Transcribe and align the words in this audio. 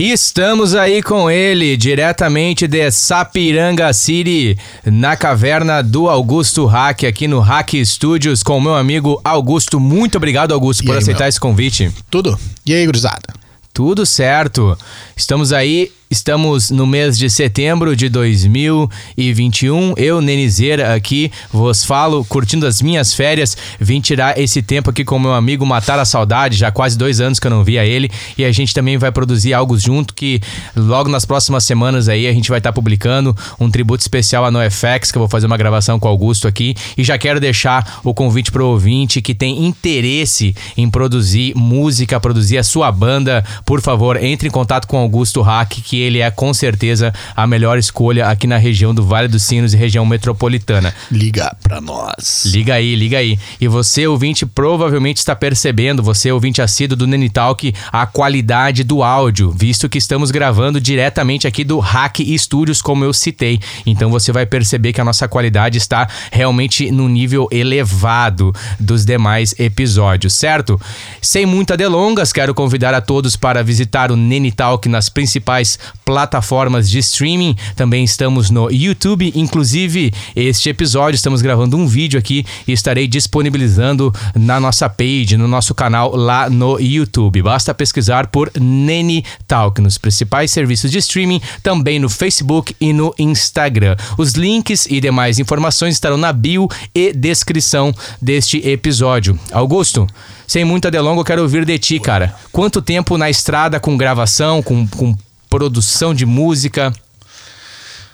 E 0.00 0.12
estamos 0.12 0.76
aí 0.76 1.02
com 1.02 1.28
ele, 1.28 1.76
diretamente 1.76 2.68
de 2.68 2.88
Sapiranga 2.92 3.92
City, 3.92 4.56
na 4.86 5.16
caverna 5.16 5.82
do 5.82 6.08
Augusto 6.08 6.66
Hack, 6.66 7.02
aqui 7.02 7.26
no 7.26 7.40
Hack 7.40 7.74
Studios, 7.84 8.44
com 8.44 8.58
o 8.58 8.60
meu 8.60 8.76
amigo 8.76 9.20
Augusto. 9.24 9.80
Muito 9.80 10.16
obrigado, 10.16 10.52
Augusto, 10.54 10.84
E 10.84 10.86
por 10.86 10.92
aí, 10.92 10.98
aceitar 10.98 11.24
meu? 11.24 11.28
esse 11.28 11.40
convite. 11.40 11.90
Tudo? 12.08 12.38
E 12.64 12.72
aí, 12.72 12.86
gurizada? 12.86 13.37
Tudo 13.78 14.04
certo. 14.04 14.76
Estamos 15.14 15.52
aí, 15.52 15.92
estamos 16.10 16.70
no 16.70 16.86
mês 16.86 17.18
de 17.18 17.28
setembro 17.28 17.94
de 17.94 18.08
2021. 18.08 19.94
Eu, 19.96 20.20
Nenizeira, 20.20 20.94
aqui 20.94 21.30
vos 21.52 21.84
falo, 21.84 22.24
curtindo 22.24 22.66
as 22.66 22.80
minhas 22.80 23.12
férias. 23.12 23.56
Vim 23.78 24.00
tirar 24.00 24.38
esse 24.38 24.62
tempo 24.62 24.90
aqui 24.90 25.04
com 25.04 25.18
meu 25.18 25.34
amigo 25.34 25.66
Matar 25.66 25.98
a 25.98 26.04
Saudade, 26.04 26.56
já 26.56 26.70
quase 26.70 26.96
dois 26.96 27.20
anos 27.20 27.38
que 27.38 27.46
eu 27.46 27.50
não 27.50 27.62
via 27.62 27.84
ele. 27.84 28.10
E 28.36 28.44
a 28.44 28.52
gente 28.52 28.72
também 28.72 28.96
vai 28.96 29.12
produzir 29.12 29.52
algo 29.52 29.78
junto 29.78 30.14
que 30.14 30.40
logo 30.74 31.08
nas 31.08 31.24
próximas 31.24 31.64
semanas 31.64 32.08
aí 32.08 32.26
a 32.26 32.32
gente 32.32 32.48
vai 32.48 32.58
estar 32.58 32.72
publicando 32.72 33.36
um 33.60 33.70
tributo 33.70 34.00
especial 34.00 34.44
a 34.44 34.50
NoFX, 34.50 35.12
que 35.12 35.18
eu 35.18 35.20
vou 35.20 35.28
fazer 35.28 35.46
uma 35.46 35.56
gravação 35.56 35.98
com 35.98 36.08
o 36.08 36.10
Augusto 36.10 36.48
aqui. 36.48 36.74
E 36.96 37.04
já 37.04 37.18
quero 37.18 37.40
deixar 37.40 38.00
o 38.02 38.14
convite 38.14 38.50
pro 38.50 38.66
ouvinte 38.66 39.20
que 39.20 39.34
tem 39.34 39.66
interesse 39.66 40.54
em 40.76 40.88
produzir 40.88 41.54
música, 41.54 42.18
produzir 42.18 42.58
a 42.58 42.64
sua 42.64 42.90
banda, 42.90 43.44
por 43.66 43.80
favor, 43.82 44.16
entre 44.22 44.48
em 44.48 44.50
contato 44.50 44.86
com 44.86 44.96
o 44.96 45.00
Augusto 45.00 45.42
Hack, 45.42 45.80
que 45.82 45.97
ele 46.00 46.20
é 46.20 46.30
com 46.30 46.52
certeza 46.52 47.12
a 47.34 47.46
melhor 47.46 47.78
escolha 47.78 48.26
aqui 48.26 48.46
na 48.46 48.56
região 48.56 48.94
do 48.94 49.04
Vale 49.04 49.28
dos 49.28 49.42
Sinos 49.42 49.74
e 49.74 49.76
região 49.76 50.04
metropolitana. 50.04 50.94
Liga 51.10 51.56
pra 51.62 51.80
nós. 51.80 52.44
Liga 52.46 52.74
aí, 52.74 52.94
liga 52.94 53.18
aí. 53.18 53.38
E 53.60 53.68
você, 53.68 54.06
ouvinte, 54.06 54.46
provavelmente 54.46 55.18
está 55.18 55.34
percebendo, 55.34 56.02
você, 56.02 56.30
ouvinte 56.30 56.62
assíduo 56.62 56.96
do 56.96 57.06
Nene 57.06 57.30
Talk, 57.30 57.74
a 57.92 58.06
qualidade 58.06 58.84
do 58.84 59.02
áudio, 59.02 59.50
visto 59.50 59.88
que 59.88 59.98
estamos 59.98 60.30
gravando 60.30 60.80
diretamente 60.80 61.46
aqui 61.46 61.64
do 61.64 61.78
Hack 61.78 62.20
Studios, 62.38 62.82
como 62.82 63.04
eu 63.04 63.12
citei. 63.12 63.60
Então 63.86 64.10
você 64.10 64.32
vai 64.32 64.46
perceber 64.46 64.92
que 64.92 65.00
a 65.00 65.04
nossa 65.04 65.28
qualidade 65.28 65.78
está 65.78 66.08
realmente 66.30 66.90
no 66.90 67.08
nível 67.08 67.48
elevado 67.50 68.54
dos 68.78 69.04
demais 69.04 69.54
episódios, 69.58 70.32
certo? 70.34 70.80
Sem 71.20 71.46
muitas 71.46 71.76
delongas, 71.76 72.32
quero 72.32 72.54
convidar 72.54 72.94
a 72.94 73.00
todos 73.00 73.36
para 73.36 73.62
visitar 73.62 74.10
o 74.10 74.16
Nene 74.16 74.52
Talk 74.52 74.88
nas 74.88 75.08
principais 75.08 75.78
plataformas 76.04 76.88
de 76.88 76.98
streaming. 76.98 77.56
Também 77.76 78.04
estamos 78.04 78.50
no 78.50 78.70
YouTube, 78.70 79.32
inclusive 79.34 80.12
este 80.34 80.68
episódio 80.68 81.16
estamos 81.16 81.42
gravando 81.42 81.76
um 81.76 81.86
vídeo 81.86 82.18
aqui 82.18 82.44
e 82.66 82.72
estarei 82.72 83.06
disponibilizando 83.06 84.12
na 84.34 84.58
nossa 84.58 84.88
page, 84.88 85.36
no 85.36 85.48
nosso 85.48 85.74
canal 85.74 86.14
lá 86.16 86.48
no 86.48 86.78
YouTube. 86.80 87.42
Basta 87.42 87.74
pesquisar 87.74 88.28
por 88.28 88.50
Nene 88.58 89.24
Talk 89.46 89.80
nos 89.80 89.98
principais 89.98 90.50
serviços 90.50 90.90
de 90.90 90.98
streaming, 90.98 91.40
também 91.62 91.98
no 91.98 92.08
Facebook 92.08 92.74
e 92.80 92.92
no 92.92 93.14
Instagram. 93.18 93.96
Os 94.16 94.32
links 94.32 94.86
e 94.86 95.00
demais 95.00 95.38
informações 95.38 95.94
estarão 95.94 96.16
na 96.16 96.32
bio 96.32 96.68
e 96.94 97.12
descrição 97.12 97.94
deste 98.20 98.66
episódio. 98.66 99.38
Augusto, 99.52 100.06
sem 100.46 100.64
muita 100.64 100.90
delonga, 100.90 101.20
eu 101.20 101.24
quero 101.24 101.42
ouvir 101.42 101.64
de 101.64 101.78
ti, 101.78 102.00
cara. 102.00 102.34
Quanto 102.50 102.80
tempo 102.80 103.18
na 103.18 103.28
estrada 103.28 103.78
com 103.78 103.96
gravação, 103.96 104.62
com, 104.62 104.86
com 104.86 105.14
produção 105.48 106.14
de 106.14 106.26
música? 106.26 106.92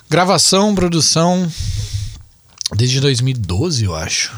Gravação, 0.08 0.74
produção. 0.74 1.50
Desde 2.74 3.00
2012, 3.00 3.84
eu 3.84 3.94
acho. 3.94 4.32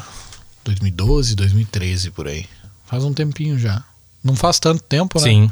2012, 0.63 1.35
2013, 1.35 2.11
por 2.11 2.27
aí. 2.27 2.45
Faz 2.85 3.03
um 3.03 3.13
tempinho 3.13 3.57
já. 3.57 3.83
Não 4.23 4.35
faz 4.35 4.59
tanto 4.59 4.83
tempo, 4.83 5.19
né? 5.19 5.23
Sim. 5.29 5.51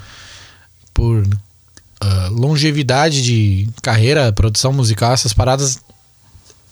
Por 0.94 1.28
ah, 2.02 2.28
longevidade 2.31 3.22
de 3.22 3.70
carreira, 3.81 4.31
produção 4.34 4.74
musical, 4.74 5.14
essas 5.14 5.34
paradas. 5.34 5.80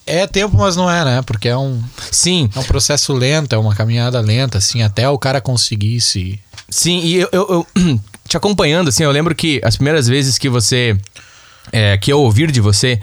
É 0.06 0.28
tempo, 0.28 0.58
mas 0.58 0.76
não 0.76 0.90
é, 0.92 1.06
né? 1.06 1.22
Porque 1.22 1.48
é 1.48 1.58
um, 1.58 1.82
Sim, 2.12 2.50
é 2.54 2.60
um 2.60 2.64
processo 2.64 3.14
lento, 3.14 3.54
é 3.54 3.58
uma 3.58 3.74
caminhada 3.74 4.20
lenta, 4.20 4.58
assim, 4.58 4.82
até 4.82 5.08
o 5.08 5.18
cara 5.18 5.40
conseguir 5.40 6.02
se. 6.02 6.38
Sim, 6.70 7.00
e 7.00 7.16
eu, 7.16 7.30
eu- 7.32 7.68
eu- 7.76 8.00
te 8.28 8.38
acompanhando, 8.38 8.90
assim, 8.90 9.04
eu 9.04 9.12
lembro 9.12 9.36
que 9.36 9.62
as 9.64 9.76
primeiras 9.76 10.08
vezes 10.08 10.38
que 10.38 10.50
você. 10.50 10.98
é, 11.72 11.98
que 11.98 12.12
eu 12.12 12.20
ouvir 12.20 12.52
de 12.52 12.62
você 12.62 13.00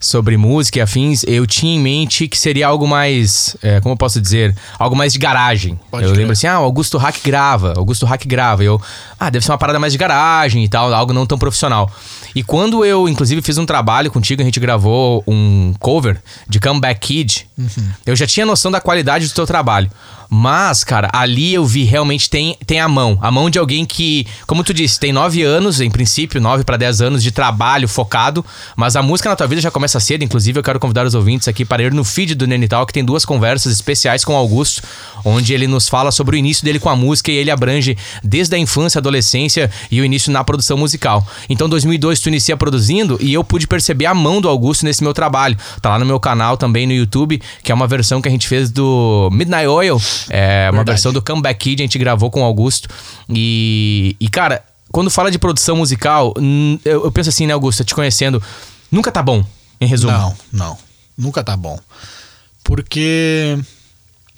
sobre 0.00 0.36
música 0.36 0.78
e 0.78 0.82
afins, 0.82 1.24
eu 1.26 1.44
tinha 1.46 1.74
em 1.74 1.80
mente 1.80 2.28
que 2.28 2.38
seria 2.38 2.68
algo 2.68 2.86
mais. 2.86 3.56
é, 3.62 3.80
como 3.80 3.94
eu 3.94 3.96
posso 3.96 4.20
dizer? 4.20 4.56
Algo 4.78 4.94
mais 4.94 5.12
de 5.12 5.18
garagem. 5.18 5.78
Pode 5.90 6.04
eu 6.04 6.10
crer. 6.10 6.18
lembro 6.18 6.32
assim, 6.32 6.46
ah, 6.46 6.60
o 6.60 6.64
Augusto 6.64 6.98
Hack 6.98 7.20
grava, 7.24 7.74
Augusto 7.76 8.06
Hack 8.06 8.24
grava. 8.26 8.62
E 8.62 8.66
eu, 8.66 8.80
ah, 9.18 9.30
deve 9.30 9.44
ser 9.44 9.50
uma 9.50 9.58
parada 9.58 9.78
mais 9.78 9.92
de 9.92 9.98
garagem 9.98 10.62
e 10.62 10.68
tal, 10.68 10.92
algo 10.94 11.12
não 11.12 11.26
tão 11.26 11.38
profissional. 11.38 11.90
E 12.34 12.42
quando 12.42 12.84
eu, 12.84 13.08
inclusive, 13.08 13.42
fiz 13.42 13.58
um 13.58 13.66
trabalho 13.66 14.10
contigo, 14.10 14.40
a 14.40 14.44
gente 14.44 14.60
gravou 14.60 15.24
um 15.26 15.74
cover 15.80 16.20
de 16.48 16.60
Comeback 16.60 17.00
Kid, 17.00 17.48
eu 18.06 18.14
já 18.14 18.26
tinha 18.26 18.46
noção 18.46 18.70
da 18.70 18.80
qualidade 18.80 19.26
do 19.26 19.34
teu 19.34 19.46
trabalho. 19.46 19.90
Mas, 20.30 20.84
cara, 20.84 21.08
ali 21.12 21.54
eu 21.54 21.64
vi 21.64 21.84
realmente 21.84 22.28
tem, 22.28 22.56
tem 22.66 22.80
a 22.80 22.88
mão. 22.88 23.18
A 23.22 23.30
mão 23.30 23.48
de 23.48 23.58
alguém 23.58 23.86
que, 23.86 24.26
como 24.46 24.62
tu 24.62 24.74
disse, 24.74 25.00
tem 25.00 25.12
nove 25.12 25.42
anos, 25.42 25.80
em 25.80 25.90
princípio, 25.90 26.40
nove 26.40 26.64
para 26.64 26.76
dez 26.76 27.00
anos 27.00 27.22
de 27.22 27.30
trabalho 27.30 27.88
focado. 27.88 28.44
Mas 28.76 28.94
a 28.94 29.02
música 29.02 29.30
na 29.30 29.36
tua 29.36 29.46
vida 29.46 29.60
já 29.60 29.70
começa 29.70 29.98
cedo. 29.98 30.22
Inclusive, 30.22 30.58
eu 30.58 30.62
quero 30.62 30.78
convidar 30.78 31.06
os 31.06 31.14
ouvintes 31.14 31.48
aqui 31.48 31.64
para 31.64 31.82
ir 31.82 31.94
no 31.94 32.04
feed 32.04 32.34
do 32.34 32.46
Nenital, 32.46 32.84
que 32.86 32.92
tem 32.92 33.04
duas 33.04 33.24
conversas 33.24 33.72
especiais 33.72 34.24
com 34.24 34.34
o 34.34 34.36
Augusto, 34.36 34.82
onde 35.24 35.54
ele 35.54 35.66
nos 35.66 35.88
fala 35.88 36.10
sobre 36.10 36.36
o 36.36 36.38
início 36.38 36.64
dele 36.64 36.78
com 36.78 36.90
a 36.90 36.96
música 36.96 37.32
e 37.32 37.36
ele 37.36 37.50
abrange 37.50 37.96
desde 38.22 38.54
a 38.54 38.58
infância, 38.58 38.98
adolescência 38.98 39.70
e 39.90 40.00
o 40.00 40.04
início 40.04 40.30
na 40.30 40.44
produção 40.44 40.76
musical. 40.76 41.26
Então, 41.48 41.68
2002 41.68 42.20
tu 42.20 42.28
inicia 42.28 42.56
produzindo 42.56 43.16
e 43.20 43.32
eu 43.32 43.42
pude 43.42 43.66
perceber 43.66 44.06
a 44.06 44.14
mão 44.14 44.40
do 44.40 44.48
Augusto 44.48 44.84
nesse 44.84 45.02
meu 45.02 45.14
trabalho. 45.14 45.56
Tá 45.80 45.90
lá 45.90 45.98
no 45.98 46.04
meu 46.06 46.20
canal 46.20 46.56
também 46.56 46.86
no 46.86 46.92
YouTube, 46.92 47.40
que 47.62 47.72
é 47.72 47.74
uma 47.74 47.86
versão 47.86 48.20
que 48.20 48.28
a 48.28 48.30
gente 48.30 48.46
fez 48.46 48.70
do 48.70 49.30
Midnight 49.32 49.66
Oil, 49.66 50.00
é 50.28 50.66
uma 50.66 50.78
Verdade. 50.78 50.90
versão 50.96 51.12
do 51.12 51.22
Comeback 51.22 51.58
Kid, 51.60 51.82
a 51.82 51.84
gente 51.84 51.98
gravou 51.98 52.30
com 52.30 52.40
o 52.42 52.44
Augusto. 52.44 52.88
E, 53.28 54.16
e 54.20 54.28
cara, 54.28 54.64
quando 54.90 55.10
fala 55.10 55.30
de 55.30 55.38
produção 55.38 55.76
musical, 55.76 56.34
eu, 56.84 57.04
eu 57.04 57.12
penso 57.12 57.28
assim, 57.28 57.46
né, 57.46 57.52
Augusto, 57.52 57.84
te 57.84 57.94
conhecendo, 57.94 58.42
nunca 58.90 59.10
tá 59.12 59.22
bom, 59.22 59.44
em 59.80 59.86
resumo. 59.86 60.12
Não, 60.12 60.36
não. 60.52 60.78
Nunca 61.16 61.42
tá 61.42 61.56
bom. 61.56 61.78
Porque 62.62 63.58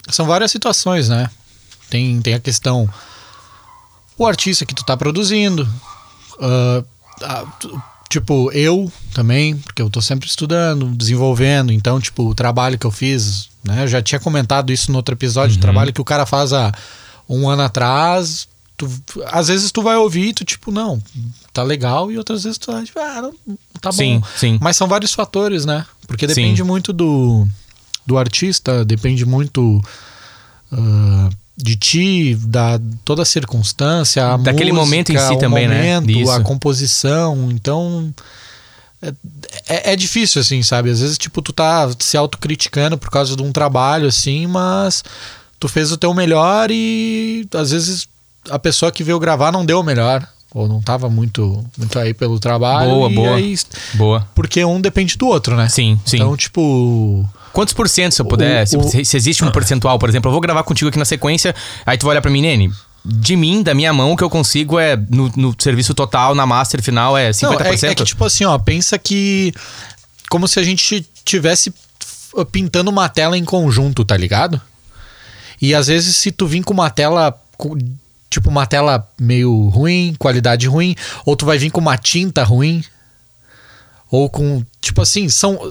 são 0.09 0.25
várias 0.25 0.51
situações, 0.51 1.09
né? 1.09 1.29
Tem, 1.89 2.21
tem 2.21 2.33
a 2.33 2.39
questão. 2.39 2.89
O 4.17 4.25
artista 4.25 4.65
que 4.65 4.73
tu 4.73 4.83
tá 4.85 4.95
produzindo. 4.97 5.67
ah, 6.39 7.45
tu- 7.59 7.81
tipo, 8.11 8.51
eu 8.51 8.91
também, 9.13 9.57
porque 9.57 9.81
eu 9.81 9.89
tô 9.89 10.01
sempre 10.01 10.27
estudando, 10.27 10.85
desenvolvendo. 10.87 11.71
Então, 11.71 11.99
tipo, 11.99 12.27
o 12.27 12.35
trabalho 12.35 12.77
que 12.77 12.85
eu 12.85 12.91
fiz, 12.91 13.49
né? 13.63 13.83
Eu 13.83 13.87
já 13.87 14.01
tinha 14.01 14.19
comentado 14.19 14.71
isso 14.71 14.91
no 14.91 14.97
outro 14.97 15.15
episódio. 15.15 15.57
O 15.57 15.59
trabalho 15.59 15.93
que 15.93 16.01
o 16.01 16.05
cara 16.05 16.25
faz 16.25 16.51
há 16.51 16.71
um 17.27 17.49
ano 17.49 17.63
atrás. 17.63 18.47
Tu, 18.75 18.89
às 19.27 19.47
vezes 19.47 19.71
tu 19.71 19.81
vai 19.81 19.95
ouvir 19.95 20.29
e 20.29 20.33
tu, 20.33 20.43
tipo, 20.43 20.71
não, 20.71 21.01
tá 21.53 21.63
legal. 21.63 22.11
E 22.11 22.17
outras 22.17 22.43
vezes 22.43 22.57
tu 22.57 22.71
vai, 22.71 22.83
tipo, 22.83 22.99
ah, 22.99 23.21
não, 23.21 23.57
tá 23.79 23.89
bom. 23.89 23.97
Sim, 23.97 24.21
sim. 24.35 24.57
Mas 24.61 24.75
são 24.75 24.87
vários 24.87 25.13
fatores, 25.13 25.65
né? 25.65 25.85
Porque 26.05 26.27
Sim. 26.27 26.33
depende 26.35 26.63
muito 26.63 26.91
do, 26.91 27.47
do 28.05 28.17
artista, 28.17 28.83
depende 28.83 29.25
muito 29.25 29.81
ah, 30.71 31.29
de 31.61 31.75
ti, 31.75 32.35
da 32.35 32.79
toda 33.05 33.21
a 33.21 33.25
circunstância, 33.25 34.25
a 34.33 34.37
Daquele 34.37 34.71
música, 34.71 34.85
momento 34.85 35.11
em 35.13 35.17
si 35.19 35.37
também, 35.37 35.67
né? 35.67 35.99
momento, 35.99 36.09
Isso. 36.19 36.31
a 36.31 36.39
composição. 36.41 37.49
Então 37.51 38.13
é, 39.01 39.13
é, 39.67 39.93
é 39.93 39.95
difícil, 39.95 40.41
assim, 40.41 40.61
sabe? 40.63 40.89
Às 40.89 40.99
vezes, 41.01 41.17
tipo, 41.17 41.41
tu 41.41 41.51
tá 41.53 41.89
se 41.99 42.17
autocriticando 42.17 42.97
por 42.97 43.09
causa 43.09 43.35
de 43.35 43.41
um 43.43 43.51
trabalho, 43.51 44.07
assim, 44.07 44.47
mas 44.47 45.03
tu 45.59 45.67
fez 45.67 45.91
o 45.91 45.97
teu 45.97 46.13
melhor 46.13 46.69
e 46.71 47.47
às 47.53 47.71
vezes 47.71 48.07
a 48.49 48.57
pessoa 48.57 48.91
que 48.91 49.03
veio 49.03 49.19
gravar 49.19 49.51
não 49.51 49.65
deu 49.65 49.79
o 49.79 49.83
melhor. 49.83 50.27
Ou 50.53 50.67
não 50.67 50.81
tava 50.81 51.09
muito, 51.09 51.63
muito 51.77 51.97
aí 51.97 52.13
pelo 52.13 52.37
trabalho. 52.39 52.89
Boa, 52.89 53.09
boa. 53.09 53.35
aí- 53.37 53.55
Boa. 53.93 54.27
porque 54.35 54.65
um 54.65 54.81
depende 54.81 55.15
do 55.17 55.25
outro, 55.27 55.55
né? 55.55 55.69
Sim, 55.69 55.97
sim. 56.05 56.17
Então, 56.17 56.35
tipo. 56.35 57.25
Quantos 57.53 57.73
por 57.73 57.87
cento, 57.89 58.13
se 58.13 58.21
eu 58.21 58.25
puder, 58.25 58.63
O- 58.63 58.67
se, 58.67 58.77
o- 58.77 59.05
se- 59.05 59.17
existe 59.17 59.43
um 59.43 59.51
percentual, 59.51 59.97
por 59.99 60.07
exemplo, 60.09 60.29
eu 60.29 60.31
vou 60.31 60.41
gravar 60.41 60.63
contigo 60.63 60.89
aqui 60.89 60.97
na 60.99 61.05
sequência, 61.05 61.53
aí 61.85 61.97
tu 61.97 62.05
vai 62.05 62.13
olhar 62.13 62.21
pra 62.21 62.31
mim, 62.31 62.41
Nene, 62.41 62.71
de 63.03 63.35
mim, 63.35 63.63
da 63.63 63.73
minha 63.73 63.91
mão, 63.91 64.11
o 64.11 64.17
que 64.17 64.23
eu 64.23 64.29
consigo 64.29 64.79
é, 64.79 64.95
no, 64.95 65.31
no 65.35 65.55
serviço 65.57 65.93
total, 65.93 66.33
na 66.35 66.45
master 66.45 66.81
final, 66.81 67.17
é 67.17 67.31
50%? 67.31 67.41
Não, 67.43 67.59
é, 67.59 67.91
é 67.91 67.95
que, 67.95 68.03
tipo 68.03 68.23
assim, 68.25 68.45
ó, 68.45 68.57
pensa 68.57 68.97
que. 68.97 69.51
Como 70.29 70.47
se 70.47 70.59
a 70.59 70.63
gente 70.63 71.05
tivesse 71.25 71.73
pintando 72.51 72.89
uma 72.89 73.09
tela 73.09 73.37
em 73.37 73.43
conjunto, 73.43 74.05
tá 74.05 74.15
ligado? 74.15 74.61
E 75.61 75.75
às 75.75 75.87
vezes, 75.87 76.15
se 76.15 76.31
tu 76.31 76.47
vir 76.47 76.63
com 76.63 76.73
uma 76.73 76.89
tela 76.89 77.37
tipo 78.29 78.49
uma 78.49 78.65
tela 78.65 79.05
meio 79.19 79.67
ruim, 79.67 80.15
qualidade 80.17 80.65
ruim, 80.67 80.95
ou 81.25 81.35
tu 81.35 81.45
vai 81.45 81.57
vir 81.57 81.69
com 81.69 81.81
uma 81.81 81.97
tinta 81.97 82.43
ruim, 82.45 82.81
ou 84.09 84.29
com, 84.29 84.63
tipo 84.79 85.01
assim, 85.01 85.27
são 85.27 85.69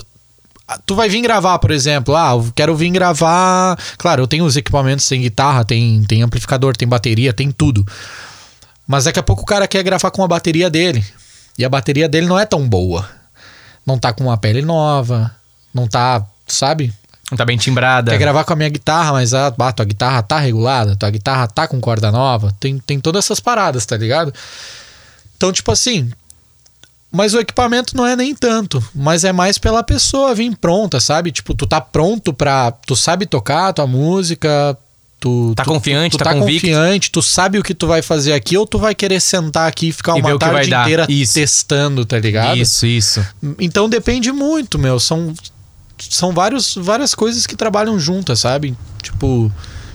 tu 0.86 0.94
vai 0.94 1.08
vir 1.08 1.20
gravar, 1.22 1.58
por 1.58 1.70
exemplo, 1.70 2.14
ah, 2.16 2.32
eu 2.32 2.52
quero 2.54 2.76
vir 2.76 2.90
gravar, 2.90 3.78
claro, 3.98 4.22
eu 4.22 4.26
tenho 4.26 4.44
os 4.44 4.56
equipamentos, 4.56 5.06
tem 5.06 5.22
guitarra, 5.22 5.64
tem 5.64 6.02
tem 6.04 6.22
amplificador, 6.22 6.76
tem 6.76 6.86
bateria, 6.88 7.32
tem 7.32 7.50
tudo. 7.50 7.86
Mas 8.86 9.04
daqui 9.04 9.18
a 9.18 9.22
pouco 9.22 9.42
o 9.42 9.46
cara 9.46 9.68
quer 9.68 9.82
gravar 9.82 10.10
com 10.10 10.24
a 10.24 10.28
bateria 10.28 10.68
dele. 10.68 11.04
E 11.56 11.64
a 11.64 11.68
bateria 11.68 12.08
dele 12.08 12.26
não 12.26 12.38
é 12.38 12.44
tão 12.44 12.68
boa. 12.68 13.08
Não 13.86 13.98
tá 13.98 14.12
com 14.12 14.24
uma 14.24 14.36
pele 14.36 14.62
nova, 14.62 15.30
não 15.72 15.86
tá, 15.86 16.24
sabe? 16.46 16.92
Não 17.30 17.38
tá 17.38 17.44
bem 17.44 17.56
timbrada. 17.56 18.10
Quer 18.10 18.18
gravar 18.18 18.44
com 18.44 18.52
a 18.52 18.56
minha 18.56 18.68
guitarra, 18.68 19.12
mas 19.12 19.32
a, 19.32 19.46
ah, 19.46 19.72
tua 19.72 19.84
guitarra 19.84 20.22
tá 20.22 20.38
regulada, 20.38 20.96
tua 20.96 21.10
guitarra 21.10 21.46
tá 21.46 21.68
com 21.68 21.80
corda 21.80 22.10
nova. 22.10 22.52
Tem, 22.58 22.78
tem 22.78 22.98
todas 22.98 23.24
essas 23.24 23.38
paradas, 23.38 23.86
tá 23.86 23.96
ligado? 23.96 24.34
Então, 25.36 25.52
tipo 25.52 25.70
assim. 25.70 26.10
Mas 27.12 27.34
o 27.34 27.40
equipamento 27.40 27.96
não 27.96 28.06
é 28.06 28.14
nem 28.14 28.34
tanto, 28.34 28.82
mas 28.94 29.24
é 29.24 29.32
mais 29.32 29.58
pela 29.58 29.82
pessoa 29.82 30.34
vir 30.34 30.56
pronta, 30.56 31.00
sabe? 31.00 31.32
Tipo, 31.32 31.54
tu 31.54 31.66
tá 31.66 31.80
pronto 31.80 32.32
pra. 32.32 32.70
Tu 32.70 32.94
sabe 32.94 33.26
tocar 33.26 33.68
a 33.68 33.72
tua 33.72 33.86
música, 33.86 34.78
tu 35.18 35.52
tá 35.56 35.64
tu, 35.64 35.70
confiante, 35.70 36.12
tu, 36.12 36.18
tu 36.18 36.24
tá, 36.24 36.32
tá 36.32 36.38
confiante, 36.38 37.10
tu 37.10 37.20
sabe 37.20 37.58
o 37.58 37.64
que 37.64 37.74
tu 37.74 37.88
vai 37.88 38.00
fazer 38.00 38.32
aqui 38.32 38.56
ou 38.56 38.64
tu 38.64 38.78
vai 38.78 38.94
querer 38.94 39.20
sentar 39.20 39.68
aqui 39.68 39.88
e 39.88 39.92
ficar 39.92 40.16
E 40.16 40.20
uma 40.20 40.38
tarde 40.38 40.72
inteira 40.72 41.04
Isso. 41.08 41.34
testando, 41.34 42.04
tá 42.04 42.16
ligado? 42.18 42.56
Isso, 42.58 42.86
isso. 42.86 43.26
Então 43.58 43.88
depende 43.88 44.30
muito, 44.30 44.78
meu. 44.78 45.00
São, 45.00 45.34
são 45.98 46.32
vários, 46.32 46.76
várias 46.76 47.12
coisas 47.12 47.44
que 47.44 47.56
trabalham 47.56 47.98
juntas, 47.98 48.38
sabe? 48.38 48.76
Tipo, 49.02 49.50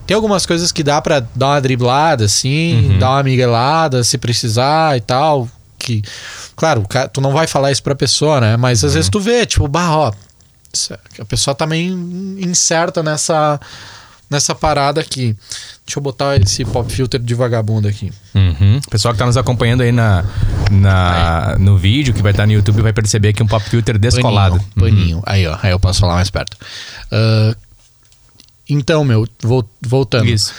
tem 0.06 0.16
algumas 0.16 0.46
coisas 0.46 0.70
que 0.72 0.84
dá 0.84 1.02
pra 1.02 1.22
dar 1.34 1.48
uma 1.48 1.62
driblada, 1.62 2.26
assim, 2.26 2.90
Uhum. 2.92 3.00
dar 3.00 3.12
uma 3.12 3.24
miguelada 3.24 4.04
se 4.04 4.18
precisar 4.18 4.98
e 4.98 5.02
tal. 5.02 5.50
Que, 5.86 6.02
claro, 6.56 6.84
tu 7.14 7.22
não 7.22 7.32
vai 7.32 7.46
falar 7.46 7.72
isso 7.72 7.84
pra 7.84 7.94
pessoa, 7.94 8.42
né? 8.42 8.58
Mas 8.58 8.84
às 8.84 8.96
vezes 8.96 9.08
tu 9.08 9.20
vê, 9.20 9.46
tipo, 9.46 9.68
bah, 9.68 9.96
ó, 9.96 10.12
é- 10.90 11.22
a 11.22 11.26
pessoa 11.26 11.54
tá 11.54 11.68
meio 11.68 11.94
incerta 12.40 13.04
nessa, 13.04 13.60
nessa 14.28 14.56
parada 14.56 15.00
aqui. 15.00 15.36
Deixa 15.86 16.00
eu 16.00 16.02
botar 16.02 16.36
esse 16.38 16.66
pop 16.66 16.92
filter 16.92 17.20
de 17.22 17.36
vagabundo 17.36 17.88
aqui. 17.88 18.12
Uhum. 18.34 18.82
Pessoal 18.90 19.14
que 19.14 19.20
tá 19.20 19.28
nos 19.28 19.38
acompanhando 19.38 19.82
aí 19.84 19.92
na, 19.92 20.26
na, 20.72 21.56
no 21.60 21.78
vídeo, 21.78 22.12
que 22.16 22.24
vai 22.24 22.32
estar 22.32 22.48
no 22.48 22.54
YouTube, 22.54 22.82
vai 22.82 22.92
perceber 22.92 23.28
aqui 23.30 23.44
um 23.44 23.48
pop 23.48 23.64
filter 23.70 24.00
descolado. 24.00 24.60
Paninho, 24.76 24.96
paninho. 24.98 25.24
Aí, 25.28 25.46
ó. 25.46 25.56
Aí 25.62 25.70
eu 25.70 25.80
posso 25.80 26.00
falar 26.00 26.16
mais 26.16 26.32
perto. 26.32 26.58
Ah, 27.12 27.56
então, 28.68 29.06
meu, 29.06 29.28
vol- 29.44 29.70
voltando. 29.80 30.26
Uhum. 30.28 30.34
Isso. 30.34 30.52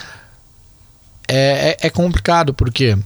É, 1.26 1.76
é, 1.82 1.86
é 1.88 1.90
complicado, 1.90 2.54
porque 2.54 2.96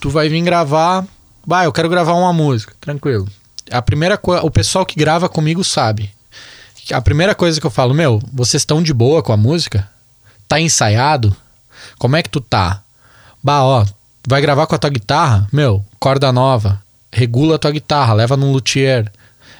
tu 0.00 0.10
vai 0.10 0.28
vir 0.28 0.42
gravar. 0.42 1.04
Bah, 1.46 1.64
eu 1.64 1.72
quero 1.72 1.88
gravar 1.88 2.14
uma 2.14 2.32
música, 2.32 2.74
tranquilo. 2.80 3.26
A 3.70 3.82
primeira 3.82 4.16
coisa. 4.16 4.44
O 4.44 4.50
pessoal 4.50 4.84
que 4.84 4.98
grava 4.98 5.28
comigo 5.28 5.62
sabe. 5.64 6.12
A 6.92 7.00
primeira 7.00 7.34
coisa 7.34 7.60
que 7.60 7.66
eu 7.66 7.70
falo, 7.70 7.94
meu, 7.94 8.22
vocês 8.32 8.62
estão 8.62 8.82
de 8.82 8.94
boa 8.94 9.22
com 9.22 9.32
a 9.32 9.36
música? 9.36 9.88
Tá 10.46 10.58
ensaiado? 10.58 11.36
Como 11.98 12.16
é 12.16 12.22
que 12.22 12.30
tu 12.30 12.40
tá? 12.40 12.82
Bah, 13.42 13.62
ó, 13.62 13.84
vai 14.26 14.40
gravar 14.40 14.66
com 14.66 14.74
a 14.74 14.78
tua 14.78 14.90
guitarra? 14.90 15.46
Meu, 15.52 15.84
corda 15.98 16.32
nova. 16.32 16.82
Regula 17.12 17.56
a 17.56 17.58
tua 17.58 17.70
guitarra, 17.70 18.14
leva 18.14 18.36
num 18.36 18.52
luthier. 18.52 19.10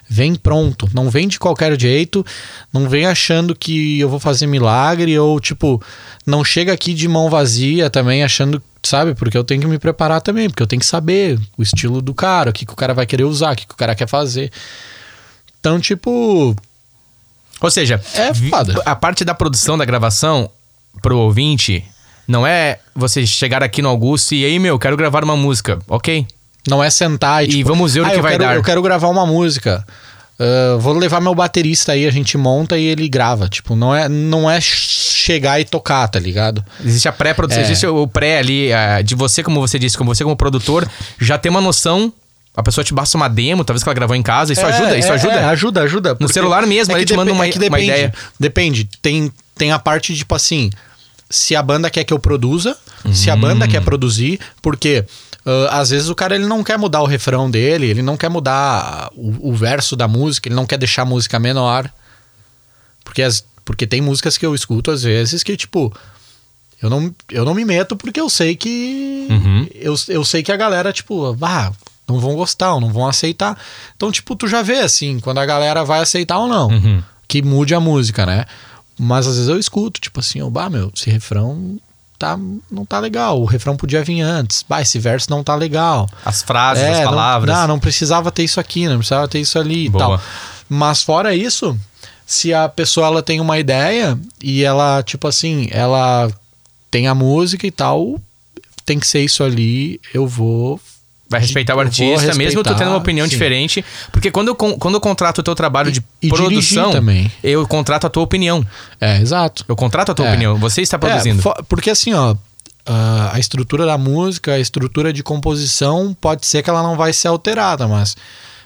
Vem 0.09 0.35
pronto, 0.35 0.89
não 0.95 1.11
vem 1.11 1.29
de 1.29 1.39
qualquer 1.39 1.79
jeito, 1.79 2.25
não 2.73 2.89
vem 2.89 3.05
achando 3.05 3.55
que 3.55 4.01
eu 4.01 4.09
vou 4.09 4.19
fazer 4.19 4.47
milagre 4.47 5.19
ou 5.19 5.39
tipo, 5.39 5.83
não 6.25 6.43
chega 6.43 6.73
aqui 6.73 6.95
de 6.95 7.07
mão 7.07 7.29
vazia 7.29 7.91
também 7.91 8.25
achando, 8.25 8.63
sabe? 8.89 9.15
Porque 9.15 9.37
eu 9.37 9.45
tenho 9.45 9.61
que 9.61 9.67
me 9.67 9.79
preparar 9.79 10.21
também, 10.21 10.49
porque 10.49 10.63
eu 10.63 10.67
tenho 10.67 10.81
que 10.81 10.87
saber 10.87 11.39
o 11.57 11.63
estilo 11.63 12.01
do 12.03 12.13
cara, 12.15 12.51
o 12.51 12.53
que, 12.53 12.65
que 12.67 12.73
o 12.73 12.77
cara 12.77 12.93
vai 12.95 13.07
querer 13.07 13.25
usar, 13.25 13.53
o 13.53 13.57
que, 13.57 13.67
que 13.67 13.75
o 13.75 13.77
cara 13.77 13.95
quer 13.95 14.09
fazer. 14.09 14.51
Então, 15.61 15.79
tipo, 15.81 16.55
Ou 17.61 17.71
seja, 17.71 18.01
É 18.15 18.33
foda. 18.35 18.81
a 18.85 18.95
parte 18.95 19.25
da 19.25 19.35
produção 19.35 19.77
da 19.77 19.85
gravação 19.85 20.51
pro 21.03 21.19
ouvinte 21.19 21.85
não 22.27 22.47
é 22.47 22.79
você 22.95 23.27
chegar 23.27 23.63
aqui 23.63 23.81
no 23.83 23.89
Augusto 23.89 24.35
e 24.35 24.45
aí, 24.45 24.59
meu, 24.59 24.79
quero 24.79 24.97
gravar 24.97 25.25
uma 25.25 25.37
música. 25.37 25.79
Ok. 25.89 26.27
Não 26.69 26.85
é 26.85 26.91
sentar 26.91 27.43
e, 27.45 27.47
E 27.47 27.51
tipo, 27.51 27.69
vamos 27.69 27.95
ver 27.95 28.01
o 28.01 28.05
"Ah, 28.07 28.11
que 28.11 28.21
vai 28.21 28.33
quero- 28.33 28.45
dar." 28.45 28.55
Eu 28.57 28.63
quero 28.63 28.83
gravar 28.83 29.09
uma 29.09 29.25
música. 29.27 29.87
Ah, 30.39 30.77
vou 30.79 30.93
levar 30.97 31.21
meu 31.21 31.35
baterista 31.35 31.93
aí, 31.93 32.07
a 32.07 32.11
gente 32.11 32.37
monta 32.39 32.79
e 32.79 32.85
ele 32.85 33.09
grava. 33.09 33.49
Tipo, 33.49 33.75
não 33.75 33.95
é, 33.95 34.09
não 34.09 34.49
é 34.51 34.61
chegar 34.61 35.61
e 35.61 35.65
tocar, 35.65 36.07
tá 36.09 36.19
ligado? 36.19 36.65
Existe 36.85 37.09
a 37.09 37.13
pré-produção, 37.13 37.61
É. 37.63 37.65
existe 37.67 37.87
o 37.87 38.07
pré 38.07 38.39
ali, 38.39 38.73
ah, 38.73 39.03
de 39.03 39.15
você, 39.15 39.43
como 39.43 39.61
você 39.61 39.79
disse, 39.79 39.99
como 39.99 40.15
você 40.15 40.23
como 40.25 40.37
produtor, 40.37 40.89
já 41.21 41.37
tem 41.39 41.51
uma 41.51 41.61
noção. 41.61 42.13
A 42.57 42.63
pessoa 42.63 42.85
te 42.85 42.93
basta 42.93 43.17
uma 43.17 43.29
demo, 43.29 43.65
talvez 43.65 43.83
que 43.85 43.89
ela 43.89 43.95
gravou 43.95 44.17
em 44.17 44.23
casa. 44.23 44.53
Isso 44.53 44.63
É, 44.63 44.65
ajuda, 44.65 44.99
isso 44.99 45.09
é, 45.09 45.15
ajuda. 45.15 45.33
é, 45.35 45.45
ajuda, 45.45 45.83
ajuda. 45.83 46.17
porque- 46.17 46.33
celular 46.33 46.67
mesmo, 46.67 46.93
ele 46.97 47.05
que 47.05 47.13
te 47.13 47.17
manda 47.17 47.33
uma- 47.33 47.47
é 47.47 47.51
que 47.51 47.57
uma 47.59 47.65
depende, 47.71 47.85
ideia. 47.85 48.15
Depende. 48.39 48.89
Tem, 49.01 49.33
tem 49.57 49.71
a 49.71 49.79
parte, 49.79 50.15
tipo 50.17 50.35
assim, 50.35 50.71
se 51.31 51.55
a 51.55 51.63
banda 51.63 51.89
quer 51.89 52.03
que 52.03 52.13
eu 52.13 52.19
produza, 52.19 52.77
se 53.13 53.31
a 53.31 53.35
Hum. 53.35 53.41
banda 53.41 53.69
quer 53.69 53.81
produzir, 53.83 54.41
porque 54.61 55.05
ah, 55.49 55.81
às 55.81 55.89
vezes 55.89 56.11
o 56.11 56.15
cara 56.15 56.35
ele 56.35 56.47
não 56.47 56.63
quer 56.63 56.77
mudar 56.77 57.01
o 57.01 57.07
refrão 57.07 57.51
dele, 57.51 57.87
ele 57.87 58.03
não 58.03 58.19
quer 58.19 58.29
mudar 58.29 59.11
o, 59.15 59.51
o 59.51 59.55
verso 59.55 59.97
da 59.97 60.07
música, 60.07 60.49
ele 60.49 60.55
não 60.55 60.67
quer 60.67 60.77
deixar 60.77 61.03
a 61.03 61.07
música 61.07 61.39
menor. 61.39 61.91
Porque, 63.03 63.23
as, 63.23 63.43
porque 63.65 63.87
tem 63.87 64.03
músicas 64.03 64.37
que 64.37 64.45
eu 64.45 64.55
escuto 64.55 64.91
às 64.91 65.03
vezes 65.03 65.43
que, 65.43 65.57
tipo, 65.57 65.91
eu 66.83 66.91
não, 66.91 67.15
eu 67.31 67.47
não 67.47 67.55
me 67.55 67.65
meto 67.65 67.97
porque 67.97 68.21
eu 68.21 68.29
sei 68.29 68.55
que. 68.55 69.27
Uhum. 69.31 69.67
Eu, 69.75 69.95
eu 70.09 70.25
sei 70.25 70.43
que 70.43 70.53
a 70.53 70.57
galera, 70.57 70.93
tipo, 70.93 71.35
ah, 71.41 71.73
não 72.07 72.21
vão 72.21 72.35
gostar, 72.35 72.75
ou 72.75 72.81
não 72.81 72.93
vão 72.93 73.07
aceitar. 73.09 73.59
Então, 73.97 74.13
tipo, 74.13 74.37
tu 74.37 74.47
já 74.47 74.61
vê 74.61 74.81
assim, 74.81 75.19
quando 75.19 75.39
a 75.39 75.47
galera 75.47 75.83
vai 75.83 76.01
aceitar 76.01 76.39
ou 76.39 76.49
não. 76.49 76.69
Uhum. 76.69 77.03
Que 77.27 77.41
mude 77.41 77.75
a 77.75 77.81
música, 77.81 78.27
né? 78.27 78.45
Mas 78.99 79.27
às 79.27 79.37
vezes 79.37 79.49
eu 79.49 79.59
escuto, 79.59 80.01
tipo 80.01 80.21
assim, 80.21 80.47
bah, 80.51 80.69
meu, 80.69 80.93
esse 80.95 81.09
refrão 81.09 81.79
tá, 82.19 82.39
não 82.71 82.85
tá 82.85 82.99
legal. 82.99 83.41
O 83.41 83.45
refrão 83.45 83.77
podia 83.77 84.03
vir 84.03 84.21
antes. 84.21 84.65
Bah, 84.69 84.83
esse 84.83 84.99
verso 84.99 85.31
não 85.31 85.45
tá 85.45 85.55
legal. 85.55 86.09
As 86.25 86.43
frases, 86.43 86.85
as 86.85 86.97
É, 86.99 87.05
não- 87.05 87.11
palavras. 87.11 87.55
Não, 87.57 87.69
não 87.69 87.79
precisava 87.79 88.31
ter 88.33 88.43
isso 88.45 88.59
aqui, 88.59 88.89
não 88.89 88.99
precisava 88.99 89.29
ter 89.29 89.41
isso 89.41 89.59
ali 89.59 89.87
e 89.87 89.89
Boa. 89.89 90.19
tal. 90.19 90.21
Mas 90.69 91.03
fora 91.03 91.35
isso, 91.35 91.79
se 92.27 92.53
a 92.53 92.69
pessoa 92.69 93.07
ela 93.07 93.23
tem 93.23 93.41
uma 93.41 93.59
ideia 93.59 94.19
e 94.43 94.63
ela, 94.65 95.03
tipo 95.03 95.27
assim, 95.29 95.69
ela 95.71 96.31
tem 96.91 97.07
a 97.07 97.15
música 97.15 97.67
e 97.67 97.71
tal, 97.71 98.21
tem 98.85 98.99
que 98.99 99.07
ser 99.07 99.21
isso 99.23 99.43
ali, 99.45 100.01
eu 100.13 100.27
vou. 100.27 100.81
Vai 101.31 101.41
respeitar 101.41 101.77
o 101.77 101.81
artista, 101.81 102.35
mesmo 102.35 102.63
tu 102.63 102.69
respeitar, 102.69 102.75
tendo 102.79 102.89
uma 102.89 102.97
opinião 102.97 103.27
sim. 103.27 103.31
diferente. 103.31 103.85
Porque 104.11 104.31
quando 104.31 104.49
eu, 104.49 104.55
quando 104.55 104.95
eu 104.95 105.01
contrato 105.01 105.39
o 105.39 105.43
teu 105.43 105.55
trabalho 105.55 105.93
de 105.93 106.03
e 106.23 106.29
produção, 106.29 106.91
eu 107.43 107.67
contrato 107.67 108.07
a 108.07 108.11
tua 108.11 108.23
opinião. 108.23 108.65
É, 108.99 109.21
exato. 109.21 109.63
Eu 109.69 109.77
contrato 109.77 110.11
a 110.13 110.15
tua 110.15 110.27
É. 110.27 110.31
opinião. 110.31 110.57
Você 110.57 110.81
está 110.81 110.99
produzindo. 110.99 111.43
É, 111.47 111.63
porque 111.69 111.91
assim, 111.91 112.15
ó, 112.15 112.35
a- 112.87 113.31
a 113.35 113.39
estrutura 113.39 113.85
da 113.85 113.99
música, 113.99 114.53
a 114.55 114.59
estrutura 114.59 115.13
de 115.13 115.23
composição, 115.23 116.17
pode 116.19 116.47
ser 116.47 116.63
que 116.63 116.71
ela 116.71 116.83
não 116.83 116.97
vai 116.97 117.13
ser 117.13 117.29
alterada, 117.29 117.87
mas 117.87 118.17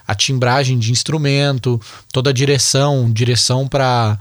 a 0.07 0.14
timbragem 0.14 0.78
de 0.78 0.92
instrumento, 0.92 1.81
toda 2.12 2.31
a 2.31 2.33
direção, 2.33 3.11
direção 3.11 3.66
para 3.66 4.19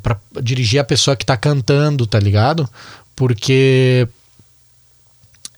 para 0.00 0.16
dirigir 0.40 0.78
a 0.78 0.84
pessoa 0.84 1.16
que 1.16 1.26
tá 1.26 1.36
cantando, 1.36 2.06
tá 2.06 2.20
ligado? 2.20 2.68
Porque 3.16 4.06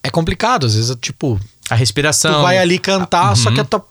é 0.03 0.09
complicado, 0.09 0.65
às 0.65 0.75
vezes, 0.75 0.97
tipo, 0.99 1.39
a 1.71 1.75
respiração. 1.75 2.35
tu 2.35 2.43
vai 2.43 2.59
ali 2.59 2.79
cantar, 2.79 3.37
só 3.37 3.51
que 3.51 3.61
a 3.61 3.65
tua, 3.65 3.85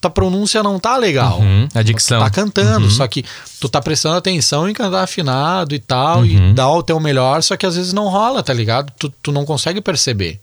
tua 0.00 0.10
pronúncia 0.10 0.62
não 0.62 0.78
tá 0.78 0.96
legal. 0.96 1.40
Uhum, 1.40 1.68
a 1.74 1.82
dicção. 1.82 2.18
Tu 2.20 2.24
tá 2.24 2.30
cantando, 2.30 2.84
Uhum. 2.86 2.90
só 2.90 3.06
que 3.08 3.24
tu 3.60 3.68
tá 3.68 3.80
prestando 3.80 4.16
atenção 4.16 4.68
em 4.68 4.72
cantar 4.72 5.02
afinado 5.02 5.74
e 5.74 5.78
tal, 5.78 6.18
Uhum. 6.20 6.50
e 6.50 6.52
dar 6.52 6.70
o 6.70 6.82
teu 6.82 6.98
melhor, 7.00 7.42
só 7.42 7.56
que 7.56 7.66
às 7.66 7.76
vezes 7.76 7.92
não 7.92 8.08
rola, 8.08 8.42
tá 8.42 8.52
ligado? 8.52 8.92
Tu, 8.98 9.08
tu 9.22 9.32
não 9.32 9.44
consegue 9.44 9.80
perceber. 9.80 10.40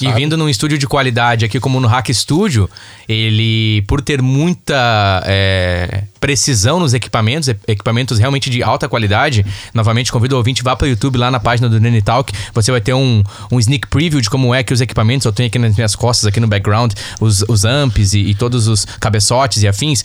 E 0.00 0.06
sabe? 0.06 0.20
vindo 0.20 0.36
num 0.36 0.48
estúdio 0.48 0.78
de 0.78 0.86
qualidade 0.86 1.44
aqui 1.44 1.60
como 1.60 1.78
no 1.78 1.86
Hack 1.86 2.08
Studio, 2.12 2.68
ele, 3.08 3.82
por 3.86 4.00
ter 4.00 4.22
muita 4.22 5.22
é, 5.26 6.04
precisão 6.18 6.80
nos 6.80 6.94
equipamentos, 6.94 7.48
equipamentos 7.66 8.18
realmente 8.18 8.48
de 8.48 8.62
alta 8.62 8.88
qualidade, 8.88 9.44
novamente 9.74 10.10
convido 10.10 10.34
o 10.34 10.38
ouvinte, 10.38 10.62
vá 10.62 10.74
para 10.74 10.86
o 10.86 10.88
YouTube 10.88 11.18
lá 11.18 11.30
na 11.30 11.38
página 11.38 11.68
do 11.68 11.78
Nene 11.78 12.00
Talk, 12.00 12.32
você 12.54 12.70
vai 12.70 12.80
ter 12.80 12.94
um, 12.94 13.22
um 13.50 13.60
sneak 13.60 13.86
preview 13.88 14.20
de 14.20 14.30
como 14.30 14.54
é 14.54 14.62
que 14.62 14.72
os 14.72 14.80
equipamentos, 14.80 15.26
eu 15.26 15.32
tenho 15.32 15.48
aqui 15.48 15.58
nas 15.58 15.76
minhas 15.76 15.94
costas, 15.94 16.26
aqui 16.26 16.40
no 16.40 16.46
background, 16.46 16.92
os, 17.20 17.42
os 17.42 17.64
amps 17.64 18.14
e, 18.14 18.20
e 18.20 18.34
todos 18.34 18.68
os 18.68 18.84
cabeçotes 18.84 19.62
e 19.62 19.68
afins. 19.68 20.04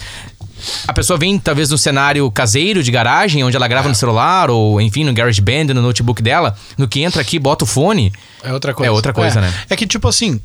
A 0.88 0.94
pessoa 0.94 1.18
vem, 1.18 1.38
talvez, 1.38 1.70
no 1.70 1.78
cenário 1.78 2.30
caseiro 2.32 2.84
de 2.84 2.92
garagem, 2.92 3.44
onde 3.44 3.56
ela 3.56 3.68
grava 3.68 3.88
no 3.88 3.96
celular, 3.96 4.50
ou 4.50 4.80
enfim, 4.82 5.04
no 5.04 5.14
GarageBand, 5.14 5.66
no 5.74 5.82
notebook 5.82 6.22
dela. 6.22 6.58
No 6.78 6.88
que 6.88 7.02
entra 7.02 7.22
aqui, 7.22 7.40
bota 7.40 7.64
o 7.64 7.68
fone. 7.68 8.12
É 8.44 8.54
outra 8.54 8.74
coisa. 8.74 8.88
É 8.88 8.92
outra 8.92 9.14
coisa, 9.14 9.40
é. 9.40 9.42
né? 9.42 9.54
É 9.70 9.76
que, 9.76 9.88
tipo 9.88 10.08
assim, 10.08 10.40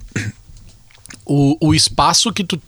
o, 1.25 1.57
o 1.61 1.75
espaço 1.75 2.33
que 2.33 2.45
tu. 2.45 2.61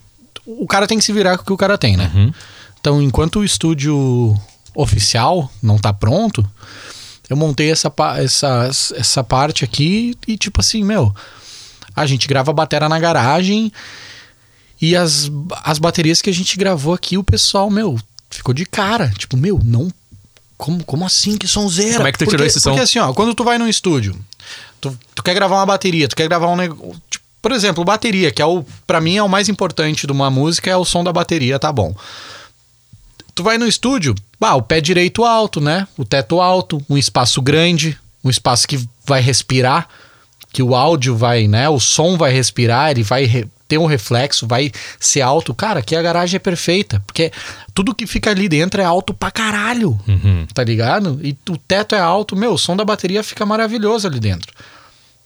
O 0.46 0.66
cara 0.66 0.86
tem 0.86 0.98
que 0.98 1.04
se 1.04 1.12
virar 1.12 1.36
com 1.36 1.42
o 1.42 1.46
que 1.46 1.52
o 1.52 1.56
cara 1.56 1.78
tem, 1.78 1.96
né? 1.96 2.10
Uhum. 2.14 2.32
Então, 2.80 3.02
enquanto 3.02 3.40
o 3.40 3.44
estúdio 3.44 4.38
oficial 4.74 5.50
não 5.62 5.78
tá 5.78 5.92
pronto, 5.92 6.44
eu 7.30 7.36
montei 7.36 7.70
essa, 7.70 7.92
essa, 8.18 8.70
essa 8.94 9.24
parte 9.24 9.64
aqui 9.64 10.14
e 10.26 10.36
tipo 10.36 10.60
assim, 10.60 10.84
meu, 10.84 11.14
a 11.96 12.04
gente 12.06 12.28
grava 12.28 12.50
a 12.50 12.54
batera 12.54 12.88
na 12.88 12.98
garagem 12.98 13.72
e 14.80 14.96
as, 14.96 15.30
as 15.62 15.78
baterias 15.78 16.20
que 16.20 16.30
a 16.30 16.32
gente 16.34 16.56
gravou 16.56 16.92
aqui, 16.94 17.16
o 17.16 17.24
pessoal, 17.24 17.70
meu, 17.70 17.98
ficou 18.30 18.52
de 18.54 18.66
cara. 18.66 19.10
Tipo, 19.16 19.36
meu, 19.36 19.60
não. 19.64 19.90
Como, 20.56 20.84
como 20.84 21.04
assim 21.04 21.36
que 21.36 21.48
sonzeira? 21.48 21.96
Como 21.96 22.08
é 22.08 22.12
que 22.12 22.18
tu 22.18 22.24
tirou 22.26 22.38
Porque- 22.38 22.48
esse 22.48 22.60
som? 22.60 22.70
Porque 22.70 22.82
assim, 22.84 22.98
ó, 22.98 23.12
quando 23.12 23.34
tu 23.34 23.42
vai 23.44 23.58
num 23.58 23.68
estúdio, 23.68 24.16
tu, 24.80 24.96
tu 25.14 25.22
quer 25.22 25.34
gravar 25.34 25.56
uma 25.56 25.66
bateria, 25.66 26.06
tu 26.08 26.14
quer 26.16 26.28
gravar 26.28 26.48
um 26.48 26.56
negócio. 26.56 27.00
por 27.42 27.52
exemplo, 27.52 27.84
bateria, 27.84 28.30
que 28.30 28.40
é 28.40 28.46
o. 28.46 28.64
para 28.86 29.00
mim 29.00 29.16
é 29.16 29.22
o 29.22 29.28
mais 29.28 29.48
importante 29.48 30.06
de 30.06 30.12
uma 30.12 30.30
música, 30.30 30.70
é 30.70 30.76
o 30.76 30.84
som 30.84 31.02
da 31.02 31.12
bateria, 31.12 31.58
tá 31.58 31.72
bom. 31.72 31.94
Tu 33.34 33.42
vai 33.42 33.58
no 33.58 33.66
estúdio, 33.66 34.14
bah, 34.38 34.54
o 34.54 34.62
pé 34.62 34.80
direito 34.80 35.24
alto, 35.24 35.60
né? 35.60 35.88
O 35.98 36.04
teto 36.04 36.40
alto, 36.40 36.80
um 36.88 36.96
espaço 36.96 37.42
grande, 37.42 37.98
um 38.22 38.30
espaço 38.30 38.66
que 38.68 38.78
vai 39.04 39.20
respirar, 39.20 39.88
que 40.52 40.62
o 40.62 40.74
áudio 40.74 41.16
vai, 41.16 41.48
né? 41.48 41.68
O 41.68 41.80
som 41.80 42.16
vai 42.16 42.32
respirar, 42.32 42.92
ele 42.92 43.02
vai 43.02 43.24
re- 43.24 43.48
ter 43.66 43.78
um 43.78 43.86
reflexo, 43.86 44.46
vai 44.46 44.70
ser 45.00 45.22
alto. 45.22 45.54
Cara, 45.54 45.80
aqui 45.80 45.96
a 45.96 46.02
garagem 46.02 46.36
é 46.36 46.40
perfeita, 46.40 47.02
porque 47.06 47.32
tudo 47.72 47.94
que 47.94 48.06
fica 48.06 48.30
ali 48.30 48.48
dentro 48.48 48.80
é 48.80 48.84
alto 48.84 49.14
pra 49.14 49.30
caralho, 49.30 49.98
Uhum. 50.06 50.46
tá 50.52 50.62
ligado? 50.62 51.18
E 51.22 51.36
o 51.48 51.56
teto 51.56 51.94
é 51.94 52.00
alto, 52.00 52.36
meu, 52.36 52.52
o 52.52 52.58
som 52.58 52.76
da 52.76 52.84
bateria 52.84 53.22
fica 53.22 53.46
maravilhoso 53.46 54.06
ali 54.06 54.20
dentro. 54.20 54.52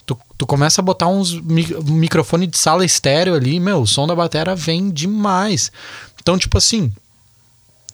Tu, 0.06 0.16
tu 0.38 0.46
começa 0.46 0.80
a 0.80 0.84
botar 0.84 1.08
uns 1.08 1.34
mi- 1.40 1.66
microfone 1.84 2.46
de 2.46 2.56
sala 2.56 2.84
estéreo 2.84 3.34
ali, 3.34 3.58
meu, 3.60 3.82
o 3.82 3.86
som 3.86 4.06
da 4.06 4.14
bateria 4.14 4.54
vem 4.54 4.88
demais. 4.90 5.70
Então, 6.20 6.38
tipo 6.38 6.56
assim, 6.56 6.92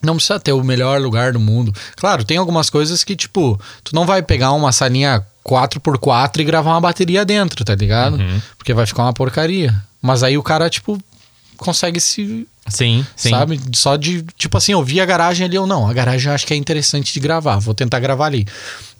não 0.05 0.15
precisa 0.15 0.39
ter 0.39 0.51
o 0.53 0.63
melhor 0.63 1.01
lugar 1.01 1.33
do 1.33 1.39
mundo. 1.39 1.73
Claro, 1.95 2.23
tem 2.23 2.37
algumas 2.37 2.69
coisas 2.69 3.03
que, 3.03 3.15
tipo, 3.15 3.59
tu 3.83 3.93
não 3.95 4.05
vai 4.05 4.21
pegar 4.21 4.51
uma 4.53 4.71
salinha 4.71 5.25
4x4 5.45 6.39
e 6.39 6.43
gravar 6.43 6.71
uma 6.71 6.81
bateria 6.81 7.23
dentro, 7.25 7.63
tá 7.65 7.75
ligado? 7.75 8.17
Porque 8.57 8.73
vai 8.73 8.85
ficar 8.85 9.03
uma 9.03 9.13
porcaria. 9.13 9.75
Mas 10.01 10.23
aí 10.23 10.37
o 10.37 10.43
cara, 10.43 10.69
tipo, 10.69 10.99
consegue 11.57 11.99
se. 11.99 12.47
Sim, 12.67 13.05
sim. 13.15 13.29
Sabe? 13.29 13.59
Só 13.75 13.95
de. 13.95 14.23
Tipo 14.37 14.57
assim, 14.57 14.71
eu 14.71 14.83
vi 14.83 14.99
a 14.99 15.05
garagem 15.05 15.45
ali, 15.45 15.55
eu 15.55 15.67
não. 15.67 15.87
A 15.87 15.93
garagem 15.93 16.29
eu 16.29 16.33
acho 16.35 16.45
que 16.47 16.53
é 16.53 16.57
interessante 16.57 17.13
de 17.13 17.19
gravar. 17.19 17.57
Vou 17.59 17.73
tentar 17.75 17.99
gravar 17.99 18.25
ali. 18.25 18.47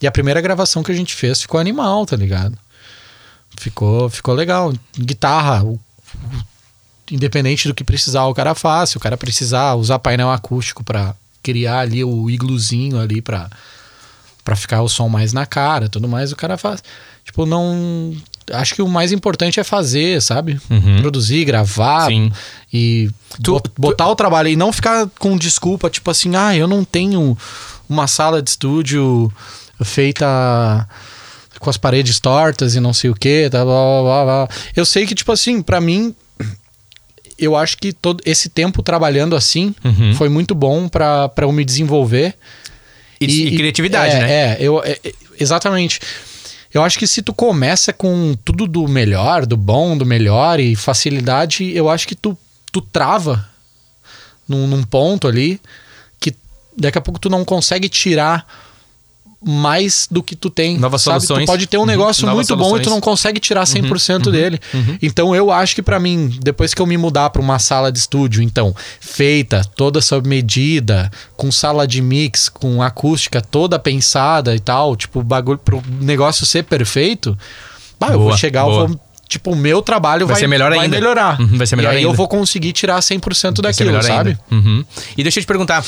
E 0.01 0.05
a 0.05 0.11
primeira 0.11 0.39
gravação 0.41 0.83
que 0.83 0.91
a 0.91 0.95
gente 0.95 1.13
fez 1.15 1.41
ficou 1.41 1.59
animal, 1.59 2.05
tá 2.05 2.15
ligado? 2.15 2.55
Ficou, 3.57 4.09
ficou 4.09 4.33
legal. 4.35 4.71
Guitarra, 4.97 5.63
o- 5.63 5.79
independente 7.11 7.67
do 7.67 7.73
que 7.73 7.83
precisar, 7.83 8.25
o 8.25 8.33
cara 8.33 8.55
faz. 8.55 8.89
Se 8.91 8.97
o 8.97 8.99
cara 8.99 9.17
precisar 9.17 9.75
usar 9.75 9.99
painel 9.99 10.31
acústico 10.31 10.83
pra 10.83 11.13
criar 11.43 11.79
ali 11.79 12.03
o 12.03 12.29
igluzinho 12.29 12.99
ali 12.99 13.21
pra, 13.21 13.49
pra 14.43 14.55
ficar 14.55 14.81
o 14.81 14.89
som 14.89 15.07
mais 15.07 15.31
na 15.33 15.45
cara, 15.45 15.87
tudo 15.89 16.07
mais, 16.07 16.31
o 16.31 16.35
cara 16.35 16.57
faz. 16.57 16.83
Tipo, 17.23 17.45
não. 17.45 18.15
Acho 18.51 18.75
que 18.75 18.81
o 18.83 18.87
mais 18.87 19.11
importante 19.11 19.59
é 19.59 19.63
fazer, 19.63 20.21
sabe? 20.21 20.59
Uhum. 20.69 21.01
Produzir, 21.01 21.43
gravar 21.45 22.07
Sim. 22.07 22.31
e 22.71 23.09
Tu- 23.41 23.51
bot- 23.53 23.71
botar 23.75 24.07
o 24.07 24.15
trabalho 24.15 24.49
e 24.49 24.55
não 24.55 24.71
ficar 24.71 25.07
com 25.17 25.35
desculpa, 25.35 25.89
tipo 25.89 26.11
assim, 26.11 26.35
ah, 26.35 26.55
eu 26.55 26.67
não 26.67 26.83
tenho 26.85 27.35
uma 27.89 28.05
sala 28.05 28.43
de 28.43 28.51
estúdio 28.51 29.31
feita 29.83 30.87
com 31.59 31.69
as 31.69 31.77
paredes 31.77 32.19
tortas 32.19 32.75
e 32.75 32.79
não 32.79 32.93
sei 32.93 33.09
o 33.09 33.15
que, 33.15 33.49
tá, 33.49 33.63
blá, 33.63 33.73
blá, 33.73 34.01
blá, 34.03 34.23
blá. 34.45 34.57
Eu 34.75 34.85
sei 34.85 35.05
que, 35.07 35.15
tipo 35.15 35.31
assim, 35.31 35.61
pra 35.61 35.81
mim, 35.81 36.13
eu 37.37 37.55
acho 37.55 37.77
que 37.77 37.91
todo 37.91 38.21
esse 38.25 38.49
tempo 38.49 38.81
trabalhando 38.81 39.35
assim 39.35 39.73
Uhum. 39.83 40.13
foi 40.15 40.29
muito 40.29 40.55
bom 40.55 40.87
pra 40.87 41.31
eu 41.41 41.51
me 41.51 41.65
desenvolver. 41.65 42.35
E, 43.19 43.47
e 43.47 43.57
criatividade, 43.57 44.15
é, 44.15 44.19
né? 44.19 44.31
É, 44.31 44.57
eu, 44.59 44.83
é, 44.83 44.99
é, 45.03 45.13
exatamente. 45.39 45.99
Eu 46.73 46.83
acho 46.83 46.99
que 46.99 47.07
se 47.07 47.21
tu 47.21 47.33
começa 47.33 47.93
com 47.93 48.35
tudo 48.43 48.67
do 48.67 48.87
melhor, 48.87 49.45
do 49.45 49.55
bom, 49.55 49.97
do 49.97 50.05
melhor 50.05 50.59
e 50.59 50.75
facilidade, 50.75 51.71
eu 51.73 51.89
acho 51.89 52.05
que 52.07 52.15
tu, 52.15 52.37
tu 52.71 52.81
trava 52.81 53.47
num, 54.47 54.67
num 54.67 54.83
ponto 54.83 55.27
ali 55.27 55.59
que 56.19 56.35
daqui 56.77 56.97
a 56.97 57.01
pouco 57.01 57.19
tu 57.19 57.29
não 57.29 57.45
consegue 57.45 57.87
tirar 57.87 58.45
mais 59.47 60.07
do 60.09 60.23
que 60.23 60.35
tu 60.35 60.49
tem. 60.49 60.77
Novas 60.79 61.01
sabe? 61.03 61.21
soluções. 61.25 61.45
Tu 61.45 61.51
pode 61.51 61.67
ter 61.67 61.77
um 61.77 61.81
Uhum. 61.81 61.85
negócio 61.85 62.25
Novas 62.25 62.35
muito 62.49 62.55
bom 62.57 62.63
e 62.63 62.79
tu 62.79 62.85
soluções. 62.85 62.93
não 62.95 62.99
consegue 63.01 63.39
tirar 63.39 63.63
100% 63.65 64.31
dele. 64.31 64.59
uhum. 64.73 64.97
Então 65.01 65.35
eu 65.35 65.51
acho 65.51 65.75
que 65.75 65.81
pra 65.83 65.99
mim, 65.99 66.37
depois 66.41 66.73
que 66.73 66.81
eu 66.81 66.85
me 66.85 66.97
mudar 66.97 67.29
pra 67.29 67.41
uma 67.41 67.59
sala 67.59 67.91
de 67.91 67.99
estúdio, 67.99 68.41
então, 68.41 68.75
feita, 68.99 69.61
toda 69.75 70.01
sob 70.01 70.27
medida, 70.27 71.11
com 71.37 71.51
sala 71.51 71.87
de 71.87 72.01
mix, 72.01 72.49
com 72.49 72.81
acústica 72.81 73.39
toda 73.41 73.77
pensada 73.77 74.55
e 74.55 74.59
tal, 74.59 74.95
tipo, 74.95 75.21
bagulho 75.23 75.59
pro 75.59 75.83
negócio 76.01 76.45
ser 76.45 76.63
perfeito, 76.63 77.37
bah, 77.99 78.07
eu 78.07 78.13
Boa, 78.17 78.29
vou 78.29 78.37
chegar, 78.37 78.61
eu 78.61 78.65
boa. 78.71 78.87
vou 78.87 78.99
tipo, 79.27 79.51
o 79.51 79.55
meu 79.55 79.81
trabalho 79.81 80.25
Vai 80.27 80.33
vai, 80.35 80.39
ser 80.41 80.47
melhor 80.47 80.69
vai 80.69 80.79
ainda. 80.81 80.95
melhorar. 80.97 81.39
Uhum, 81.41 81.57
vai 81.57 81.65
ser 81.67 81.75
melhor 81.75 81.93
e 81.93 81.97
aí 81.97 82.03
eu 82.03 82.09
ainda. 82.09 82.17
vou 82.17 82.27
conseguir 82.27 82.71
tirar 82.73 82.99
100% 83.01 83.61
Vai 83.61 83.73
ser 83.73 83.85
daquilo, 83.85 84.03
sabe? 84.03 84.37
Uhum. 84.51 84.85
E 85.17 85.23
deixa 85.23 85.39
eu 85.39 85.43
te 85.43 85.47
perguntar. 85.47 85.83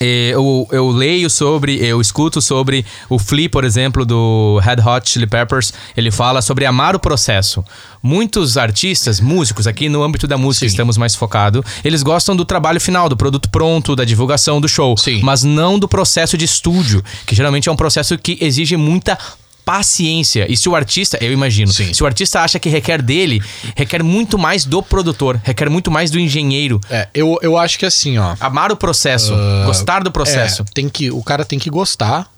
Eh, 0.00 0.30
Eu, 0.32 0.66
eu 0.72 0.88
leio 0.90 1.28
sobre, 1.28 1.76
eu 1.76 2.00
escuto 2.00 2.40
sobre 2.40 2.84
o 3.08 3.18
Flea, 3.18 3.48
por 3.48 3.64
exemplo, 3.64 4.04
do 4.04 4.58
Red 4.62 4.82
Hot 4.84 5.08
Chili 5.08 5.26
Peppers. 5.26 5.72
Ele 5.96 6.10
fala 6.10 6.40
sobre 6.40 6.64
amar 6.64 6.96
o 6.96 6.98
processo. 6.98 7.64
Muitos 8.02 8.56
artistas, 8.56 9.20
músicos, 9.20 9.66
aqui 9.66 9.88
no 9.88 10.02
âmbito 10.02 10.26
da 10.26 10.38
música 10.38 10.66
Sim. 10.66 10.70
estamos 10.70 10.96
mais 10.96 11.14
focados, 11.14 11.62
eles 11.84 12.02
gostam 12.02 12.34
do 12.34 12.44
trabalho 12.44 12.80
final, 12.80 13.08
do 13.08 13.16
produto 13.16 13.50
pronto, 13.50 13.94
da 13.94 14.04
divulgação 14.04 14.60
do 14.60 14.68
show. 14.68 14.96
Sim. 14.96 15.20
Mas 15.22 15.44
não 15.44 15.78
do 15.78 15.86
processo 15.86 16.38
de 16.38 16.46
estúdio, 16.46 17.04
que 17.26 17.34
geralmente 17.34 17.68
é 17.68 17.72
um 17.72 17.76
processo 17.76 18.16
que 18.16 18.38
exige 18.40 18.76
muita 18.76 19.18
paciência. 19.64 20.50
E 20.50 20.56
se 20.56 20.68
o 20.68 20.74
artista, 20.74 21.18
eu 21.20 21.32
imagino, 21.32 21.72
Sim. 21.72 21.92
se 21.92 22.02
o 22.02 22.06
artista 22.06 22.40
acha 22.40 22.58
que 22.58 22.68
requer 22.68 23.00
dele, 23.00 23.42
requer 23.76 24.02
muito 24.02 24.38
mais 24.38 24.64
do 24.64 24.82
produtor, 24.82 25.40
requer 25.42 25.70
muito 25.70 25.90
mais 25.90 26.10
do 26.10 26.18
engenheiro. 26.18 26.80
É, 26.90 27.08
eu, 27.14 27.38
eu 27.42 27.56
acho 27.56 27.78
que 27.78 27.86
assim, 27.86 28.18
ó. 28.18 28.36
Amar 28.40 28.72
o 28.72 28.76
processo, 28.76 29.32
gostar 29.64 30.02
do 30.02 30.10
processo. 30.10 30.62
É, 30.62 30.64
tem 30.74 30.88
que, 30.88 31.10
o 31.10 31.22
cara 31.22 31.44
tem 31.44 31.58
que 31.58 31.70
gostar. 31.70 32.30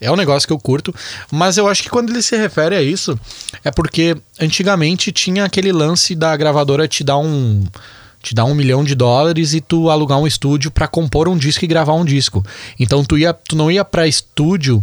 É 0.00 0.10
um 0.10 0.16
negócio 0.16 0.46
que 0.46 0.52
eu 0.52 0.58
curto. 0.58 0.94
Mas 1.30 1.56
eu 1.56 1.66
acho 1.66 1.82
que 1.82 1.88
quando 1.88 2.10
ele 2.10 2.20
se 2.20 2.36
refere 2.36 2.76
a 2.76 2.82
isso, 2.82 3.18
é 3.64 3.70
porque 3.70 4.16
antigamente 4.38 5.10
tinha 5.12 5.44
aquele 5.44 5.72
lance 5.72 6.14
da 6.14 6.36
gravadora 6.36 6.86
te 6.86 7.02
dar 7.02 7.18
um. 7.18 7.64
Te 8.22 8.34
dar 8.34 8.46
um 8.46 8.54
milhão 8.54 8.82
de 8.82 8.94
dólares 8.94 9.52
e 9.52 9.60
tu 9.60 9.90
alugar 9.90 10.18
um 10.18 10.26
estúdio 10.26 10.70
pra 10.70 10.88
compor 10.88 11.28
um 11.28 11.36
disco 11.36 11.62
e 11.62 11.68
gravar 11.68 11.92
um 11.92 12.06
disco. 12.06 12.42
Então 12.80 13.04
tu, 13.04 13.18
ia, 13.18 13.34
tu 13.34 13.54
não 13.54 13.70
ia 13.70 13.84
pra 13.84 14.06
estúdio 14.06 14.82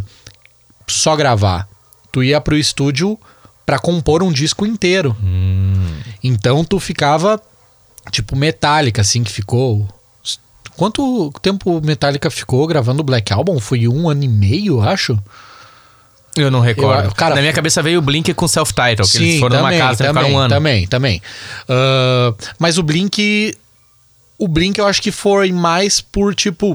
só 0.86 1.16
gravar. 1.16 1.68
Tu 2.12 2.22
ia 2.24 2.40
pro 2.40 2.56
estúdio 2.56 3.18
pra 3.66 3.78
compor 3.78 4.22
um 4.22 4.30
disco 4.30 4.66
inteiro. 4.66 5.16
Então 6.22 6.64
tu 6.64 6.78
ficava 6.78 7.40
tipo 8.10 8.36
Metallica, 8.36 9.00
assim, 9.00 9.22
que 9.24 9.32
ficou. 9.32 9.88
Quanto 10.76 11.32
tempo 11.42 11.80
Metallica 11.84 12.30
ficou 12.30 12.66
gravando 12.66 13.00
o 13.00 13.04
Black 13.04 13.32
Album? 13.32 13.58
Foi 13.60 13.86
um 13.88 14.08
ano 14.08 14.24
e 14.24 14.28
meio, 14.28 14.80
acho? 14.82 15.18
Eu 16.36 16.50
não 16.50 16.60
recordo. 16.60 17.08
Eu- 17.08 17.12
cara, 17.14 17.34
Na 17.34 17.40
minha 17.42 17.52
cabeça 17.52 17.82
veio 17.82 17.98
o 17.98 18.02
Blink 18.02 18.32
com 18.32 18.48
self-title, 18.48 19.06
que 19.06 19.18
eles 19.18 19.40
foram 19.40 19.56
também, 19.58 19.78
numa 19.78 19.88
casa 19.88 20.04
também, 20.04 20.22
ficaram 20.22 20.34
um 20.34 20.38
ano. 20.38 20.48
Também, 20.54 20.86
também. 20.86 21.22
Ah, 21.68 22.34
mas 22.58 22.78
o 22.78 22.82
Blink. 22.82 23.56
O 24.38 24.48
Blink 24.48 24.78
eu 24.78 24.86
acho 24.86 25.00
que 25.02 25.12
foi 25.12 25.52
mais 25.52 26.00
por 26.00 26.34
tipo. 26.34 26.72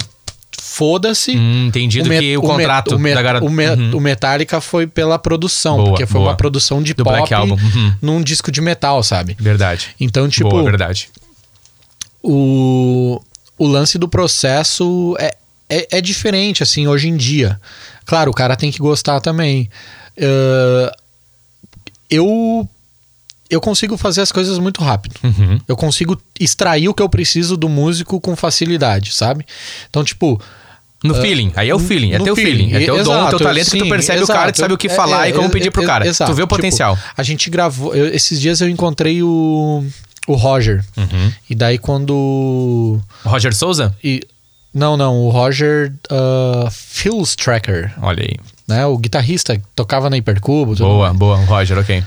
Foda-se. 0.60 1.36
Hum, 1.38 1.68
entendi 1.68 2.02
do 2.02 2.10
Me- 2.10 2.20
que 2.20 2.38
o, 2.38 2.42
contrato 2.42 2.96
o, 2.96 2.98
da 2.98 3.22
garota. 3.22 3.46
o, 3.46 3.50
Uhum. 3.50 3.98
o 3.98 4.00
Metallica 4.02 4.60
foi 4.60 4.86
pela 4.88 5.18
produção, 5.20 5.78
Boa, 5.78 5.90
porque 5.90 6.06
foi 6.06 6.20
boa. 6.20 6.32
uma 6.32 6.38
produção 6.38 6.82
de 6.84 6.94
Do 6.94 7.04
pop 7.04 7.16
Black 7.18 7.34
Album, 7.34 7.56
uhum. 7.56 7.94
num 8.02 8.22
disco 8.22 8.52
de 8.52 8.60
metal, 8.62 9.02
sabe? 9.04 9.36
Verdade. 9.40 9.90
Então, 10.00 10.28
tipo, 10.28 10.50
Boa, 10.50 10.64
verdade. 10.64 11.10
o, 12.24 13.22
o 13.58 13.68
lance 13.68 13.98
do 13.98 14.08
processo 14.08 15.16
é, 15.20 15.36
é, 15.70 15.98
é 15.98 16.02
diferente, 16.02 16.64
assim, 16.64 16.88
hoje 16.88 17.08
em 17.08 17.16
dia. 17.16 17.60
Claro, 18.06 18.32
o 18.32 18.34
cara 18.34 18.56
tem 18.56 18.72
que 18.72 18.80
gostar 18.80 19.20
também. 19.20 19.70
Ah, 20.20 20.92
eu, 22.10 22.68
eu 23.50 23.62
consigo 23.62 23.98
fazer 23.98 24.22
as 24.22 24.32
coisas 24.32 24.58
muito 24.60 24.84
rápido. 24.84 25.16
Uhum. 25.24 25.60
Eu 25.68 25.76
consigo 25.78 26.20
extrair 26.40 26.90
o 26.90 26.94
que 26.94 27.02
eu 27.02 27.10
preciso 27.10 27.56
do 27.58 27.70
músico 27.70 28.20
com 28.20 28.36
facilidade, 28.36 29.12
sabe? 29.14 29.46
Então, 29.90 30.04
tipo, 30.04 30.40
No 31.04 31.14
feeling. 31.16 31.52
Aí 31.56 31.70
é 31.70 31.76
o 31.76 31.80
feeling. 31.80 32.14
É 32.14 32.20
teu 32.20 32.36
feeling. 32.36 32.74
É 32.74 32.80
teu 32.80 32.96
dom, 33.04 33.14
Exato, 33.14 33.30
teu 33.38 33.40
talento 33.48 33.70
que 33.72 33.78
tu 33.78 33.84
sim, 33.84 33.90
percebe 33.90 34.24
o 34.24 34.28
cara, 34.28 34.40
tu 34.52 34.56
exato. 34.56 34.60
sabe 34.62 34.74
o 34.74 34.78
que 34.78 34.88
É, 34.88 34.90
falar 34.90 35.28
é, 35.28 35.30
e 35.30 35.34
como 35.34 35.48
é, 35.48 35.52
pedir 35.52 35.72
pro 35.72 35.84
é, 35.84 35.86
cara. 35.86 36.08
exato. 36.08 36.32
Tu 36.32 36.36
vê 36.36 36.42
o 36.42 36.46
Tipo, 36.46 36.56
potencial. 36.56 36.98
A 37.16 37.24
gente 37.24 37.50
gravou. 37.50 37.94
eu- 37.96 38.08
esses 38.14 38.42
dias 38.42 38.60
eu 38.62 38.68
encontrei 38.68 39.22
o, 39.24 39.86
o 40.28 40.34
Roger. 40.36 40.84
Uhum. 40.98 41.32
E 41.50 41.56
daí 41.56 41.78
quando. 41.78 43.00
Roger 43.24 43.54
Souza? 43.56 43.96
E, 44.04 44.22
não, 44.74 44.98
não, 44.98 45.16
o 45.18 45.30
Roger 45.30 45.94
uh, 46.12 46.70
Phil's 46.72 47.36
Tracker, 47.36 47.94
Olha 48.02 48.24
aí. 48.24 48.36
né? 48.68 48.86
O 48.86 48.98
guitarrista 48.98 49.56
que 49.58 49.64
tocava 49.76 50.10
na 50.10 50.18
Hipercubo. 50.18 50.76
Boa, 50.76 51.14
boa. 51.14 51.38
Roger, 51.46 51.78
ok. 51.78 52.04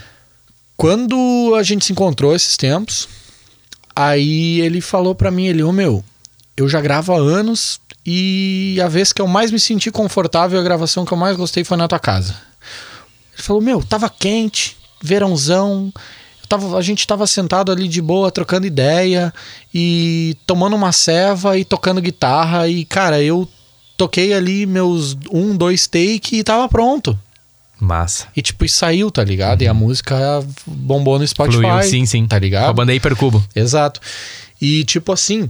Quando 0.81 1.55
a 1.59 1.63
gente 1.63 1.85
se 1.85 1.93
encontrou 1.93 2.35
esses 2.35 2.57
tempos, 2.57 3.07
aí 3.95 4.63
ele 4.63 4.81
falou 4.81 5.15
pra 5.15 5.31
mim, 5.31 5.45
ele, 5.45 5.63
ô 5.63 5.71
meu, 5.71 6.03
eu 6.57 6.67
já 6.71 6.81
gravo 6.81 7.13
há 7.13 7.19
anos, 7.19 7.79
E 8.07 8.79
a 8.83 8.89
vez 8.89 9.13
que 9.13 9.21
eu 9.21 9.27
mais 9.27 9.51
me 9.51 9.61
senti 9.61 9.91
confortável, 9.91 10.59
a 10.59 10.63
gravação 10.63 11.05
que 11.05 11.13
eu 11.13 11.19
mais 11.19 11.37
gostei 11.37 11.65
foi 11.65 11.77
na 11.77 11.87
tua 11.87 11.99
casa. 11.99 12.35
Ele 13.35 13.43
falou: 13.43 13.61
Meu, 13.61 13.85
tava 13.85 14.09
quente, 14.09 14.75
verãozão. 15.03 15.93
Tava, 16.49 16.79
a 16.79 16.81
gente 16.81 17.07
tava 17.07 17.27
sentado 17.27 17.71
ali 17.71 17.87
de 17.87 18.01
boa, 18.01 18.31
trocando 18.31 18.67
ideia 18.67 19.35
e 19.73 20.35
tomando 20.47 20.75
uma 20.75 20.93
ceva 20.93 21.59
e 21.59 21.65
tocando 21.65 22.01
guitarra. 22.01 22.67
E, 22.69 22.87
cara, 22.87 23.23
eu 23.23 23.47
toquei 23.99 24.33
ali 24.33 24.65
meus 24.65 25.15
um, 25.31 25.55
dois 25.55 25.87
take 25.87 26.39
e 26.39 26.43
tava 26.43 26.67
pronto. 26.71 27.19
Massa. 27.81 28.27
E, 28.37 28.43
tipo, 28.43 28.65
e 28.65 28.69
saiu, 28.69 29.11
tá 29.11 29.25
ligado? 29.25 29.63
E 29.63 29.69
a 29.69 29.73
música 29.75 30.17
bombou 30.67 31.19
no 31.19 31.27
Spotify. 31.27 31.63
Fluiu, 31.63 31.83
sim, 31.83 32.05
sim. 32.07 32.27
Tá 32.27 32.39
ligado? 32.39 32.65
Com 32.65 32.71
a 32.71 32.75
banda 32.75 32.93
Hipercubo. 32.95 33.43
Exato. 33.57 34.01
E 34.61 34.85
tipo 34.85 35.11
assim, 35.13 35.49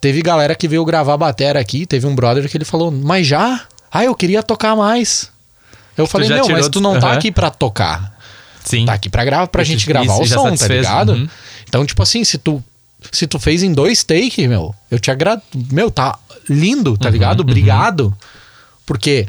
teve 0.00 0.20
galera 0.20 0.54
que 0.54 0.68
veio 0.68 0.84
gravar 0.84 1.16
batera 1.16 1.58
aqui, 1.58 1.86
teve 1.86 2.06
um 2.06 2.14
brother 2.14 2.48
que 2.50 2.56
ele 2.56 2.64
falou, 2.66 2.90
mas 2.90 3.26
já? 3.26 3.62
Ah, 3.90 4.04
eu 4.04 4.14
queria 4.14 4.42
tocar 4.42 4.76
mais. 4.76 5.30
Eu 5.96 6.06
falei, 6.06 6.28
já 6.28 6.34
meu, 6.34 6.44
tirou 6.44 6.58
mas 6.60 6.68
tu 6.68 6.80
não 6.80 6.94
do- 6.94 7.00
tá 7.00 7.12
aqui 7.12 7.30
pra 7.32 7.50
tocar. 7.50 8.12
Sim. 8.64 8.84
Tá 8.86 8.92
aqui 8.94 9.08
pra, 9.08 9.24
gravar, 9.24 9.46
pra 9.46 9.62
Isso- 9.62 9.72
gente 9.72 9.86
gravar 9.86 10.14
o 10.14 10.26
som, 10.26 10.54
tá 10.56 10.66
ligado? 10.68 11.12
Uhum. 11.12 11.28
Então, 11.68 11.86
tipo 11.86 12.02
assim, 12.02 12.24
se 12.24 12.36
tu, 12.38 12.62
se 13.12 13.26
tu 13.26 13.38
fez 13.38 13.62
em 13.62 13.72
dois 13.72 14.02
takes, 14.02 14.46
meu, 14.48 14.74
eu 14.90 14.98
te 14.98 15.10
agradeço. 15.10 15.46
Meu, 15.70 15.90
tá 15.90 16.18
lindo, 16.48 16.90
Uhum, 16.92 16.96
tá 16.96 17.08
ligado? 17.08 17.40
Obrigado. 17.40 18.14
Porque 18.84 19.26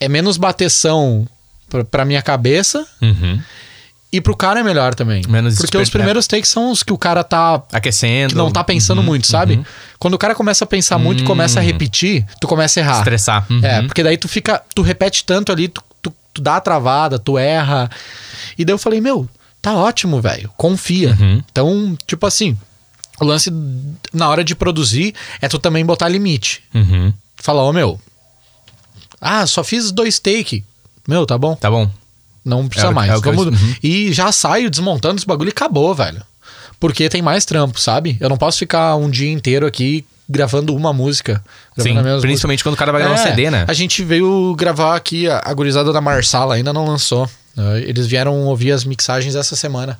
é 0.00 0.08
menos 0.08 0.36
bateção 0.36 1.26
pra, 1.68 1.84
pra 1.84 2.04
minha 2.04 2.22
cabeça 2.22 2.86
Uhum. 3.02 3.40
e 4.12 4.20
pro 4.20 4.36
cara 4.36 4.60
é 4.60 4.62
melhor 4.62 4.94
também. 4.94 5.22
Menos 5.28 5.56
Porque 5.56 5.76
os 5.76 5.90
primeiros 5.90 6.26
takes 6.26 6.48
são 6.48 6.70
os 6.70 6.82
que 6.82 6.92
o 6.92 6.98
cara 6.98 7.22
tá 7.24 7.62
Aquecendo. 7.72 8.30
que 8.30 8.34
não 8.38 8.50
tá 8.50 8.62
pensando 8.64 8.98
Uhum, 8.98 9.04
muito, 9.04 9.26
sabe? 9.26 9.54
uhum. 9.56 9.64
Quando 9.98 10.14
o 10.14 10.18
cara 10.18 10.34
começa 10.34 10.64
a 10.64 10.66
pensar 10.66 10.98
muito 10.98 11.20
e 11.20 11.24
Hum. 11.24 11.26
começa 11.26 11.60
a 11.60 11.62
repetir, 11.62 12.24
tu 12.40 12.46
começa 12.48 12.78
a 12.78 12.82
errar. 12.82 12.98
Estressar. 12.98 13.46
Uhum. 13.50 13.60
É, 13.64 13.82
porque 13.82 14.02
daí 14.02 14.16
tu 14.16 14.28
fica, 14.28 14.62
tu 14.74 14.82
repete 14.82 15.24
tanto 15.24 15.52
ali, 15.52 15.68
tu, 15.68 15.82
tu, 16.00 16.14
tu 16.32 16.40
dá 16.40 16.56
a 16.56 16.60
travada, 16.60 17.18
tu 17.18 17.36
erra. 17.36 17.90
E 18.56 18.64
daí 18.64 18.72
eu 18.72 18.78
falei, 18.78 19.00
meu, 19.00 19.28
tá 19.60 19.74
ótimo, 19.74 20.20
velho, 20.20 20.50
confia. 20.56 21.16
Uhum. 21.20 21.42
Então, 21.50 21.98
tipo 22.06 22.24
assim, 22.26 22.56
o 23.20 23.24
lance 23.24 23.50
na 24.14 24.28
hora 24.28 24.44
de 24.44 24.54
produzir 24.54 25.12
é 25.42 25.48
tu 25.48 25.58
também 25.58 25.84
botar 25.84 26.08
limite. 26.08 26.62
Uhum. 26.72 27.12
Falar, 27.36 27.64
ô 27.64 27.72
meu, 27.72 28.00
ah, 29.20 29.46
só 29.46 29.62
fiz 29.64 29.90
dois 29.90 30.18
take. 30.18 30.64
Meu, 31.06 31.24
tá 31.26 31.36
bom. 31.38 31.54
Tá 31.54 31.70
bom. 31.70 31.90
Não 32.44 32.66
precisa 32.68 32.90
É 32.90 32.94
mais. 32.94 33.10
é 33.10 33.16
Vamos- 33.18 33.46
uhum. 33.46 33.74
E 33.82 34.12
já 34.12 34.30
saio 34.32 34.70
desmontando 34.70 35.16
esse 35.16 35.26
bagulho 35.26 35.48
e 35.48 35.50
acabou, 35.50 35.94
velho. 35.94 36.22
Porque 36.80 37.08
tem 37.08 37.20
mais 37.20 37.44
trampo, 37.44 37.80
sabe? 37.80 38.16
Eu 38.20 38.28
não 38.28 38.36
posso 38.36 38.58
ficar 38.58 38.94
um 38.96 39.10
dia 39.10 39.30
inteiro 39.30 39.66
aqui 39.66 40.04
gravando 40.28 40.74
uma 40.76 40.92
música. 40.92 41.42
gravando 41.76 42.16
Sim, 42.16 42.20
principalmente 42.20 42.62
quando 42.62 42.74
o 42.74 42.78
cara 42.78 42.92
vai 42.92 43.00
gravar 43.00 43.14
um 43.14 43.18
música. 43.18 43.34
CD, 43.34 43.46
É, 43.46 43.50
né? 43.50 43.64
A 43.66 43.72
gente 43.72 44.04
veio 44.04 44.54
gravar 44.56 44.94
aqui, 44.94 45.28
a, 45.28 45.52
gurizada 45.54 45.92
da 45.92 46.00
Marsala 46.00 46.54
ainda 46.54 46.72
não 46.72 46.86
lançou. 46.86 47.28
né? 47.56 47.82
Eles 47.82 48.06
vieram 48.06 48.34
ouvir 48.44 48.72
as 48.72 48.84
mixagens 48.84 49.34
essa 49.34 49.56
semana. 49.56 49.98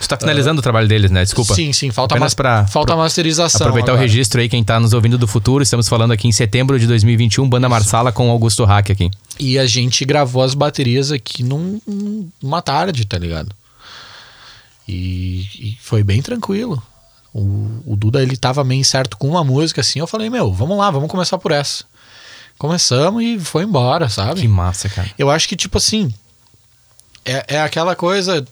Você 0.00 0.08
tá 0.08 0.16
finalizando 0.16 0.60
o 0.60 0.62
trabalho 0.62 0.88
deles, 0.88 1.10
né? 1.10 1.22
Desculpa. 1.22 1.54
Sim, 1.54 1.72
sim, 1.74 1.90
falta, 1.90 2.14
Apenas 2.14 2.32
pra- 2.32 2.66
falta 2.66 2.96
masterização. 2.96 3.60
Aproveitar 3.66 3.92
agora. 3.92 4.00
o 4.00 4.08
registro 4.08 4.40
aí, 4.40 4.48
quem 4.48 4.64
tá 4.64 4.80
nos 4.80 4.94
ouvindo 4.94 5.18
do 5.18 5.28
futuro. 5.28 5.62
Estamos 5.62 5.88
falando 5.88 6.12
aqui 6.12 6.26
em 6.26 6.32
setembro 6.32 6.78
de 6.80 6.86
2021, 6.86 7.46
Banda 7.48 7.68
Marsala 7.68 8.10
com 8.10 8.30
Augusto 8.30 8.64
Hack 8.64 8.90
aqui. 8.90 9.10
E 9.38 9.58
a 9.58 9.66
gente 9.66 10.04
gravou 10.06 10.42
as 10.42 10.54
baterias 10.54 11.12
aqui 11.12 11.42
num, 11.42 11.80
numa 12.42 12.62
tarde, 12.62 13.04
tá 13.04 13.18
ligado? 13.18 13.54
E, 14.88 15.46
e 15.58 15.78
foi 15.82 16.02
bem 16.02 16.22
tranquilo. 16.22 16.82
O, 17.32 17.68
o 17.86 17.94
Duda, 17.96 18.22
ele 18.22 18.36
tava 18.36 18.64
meio 18.64 18.84
certo 18.84 19.16
com 19.16 19.28
uma 19.28 19.44
música 19.44 19.82
assim. 19.82 19.98
Eu 20.00 20.06
falei, 20.06 20.28
meu, 20.30 20.52
vamos 20.52 20.76
lá, 20.78 20.90
vamos 20.90 21.10
começar 21.10 21.38
por 21.38 21.52
essa. 21.52 21.84
Começamos 22.58 23.22
e 23.22 23.38
foi 23.38 23.64
embora, 23.64 24.08
sabe? 24.08 24.40
Que 24.40 24.48
massa, 24.48 24.88
cara. 24.88 25.10
Eu 25.18 25.30
acho 25.30 25.48
que, 25.48 25.56
tipo 25.56 25.78
assim, 25.78 26.12
é, 27.24 27.44
é 27.56 27.60
aquela 27.62 27.94
coisa 27.94 28.44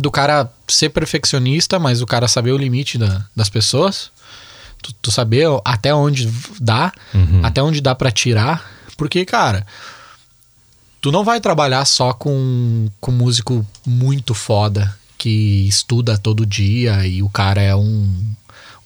do 0.00 0.10
cara 0.10 0.50
ser 0.68 0.88
perfeccionista, 0.90 1.78
mas 1.78 2.00
o 2.00 2.06
cara 2.06 2.26
saber 2.28 2.52
o 2.52 2.56
limite 2.58 2.96
da- 2.98 3.24
das 3.36 3.48
pessoas. 3.48 4.10
Tu, 4.82 4.92
tu 5.00 5.10
saber 5.10 5.46
até 5.64 5.94
onde 5.94 6.32
dá, 6.60 6.92
Uhum. 7.14 7.40
até 7.44 7.62
onde 7.62 7.80
dá 7.80 7.94
pra 7.94 8.10
tirar. 8.10 8.68
Porque, 8.96 9.24
cara, 9.24 9.66
tu 11.00 11.12
não 11.12 11.24
vai 11.24 11.40
trabalhar 11.40 11.84
só 11.84 12.12
com, 12.12 12.88
com 13.00 13.10
músico 13.12 13.66
muito 13.86 14.34
foda 14.34 14.96
que 15.18 15.66
estuda 15.68 16.18
todo 16.18 16.44
dia 16.46 17.06
e 17.06 17.22
o 17.22 17.28
cara 17.28 17.60
é 17.62 17.74
um, 17.76 18.24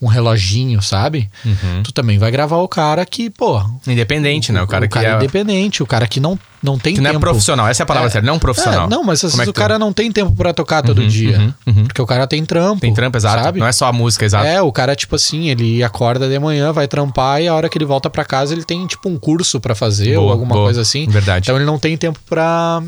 um 0.01 0.07
reloginho, 0.07 0.83
sabe? 0.83 1.31
Uhum. 1.45 1.83
Tu 1.83 1.93
também 1.93 2.19
vai 2.19 2.31
gravar 2.31 2.57
o 2.59 2.69
cara 2.69 3.05
que, 3.07 3.31
pô, 3.31 3.63
Independente, 3.87 4.53
né? 4.53 4.63
O 4.63 4.67
cara 4.67 4.87
que 4.87 4.99
é... 4.99 5.15
independente, 5.17 5.83
o 5.83 5.87
cara 5.87 6.07
que 6.07 6.21
não, 6.21 6.39
não 6.63 6.79
tem 6.79 6.95
Que 6.95 7.01
não 7.01 7.09
é 7.09 7.13
tempo. 7.13 7.21
profissional, 7.23 7.67
essa 7.67 7.83
é 7.83 7.85
a 7.85 7.87
palavra 7.87 8.09
É. 8.09 8.13
certa, 8.13 8.27
não 8.27 8.39
profissional. 8.39 8.87
É, 8.87 8.91
não, 8.91 9.03
mas 9.03 9.25
às 9.25 9.33
é 9.33 9.37
vezes 9.37 9.45
que 9.45 9.51
o 9.51 9.55
cara 9.55 9.79
não 9.79 9.93
tem 9.93 10.13
tempo 10.13 10.33
pra 10.37 10.53
tocar 10.53 10.83
todo 10.83 11.01
Uhum, 11.01 11.09
dia. 11.09 11.39
uhum, 11.39 11.55
uhum. 11.75 11.85
Porque 11.85 12.03
o 12.03 12.07
cara 12.07 12.27
tem 12.27 12.45
trampo. 12.45 12.81
Tem 12.83 12.93
trampo, 12.93 13.17
exato. 13.17 13.43
Sabe? 13.43 13.59
Não 13.59 13.67
é 13.67 13.73
só 13.73 13.87
a 13.87 13.93
música, 13.93 14.25
exato. 14.25 14.47
É, 14.47 14.61
o 14.61 14.71
cara, 14.71 14.95
tipo 14.95 15.17
assim, 15.17 15.49
ele 15.49 15.83
acorda 15.83 16.29
de 16.29 16.39
manhã, 16.39 16.73
vai 16.73 16.87
trampar 16.87 17.41
e 17.41 17.49
a 17.49 17.55
hora 17.55 17.69
que 17.69 17.79
ele 17.79 17.85
volta 17.87 18.11
pra 18.11 18.25
casa 18.25 18.53
ele 18.53 18.65
tem, 18.65 18.87
tipo, 18.87 19.09
um 19.09 19.17
curso 19.19 19.59
pra 19.61 19.75
fazer 19.75 20.17
ou 20.19 20.25
Boa, 20.25 20.33
alguma 20.35 20.53
boa. 20.55 20.67
coisa 20.67 20.83
assim. 20.83 21.07
Verdade. 21.09 21.45
Então 21.47 21.57
ele 21.57 21.65
não 21.65 21.79
tem 21.79 21.97
tempo 21.97 22.19
pra, 22.29 22.83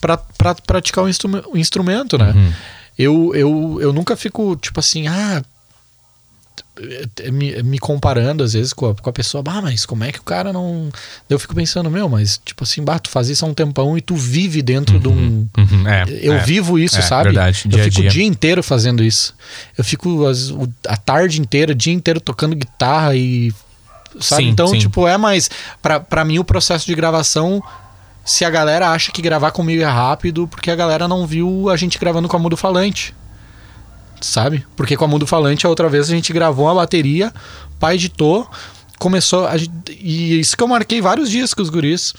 pra, 0.00 0.16
pra 0.16 0.54
praticar 0.54 1.04
o, 1.04 1.08
o 1.52 1.58
instrumento, 1.58 2.16
né? 2.16 2.32
Uhum. 2.34 2.52
Eu, 2.96 3.32
eu, 3.34 3.78
eu 3.80 3.92
nunca 3.92 4.16
fico, 4.16 4.56
tipo 4.56 4.80
assim, 4.80 5.06
ah. 5.08 5.42
Me, 7.32 7.62
me 7.62 7.78
comparando 7.78 8.42
às 8.42 8.52
vezes 8.52 8.72
com 8.72 8.90
a, 8.90 8.94
com 8.96 9.08
a 9.08 9.12
pessoa, 9.12 9.42
bah, 9.42 9.60
mas 9.62 9.86
como 9.86 10.02
é 10.02 10.10
que 10.10 10.18
o 10.18 10.22
cara 10.24 10.52
não. 10.52 10.88
Eu 11.30 11.38
fico 11.38 11.54
pensando, 11.54 11.88
meu, 11.88 12.08
mas 12.08 12.40
tipo 12.44 12.64
assim, 12.64 12.82
bah, 12.82 12.98
tu 12.98 13.08
faz 13.10 13.28
isso 13.28 13.44
há 13.44 13.48
um 13.48 13.54
tempão 13.54 13.96
e 13.96 14.00
tu 14.00 14.16
vive 14.16 14.60
dentro 14.60 14.98
de 14.98 15.06
um. 15.06 15.46
Uhum, 15.56 15.88
é, 15.88 16.04
Eu 16.20 16.32
é. 16.34 16.38
vivo 16.40 16.76
isso, 16.78 16.98
É, 16.98 17.02
sabe? 17.02 17.24
verdade, 17.26 17.62
eu 17.70 17.78
fico 17.84 18.00
dia. 18.00 18.08
o 18.08 18.12
dia 18.12 18.24
inteiro 18.24 18.60
fazendo 18.62 19.04
isso. 19.04 19.34
Eu 19.78 19.84
fico 19.84 20.26
as- 20.26 20.50
o- 20.50 20.68
a 20.88 20.96
tarde 20.96 21.40
inteira, 21.40 21.70
o 21.70 21.74
dia 21.76 21.92
inteiro 21.92 22.20
tocando 22.20 22.56
guitarra 22.56 23.14
e. 23.14 23.52
Sabe? 24.20 24.42
Sim, 24.44 24.48
então, 24.48 24.66
sim. 24.68 24.78
tipo, 24.78 25.06
é 25.06 25.16
mais. 25.16 25.48
Pra 26.08 26.24
mim, 26.24 26.38
o 26.40 26.44
processo 26.44 26.86
de 26.86 26.94
gravação. 26.94 27.62
Se 28.24 28.44
a 28.44 28.48
galera 28.50 28.88
acha 28.90 29.12
que 29.12 29.20
gravar 29.20 29.50
comigo 29.50 29.82
é 29.82 29.86
rápido, 29.86 30.48
porque 30.48 30.70
a 30.70 30.74
galera 30.76 31.06
não 31.06 31.26
viu 31.26 31.68
a 31.68 31.76
gente 31.76 31.98
gravando 31.98 32.26
com 32.26 32.36
a 32.36 32.40
Mudo 32.40 32.56
Falante. 32.56 33.14
Sabe? 34.24 34.64
Porque 34.76 34.96
com 34.96 35.04
a 35.04 35.08
Mudo 35.08 35.26
Falante, 35.26 35.66
a 35.66 35.68
outra 35.68 35.88
vez 35.88 36.06
a 36.08 36.10
gente 36.14 36.32
gravou 36.32 36.66
uma 36.66 36.74
bateria, 36.74 37.32
pai 37.78 37.96
editou, 37.96 38.48
começou. 38.98 39.46
A 39.46 39.56
gente, 39.56 39.72
e 39.90 40.40
isso 40.40 40.56
que 40.56 40.62
eu 40.62 40.68
marquei 40.68 41.00
vários 41.00 41.30
dias 41.30 41.52
com 41.52 41.60
os 41.62 41.68
guris. 41.68 42.14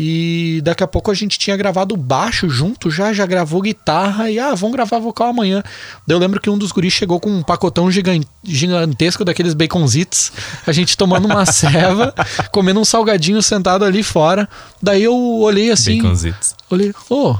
E 0.00 0.60
daqui 0.62 0.84
a 0.84 0.86
pouco 0.86 1.10
a 1.10 1.14
gente 1.14 1.40
tinha 1.40 1.56
gravado 1.56 1.96
baixo 1.96 2.48
junto, 2.48 2.88
já 2.88 3.12
já 3.12 3.26
gravou 3.26 3.60
guitarra 3.60 4.30
e 4.30 4.38
ah, 4.38 4.54
vamos 4.54 4.76
gravar 4.76 5.00
vocal 5.00 5.28
amanhã. 5.30 5.60
Daí 6.06 6.14
eu 6.14 6.20
lembro 6.20 6.40
que 6.40 6.48
um 6.48 6.56
dos 6.56 6.70
guris 6.70 6.92
chegou 6.92 7.18
com 7.18 7.28
um 7.30 7.42
pacotão 7.42 7.90
gigan- 7.90 8.20
gigantesco 8.44 9.24
daqueles 9.24 9.54
baconzitos, 9.54 10.30
a 10.64 10.70
gente 10.70 10.96
tomando 10.96 11.24
uma 11.26 11.44
ceva, 11.50 12.14
comendo 12.52 12.78
um 12.78 12.84
salgadinho 12.84 13.42
sentado 13.42 13.84
ali 13.84 14.04
fora. 14.04 14.48
Daí 14.80 15.02
eu 15.02 15.16
olhei 15.16 15.72
assim, 15.72 16.00
Baconzitos. 16.00 16.54
olhei, 16.70 16.94
ô, 17.10 17.34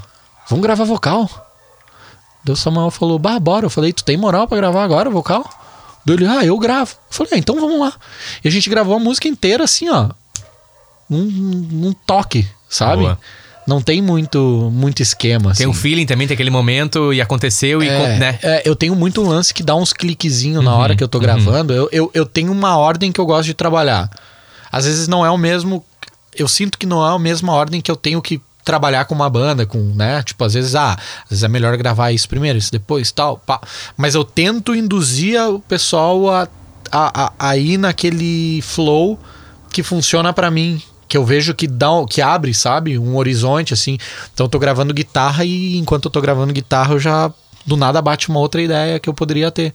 vamos 0.50 0.62
gravar 0.64 0.82
vocal. 0.84 1.47
Daí 2.48 2.54
o 2.54 2.56
Samuel 2.56 2.90
falou, 2.90 3.18
bah, 3.18 3.38
bora. 3.38 3.66
Eu 3.66 3.70
falei, 3.70 3.92
tu 3.92 4.02
tem 4.02 4.16
moral 4.16 4.48
pra 4.48 4.56
gravar 4.56 4.82
agora 4.82 5.10
vocal? 5.10 5.44
Daí 6.04 6.16
ele, 6.16 6.26
ah, 6.26 6.42
eu 6.42 6.56
gravo. 6.58 6.92
Eu 6.92 7.14
falei, 7.14 7.32
ah, 7.34 7.38
então 7.38 7.60
vamos 7.60 7.78
lá. 7.78 7.92
E 8.42 8.48
a 8.48 8.50
gente 8.50 8.70
gravou 8.70 8.96
a 8.96 8.98
música 8.98 9.28
inteira 9.28 9.64
assim, 9.64 9.90
ó. 9.90 10.08
Num, 11.10 11.24
num 11.24 11.92
toque, 11.92 12.48
sabe? 12.70 13.02
Boa. 13.02 13.18
Não 13.66 13.82
tem 13.82 14.00
muito, 14.00 14.70
muito 14.72 15.02
esquema. 15.02 15.52
Tem 15.54 15.66
assim. 15.66 15.66
um 15.66 15.74
feeling 15.74 16.06
também, 16.06 16.26
tem 16.26 16.34
aquele 16.34 16.48
momento 16.48 17.12
e 17.12 17.20
aconteceu 17.20 17.82
e, 17.82 17.88
É, 17.88 18.16
né? 18.18 18.38
é, 18.42 18.62
eu 18.64 18.74
tenho 18.74 18.96
muito 18.96 19.22
lance 19.22 19.52
que 19.52 19.62
dá 19.62 19.74
uns 19.74 19.92
cliquezinhos 19.92 20.64
na 20.64 20.74
hora 20.74 20.96
que 20.96 21.04
eu 21.04 21.08
tô 21.08 21.20
gravando. 21.20 21.74
Eu, 21.74 21.86
eu, 21.92 22.10
eu 22.14 22.24
tenho 22.24 22.50
uma 22.50 22.78
ordem 22.78 23.12
que 23.12 23.20
eu 23.20 23.26
gosto 23.26 23.44
de 23.44 23.52
trabalhar. 23.52 24.08
Às 24.72 24.86
vezes 24.86 25.06
não 25.06 25.24
é 25.24 25.30
o 25.30 25.36
mesmo. 25.36 25.84
Eu 26.34 26.48
sinto 26.48 26.78
que 26.78 26.86
não 26.86 27.06
é 27.06 27.14
a 27.14 27.18
mesma 27.18 27.52
ordem 27.52 27.82
que 27.82 27.90
eu 27.90 27.96
tenho 27.96 28.22
que 28.22 28.40
trabalhar 28.68 29.06
com 29.06 29.14
uma 29.14 29.30
banda, 29.30 29.64
com, 29.64 29.78
né? 29.94 30.22
Tipo, 30.22 30.44
às 30.44 30.52
vezes, 30.52 30.74
ah, 30.74 30.92
às 31.24 31.30
vezes 31.30 31.42
é 31.42 31.48
melhor 31.48 31.74
gravar 31.78 32.12
isso 32.12 32.28
primeiro, 32.28 32.58
isso 32.58 32.70
depois, 32.70 33.10
tal, 33.10 33.38
pá. 33.38 33.58
Mas 33.96 34.14
eu 34.14 34.22
tento 34.22 34.74
induzir 34.74 35.40
o 35.48 35.58
pessoal 35.58 36.28
a, 36.28 36.46
a, 36.92 37.24
a, 37.24 37.32
a 37.38 37.56
ir 37.56 37.78
naquele 37.78 38.60
flow 38.60 39.18
que 39.72 39.82
funciona 39.82 40.34
pra 40.34 40.50
mim. 40.50 40.82
Que 41.08 41.16
eu 41.16 41.24
vejo 41.24 41.54
que 41.54 41.66
dá, 41.66 41.88
que 42.10 42.20
abre, 42.20 42.52
sabe? 42.52 42.98
Um 42.98 43.16
horizonte, 43.16 43.72
assim. 43.72 43.96
Então 44.34 44.44
eu 44.44 44.50
tô 44.50 44.58
gravando 44.58 44.92
guitarra 44.92 45.46
e 45.46 45.78
enquanto 45.78 46.04
eu 46.04 46.10
tô 46.10 46.20
gravando 46.20 46.52
guitarra, 46.52 46.92
eu 46.92 46.98
já 47.00 47.32
do 47.64 47.74
nada 47.74 48.02
bate 48.02 48.28
uma 48.28 48.38
outra 48.38 48.60
ideia 48.60 49.00
que 49.00 49.08
eu 49.08 49.14
poderia 49.14 49.50
ter. 49.50 49.72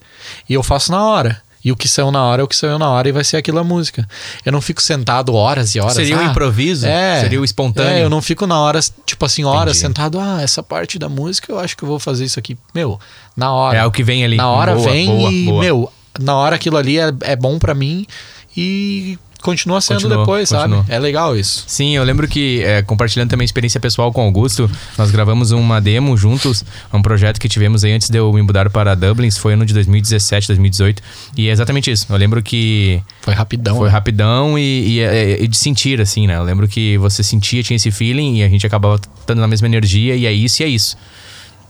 E 0.48 0.54
eu 0.54 0.62
faço 0.62 0.92
na 0.92 1.02
hora. 1.04 1.42
E 1.64 1.72
o 1.72 1.76
que 1.76 1.88
saiu 1.88 2.10
na 2.10 2.22
hora 2.22 2.42
é 2.42 2.44
o 2.44 2.48
que 2.48 2.54
saiu 2.54 2.78
na 2.78 2.90
hora 2.90 3.08
e 3.08 3.12
vai 3.12 3.24
ser 3.24 3.38
aquilo 3.38 3.58
a 3.58 3.64
música. 3.64 4.06
Eu 4.44 4.52
não 4.52 4.60
fico 4.60 4.82
sentado 4.82 5.32
horas 5.34 5.74
e 5.74 5.80
horas. 5.80 5.94
Seria 5.94 6.18
o 6.18 6.20
ah, 6.20 6.24
improviso? 6.24 6.86
É. 6.86 7.20
Seria 7.22 7.40
o 7.40 7.44
espontâneo? 7.44 7.90
É, 7.90 8.02
eu 8.02 8.10
não 8.10 8.20
fico 8.20 8.46
na 8.46 8.60
hora, 8.60 8.80
tipo 9.06 9.24
assim, 9.24 9.44
horas 9.44 9.78
Entendi. 9.78 9.94
sentado. 9.94 10.20
Ah, 10.20 10.42
essa 10.42 10.62
parte 10.62 10.98
da 10.98 11.08
música 11.08 11.50
eu 11.50 11.58
acho 11.58 11.74
que 11.74 11.82
eu 11.82 11.88
vou 11.88 11.98
fazer 11.98 12.26
isso 12.26 12.38
aqui. 12.38 12.58
Meu, 12.74 13.00
na 13.34 13.50
hora. 13.50 13.78
É 13.78 13.86
o 13.86 13.90
que 13.90 14.02
vem 14.02 14.22
ali. 14.22 14.36
Na 14.36 14.50
hora 14.50 14.74
Boa, 14.74 14.90
vem 14.90 15.06
boa, 15.06 15.32
e, 15.32 15.44
boa. 15.46 15.60
meu, 15.62 15.92
na 16.20 16.36
hora 16.36 16.56
aquilo 16.56 16.76
ali 16.76 16.98
é, 16.98 17.10
é 17.22 17.34
bom 17.34 17.58
pra 17.58 17.74
mim 17.74 18.06
e 18.54 19.18
continua 19.44 19.78
sendo 19.82 19.96
Continua, 20.00 20.18
depois, 20.20 20.48
continua. 20.48 20.78
sabe? 20.78 20.92
É 20.92 20.98
legal 20.98 21.36
isso. 21.36 21.64
Sim, 21.66 21.94
eu 21.94 22.02
lembro 22.02 22.26
que, 22.26 22.62
é, 22.62 22.80
compartilhando 22.82 23.28
também 23.28 23.44
experiência 23.44 23.78
pessoal 23.78 24.10
com 24.10 24.22
o 24.22 24.24
Augusto, 24.24 24.70
nós 24.96 25.10
gravamos 25.10 25.50
uma 25.50 25.82
demo 25.82 26.16
juntos, 26.16 26.64
um 26.92 27.02
projeto 27.02 27.38
que 27.38 27.46
tivemos 27.46 27.84
aí 27.84 27.92
antes 27.92 28.08
de 28.08 28.16
eu 28.18 28.32
me 28.32 28.40
mudar 28.40 28.70
para 28.70 28.94
Dublin, 28.94 29.28
isso 29.28 29.40
foi 29.40 29.52
ano 29.52 29.66
de 29.66 29.74
2017, 29.74 30.48
2018, 30.48 31.02
e 31.36 31.48
é 31.48 31.52
exatamente 31.52 31.90
isso. 31.90 32.06
Eu 32.08 32.16
lembro 32.16 32.42
que 32.42 33.02
Foi 33.20 33.34
rapidão. 33.34 33.76
foi 33.76 33.88
né? 33.88 33.92
rapidão 33.92 34.58
e, 34.58 34.62
e, 34.94 35.00
é, 35.00 35.42
e 35.42 35.46
de 35.46 35.56
sentir, 35.58 36.00
assim, 36.00 36.26
né? 36.26 36.36
Eu 36.36 36.42
lembro 36.42 36.66
que 36.66 36.96
você 36.96 37.22
sentia, 37.22 37.62
tinha 37.62 37.76
esse 37.76 37.90
feeling 37.90 38.38
e 38.38 38.42
a 38.44 38.48
gente 38.48 38.66
acabava 38.66 38.94
estando 39.20 39.40
na 39.40 39.46
mesma 39.46 39.66
energia 39.66 40.16
e 40.16 40.24
é 40.24 40.32
isso 40.32 40.62
e 40.62 40.64
é 40.64 40.68
isso. 40.68 40.96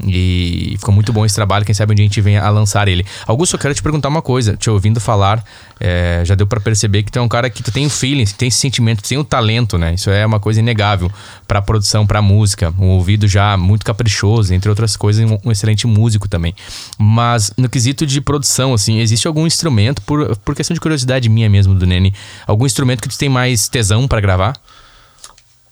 E 0.06 0.74
ficou 0.78 0.92
muito 0.92 1.12
bom 1.12 1.24
esse 1.24 1.34
trabalho, 1.34 1.64
quem 1.64 1.74
sabe 1.74 1.92
um 1.92 1.94
dia 1.94 2.04
a 2.04 2.08
gente 2.08 2.20
venha 2.20 2.42
a 2.42 2.50
lançar 2.50 2.88
ele. 2.88 3.04
Augusto, 3.26 3.54
eu 3.54 3.58
quero 3.58 3.74
te 3.74 3.82
perguntar 3.82 4.08
uma 4.08 4.22
coisa. 4.22 4.56
Te 4.56 4.68
ouvindo 4.68 5.00
falar, 5.00 5.44
é, 5.80 6.22
já 6.24 6.34
deu 6.34 6.46
pra 6.46 6.60
perceber 6.60 7.02
que 7.02 7.12
tu 7.12 7.18
é 7.18 7.22
um 7.22 7.28
cara 7.28 7.48
que 7.48 7.62
tu 7.62 7.70
tem 7.70 7.86
o 7.86 7.90
feeling, 7.90 8.24
tu 8.24 8.34
tem 8.34 8.48
esse 8.48 8.58
sentimento, 8.58 9.02
tu 9.02 9.08
tem 9.08 9.18
o 9.18 9.24
talento, 9.24 9.78
né? 9.78 9.94
Isso 9.94 10.10
é 10.10 10.24
uma 10.26 10.40
coisa 10.40 10.60
inegável 10.60 11.10
pra 11.46 11.62
produção, 11.62 12.06
pra 12.06 12.20
música. 12.20 12.74
Um 12.78 12.88
ouvido 12.88 13.28
já 13.28 13.56
muito 13.56 13.84
caprichoso, 13.84 14.52
entre 14.52 14.68
outras 14.68 14.96
coisas, 14.96 15.28
um, 15.30 15.38
um 15.44 15.52
excelente 15.52 15.86
músico 15.86 16.28
também. 16.28 16.54
Mas 16.98 17.52
no 17.56 17.68
quesito 17.68 18.06
de 18.06 18.20
produção, 18.20 18.74
assim, 18.74 18.98
existe 18.98 19.26
algum 19.26 19.46
instrumento, 19.46 20.02
por, 20.02 20.36
por 20.38 20.54
questão 20.54 20.74
de 20.74 20.80
curiosidade 20.80 21.28
minha 21.28 21.48
mesmo, 21.48 21.74
do 21.74 21.86
Nene, 21.86 22.12
algum 22.46 22.66
instrumento 22.66 23.00
que 23.00 23.08
tu 23.08 23.18
tem 23.18 23.28
mais 23.28 23.68
tesão 23.68 24.06
pra 24.08 24.20
gravar? 24.20 24.56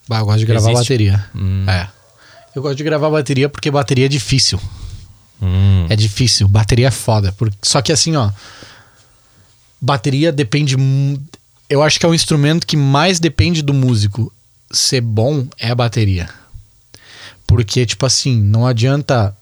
Bah, 0.09 0.19
eu 0.19 0.25
gosto 0.25 0.41
de 0.41 0.47
gravar 0.47 0.71
Existe? 0.71 0.85
bateria. 0.85 1.25
Hum. 1.35 1.65
É. 1.69 2.02
Eu 2.55 2.63
gosto 2.63 2.77
de 2.77 2.85
gravar 2.85 3.11
bateria 3.11 3.49
porque 3.49 3.71
bateria 3.71 4.07
é 4.07 4.09
difícil. 4.09 4.61
Hum. 5.41 5.87
É 5.89 5.97
difícil. 5.97 6.47
Bateria 6.49 6.89
é 6.89 6.91
foda. 6.91 7.33
Por- 7.33 7.53
Só 7.63 7.81
que 7.83 7.93
assim, 7.93 8.15
ó. 8.17 8.31
Bateria 9.81 10.31
depende. 10.31 10.77
Eu 11.69 11.83
acho 11.83 11.99
que 11.99 12.07
é 12.07 12.09
o 12.09 12.15
instrumento 12.15 12.67
que 12.67 12.77
mais 12.77 13.19
depende 13.19 13.63
do 13.63 13.73
músico 13.75 14.33
ser 14.71 15.01
bom 15.01 15.47
é 15.59 15.71
a 15.71 15.75
bateria. 15.75 16.29
Porque, 17.47 17.85
tipo 17.85 18.07
assim, 18.07 18.41
não 18.41 18.67
adianta 18.67 19.37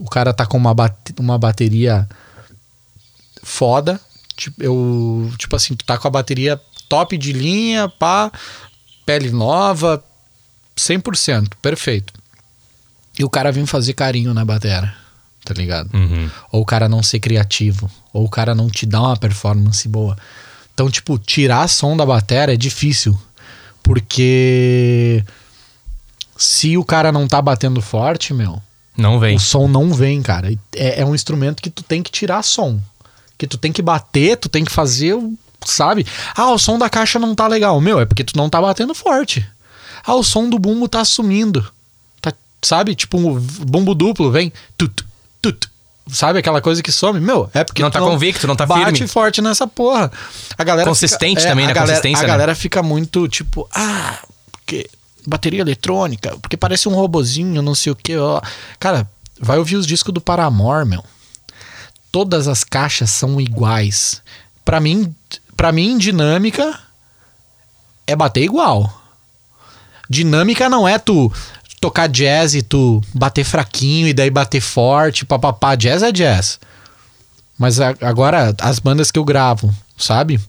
o 0.00 0.08
cara 0.08 0.32
tá 0.32 0.46
com 0.46 0.56
uma, 0.56 0.72
bate- 0.74 1.14
uma 1.18 1.36
bateria 1.38 2.08
foda. 3.42 4.00
Tipo, 4.36 4.62
eu, 4.62 5.30
tipo 5.38 5.54
assim, 5.54 5.74
tu 5.74 5.84
tá 5.84 5.98
com 5.98 6.08
a 6.08 6.10
bateria 6.10 6.60
top 6.88 7.16
de 7.18 7.32
linha, 7.32 7.88
pá, 7.88 8.32
pele 9.06 9.30
nova, 9.30 10.02
100%, 10.76 11.48
perfeito. 11.62 12.12
E 13.18 13.24
o 13.24 13.30
cara 13.30 13.52
vem 13.52 13.64
fazer 13.66 13.92
carinho 13.94 14.34
na 14.34 14.44
batera, 14.44 14.94
tá 15.44 15.54
ligado? 15.54 15.90
Uhum. 15.94 16.28
Ou 16.52 16.62
o 16.62 16.64
cara 16.66 16.88
não 16.88 17.02
ser 17.02 17.20
criativo, 17.20 17.90
ou 18.12 18.24
o 18.24 18.28
cara 18.28 18.54
não 18.54 18.68
te 18.68 18.84
dá 18.86 19.00
uma 19.00 19.16
performance 19.16 19.86
boa. 19.88 20.16
Então, 20.72 20.90
tipo, 20.90 21.18
tirar 21.18 21.68
som 21.68 21.96
da 21.96 22.04
batera 22.04 22.52
é 22.52 22.56
difícil, 22.56 23.16
porque 23.82 25.24
se 26.36 26.76
o 26.76 26.84
cara 26.84 27.12
não 27.12 27.28
tá 27.28 27.40
batendo 27.40 27.80
forte, 27.80 28.34
meu, 28.34 28.60
Não 28.96 29.20
vem. 29.20 29.36
o 29.36 29.40
som 29.40 29.68
não 29.68 29.94
vem, 29.94 30.20
cara. 30.22 30.52
É, 30.74 31.00
é 31.00 31.04
um 31.04 31.14
instrumento 31.14 31.62
que 31.62 31.70
tu 31.70 31.82
tem 31.82 32.02
que 32.02 32.10
tirar 32.10 32.42
som. 32.42 32.80
Que 33.38 33.46
tu 33.46 33.56
tem 33.58 33.72
que 33.72 33.82
bater, 33.82 34.36
tu 34.36 34.48
tem 34.48 34.64
que 34.64 34.72
fazer, 34.72 35.14
o- 35.14 35.34
sabe? 35.64 36.06
Ah, 36.36 36.50
o 36.50 36.58
som 36.58 36.78
da 36.78 36.88
caixa 36.90 37.18
não 37.18 37.34
tá 37.34 37.46
legal. 37.46 37.80
Meu, 37.80 38.00
é 38.00 38.04
porque 38.06 38.24
tu 38.24 38.36
não 38.36 38.48
tá 38.50 38.60
batendo 38.60 38.94
forte. 38.94 39.46
Ah, 40.04 40.14
o 40.14 40.22
som 40.24 40.48
do 40.48 40.58
bumbo 40.58 40.88
tá 40.88 41.04
sumindo. 41.04 41.64
Sabe? 42.64 42.94
Tipo, 42.94 43.18
um 43.18 43.38
bumbo 43.38 43.94
duplo, 43.94 44.30
vem. 44.30 44.52
Tut, 44.78 45.04
tut. 45.42 45.68
Sabe 46.08 46.38
aquela 46.38 46.60
coisa 46.60 46.82
que 46.82 46.92
some? 46.92 47.18
Meu, 47.20 47.48
é 47.54 47.64
porque 47.64 47.82
Não 47.82 47.90
tá 47.90 47.98
convicto, 47.98 48.46
não 48.46 48.56
tá 48.56 48.66
bate 48.66 48.92
firme. 48.92 49.06
forte 49.08 49.40
nessa 49.40 49.66
porra. 49.66 50.10
A 50.56 50.64
galera 50.64 50.88
Consistente 50.88 51.40
fica, 51.40 51.50
também, 51.50 51.64
a 51.64 51.68
né? 51.68 51.74
galera, 51.74 51.92
Consistência, 51.96 52.18
A 52.24 52.26
né? 52.26 52.28
galera 52.28 52.54
fica 52.54 52.82
muito 52.82 53.26
tipo, 53.28 53.68
ah, 53.74 54.18
porque 54.52 54.88
bateria 55.26 55.60
eletrônica, 55.62 56.36
porque 56.42 56.56
parece 56.58 56.88
um 56.88 56.94
robozinho, 56.94 57.62
não 57.62 57.74
sei 57.74 57.92
o 57.92 57.96
que. 57.96 58.16
Ó. 58.16 58.40
Cara, 58.78 59.08
vai 59.40 59.58
ouvir 59.58 59.76
os 59.76 59.86
discos 59.86 60.12
do 60.12 60.20
Paramore, 60.20 60.86
meu. 60.86 61.02
Todas 62.12 62.48
as 62.48 62.62
caixas 62.64 63.10
são 63.10 63.40
iguais. 63.40 64.22
Pra 64.64 64.80
mim, 64.80 65.14
para 65.56 65.72
mim 65.72 65.96
dinâmica 65.96 66.78
é 68.06 68.14
bater 68.14 68.42
igual. 68.42 69.02
Dinâmica 70.08 70.68
não 70.68 70.86
é 70.86 70.98
tu 70.98 71.32
tocar 71.84 72.08
jazz 72.08 72.54
e 72.54 72.62
tu 72.62 73.02
bater 73.12 73.44
fraquinho 73.44 74.08
e 74.08 74.14
daí 74.14 74.30
bater 74.30 74.60
forte, 74.62 75.26
papapá. 75.26 75.74
Jazz 75.74 76.02
é 76.02 76.10
jazz. 76.10 76.58
Mas 77.58 77.78
a- 77.78 77.94
agora, 78.00 78.54
as 78.58 78.78
bandas 78.78 79.10
que 79.10 79.18
eu 79.18 79.24
gravo, 79.24 79.70
sabe? 79.98 80.40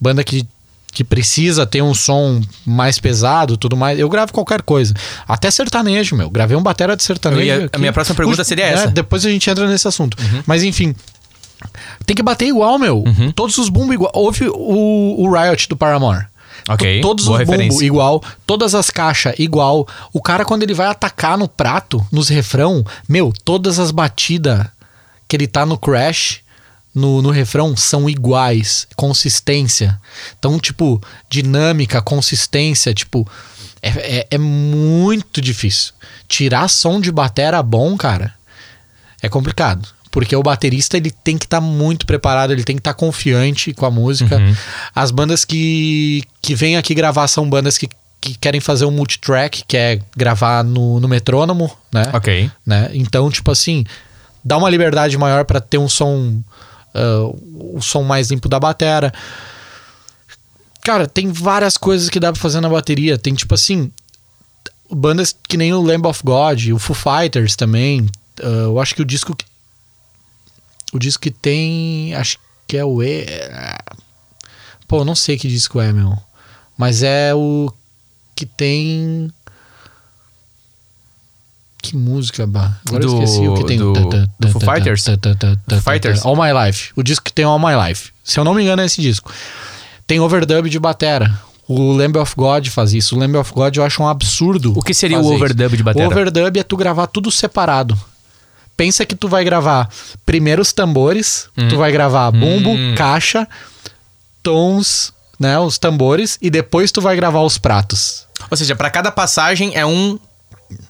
Banda 0.00 0.22
que, 0.22 0.46
que 0.92 1.02
precisa 1.02 1.66
ter 1.66 1.82
um 1.82 1.92
som 1.92 2.40
mais 2.64 3.00
pesado, 3.00 3.56
tudo 3.56 3.76
mais. 3.76 3.98
Eu 3.98 4.08
gravo 4.08 4.32
qualquer 4.32 4.62
coisa. 4.62 4.94
Até 5.26 5.50
sertanejo, 5.50 6.14
meu. 6.14 6.30
Gravei 6.30 6.56
um 6.56 6.62
batera 6.62 6.96
de 6.96 7.02
sertanejo. 7.02 7.42
Ia- 7.42 7.68
a 7.72 7.78
minha 7.78 7.92
próxima 7.92 8.14
pergunta 8.14 8.42
Os- 8.42 8.48
seria 8.48 8.64
é, 8.66 8.72
essa. 8.72 8.86
depois 8.86 9.26
a 9.26 9.28
gente 9.28 9.50
entra 9.50 9.68
nesse 9.68 9.88
assunto. 9.88 10.16
Mas 10.46 10.62
enfim. 10.62 10.94
Tem 12.06 12.14
que 12.14 12.22
bater 12.22 12.46
igual, 12.46 12.78
meu. 12.78 12.98
Uhum. 13.04 13.32
Todos 13.32 13.58
os 13.58 13.68
bumbos 13.68 13.94
igual. 13.94 14.12
Houve 14.14 14.48
o, 14.48 15.16
o 15.18 15.32
Riot 15.32 15.68
do 15.68 15.76
Paramore. 15.76 16.26
Ok, 16.68 17.00
Todos 17.00 17.28
os 17.28 17.38
referência. 17.38 17.84
igual, 17.84 18.22
todas 18.44 18.74
as 18.74 18.90
caixas 18.90 19.34
igual. 19.38 19.86
O 20.12 20.20
cara, 20.20 20.44
quando 20.44 20.64
ele 20.64 20.74
vai 20.74 20.88
atacar 20.88 21.38
no 21.38 21.48
prato, 21.48 22.04
nos 22.10 22.28
refrão, 22.28 22.84
meu, 23.08 23.32
todas 23.44 23.78
as 23.78 23.90
batidas 23.90 24.66
que 25.28 25.36
ele 25.36 25.46
tá 25.46 25.64
no 25.64 25.78
crash, 25.78 26.40
no, 26.94 27.22
no 27.22 27.30
refrão, 27.30 27.76
são 27.76 28.08
iguais. 28.10 28.86
Consistência. 28.96 30.00
Então, 30.38 30.58
tipo, 30.58 31.00
dinâmica, 31.30 32.02
consistência, 32.02 32.92
tipo, 32.92 33.28
é, 33.80 34.18
é, 34.20 34.26
é 34.32 34.38
muito 34.38 35.40
difícil. 35.40 35.92
Tirar 36.26 36.68
som 36.68 37.00
de 37.00 37.12
batera 37.12 37.62
bom, 37.62 37.96
cara, 37.96 38.34
é 39.22 39.28
complicado. 39.28 39.88
Porque 40.16 40.34
o 40.34 40.42
baterista 40.42 40.96
ele 40.96 41.10
tem 41.10 41.36
que 41.36 41.44
estar 41.44 41.60
muito 41.60 42.06
preparado, 42.06 42.50
ele 42.50 42.64
tem 42.64 42.74
que 42.74 42.80
estar 42.80 42.94
confiante 42.94 43.74
com 43.74 43.84
a 43.84 43.90
música. 43.90 44.38
Uhum. 44.38 44.56
As 44.94 45.10
bandas 45.10 45.44
que, 45.44 46.24
que 46.40 46.54
vêm 46.54 46.78
aqui 46.78 46.94
gravar 46.94 47.28
são 47.28 47.46
bandas 47.46 47.76
que, 47.76 47.86
que 48.18 48.34
querem 48.34 48.58
fazer 48.58 48.86
um 48.86 48.90
multitrack, 48.90 49.64
que 49.68 49.76
é 49.76 50.00
gravar 50.16 50.64
no, 50.64 50.98
no 51.00 51.06
metrônomo, 51.06 51.70
né? 51.92 52.10
Ok. 52.14 52.50
né? 52.64 52.88
Então, 52.94 53.30
tipo 53.30 53.50
assim, 53.50 53.84
dá 54.42 54.56
uma 54.56 54.70
liberdade 54.70 55.18
maior 55.18 55.44
pra 55.44 55.60
ter 55.60 55.76
um 55.76 55.86
som 55.86 56.40
ah, 56.94 57.30
o 57.74 57.82
som 57.82 58.02
mais 58.02 58.30
limpo 58.30 58.48
da 58.48 58.58
batera. 58.58 59.12
Cara, 60.82 61.06
tem 61.06 61.30
várias 61.30 61.76
coisas 61.76 62.08
que 62.08 62.18
dá 62.18 62.32
pra 62.32 62.40
fazer 62.40 62.62
na 62.62 62.70
bateria. 62.70 63.18
Tem 63.18 63.34
tipo 63.34 63.54
assim, 63.54 63.92
bandas 64.90 65.36
que 65.46 65.58
nem 65.58 65.74
o 65.74 65.82
Lamb 65.82 66.06
of 66.06 66.22
God, 66.24 66.68
o 66.72 66.78
Foo 66.78 66.96
Fighters 66.96 67.54
também. 67.54 68.06
Ah, 68.40 68.64
eu 68.64 68.80
acho 68.80 68.94
que 68.94 69.02
o 69.02 69.04
disco 69.04 69.36
que 69.36 69.44
o 70.96 70.98
disco 70.98 71.22
que 71.22 71.30
tem, 71.30 72.14
acho 72.14 72.38
que 72.66 72.76
é 72.76 72.84
o 72.84 73.02
E. 73.02 73.26
Pô, 74.88 75.00
eu 75.00 75.04
não 75.04 75.14
sei 75.14 75.36
que 75.38 75.48
disco 75.48 75.80
é, 75.80 75.92
meu. 75.92 76.16
Mas 76.76 77.02
é 77.02 77.34
o 77.34 77.72
que 78.34 78.44
tem 78.46 79.30
que 81.82 81.96
música, 81.96 82.46
bah. 82.46 82.76
Agora 82.88 83.04
eu 83.04 83.08
Do- 83.10 83.22
esqueci 83.22 83.46
o 83.46 83.54
que 83.54 83.64
tem. 83.64 83.78
do- 83.78 83.92
do 83.92 84.48
Foo 84.50 84.60
Fighters? 84.60 85.04
Foo 85.04 85.80
Fighters? 85.80 86.24
All 86.24 86.34
My 86.36 86.50
Life. 86.66 86.90
O 86.96 87.02
disco 87.02 87.24
que 87.24 87.32
tem 87.32 87.44
All 87.44 87.58
My 87.58 87.74
Life. 87.88 88.10
Se 88.24 88.40
eu 88.40 88.44
não 88.44 88.54
me 88.54 88.62
engano, 88.62 88.82
é 88.82 88.86
esse 88.86 89.00
disco. 89.00 89.32
Tem 90.06 90.18
overdub 90.20 90.68
de 90.68 90.78
batera. 90.78 91.38
O 91.68 91.92
Lamb 91.92 92.16
of 92.18 92.34
God 92.36 92.68
faz 92.68 92.92
isso. 92.92 93.16
O 93.16 93.18
Lamb 93.18 93.36
of 93.36 93.52
God 93.52 93.76
eu 93.76 93.84
acho 93.84 94.02
um 94.02 94.08
absurdo. 94.08 94.72
O 94.76 94.82
que 94.82 94.94
seria 94.94 95.18
o 95.18 95.22
fazer 95.22 95.34
isso. 95.34 95.44
overdub 95.44 95.76
de 95.76 95.82
batera? 95.82 96.08
O 96.08 96.10
overdub 96.10 96.58
é 96.58 96.62
tu 96.62 96.76
gravar 96.76 97.06
tudo 97.06 97.30
separado. 97.30 97.98
Pensa 98.76 99.06
que 99.06 99.14
tu 99.16 99.28
vai 99.28 99.42
gravar 99.44 99.88
primeiro 100.26 100.60
os 100.62 100.72
tambores, 100.72 101.48
tu 101.70 101.76
vai 101.78 101.90
gravar 101.90 102.30
bumbo, 102.30 102.70
Hum. 102.70 102.94
caixa, 102.96 103.48
tons, 104.42 105.12
né, 105.40 105.58
os 105.58 105.78
tambores 105.78 106.38
e 106.42 106.50
depois 106.50 106.92
tu 106.92 107.00
vai 107.00 107.16
gravar 107.16 107.40
os 107.40 107.58
pratos. 107.58 108.26
Ou 108.50 108.56
seja, 108.56 108.76
pra 108.76 108.90
cada 108.90 109.10
passagem 109.10 109.72
é 109.74 109.84
um. 109.86 110.18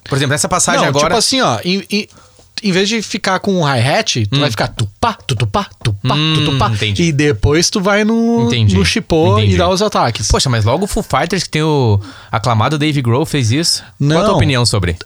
Por 0.09 0.17
exemplo, 0.17 0.33
essa 0.35 0.49
passagem 0.49 0.81
Não, 0.81 0.89
agora. 0.89 1.05
tipo 1.07 1.17
assim, 1.17 1.39
ó, 1.41 1.59
em, 1.63 1.83
em, 1.89 2.07
em 2.63 2.71
vez 2.71 2.89
de 2.89 3.01
ficar 3.01 3.39
com 3.39 3.53
um 3.55 3.63
hi-hat, 3.63 4.25
tu 4.27 4.39
vai 4.39 4.49
ficar 4.49 4.67
tupá, 4.69 5.13
tutupá, 5.13 5.67
tupá, 5.83 6.15
Hum, 6.15 6.33
tutupá. 6.35 6.69
entendi. 6.71 7.03
E 7.03 7.11
depois 7.11 7.69
tu 7.69 7.79
vai 7.79 8.03
no, 8.03 8.47
Entendi, 8.47 8.75
no 8.75 8.83
chipô 8.83 9.37
entendi. 9.37 9.53
e 9.55 9.57
dá 9.57 9.69
os 9.69 9.81
ataques. 9.81 10.27
Poxa, 10.27 10.49
mas 10.49 10.65
logo 10.65 10.85
o 10.85 10.87
Foo 10.87 11.03
Fighters, 11.03 11.43
que 11.43 11.49
tem 11.49 11.61
o 11.63 11.99
aclamado 12.31 12.77
Dave 12.77 13.01
Grohl, 13.01 13.25
fez 13.25 13.51
isso. 13.51 13.83
Qual 13.99 14.11
a 14.11 14.15
tua 14.21 14.27
Não. 14.29 14.35
opinião 14.35 14.65
sobre? 14.65 14.97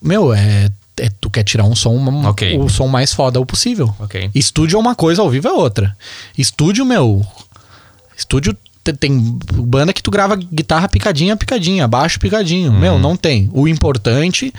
Meu, 0.00 0.32
é, 0.34 0.70
é- 0.98 1.10
Tu 1.20 1.28
quer 1.30 1.42
tirar 1.44 1.64
um 1.64 1.74
som, 1.74 1.94
um- 1.96 2.26
Ok. 2.26 2.58
o 2.58 2.68
som 2.68 2.86
mais 2.88 3.12
foda 3.12 3.40
o 3.40 3.46
possível. 3.46 3.94
Ok. 3.98 4.30
Estúdio 4.34 4.76
é 4.76 4.80
uma 4.80 4.94
coisa, 4.94 5.22
ao 5.22 5.30
vivo 5.30 5.48
é 5.48 5.52
outra. 5.52 5.96
Estúdio, 6.36 6.84
meu. 6.84 7.24
Estúdio 8.16 8.56
te- 8.84 8.92
tem 8.92 9.38
banda 9.54 9.92
que 9.92 10.02
tu 10.02 10.10
grava 10.10 10.36
guitarra 10.36 10.88
picadinha, 10.88 11.36
picadinha, 11.36 11.88
baixo 11.88 12.18
picadinho. 12.20 12.70
Uhum. 12.72 12.78
Meu, 12.78 12.98
não 12.98 13.16
tem. 13.16 13.50
O 13.52 13.66
importante 13.66 14.52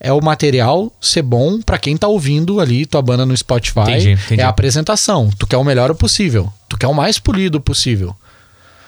é 0.00 0.12
o 0.12 0.20
material 0.20 0.90
ser 1.00 1.22
bom 1.22 1.60
pra 1.60 1.78
quem 1.78 1.96
tá 1.96 2.08
ouvindo 2.08 2.58
ali 2.58 2.84
tua 2.86 3.00
banda 3.02 3.24
no 3.24 3.36
Spotify. 3.36 3.80
Entendi, 3.82 4.10
entendi. 4.12 4.40
É 4.40 4.44
a 4.44 4.48
apresentação. 4.48 5.30
Tu 5.38 5.46
quer 5.46 5.58
o 5.58 5.64
melhor 5.64 5.94
possível. 5.94 6.52
Tu 6.68 6.76
quer 6.76 6.88
o 6.88 6.94
mais 6.94 7.18
polido 7.18 7.60
possível. 7.60 8.16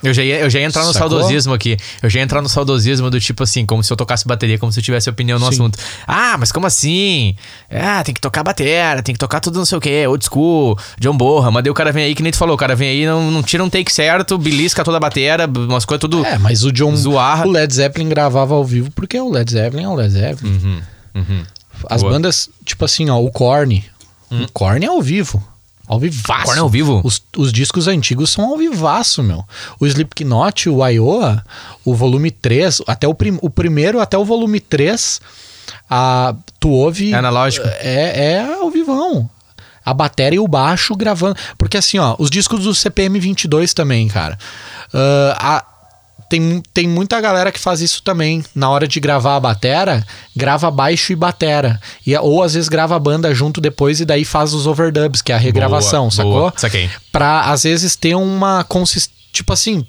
Eu 0.05 0.13
já 0.13 0.23
ia, 0.23 0.41
eu 0.41 0.51
já 0.51 0.61
ia 0.61 0.67
entrar 0.67 0.85
no 0.85 0.93
Sacou? 0.93 1.11
saudosismo 1.11 1.55
aqui. 1.55 1.77
Eu 2.03 2.11
já 2.11 2.21
ia 2.21 2.25
entrar 2.25 2.43
no 2.43 2.49
saudosismo 2.49 3.11
do 3.11 3.19
tipo 3.19 3.43
assim, 3.43 3.65
como 3.65 3.83
se 3.83 3.93
eu 3.93 3.97
tocasse 3.97 4.27
bateria, 4.27 4.59
como 4.59 4.71
se 4.71 4.79
eu 4.79 4.85
tivesse 4.85 5.09
opinião 5.09 5.39
no 5.39 5.47
Sim. 5.47 5.53
assunto. 5.55 5.79
Ah, 6.07 6.37
mas 6.39 6.53
como 6.53 6.67
assim? 6.67 7.35
Ah, 7.71 8.05
tem 8.05 8.15
que 8.15 8.21
tocar 8.21 8.43
bateria, 8.43 9.03
tem 9.03 9.15
que 9.15 9.19
tocar 9.19 9.41
tudo 9.41 9.59
não 9.59 9.65
sei 9.65 9.79
o 9.79 9.81
que, 9.81 10.07
old 10.07 10.25
school, 10.25 10.79
John 11.01 11.17
Borra. 11.17 11.51
Mas 11.51 11.65
daí 11.65 11.71
o 11.71 11.75
cara 11.75 11.91
vem 11.91 12.05
aí, 12.05 12.15
que 12.15 12.23
nem 12.23 12.31
tu 12.31 12.39
falou, 12.39 12.55
o 12.55 12.59
cara 12.59 12.77
vem 12.77 12.89
aí, 12.91 13.07
não, 13.07 13.31
não 13.31 13.43
tira 13.43 13.65
um 13.65 13.71
take 13.71 13.93
certo, 13.93 14.37
belisca 14.37 14.85
toda 14.85 14.99
a 14.99 15.01
bateria, 15.01 15.37
umas 15.47 15.85
coisas 15.85 16.01
tudo. 16.01 16.25
É, 16.25 16.39
mas 16.39 16.65
o 16.65 16.71
John. 16.71 16.95
Zoar. 16.95 17.47
O 17.47 17.51
Led 17.51 17.75
Zeppelin 17.75 18.09
gravava 18.09 18.55
ao 18.55 18.65
vivo 18.65 18.91
porque 18.93 19.19
o 19.19 19.31
Led 19.31 19.51
Zeppelin 19.51 19.85
é 19.85 19.89
o 19.89 19.95
Led 19.95 20.13
Zeppelin. 20.13 20.53
Uhum, 20.53 20.81
uhum. 21.15 21.43
As 21.89 22.03
Boa. 22.03 22.13
bandas, 22.15 22.49
tipo 22.65 22.85
assim, 22.85 23.11
ó, 23.11 23.19
o 23.21 23.31
Korn. 23.31 23.85
O 24.31 24.51
Korn 24.53 24.85
é 24.85 24.89
ao 24.89 25.01
vivo. 25.03 25.43
Ao 25.87 25.99
vivaço. 25.99 26.45
Korn 26.45 26.59
é 26.59 26.61
ao 26.63 26.69
vivo? 26.69 27.01
Os, 27.05 27.23
os 27.37 27.53
discos 27.53 27.87
antigos 27.89 28.31
são 28.31 28.45
ao 28.45 28.57
vivaço, 28.57 29.23
meu. 29.23 29.45
O 29.79 29.87
Slipknot, 29.87 30.69
o 30.71 30.87
Iowa, 30.87 31.45
o 31.85 31.95
volume 31.95 32.31
3, 32.31 32.83
até 32.87 33.07
o, 33.07 33.15
prim, 33.15 33.39
o 33.43 33.51
primeiro 33.51 34.01
até 34.01 34.17
o 34.17 34.25
volume 34.25 34.61
3, 34.61 35.21
a, 35.91 36.35
tu 36.59 36.71
ouve... 36.71 37.13
É 37.13 37.17
analógico. 37.17 37.67
É, 37.81 38.33
é 38.35 38.55
ao 38.61 38.71
vivão. 38.71 39.29
A 39.85 39.93
bateria 39.93 40.37
e 40.37 40.41
o 40.41 40.49
baixo 40.49 40.95
gravando. 40.97 41.37
Porque 41.59 41.77
assim, 41.77 41.99
ó, 41.99 42.17
os 42.19 42.31
discos 42.31 42.65
do 42.65 42.75
CPM 42.75 43.21
22 43.21 43.75
também, 43.75 44.09
cara. 44.09 44.39
Ah, 44.93 45.37
a- 45.59 45.65
tem, 46.35 46.63
tem 46.73 46.89
muita 46.89 47.21
galera 47.21 47.53
que 47.53 47.61
faz 47.61 47.81
isso 47.81 48.03
também. 48.03 48.43
Na 48.55 48.69
hora 48.69 48.89
de 48.89 48.99
gravar 48.99 49.37
a 49.37 49.41
batera, 49.41 50.05
grava 50.35 50.69
baixo 50.71 51.13
e 51.13 51.17
batera. 51.17 51.81
E, 52.05 52.17
ou 52.17 52.43
às 52.43 52.55
vezes 52.55 52.69
grava 52.69 52.97
a 52.97 52.99
banda 52.99 53.33
junto 53.33 53.61
depois 53.61 54.01
e 54.01 54.05
daí 54.05 54.25
faz 54.25 54.53
os 54.53 54.67
overdubs, 54.67 55.23
que 55.23 55.31
é 55.31 55.35
a 55.37 55.39
regravação, 55.39 56.03
Boa, 56.03 56.11
sacou? 56.11 56.33
boa. 56.33 56.53
Saquei. 56.57 56.91
Pra 57.13 57.43
às 57.43 57.63
vezes 57.63 57.95
ter 57.95 58.17
uma 58.17 58.65
consistência. 58.65 59.15
Tipo 59.33 59.53
assim, 59.53 59.85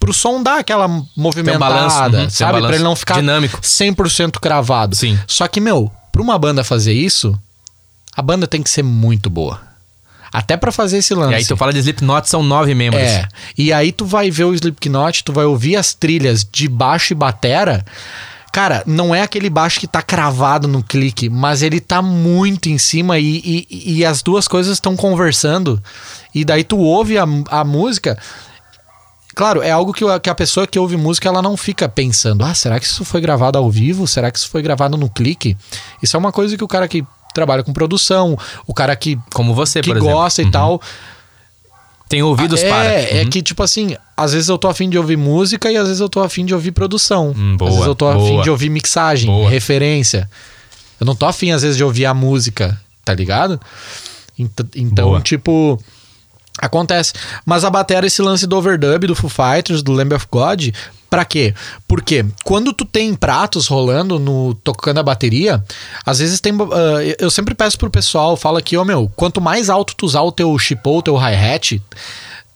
pro 0.00 0.12
som 0.12 0.42
dar 0.42 0.58
aquela 0.58 0.88
movimentada, 1.16 1.58
balanço, 1.58 1.96
uhum, 2.16 2.24
um 2.26 2.30
sabe? 2.30 2.52
balanço 2.52 2.66
pra 2.66 2.74
ele 2.76 2.84
não 2.84 2.96
ficar 2.96 3.14
dinâmico. 3.14 3.60
100% 3.60 4.38
cravado. 4.40 4.96
Sim. 4.96 5.18
Só 5.26 5.46
que, 5.48 5.60
meu, 5.60 5.90
pra 6.10 6.22
uma 6.22 6.38
banda 6.38 6.64
fazer 6.64 6.92
isso, 6.92 7.38
a 8.16 8.20
banda 8.22 8.46
tem 8.46 8.62
que 8.62 8.70
ser 8.70 8.82
muito 8.82 9.28
boa. 9.30 9.60
Até 10.32 10.56
pra 10.56 10.72
fazer 10.72 10.98
esse 10.98 11.14
lance. 11.14 11.32
E 11.32 11.34
aí 11.36 11.44
tu 11.44 11.56
fala 11.56 11.72
de 11.72 11.80
Slipknot, 11.80 12.28
são 12.28 12.42
nove 12.42 12.74
membros. 12.74 13.02
É. 13.02 13.28
E 13.56 13.72
aí 13.72 13.92
tu 13.92 14.06
vai 14.06 14.30
ver 14.30 14.44
o 14.44 14.54
Slipknot, 14.54 15.24
tu 15.24 15.32
vai 15.32 15.44
ouvir 15.44 15.76
as 15.76 15.92
trilhas 15.92 16.46
de 16.50 16.68
baixo 16.68 17.12
e 17.12 17.16
batera. 17.16 17.84
Cara, 18.52 18.82
não 18.86 19.14
é 19.14 19.22
aquele 19.22 19.48
baixo 19.48 19.80
que 19.80 19.86
tá 19.86 20.02
cravado 20.02 20.68
no 20.68 20.82
clique, 20.82 21.30
mas 21.30 21.62
ele 21.62 21.80
tá 21.80 22.02
muito 22.02 22.68
em 22.68 22.76
cima 22.76 23.18
e, 23.18 23.66
e, 23.70 23.98
e 23.98 24.04
as 24.04 24.22
duas 24.22 24.46
coisas 24.46 24.74
estão 24.76 24.94
conversando. 24.94 25.82
E 26.34 26.44
daí 26.44 26.64
tu 26.64 26.78
ouve 26.78 27.18
a, 27.18 27.26
a 27.50 27.64
música. 27.64 28.18
Claro, 29.34 29.62
é 29.62 29.70
algo 29.70 29.92
que, 29.94 30.04
que 30.20 30.28
a 30.28 30.34
pessoa 30.34 30.66
que 30.66 30.78
ouve 30.78 30.96
música 30.96 31.28
ela 31.28 31.40
não 31.40 31.56
fica 31.56 31.88
pensando: 31.88 32.44
ah, 32.44 32.54
será 32.54 32.78
que 32.78 32.84
isso 32.84 33.04
foi 33.04 33.20
gravado 33.22 33.56
ao 33.56 33.70
vivo? 33.70 34.06
Será 34.06 34.30
que 34.30 34.38
isso 34.38 34.50
foi 34.50 34.60
gravado 34.60 34.96
no 34.98 35.08
clique? 35.08 35.56
Isso 36.02 36.16
é 36.16 36.18
uma 36.20 36.32
coisa 36.32 36.56
que 36.56 36.64
o 36.64 36.68
cara 36.68 36.86
que 36.86 37.04
trabalha 37.34 37.62
com 37.62 37.72
produção, 37.72 38.38
o 38.66 38.74
cara 38.74 38.94
que, 38.96 39.18
Como 39.34 39.54
você, 39.54 39.80
que 39.80 39.88
por 39.90 39.96
exemplo. 39.96 40.14
gosta 40.14 40.42
e 40.42 40.50
tal, 40.50 40.80
Tem 42.08 42.22
ouvidos 42.22 42.62
é, 42.62 42.68
para. 42.68 42.84
é 42.92 43.22
Uhum. 43.22 43.30
que, 43.30 43.40
tipo 43.42 43.62
assim, 43.62 43.96
às 44.16 44.32
vezes 44.34 44.48
eu 44.50 44.58
tô 44.58 44.68
afim 44.68 44.90
de 44.90 44.98
ouvir 44.98 45.16
música 45.16 45.72
e 45.72 45.76
às 45.78 45.86
vezes 45.86 46.00
eu 46.00 46.08
tô 46.10 46.20
afim 46.20 46.44
de 46.44 46.52
ouvir 46.54 46.70
produção. 46.72 47.32
Hum, 47.34 47.56
boa, 47.56 47.70
às 47.70 47.74
vezes 47.76 47.88
eu 47.88 47.94
tô 47.94 48.06
afim 48.06 48.18
boa. 48.32 48.42
de 48.42 48.50
ouvir 48.50 48.68
mixagem, 48.68 49.30
Boa. 49.30 49.48
referência. 49.48 50.28
Eu 51.00 51.06
não 51.06 51.14
tô 51.16 51.24
afim, 51.26 51.52
às 51.52 51.62
vezes, 51.62 51.76
de 51.76 51.82
ouvir 51.82 52.04
a 52.06 52.12
música, 52.12 52.78
tá 53.04 53.14
ligado? 53.14 53.58
Ent- 54.38 54.50
Então, 54.76 55.08
Boa. 55.08 55.20
tipo. 55.22 55.82
Acontece. 56.58 57.14
Mas 57.46 57.64
a 57.64 57.70
bateria, 57.70 58.06
esse 58.06 58.20
lance 58.20 58.46
do 58.46 58.56
overdub, 58.58 59.06
do 59.06 59.14
Foo 59.16 59.30
Fighters, 59.30 59.82
do 59.82 59.90
Lamb 59.90 60.14
of 60.14 60.26
God, 60.30 60.68
pra 61.12 61.26
quê? 61.26 61.54
Porque 61.86 62.24
quando 62.42 62.72
tu 62.72 62.86
tem 62.86 63.14
pratos 63.14 63.66
rolando 63.66 64.18
no 64.18 64.54
tocando 64.54 64.98
a 64.98 65.02
bateria, 65.02 65.62
às 66.06 66.20
vezes 66.20 66.40
tem. 66.40 66.54
ah, 66.54 67.14
eu 67.18 67.30
sempre 67.30 67.54
peço 67.54 67.76
pro 67.76 67.90
pessoal, 67.90 68.34
fala 68.34 68.60
aqui, 68.60 68.78
ô 68.78 68.84
meu, 68.84 69.12
quanto 69.14 69.38
mais 69.38 69.68
alto 69.68 69.94
tu 69.94 70.06
usar 70.06 70.22
o 70.22 70.32
teu 70.32 70.58
chipou, 70.58 71.00
o 71.00 71.02
teu 71.02 71.18
hi-hat 71.18 71.82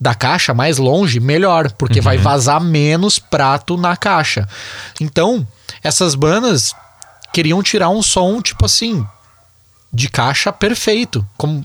da 0.01 0.15
caixa, 0.15 0.55
mais 0.55 0.79
longe, 0.79 1.21
melhor, 1.21 1.71
porque 1.73 2.01
vai 2.01 2.17
vazar 2.17 2.59
menos 2.59 3.19
prato 3.19 3.77
na 3.77 3.95
caixa. 3.95 4.49
Então, 5.03 5.47
essas 5.83 6.15
bandas 6.15 6.75
queriam 7.35 7.63
tirar 7.63 7.91
um 7.91 8.03
som, 8.03 8.41
tipo 8.41 8.65
assim, 8.65 9.07
de 9.93 10.09
caixa 10.09 10.51
perfeito, 10.51 11.27
como, 11.37 11.63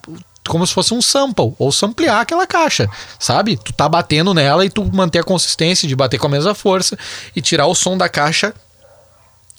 como 0.48 0.66
se 0.66 0.74
fosse 0.74 0.94
um 0.94 1.02
sample, 1.02 1.54
ou 1.60 1.72
samplear 1.72 2.22
aquela 2.22 2.48
caixa, 2.48 2.90
sabe? 3.20 3.58
Tu 3.58 3.72
tá 3.74 3.88
batendo 3.88 4.34
nela 4.34 4.66
e 4.66 4.70
tu 4.70 4.84
manter 4.92 5.20
a 5.20 5.24
consistência 5.24 5.88
de 5.88 5.96
bater 5.96 6.18
com 6.20 6.28
a 6.28 6.30
mesma 6.30 6.56
força 6.56 6.98
e 7.36 7.42
tirar 7.42 7.68
o 7.68 7.76
som 7.76 7.96
da 7.98 8.10
caixa 8.10 8.54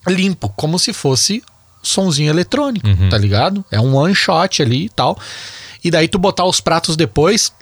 limpo, 0.06 0.48
como 0.56 0.78
se 0.78 0.92
fosse 0.92 1.42
sonzinho 1.82 2.30
eletrônico, 2.30 2.86
tá 3.08 3.18
ligado? 3.18 3.64
É 3.70 3.80
um 3.80 3.94
one 3.96 4.14
shot 4.14 4.62
ali 4.62 4.86
e 4.86 4.88
tal. 4.88 5.18
E 5.82 5.90
daí 5.90 6.08
tu 6.08 6.18
botar 6.18 6.44
os 6.44 6.60
pratos 6.60 6.96
depois, 6.96 7.52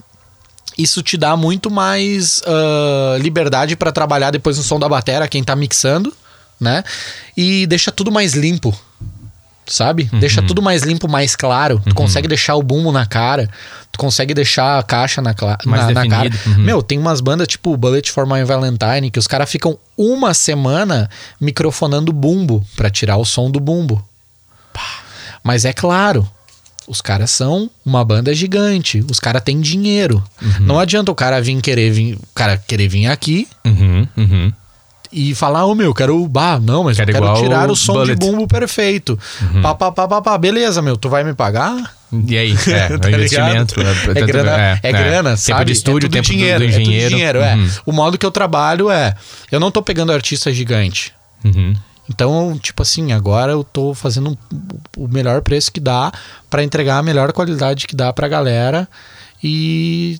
isso 0.77 1.01
te 1.01 1.17
dá 1.17 1.35
muito 1.35 1.69
mais 1.69 2.41
ah, 2.45 3.17
liberdade 3.19 3.75
pra 3.75 3.91
trabalhar 3.91 4.31
depois 4.31 4.57
no 4.57 4.63
som 4.63 4.79
da 4.79 4.89
bateria, 4.89 5.27
quem 5.27 5.43
tá 5.43 5.55
mixando, 5.55 6.13
né? 6.59 6.83
E 7.35 7.65
deixa 7.67 7.91
tudo 7.91 8.11
mais 8.11 8.33
limpo, 8.33 8.75
sabe? 9.65 10.09
Uhum. 10.11 10.19
Deixa 10.19 10.41
tudo 10.41 10.61
mais 10.61 10.83
limpo, 10.83 11.07
mais 11.07 11.35
claro. 11.35 11.81
Tu 11.87 11.95
consegue 11.95 12.27
deixar 12.27 12.55
o 12.55 12.63
bumbo 12.63 12.91
na 12.91 13.05
cara, 13.05 13.49
tu 13.91 13.99
consegue 13.99 14.33
deixar 14.33 14.79
a 14.79 14.83
caixa 14.83 15.21
na, 15.21 15.33
na, 15.65 15.91
na 15.91 16.07
cara. 16.07 16.29
uhum. 16.45 16.57
Meu, 16.59 16.81
tem 16.83 16.97
umas 16.97 17.21
bandas 17.21 17.47
tipo 17.47 17.75
Bullet 17.77 18.11
for 18.11 18.27
My 18.27 18.43
Valentine 18.43 19.09
que 19.11 19.19
os 19.19 19.27
caras 19.27 19.49
ficam 19.49 19.77
uma 19.97 20.33
semana 20.33 21.09
microfonando 21.39 22.11
bumbo 22.11 22.65
pra 22.75 22.89
tirar 22.89 23.17
o 23.17 23.25
som 23.25 23.49
do 23.49 23.59
bumbo. 23.59 24.03
Mas 25.43 25.65
é 25.65 25.73
claro, 25.73 26.27
os 26.87 27.01
caras 27.01 27.31
são 27.31 27.69
uma 27.85 28.03
banda 28.03 28.33
gigante, 28.33 29.03
os 29.09 29.19
caras 29.19 29.41
têm 29.41 29.59
dinheiro. 29.59 30.23
Uhum. 30.41 30.65
Não 30.65 30.79
adianta 30.79 31.11
o 31.11 31.15
cara 31.15 31.41
vir 31.41 31.59
querer 31.61 31.89
vir, 31.91 32.15
o 32.15 32.33
cara 32.35 32.57
querer 32.57 32.87
vir 32.87 33.07
aqui 33.07 33.47
Uhum, 33.65 34.07
uhum. 34.17 34.53
E 35.11 35.35
falar, 35.35 35.65
ô 35.65 35.75
meu, 35.75 35.87
eu 35.87 35.93
quero, 35.93 36.25
bah, 36.27 36.59
não, 36.59 36.83
mas 36.85 36.95
Quero 36.97 37.11
eu 37.11 37.21
quero 37.21 37.33
tirar 37.35 37.69
o 37.69 37.73
o 37.73 37.75
som 37.75 37.93
Bullet. 37.93 38.17
de 38.17 38.25
bumbo 38.25 38.47
perfeito. 38.47 39.17
Pá, 39.61 39.75
pá, 39.75 39.91
pá, 39.91 40.07
pá, 40.07 40.21
pá, 40.21 40.37
beleza, 40.37 40.81
meu, 40.81 40.95
tu 40.95 41.09
vai 41.09 41.23
me 41.23 41.33
pagar? 41.33 41.93
E 42.27 42.37
aí? 42.37 42.55
É, 42.67 42.97
Tá 42.97 43.07
o 43.07 43.11
investimento. 43.11 43.79
ligado? 43.79 44.17
É 44.17 44.21
grana, 44.25 44.79
é, 44.81 44.91
grana, 44.91 45.37
sabe? 45.37 45.57
Tempo 45.57 45.65
de 45.65 45.71
estúdio, 45.73 46.07
é 46.07 46.09
tempo 46.09 46.27
do- 46.27 46.31
dinheiro, 46.31 46.59
do, 46.59 46.65
é 46.65 46.67
tudo 46.71 46.81
engenheiro. 46.81 47.09
dinheiro, 47.09 47.39
Uhum, 47.39 47.45
é. 47.45 47.57
O 47.85 47.91
modo 47.91 48.17
que 48.17 48.25
eu 48.25 48.31
trabalho 48.31 48.89
é, 48.89 49.15
eu 49.51 49.59
não 49.59 49.69
tô 49.71 49.81
pegando 49.81 50.11
artista 50.13 50.51
gigante. 50.53 51.13
uhum. 51.43 51.73
Então, 52.09 52.59
tipo 52.61 52.81
assim, 52.81 53.13
agora 53.13 53.53
eu 53.53 53.63
tô 53.63 53.93
fazendo 53.93 54.37
o 54.97 55.07
melhor 55.07 55.41
preço 55.41 55.71
que 55.71 55.79
dá 55.79 56.11
pra 56.49 56.61
entregar 56.61 56.97
a 56.97 57.03
melhor 57.03 57.31
qualidade 57.31 57.87
que 57.87 57.95
dá 57.95 58.11
pra 58.11 58.27
galera 58.27 58.85
e, 59.41 60.19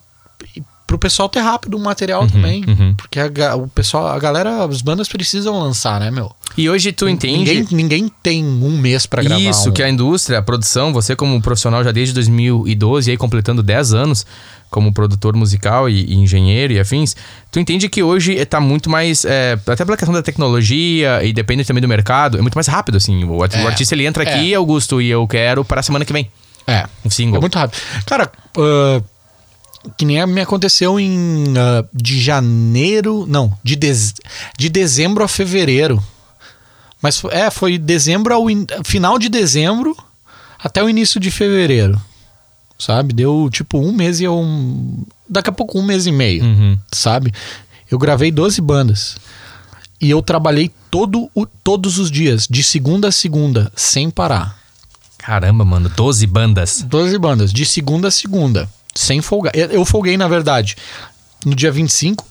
e 0.55 0.63
pro 0.91 0.99
pessoal 0.99 1.29
ter 1.29 1.39
rápido 1.39 1.75
o 1.77 1.79
material 1.79 2.27
também. 2.27 2.65
uhum. 2.67 2.93
Porque 2.95 3.17
a, 3.17 3.55
o 3.55 3.65
pessoal, 3.69 4.07
a 4.07 4.19
galera, 4.19 4.65
as 4.65 4.81
bandas 4.81 5.07
precisam 5.07 5.57
lançar, 5.57 6.01
né, 6.01 6.11
meu? 6.11 6.29
E 6.57 6.69
hoje 6.69 6.91
tu 6.91 7.07
entende... 7.07 7.37
Ninguém, 7.53 7.67
ninguém 7.71 8.11
tem 8.21 8.43
um 8.45 8.77
mês 8.77 9.05
pra 9.05 9.23
gravar. 9.23 9.41
Isso, 9.41 9.69
um- 9.69 9.71
que 9.71 9.81
a 9.81 9.89
indústria, 9.89 10.39
a 10.39 10.41
produção, 10.41 10.91
você 10.91 11.15
como 11.15 11.41
profissional 11.41 11.81
já 11.81 11.93
desde 11.93 12.13
2012 12.13 13.09
e 13.09 13.11
aí 13.11 13.17
completando 13.17 13.63
10 13.63 13.93
anos 13.93 14.25
como 14.69 14.91
produtor 14.93 15.33
musical 15.33 15.87
e, 15.89 16.03
e 16.03 16.15
engenheiro 16.15 16.73
e 16.73 16.79
afins, 16.79 17.15
tu 17.49 17.57
entende 17.57 17.87
que 17.87 18.03
hoje 18.03 18.43
tá 18.45 18.59
muito 18.59 18.89
mais, 18.89 19.23
é, 19.23 19.53
até 19.65 19.85
pela 19.85 19.95
questão 19.95 20.13
da 20.13 20.21
tecnologia 20.21 21.23
e 21.23 21.31
depende 21.31 21.63
também 21.63 21.81
do 21.81 21.87
mercado, 21.87 22.37
é 22.37 22.41
muito 22.41 22.55
mais 22.55 22.67
rápido, 22.67 22.97
assim. 22.97 23.23
O, 23.23 23.45
É, 23.45 23.63
o 23.63 23.67
artista 23.67 23.95
ele 23.95 24.05
entra 24.05 24.23
é. 24.23 24.33
aqui, 24.33 24.53
Augusto, 24.53 25.01
e 25.01 25.09
eu 25.09 25.25
quero 25.25 25.63
para 25.63 25.79
a 25.79 25.83
semana 25.83 26.03
que 26.03 26.11
vem. 26.11 26.29
É. 26.67 26.85
Um 27.03 27.09
single. 27.09 27.37
É 27.37 27.39
muito 27.41 27.57
rápido. 27.57 27.79
Cara, 28.05 28.31
ah, 28.57 29.01
que 29.97 30.05
nem 30.05 30.25
me 30.27 30.41
aconteceu 30.41 30.99
em 30.99 31.45
ah, 31.57 31.83
de 31.93 32.19
janeiro, 32.21 33.25
não, 33.27 33.51
de, 33.63 33.75
dez- 33.75 34.13
de 34.57 34.69
dezembro 34.69 35.23
a 35.23 35.27
fevereiro. 35.27 36.01
Mas 37.01 37.21
é, 37.31 37.49
foi 37.49 37.77
dezembro 37.77 38.33
ao 38.33 38.49
in- 38.49 38.67
final 38.83 39.17
de 39.17 39.27
dezembro 39.29 39.97
até 40.63 40.83
o 40.83 40.89
início 40.89 41.19
de 41.19 41.31
fevereiro. 41.31 41.99
Sabe? 42.77 43.13
Deu 43.13 43.49
tipo 43.51 43.77
um 43.79 43.91
mês 43.91 44.19
e 44.21 44.27
um. 44.27 45.03
Daqui 45.29 45.49
a 45.49 45.53
pouco 45.53 45.79
um 45.79 45.83
mês 45.83 46.05
e 46.07 46.11
meio. 46.11 46.43
Uhum. 46.43 46.77
Sabe? 46.91 47.31
Eu 47.89 47.97
gravei 47.99 48.31
12 48.31 48.59
bandas. 48.61 49.15
E 49.99 50.09
eu 50.09 50.21
trabalhei 50.21 50.71
todo 50.89 51.29
o- 51.35 51.45
todos 51.45 51.99
os 51.99 52.09
dias, 52.09 52.47
de 52.49 52.63
segunda 52.63 53.09
a 53.09 53.11
segunda, 53.11 53.71
sem 53.75 54.09
parar. 54.09 54.57
Caramba, 55.17 55.63
mano, 55.63 55.89
12 55.89 56.25
bandas. 56.25 56.81
12 56.81 57.17
bandas, 57.19 57.53
de 57.53 57.63
segunda 57.65 58.07
a 58.07 58.11
segunda, 58.11 58.67
sem 58.95 59.21
folgar. 59.21 59.53
Eu, 59.55 59.67
eu 59.67 59.85
folguei, 59.85 60.17
na 60.17 60.27
verdade, 60.27 60.75
no 61.45 61.55
dia 61.55 61.71
25, 61.71 62.25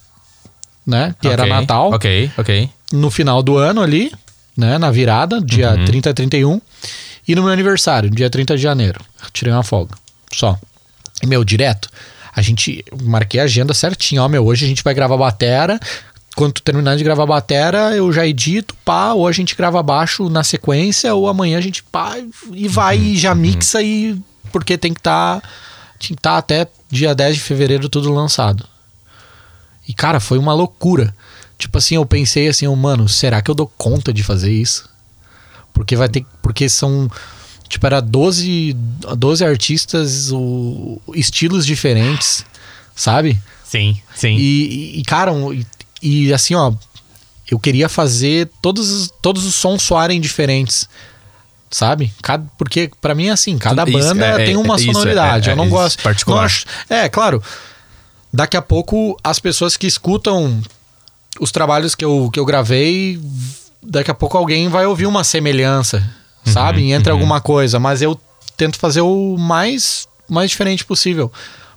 né? 0.86 1.14
Que 1.20 1.28
era 1.28 1.42
Ok, 1.42 1.52
Natal. 1.52 1.90
Ok, 1.92 2.30
ok. 2.36 2.70
No 2.92 3.10
final 3.10 3.42
do 3.42 3.56
ano 3.56 3.82
ali. 3.82 4.12
né? 4.56 4.76
Na 4.78 4.90
virada, 4.90 5.40
dia 5.40 5.70
Uhum. 5.72 5.84
30 5.84 6.10
a 6.10 6.14
31. 6.14 6.60
E 7.26 7.34
no 7.34 7.42
meu 7.42 7.52
aniversário, 7.52 8.10
dia 8.10 8.28
30 8.28 8.56
de 8.56 8.62
janeiro. 8.62 9.00
Tirei 9.32 9.52
uma 9.52 9.62
folga. 9.62 9.94
Só. 10.32 10.58
E, 11.22 11.26
meu, 11.26 11.44
direto. 11.44 11.88
A 12.34 12.42
gente. 12.42 12.84
Marquei 13.02 13.40
a 13.40 13.44
agenda 13.44 13.72
certinho. 13.74 14.22
Ó, 14.22 14.28
meu, 14.28 14.44
hoje 14.44 14.64
a 14.64 14.68
gente 14.68 14.82
vai 14.82 14.92
gravar 14.94 15.16
batera. 15.16 15.78
Quando 16.36 16.52
tu 16.54 16.62
terminar 16.62 16.96
de 16.96 17.04
gravar 17.04 17.26
batera, 17.26 17.94
eu 17.96 18.12
já 18.12 18.26
edito, 18.26 18.74
pá, 18.84 19.12
ou 19.12 19.26
a 19.26 19.32
gente 19.32 19.54
grava 19.56 19.82
baixo 19.82 20.28
na 20.30 20.44
sequência, 20.44 21.12
ou 21.14 21.28
amanhã 21.28 21.58
a 21.58 21.60
gente 21.60 21.82
pá, 21.82 22.16
e 22.52 22.68
vai 22.68 22.98
e 22.98 23.16
já 23.16 23.34
mixa 23.34 23.82
e. 23.82 24.16
Porque 24.52 24.78
tem 24.78 24.92
que 24.94 25.00
estar. 25.00 25.36
tinha 25.36 25.48
estar 26.02 26.36
até 26.38 26.66
dia 26.90 27.14
10 27.14 27.36
de 27.36 27.42
fevereiro 27.42 27.88
tudo 27.88 28.12
lançado. 28.12 28.66
E, 29.86 29.94
cara, 29.94 30.20
foi 30.20 30.38
uma 30.38 30.52
loucura. 30.54 31.14
Tipo 31.58 31.78
assim, 31.78 31.96
eu 31.96 32.06
pensei 32.06 32.48
assim, 32.48 32.66
oh, 32.66 32.76
mano, 32.76 33.08
será 33.08 33.42
que 33.42 33.50
eu 33.50 33.54
dou 33.54 33.66
conta 33.76 34.12
de 34.12 34.22
fazer 34.22 34.52
isso? 34.52 34.88
Porque 35.74 35.96
vai 35.96 36.08
ter. 36.08 36.24
Porque 36.42 36.68
são. 36.68 37.10
Tipo, 37.68 37.86
era 37.86 38.00
12, 38.00 38.74
12 39.16 39.44
artistas, 39.44 40.32
o, 40.32 41.00
estilos 41.14 41.64
diferentes, 41.64 42.44
sabe? 42.96 43.38
Sim, 43.64 44.00
sim. 44.14 44.36
E, 44.36 44.98
e, 44.98 45.02
cara, 45.04 45.32
e, 46.02 46.26
e 46.26 46.32
assim, 46.32 46.54
ó, 46.54 46.72
eu 47.48 47.58
queria 47.60 47.88
fazer 47.88 48.48
todos, 48.60 48.90
os- 48.90 49.10
todos 49.22 49.44
os 49.44 49.54
sons 49.54 49.82
soarem 49.82 50.20
diferentes. 50.20 50.88
Sabe? 51.70 52.12
Cada, 52.20 52.44
porque 52.58 52.90
pra 53.00 53.14
mim 53.14 53.28
é 53.28 53.30
assim, 53.30 53.56
cada 53.56 53.84
Isso, 53.84 53.92
banda 53.92 54.26
é, 54.26 54.42
é, 54.42 54.44
tem 54.44 54.56
uma 54.56 54.74
isso, 54.76 54.86
sonoridade. 54.92 55.48
é, 55.48 55.52
é, 55.52 55.52
eu 55.52 55.56
não 55.56 55.68
gosto. 55.68 56.02
particular. 56.02 56.38
não 56.38 56.44
acho- 56.44 56.66
é, 56.88 57.08
claro. 57.08 57.42
Daqui 58.32 58.56
a 58.56 58.62
pouco 58.62 59.16
as 59.22 59.38
pessoas 59.38 59.76
que 59.76 59.86
escutam 59.86 60.60
os 61.40 61.50
trabalhos 61.52 61.94
que 61.94 62.04
eu, 62.04 62.28
que 62.32 62.40
eu 62.40 62.44
gravei, 62.44 63.20
daqui 63.82 64.10
a 64.10 64.14
pouco 64.14 64.36
alguém 64.36 64.68
vai 64.68 64.84
ouvir 64.86 65.06
uma 65.06 65.22
semelhança, 65.24 65.98
Uhum, 66.46 66.52
sabe? 66.52 66.90
Entre 66.92 67.10
alguma 67.12 67.40
coisa, 67.40 67.78
mas 67.78 68.02
eu 68.02 68.18
tento 68.56 68.78
fazer 68.78 69.00
o 69.02 69.36
mais 69.38 70.08
mais 70.28 70.50
diferente 70.50 70.84
possível. 70.84 71.30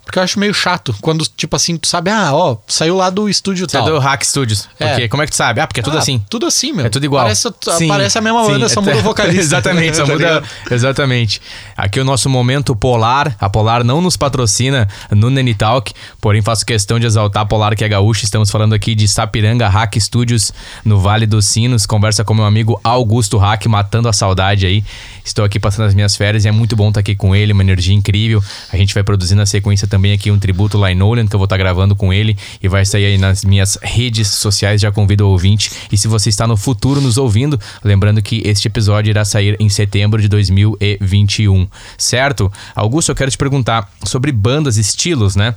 Porque 0.04 0.18
eu 0.18 0.22
acho 0.22 0.38
meio 0.38 0.52
chato 0.52 0.94
quando, 1.00 1.24
tipo 1.26 1.56
assim, 1.56 1.76
tu 1.76 1.88
sabe, 1.88 2.10
ah, 2.10 2.30
ó, 2.32 2.56
saiu 2.66 2.96
lá 2.96 3.08
do 3.10 3.28
estúdio 3.28 3.64
é 3.64 3.68
tal. 3.68 3.86
do 3.86 3.98
Hack 3.98 4.22
Studios. 4.24 4.68
É. 4.78 4.88
Porque, 4.88 5.08
como 5.08 5.22
é 5.22 5.26
que 5.26 5.32
tu 5.32 5.36
sabe? 5.36 5.60
Ah, 5.60 5.66
porque 5.66 5.80
é 5.80 5.82
tudo 5.82 5.96
Ah, 5.96 6.00
assim. 6.00 6.22
Tudo 6.28 6.46
assim, 6.46 6.72
meu. 6.72 6.86
É 6.86 6.88
tudo 6.88 7.04
igual. 7.04 7.22
Parece, 7.24 7.48
Sim, 7.78 7.88
parece 7.88 8.18
a 8.18 8.20
mesma 8.20 8.44
sim, 8.44 8.50
banda, 8.52 8.68
só 8.68 8.80
muda 8.82 8.96
o 8.96 9.02
vocalista. 9.02 9.40
Exatamente, 9.40 9.96
só 9.96 10.04
Tá 10.06 10.12
muda. 10.12 10.42
Exatamente. 10.70 11.40
Aqui 11.76 11.98
o 12.00 12.04
nosso 12.04 12.28
momento 12.28 12.76
Polar. 12.76 13.34
A 13.40 13.48
Polar 13.48 13.82
não 13.82 14.00
nos 14.00 14.16
patrocina 14.16 14.88
no 15.10 15.30
Nene 15.30 15.54
Talk, 15.54 15.92
porém 16.20 16.42
faço 16.42 16.64
questão 16.66 16.98
de 17.00 17.06
exaltar 17.06 17.42
a 17.42 17.46
Polar 17.46 17.74
que 17.74 17.84
é 17.84 17.88
gaúcha. 17.88 18.24
Estamos 18.24 18.50
falando 18.50 18.74
aqui 18.74 18.94
de 18.94 19.08
Sapiranga 19.08 19.68
Hack 19.68 19.96
Studios 19.98 20.52
no 20.84 20.98
Vale 21.00 21.26
dos 21.26 21.46
Sinos. 21.46 21.86
Conversa 21.86 22.24
com 22.24 22.34
meu 22.34 22.44
amigo 22.44 22.78
Augusto 22.84 23.38
Hack, 23.38 23.66
matando 23.66 24.08
a 24.08 24.12
saudade 24.12 24.66
aí. 24.66 24.84
Estou 25.24 25.44
aqui 25.44 25.58
passando 25.58 25.86
as 25.86 25.94
minhas 25.94 26.14
férias 26.14 26.44
e 26.44 26.48
é 26.48 26.52
muito 26.52 26.76
bom 26.76 26.88
estar 26.88 27.00
aqui 27.00 27.14
com 27.14 27.34
ele, 27.34 27.52
uma 27.52 27.62
energia 27.62 27.94
incrível. 27.94 28.44
A 28.70 28.76
gente 28.76 28.92
vai 28.92 29.02
produzir 29.02 29.34
na 29.34 29.46
sequência 29.46 29.88
também 29.88 30.12
aqui 30.12 30.30
um 30.30 30.38
tributo 30.38 30.76
lá 30.76 30.92
em 30.92 30.94
Nolan, 30.94 31.26
que 31.26 31.34
eu 31.34 31.38
vou 31.38 31.44
estar 31.44 31.56
gravando 31.56 31.96
com 31.96 32.12
ele 32.12 32.36
e 32.62 32.68
vai 32.68 32.84
sair 32.84 33.06
aí 33.06 33.18
nas 33.18 33.42
minhas 33.42 33.78
redes 33.82 34.28
sociais. 34.28 34.82
Já 34.82 34.92
convido 34.92 35.26
o 35.26 35.30
ouvinte. 35.30 35.70
E 35.90 35.96
se 35.96 36.06
você 36.06 36.28
está 36.28 36.46
no 36.46 36.56
futuro 36.56 37.00
nos 37.00 37.16
ouvindo, 37.16 37.58
lembrando 37.82 38.20
que 38.20 38.42
este 38.44 38.68
episódio 38.68 39.10
irá 39.10 39.24
sair 39.24 39.56
em 39.58 39.68
setembro 39.68 40.20
de 40.20 40.28
2021, 40.28 41.68
certo? 41.96 42.52
Augusto, 42.74 43.10
eu 43.10 43.16
quero 43.16 43.30
te 43.30 43.38
perguntar 43.38 43.90
sobre 44.04 44.30
bandas, 44.30 44.76
estilos, 44.76 45.34
né? 45.36 45.54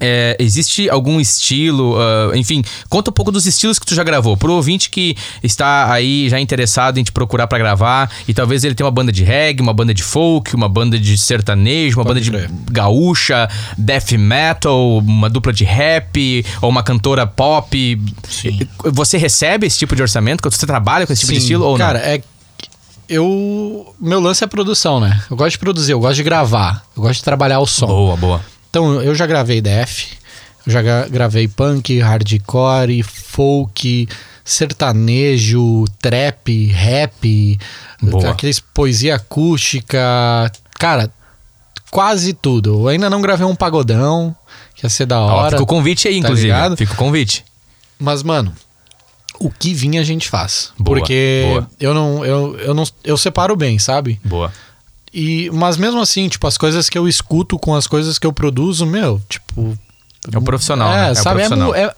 É, 0.00 0.36
existe 0.38 0.88
algum 0.88 1.20
estilo, 1.20 1.96
ah, 1.98 2.36
enfim, 2.36 2.62
conta 2.88 3.10
um 3.10 3.12
pouco 3.12 3.32
dos 3.32 3.46
estilos 3.46 3.78
que 3.78 3.86
tu 3.86 3.94
já 3.94 4.04
gravou. 4.04 4.36
Pro 4.36 4.52
ouvinte 4.52 4.90
que 4.90 5.16
está 5.42 5.92
aí 5.92 6.28
já 6.28 6.38
interessado 6.38 6.98
em 6.98 7.04
te 7.04 7.10
procurar 7.10 7.46
pra 7.46 7.58
gravar 7.58 8.10
e 8.28 8.34
talvez 8.34 8.62
ele 8.62 8.74
tenha 8.74 8.86
uma 8.86 8.89
banda 8.90 9.10
de 9.12 9.22
reggae, 9.24 9.62
uma 9.62 9.72
banda 9.72 9.92
de 9.94 10.02
folk, 10.02 10.54
uma 10.54 10.68
banda 10.68 10.98
de 10.98 11.16
sertanejo, 11.18 11.98
uma 11.98 12.04
banda 12.04 12.20
de 12.20 12.30
crer. 12.30 12.50
gaúcha, 12.70 13.48
death 13.76 14.12
metal, 14.12 14.98
uma 14.98 15.28
dupla 15.30 15.52
de 15.52 15.64
rap 15.64 16.44
ou 16.62 16.68
uma 16.70 16.82
cantora 16.82 17.26
pop. 17.26 18.00
Sim. 18.28 18.60
Você 18.84 19.16
recebe 19.18 19.66
esse 19.66 19.78
tipo 19.78 19.94
de 19.96 20.02
orçamento? 20.02 20.48
Você 20.50 20.66
trabalha 20.66 21.06
com 21.06 21.12
esse 21.12 21.20
tipo 21.20 21.32
de 21.32 21.38
estilo 21.38 21.64
ou 21.64 21.76
cara, 21.76 21.98
não? 21.98 22.06
é. 22.06 22.22
Eu. 23.08 23.92
Meu 24.00 24.20
lance 24.20 24.44
é 24.44 24.46
produção, 24.46 25.00
né? 25.00 25.20
Eu 25.30 25.36
gosto 25.36 25.52
de 25.52 25.58
produzir, 25.58 25.92
eu 25.92 26.00
gosto 26.00 26.14
de 26.16 26.22
gravar, 26.22 26.84
eu 26.96 27.02
gosto 27.02 27.18
de 27.18 27.24
trabalhar 27.24 27.58
o 27.58 27.66
som. 27.66 27.86
Boa, 27.86 28.16
boa. 28.16 28.40
Então, 28.70 29.02
eu 29.02 29.14
já 29.16 29.26
gravei 29.26 29.60
def, 29.60 30.12
eu 30.64 30.72
já 30.72 30.80
gra- 30.80 31.08
gravei 31.08 31.48
punk, 31.48 31.98
hardcore, 31.98 33.02
folk, 33.02 34.08
sertanejo, 34.44 35.84
trap, 36.00 36.66
rap, 36.66 37.58
Boa. 38.02 38.30
aqueles 38.30 38.60
poesia 38.60 39.16
acústica, 39.16 39.98
cara, 40.78 41.10
quase 41.90 42.32
tudo. 42.32 42.80
Eu 42.80 42.88
ainda 42.88 43.10
não 43.10 43.20
gravei 43.20 43.46
um 43.46 43.54
pagodão, 43.54 44.34
que 44.74 44.86
ia 44.86 44.90
ser 44.90 45.06
da 45.06 45.20
Ó, 45.20 45.26
hora. 45.26 45.50
fica 45.50 45.62
o 45.62 45.66
convite 45.66 46.08
aí, 46.08 46.14
tá 46.14 46.20
inclusive. 46.20 46.48
ligado? 46.48 46.76
fica 46.76 46.92
o 46.92 46.96
convite. 46.96 47.44
Mas, 47.98 48.22
mano, 48.22 48.52
o 49.38 49.50
que 49.50 49.74
vinha 49.74 50.00
a 50.00 50.04
gente 50.04 50.28
faz. 50.28 50.72
Boa, 50.78 50.98
porque 50.98 51.44
boa. 51.46 51.70
eu 51.78 51.94
não, 51.94 52.24
eu, 52.24 52.58
eu 52.58 52.74
não. 52.74 52.84
Eu 53.04 53.16
separo 53.16 53.56
bem, 53.56 53.78
sabe? 53.78 54.20
Boa. 54.24 54.52
E, 55.12 55.50
mas 55.52 55.76
mesmo 55.76 56.00
assim, 56.00 56.28
tipo, 56.28 56.46
as 56.46 56.56
coisas 56.56 56.88
que 56.88 56.96
eu 56.96 57.08
escuto 57.08 57.58
com 57.58 57.74
as 57.74 57.86
coisas 57.86 58.18
que 58.18 58.26
eu 58.26 58.32
produzo, 58.32 58.86
meu, 58.86 59.20
tipo. 59.28 59.76
É 60.32 60.36
o 60.36 60.42
profissional, 60.42 60.92
É, 60.92 60.96
né? 61.06 61.10
É 61.12 61.14
sabe? 61.14 61.40
É 61.40 61.48
profissional. 61.48 61.74
é- 61.74 61.94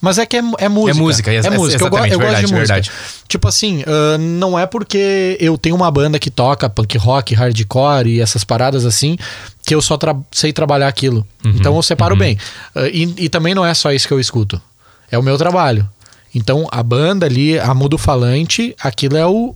mas 0.00 0.18
é 0.18 0.24
que 0.26 0.36
é, 0.36 0.38
é 0.58 0.68
música. 0.68 0.90
É 0.96 1.00
música, 1.00 1.30
é 1.32 1.34
ex- 1.36 1.46
música. 1.56 1.84
Eu, 1.84 1.90
go- 1.90 1.96
eu 1.98 2.02
gosto 2.04 2.18
verdade, 2.18 2.36
de 2.46 2.52
música. 2.52 2.56
verdade. 2.58 2.90
Tipo 3.26 3.48
assim, 3.48 3.82
ah, 3.86 4.16
não 4.18 4.56
é 4.58 4.66
porque 4.66 5.36
eu 5.40 5.58
tenho 5.58 5.74
uma 5.74 5.90
banda 5.90 6.18
que 6.18 6.30
toca 6.30 6.68
punk 6.70 6.96
rock, 6.96 7.34
hardcore 7.34 8.08
e 8.08 8.20
essas 8.20 8.44
paradas 8.44 8.86
assim, 8.86 9.18
que 9.66 9.74
eu 9.74 9.82
só 9.82 9.96
tra- 9.96 10.16
sei 10.30 10.52
trabalhar 10.52 10.86
aquilo. 10.86 11.26
Uhum, 11.44 11.52
Então 11.56 11.74
eu 11.74 11.82
separo 11.82 12.14
bem. 12.16 12.38
Ah, 12.74 12.86
e, 12.86 13.12
e 13.18 13.28
também 13.28 13.52
não 13.54 13.66
é 13.66 13.74
só 13.74 13.90
isso 13.92 14.06
que 14.06 14.14
eu 14.14 14.20
escuto. 14.20 14.62
É 15.10 15.18
o 15.18 15.22
meu 15.22 15.36
trabalho. 15.36 15.88
Então 16.34 16.68
a 16.70 16.82
banda 16.82 17.26
ali, 17.26 17.58
a 17.58 17.74
Mudo 17.74 17.98
Falante, 17.98 18.76
aquilo 18.80 19.16
é 19.16 19.26
o. 19.26 19.54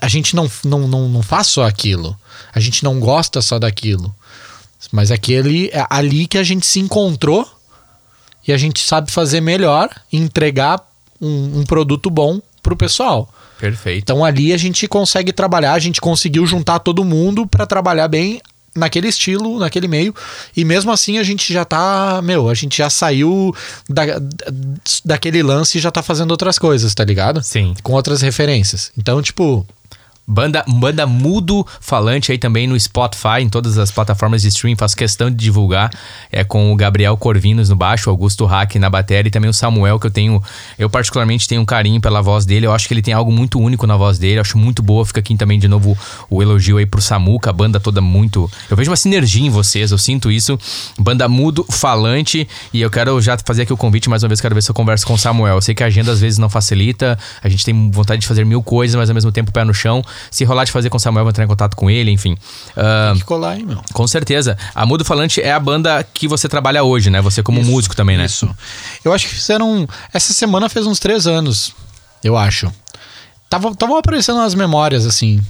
A 0.00 0.08
gente 0.08 0.34
não, 0.34 0.50
não, 0.64 0.88
não, 0.88 1.08
não 1.08 1.22
faz 1.22 1.48
só 1.48 1.64
aquilo. 1.66 2.16
A 2.54 2.60
gente 2.60 2.82
não 2.84 2.98
gosta 3.00 3.42
só 3.42 3.58
daquilo. 3.58 4.14
Mas 4.92 5.10
aquele 5.10 5.68
é 5.72 5.84
ali 5.90 6.26
que 6.26 6.38
a 6.38 6.42
gente 6.42 6.66
se 6.66 6.80
encontrou 6.80 7.48
e 8.46 8.52
a 8.52 8.56
gente 8.56 8.80
sabe 8.80 9.10
fazer 9.10 9.40
melhor 9.40 9.88
e 10.12 10.16
entregar 10.18 10.80
um, 11.20 11.60
um 11.60 11.64
produto 11.64 12.10
bom 12.10 12.40
pro 12.62 12.76
pessoal. 12.76 13.32
Perfeito. 13.58 14.02
Então 14.02 14.24
ali 14.24 14.52
a 14.52 14.56
gente 14.56 14.86
consegue 14.88 15.32
trabalhar, 15.32 15.72
a 15.74 15.78
gente 15.78 16.00
conseguiu 16.00 16.46
juntar 16.46 16.78
todo 16.80 17.04
mundo 17.04 17.46
para 17.46 17.64
trabalhar 17.66 18.08
bem 18.08 18.40
naquele 18.74 19.08
estilo, 19.08 19.58
naquele 19.58 19.86
meio. 19.86 20.12
E 20.56 20.64
mesmo 20.64 20.90
assim 20.90 21.16
a 21.18 21.22
gente 21.22 21.52
já 21.52 21.64
tá, 21.64 22.20
meu, 22.22 22.48
a 22.48 22.54
gente 22.54 22.76
já 22.76 22.90
saiu 22.90 23.54
da- 23.88 24.20
daquele 25.04 25.42
lance 25.42 25.78
e 25.78 25.80
já 25.80 25.90
tá 25.90 26.02
fazendo 26.02 26.32
outras 26.32 26.58
coisas, 26.58 26.92
tá 26.94 27.04
ligado? 27.04 27.42
Sim. 27.42 27.74
Com 27.82 27.92
outras 27.92 28.20
referências. 28.20 28.90
Então, 28.98 29.22
tipo, 29.22 29.64
Banda, 30.26 30.64
banda 30.66 31.06
Mudo 31.06 31.66
Falante 31.80 32.32
aí 32.32 32.38
também 32.38 32.66
no 32.66 32.78
Spotify, 32.80 33.40
em 33.40 33.48
todas 33.48 33.76
as 33.76 33.90
plataformas 33.90 34.40
de 34.40 34.48
stream, 34.48 34.74
faço 34.76 34.96
questão 34.96 35.30
de 35.30 35.36
divulgar. 35.36 35.90
É 36.32 36.42
com 36.42 36.72
o 36.72 36.76
Gabriel 36.76 37.14
Corvinos 37.16 37.68
no 37.68 37.76
baixo, 37.76 38.08
Augusto 38.08 38.46
Hack 38.46 38.76
na 38.76 38.88
bateria 38.88 39.28
e 39.28 39.30
também 39.30 39.50
o 39.50 39.52
Samuel, 39.52 40.00
que 40.00 40.06
eu 40.06 40.10
tenho, 40.10 40.42
eu 40.78 40.88
particularmente 40.88 41.46
tenho 41.46 41.60
um 41.60 41.64
carinho 41.64 42.00
pela 42.00 42.22
voz 42.22 42.46
dele. 42.46 42.66
Eu 42.66 42.72
acho 42.72 42.88
que 42.88 42.94
ele 42.94 43.02
tem 43.02 43.12
algo 43.12 43.30
muito 43.30 43.60
único 43.60 43.86
na 43.86 43.96
voz 43.96 44.18
dele, 44.18 44.36
eu 44.36 44.40
acho 44.40 44.56
muito 44.56 44.82
boa. 44.82 45.04
Fica 45.04 45.20
aqui 45.20 45.36
também 45.36 45.58
de 45.58 45.68
novo 45.68 45.96
o 46.30 46.42
elogio 46.42 46.78
aí 46.78 46.86
pro 46.86 47.02
Samuca, 47.02 47.50
a 47.50 47.52
banda 47.52 47.78
toda 47.78 48.00
muito. 48.00 48.50
Eu 48.70 48.76
vejo 48.76 48.90
uma 48.90 48.96
sinergia 48.96 49.46
em 49.46 49.50
vocês, 49.50 49.90
eu 49.90 49.98
sinto 49.98 50.30
isso. 50.30 50.58
Banda 50.98 51.28
Mudo 51.28 51.66
Falante, 51.70 52.48
e 52.72 52.80
eu 52.80 52.90
quero 52.90 53.20
já 53.20 53.36
fazer 53.44 53.62
aqui 53.62 53.72
o 53.72 53.76
convite 53.76 54.08
mais 54.08 54.22
uma 54.22 54.28
vez, 54.28 54.40
quero 54.40 54.54
ver 54.54 54.62
se 54.62 54.70
eu 54.70 54.74
converso 54.74 55.06
com 55.06 55.12
o 55.12 55.18
Samuel. 55.18 55.56
Eu 55.56 55.60
sei 55.60 55.74
que 55.74 55.82
a 55.82 55.86
agenda 55.86 56.12
às 56.12 56.20
vezes 56.20 56.38
não 56.38 56.48
facilita, 56.48 57.18
a 57.42 57.48
gente 57.48 57.62
tem 57.62 57.90
vontade 57.90 58.22
de 58.22 58.26
fazer 58.26 58.44
mil 58.46 58.62
coisas, 58.62 58.96
mas 58.96 59.10
ao 59.10 59.14
mesmo 59.14 59.30
tempo 59.30 59.52
pé 59.52 59.64
no 59.64 59.74
chão. 59.74 60.02
Se 60.30 60.44
rolar 60.44 60.64
de 60.64 60.72
fazer 60.72 60.90
com 60.90 60.96
o 60.96 61.00
Samuel, 61.00 61.24
vou 61.24 61.30
entrar 61.30 61.44
em 61.44 61.48
contato 61.48 61.76
com 61.76 61.90
ele, 61.90 62.10
enfim. 62.10 62.36
Ah, 62.76 63.10
tem 63.12 63.20
que 63.20 63.24
colar 63.26 63.50
aí, 63.50 63.62
meu. 63.64 63.80
com 63.92 64.06
certeza. 64.06 64.56
A 64.74 64.84
Mudo 64.86 65.04
Falante 65.04 65.40
é 65.40 65.52
a 65.52 65.60
banda 65.60 66.04
que 66.14 66.26
você 66.28 66.48
trabalha 66.48 66.82
hoje, 66.84 67.10
né? 67.10 67.20
Você 67.20 67.42
como 67.42 67.62
músico 67.62 67.94
também, 67.96 68.16
né? 68.16 68.26
Isso. 68.26 68.48
Eu 69.04 69.12
acho 69.12 69.26
que 69.28 69.34
fizeram. 69.34 69.86
Essa 70.12 70.32
semana 70.32 70.68
fez 70.68 70.86
uns 70.86 70.98
três 70.98 71.26
anos, 71.26 71.74
eu 72.22 72.36
acho. 72.36 72.72
Tava, 73.48 73.74
tava 73.74 73.98
aparecendo 73.98 74.38
nas 74.38 74.54
memórias, 74.54 75.06
assim. 75.06 75.40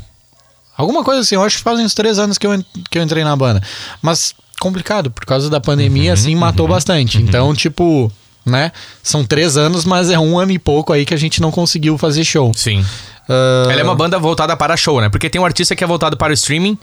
Alguma 0.77 1.05
coisa 1.05 1.21
assim, 1.21 1.37
eu 1.37 1.43
acho 1.43 1.59
que 1.59 1.63
fazem 1.63 1.85
uns 1.85 1.95
três 1.95 2.19
anos 2.19 2.37
que 2.37 2.47
eu, 2.47 2.65
que 2.91 2.99
eu 2.99 3.03
entrei 3.03 3.23
na 3.23 3.37
banda. 3.37 3.63
Mas 4.03 4.35
complicado, 4.61 5.11
por 5.11 5.25
causa 5.25 5.49
da 5.49 5.61
pandemia, 5.61 6.11
Uhum, 6.11 6.15
assim, 6.15 6.35
matou 6.35 6.67
bastante. 6.67 7.19
Então, 7.23 7.55
tipo, 7.55 8.11
né? 8.45 8.73
São 9.03 9.25
três 9.25 9.57
anos, 9.57 9.85
mas 9.85 10.11
é 10.11 10.19
um 10.19 10.39
ano 10.39 10.53
e 10.53 10.59
pouco 10.59 10.93
aí 10.93 11.05
que 11.05 11.15
a 11.15 11.17
gente 11.17 11.41
não 11.41 11.51
conseguiu 11.51 11.97
fazer 11.99 12.25
show. 12.25 12.53
Sim. 12.55 12.85
Ah, 13.29 13.69
Ela 13.71 13.81
é 13.81 13.85
uma 13.85 13.95
banda 13.95 14.19
voltada 14.19 14.57
para 14.57 14.77
show, 14.77 15.01
né? 15.01 15.09
Porque 15.09 15.31
tem 15.31 15.41
um 15.41 15.45
artista 15.45 15.75
que 15.75 15.83
é 15.83 15.87
voltado 15.87 16.17
para 16.17 16.31
o 16.31 16.35
streaming. 16.35 16.79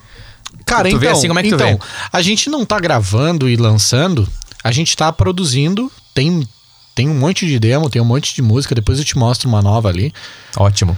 Cara, 0.66 0.90
Tu 0.90 0.96
então, 0.96 1.12
assim, 1.12 1.28
como 1.28 1.40
é 1.40 1.44
que 1.44 1.50
tu 1.50 1.56
então 1.56 1.68
vê? 1.74 1.80
a 2.12 2.22
gente 2.22 2.50
não 2.50 2.66
tá 2.66 2.80
gravando 2.80 3.48
e 3.48 3.56
lançando, 3.56 4.28
a 4.64 4.72
gente 4.72 4.96
tá 4.98 5.12
produzindo, 5.12 5.90
tem, 6.14 6.46
tem 6.94 7.08
um 7.10 7.14
monte 7.14 7.46
de 7.46 7.58
demo, 7.60 7.90
tem 7.90 8.02
um 8.02 8.06
monte 8.06 8.36
de 8.36 8.42
música, 8.42 8.76
depois 8.76 9.00
eu 9.00 9.06
te 9.06 9.18
mostro 9.18 9.48
uma 9.48 9.62
nova 9.62 9.88
ali. 9.90 10.12
Ótimo. 10.58 10.98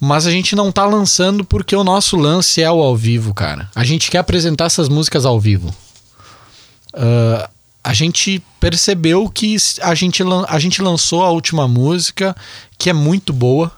Mas 0.00 0.26
a 0.26 0.30
gente 0.30 0.54
não 0.54 0.70
tá 0.70 0.86
lançando 0.86 1.44
porque 1.44 1.74
o 1.74 1.82
nosso 1.82 2.16
lance 2.16 2.62
é 2.62 2.70
o 2.70 2.80
ao 2.80 2.96
vivo, 2.96 3.34
cara. 3.34 3.68
A 3.74 3.84
gente 3.84 4.10
quer 4.10 4.18
apresentar 4.18 4.66
essas 4.66 4.88
músicas 4.88 5.26
ao 5.26 5.38
vivo. 5.40 5.74
Ah, 6.94 7.50
a 7.82 7.92
gente 7.94 8.42
percebeu 8.60 9.28
que 9.28 9.56
a 9.82 9.94
gente, 9.94 10.22
a 10.48 10.58
gente 10.58 10.82
lançou 10.82 11.22
a 11.24 11.30
última 11.30 11.66
música, 11.68 12.36
que 12.76 12.90
é 12.90 12.92
muito 12.92 13.32
boa. 13.32 13.72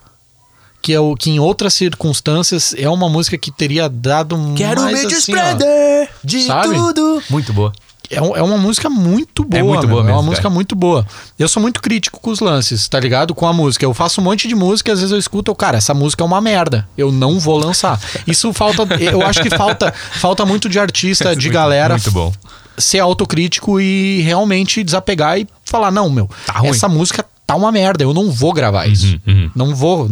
Que, 0.82 0.94
é 0.94 0.98
o, 1.00 1.14
que 1.14 1.30
em 1.30 1.38
outras 1.38 1.74
circunstâncias 1.74 2.74
é 2.76 2.88
uma 2.88 3.06
música 3.06 3.36
que 3.36 3.50
teria 3.52 3.86
dado 3.86 4.34
Quero 4.56 4.80
mais 4.80 5.00
me 5.00 5.06
assim, 5.06 5.34
ó, 5.34 5.36
desprender 5.36 6.08
de 6.24 6.40
sabe? 6.46 6.74
tudo. 6.74 7.22
Muito 7.28 7.52
boa. 7.52 7.70
é, 8.08 8.20
um- 8.22 8.34
é 8.34 8.42
uma 8.42 8.56
música 8.56 8.88
muito 8.88 9.44
boa. 9.44 9.60
É 9.60 9.62
muito 9.62 9.80
meu. 9.86 9.88
boa 9.90 10.00
É 10.00 10.04
mesmo, 10.06 10.16
uma 10.18 10.22
música 10.24 10.44
cara. 10.44 10.54
muito 10.54 10.74
boa. 10.74 11.06
Eu 11.38 11.48
sou 11.50 11.60
muito 11.60 11.82
crítico 11.82 12.18
com 12.18 12.30
os 12.30 12.40
lances, 12.40 12.88
tá 12.88 12.98
ligado? 12.98 13.34
Com 13.34 13.46
a 13.46 13.52
música. 13.52 13.84
Eu 13.84 13.92
faço 13.92 14.22
um 14.22 14.24
monte 14.24 14.48
de 14.48 14.54
música, 14.54 14.90
às 14.90 15.00
vezes 15.00 15.12
eu 15.12 15.18
escuto, 15.18 15.50
eu, 15.50 15.54
cara, 15.54 15.76
essa 15.76 15.92
música 15.92 16.24
é 16.24 16.26
uma 16.26 16.40
merda. 16.40 16.88
Eu 16.96 17.12
não 17.12 17.38
vou 17.38 17.58
lançar. 17.58 18.00
Isso 18.26 18.50
falta. 18.54 18.82
Eu 18.98 19.20
acho 19.26 19.42
que 19.42 19.50
falta, 19.50 19.92
falta 19.92 20.46
muito 20.46 20.66
de 20.66 20.78
artista, 20.78 21.36
de 21.36 21.48
Muito- 21.48 21.52
galera 21.54 21.94
Muito 21.94 22.10
bom. 22.10 22.32
Ser 22.78 23.00
autocrítico 23.00 23.80
e 23.80 24.20
realmente 24.22 24.82
desapegar 24.82 25.38
e 25.38 25.46
falar: 25.64 25.90
não, 25.90 26.08
meu, 26.10 26.28
Tá 26.46 26.60
essa 26.64 26.88
música 26.88 27.24
tá 27.46 27.56
uma 27.56 27.72
merda, 27.72 28.04
eu 28.04 28.14
não 28.14 28.30
vou 28.30 28.52
gravar 28.52 28.86
isso. 28.86 29.20
uhum. 29.26 29.50
Não 29.56 29.74
vou, 29.74 30.08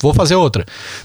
vou 0.00 0.14
fazer 0.14 0.36
outra. 0.36 0.64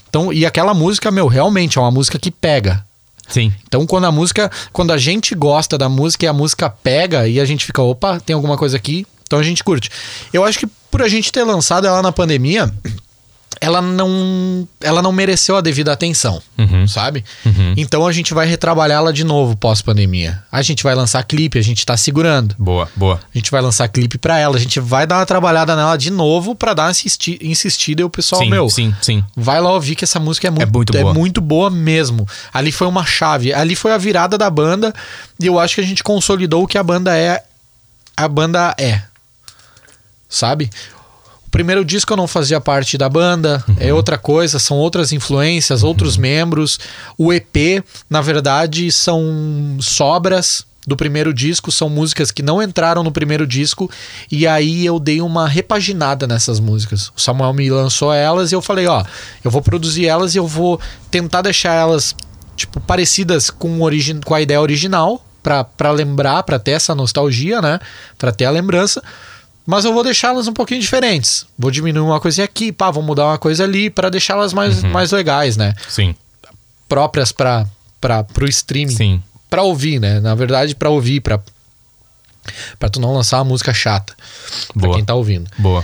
Então, 0.10 0.32
e 0.32 0.46
aquela 0.46 0.74
música, 0.74 1.10
meu, 1.10 1.28
realmente 1.28 1.78
é 1.78 1.82
uma 1.82 1.90
música 1.90 2.20
que 2.20 2.30
pega. 2.30 2.86
Sim. 3.28 3.52
Então, 3.68 3.88
quando 3.88 4.06
a 4.06 4.12
música, 4.12 4.52
quando 4.72 4.92
a 4.92 4.98
gente 4.98 5.34
gosta 5.34 5.78
da 5.78 5.90
música 5.90 6.26
e 6.26 6.28
a 6.28 6.34
música 6.34 6.70
pega 6.70 7.28
e 7.28 7.40
a 7.40 7.46
gente 7.46 7.66
fica, 7.66 7.82
opa, 7.82 8.20
tem 8.20 8.34
alguma 8.36 8.58
coisa 8.58 8.78
aqui, 8.78 9.08
então 9.26 9.40
a 9.40 9.44
gente 9.44 9.64
curte. 9.64 9.90
Eu 10.32 10.44
acho 10.44 10.60
que 10.60 10.68
por 10.92 11.02
a 11.02 11.08
gente 11.08 11.32
ter 11.32 11.44
lançado 11.44 11.88
ela 11.88 12.02
na 12.02 12.12
pandemia, 12.12 12.72
ela 13.60 13.82
não, 13.82 14.68
ela 14.82 15.02
não 15.02 15.12
mereceu 15.12 15.56
a 15.58 15.62
devida 15.62 15.92
atenção, 15.92 16.42
Uhum. 16.58 16.88
sabe? 16.88 17.24
Então 17.78 18.08
a 18.08 18.12
gente 18.12 18.34
vai 18.34 18.48
retrabalhá-la 18.48 19.12
de 19.12 19.24
novo 19.24 19.56
pós-pandemia. 19.56 20.42
A 20.52 20.62
gente 20.62 20.84
vai 20.84 20.96
lançar 20.96 21.24
clipe, 21.24 21.60
a 21.60 21.62
gente 21.62 21.86
tá 21.86 21.96
segurando. 21.98 22.56
Boa, 22.58 22.90
boa. 22.96 23.16
A 23.34 23.38
gente 23.38 23.52
vai 23.52 23.62
lançar 23.62 23.88
clipe 23.90 24.18
pra 24.18 24.40
ela, 24.40 24.56
a 24.58 24.60
gente 24.60 24.80
vai 24.80 25.06
dar 25.06 25.18
uma 25.20 25.26
trabalhada 25.26 25.76
nela 25.76 25.98
de 25.98 26.10
novo 26.10 26.56
pra 26.56 26.74
dar 26.74 26.84
uma 26.86 26.92
insisti- 26.92 27.38
insistida 27.42 28.02
e 28.02 28.06
o 28.06 28.10
pessoal, 28.10 28.42
sim, 28.42 28.50
meu, 28.50 28.70
sim, 28.70 28.96
sim. 29.02 29.24
vai 29.36 29.60
lá 29.62 29.72
ouvir 29.74 29.96
que 29.96 30.04
essa 30.06 30.20
música 30.20 30.48
é 30.48 30.52
muito, 30.52 30.72
muito 30.74 30.98
é 30.98 31.02
boa. 31.02 31.14
muito 31.14 31.42
boa 31.42 31.70
mesmo. 31.70 32.28
Ali 32.54 32.72
foi 32.72 32.88
uma 32.88 33.06
chave, 33.06 33.54
ali 33.54 33.76
foi 33.76 33.92
a 33.92 33.98
virada 33.98 34.38
da 34.38 34.50
banda 34.50 34.94
e 35.40 35.46
eu 35.46 35.60
acho 35.60 35.76
que 35.76 35.82
a 35.82 35.86
gente 35.86 36.04
consolidou 36.04 36.64
o 36.64 36.68
que 36.68 36.78
a 36.78 36.84
banda 36.84 37.16
é. 37.18 37.44
A 38.18 38.28
banda 38.28 38.74
é. 38.80 39.02
Sabe? 40.30 40.70
Primeiro 41.52 41.84
disco 41.84 42.14
eu 42.14 42.18
não 42.18 42.28
fazia 42.28 42.62
parte 42.62 42.98
da 42.98 43.10
banda, 43.10 43.64
é 43.78 43.94
outra 43.94 44.18
coisa, 44.18 44.58
são 44.58 44.78
outras 44.78 45.12
influências, 45.12 45.84
outros 45.84 46.16
membros. 46.16 46.80
O 47.18 47.34
EP, 47.34 47.84
na 48.10 48.22
verdade, 48.22 48.90
são 48.90 49.78
sobras 49.82 50.66
do 50.88 50.96
primeiro 50.96 51.34
disco, 51.34 51.72
são 51.72 51.90
músicas 51.90 52.32
que 52.32 52.42
não 52.42 52.62
entraram 52.62 53.04
no 53.04 53.12
primeiro 53.12 53.46
disco 53.46 53.90
e 54.32 54.48
aí 54.48 54.86
eu 54.86 55.00
dei 55.00 55.22
uma 55.22 55.48
repaginada 55.48 56.26
nessas 56.26 56.60
músicas. 56.60 57.12
O 57.16 57.22
Samuel 57.22 57.54
me 57.54 57.70
lançou 57.70 58.14
elas 58.14 58.52
e 58.52 58.56
eu 58.56 58.62
falei, 58.62 58.88
ó, 58.88 59.04
eu 59.44 59.52
vou 59.52 59.62
produzir 59.62 60.08
elas 60.08 60.34
e 60.34 60.38
eu 60.38 60.48
vou 60.48 60.80
tentar 61.12 61.42
deixar 61.42 61.74
elas 61.74 62.16
tipo 62.56 62.80
parecidas 62.80 63.50
com, 63.50 63.80
com 64.26 64.34
a 64.34 64.42
ideia 64.42 64.62
original 64.62 65.24
pra 65.44 65.64
pra 65.64 65.92
lembrar, 65.92 66.44
pra 66.44 66.60
ter 66.60 66.72
essa 66.72 66.96
nostalgia, 66.96 67.62
né? 67.62 67.80
Pra 68.18 68.32
ter 68.32 68.46
a 68.46 68.52
lembrança. 68.52 69.04
Mas 69.66 69.86
eu 69.86 69.94
vou 69.94 70.04
deixá-las 70.04 70.48
um 70.48 70.54
pouquinho 70.54 70.82
diferentes. 70.82 71.46
Vou 71.58 71.70
diminuir 71.72 72.04
uma 72.04 72.20
coisinha 72.20 72.46
aqui, 72.46 72.72
pá, 72.72 72.90
vou 72.90 73.04
mudar 73.04 73.26
uma 73.28 73.38
coisa 73.38 73.64
ali 73.64 73.90
pra 73.90 74.10
deixá-las 74.10 74.54
mais, 74.54 74.82
mais 74.84 75.12
legais, 75.12 75.56
né? 75.58 75.74
Sim, 75.88 76.16
Próprias 76.90 77.32
para 77.32 77.68
para 78.02 78.24
pro 78.24 78.50
streaming, 78.50 78.96
sim. 78.96 79.24
Pra 79.50 79.62
ouvir, 79.64 80.00
né? 80.00 80.20
Na 80.20 80.34
verdade, 80.36 80.76
pra 80.76 80.90
ouvir, 80.90 81.22
pra 81.22 81.40
para 82.80 82.90
tu 82.90 83.00
não 83.00 83.14
lançar 83.14 83.38
uma 83.38 83.46
música 83.46 83.72
chata 83.74 84.14
pra 84.74 84.82
Boa. 84.88 84.96
quem 84.96 85.06
tá 85.06 85.14
ouvindo. 85.14 85.50
Boa. 85.58 85.84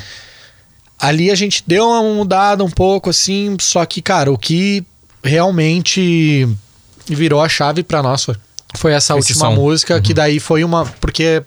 Ali 0.99 1.29
a 1.29 1.35
gente 1.35 1.63
deu 1.67 1.87
uma 1.87 2.01
mudada 2.01 2.63
um 2.63 2.69
pouco 2.71 3.11
assim, 3.11 3.55
só 3.61 3.85
que, 3.85 4.01
cara, 4.01 4.31
o 4.31 4.37
que 4.37 4.83
realmente 5.23 6.47
virou 7.07 7.41
a 7.41 7.47
chave 7.47 7.83
pra 7.83 8.01
nós 8.01 8.25
foi, 8.75 8.91
essa 8.93 9.17
Esse 9.17 9.33
última 9.33 9.49
som. 9.51 9.55
música, 9.55 10.01
que 10.01 10.13
daí 10.13 10.39
foi 10.39 10.63
uma. 10.63 10.85
Porque 10.99 11.43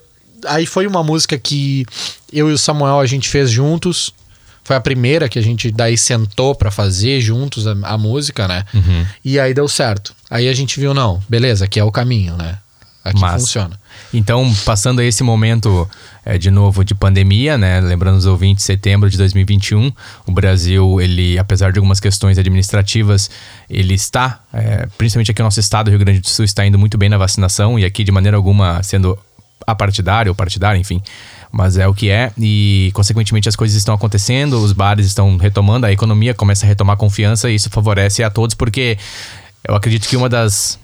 aí 0.46 0.66
foi 0.66 0.86
uma 0.86 1.02
música 1.02 1.38
que 1.38 1.84
eu 2.32 2.50
e 2.50 2.52
o 2.52 2.58
Samuel 2.58 3.00
a 3.00 3.06
gente 3.06 3.28
fez 3.28 3.50
juntos. 3.50 4.12
Foi 4.62 4.76
a 4.76 4.80
primeira 4.80 5.28
que 5.28 5.38
a 5.38 5.42
gente 5.42 5.70
daí 5.70 5.96
sentou 5.96 6.54
pra 6.54 6.70
fazer 6.70 7.20
juntos 7.20 7.66
a, 7.66 7.72
a 7.82 7.98
música, 7.98 8.46
né? 8.46 8.64
Uhum. 8.72 9.06
E 9.24 9.40
aí 9.40 9.52
deu 9.52 9.66
certo. 9.66 10.14
Aí 10.30 10.48
a 10.48 10.52
gente 10.52 10.78
viu, 10.78 10.94
não, 10.94 11.20
beleza, 11.28 11.64
aqui 11.64 11.80
é 11.80 11.84
o 11.84 11.90
caminho, 11.90 12.36
né? 12.36 12.58
Aqui 13.02 13.20
Massa. 13.20 13.38
funciona. 13.38 13.80
Então, 14.12 14.52
passando 14.64 15.00
a 15.00 15.04
esse 15.04 15.22
momento 15.22 15.88
é, 16.24 16.36
de 16.36 16.50
novo 16.50 16.84
de 16.84 16.94
pandemia, 16.94 17.56
né? 17.56 17.80
Lembrando 17.80 18.16
os 18.16 18.26
ouvintes, 18.26 18.64
setembro 18.64 19.08
de 19.08 19.16
2021, 19.16 19.90
o 20.26 20.32
Brasil, 20.32 21.00
ele, 21.00 21.38
apesar 21.38 21.72
de 21.72 21.78
algumas 21.78 21.98
questões 21.98 22.36
administrativas, 22.36 23.30
ele 23.70 23.94
está, 23.94 24.40
é, 24.52 24.86
principalmente 24.98 25.30
aqui 25.30 25.40
no 25.40 25.46
nosso 25.46 25.60
estado, 25.60 25.88
Rio 25.88 25.98
Grande 25.98 26.20
do 26.20 26.28
Sul, 26.28 26.44
está 26.44 26.66
indo 26.66 26.78
muito 26.78 26.98
bem 26.98 27.08
na 27.08 27.16
vacinação 27.16 27.78
e 27.78 27.86
aqui 27.86 28.04
de 28.04 28.12
maneira 28.12 28.36
alguma 28.36 28.82
sendo 28.82 29.18
apartidário 29.66 30.30
ou 30.30 30.34
partidário, 30.34 30.80
enfim. 30.80 31.00
Mas 31.52 31.76
é 31.76 31.86
o 31.86 31.94
que 31.94 32.10
é 32.10 32.32
e, 32.38 32.90
consequentemente, 32.94 33.48
as 33.48 33.56
coisas 33.56 33.76
estão 33.76 33.94
acontecendo, 33.94 34.62
os 34.62 34.72
bares 34.72 35.06
estão 35.06 35.36
retomando, 35.36 35.86
a 35.86 35.92
economia 35.92 36.32
começa 36.32 36.64
a 36.64 36.68
retomar 36.68 36.96
confiança 36.96 37.50
e 37.50 37.56
isso 37.56 37.68
favorece 37.70 38.22
a 38.22 38.30
todos, 38.30 38.54
porque 38.54 38.96
eu 39.66 39.74
acredito 39.74 40.08
que 40.08 40.16
uma 40.16 40.28
das 40.28 40.78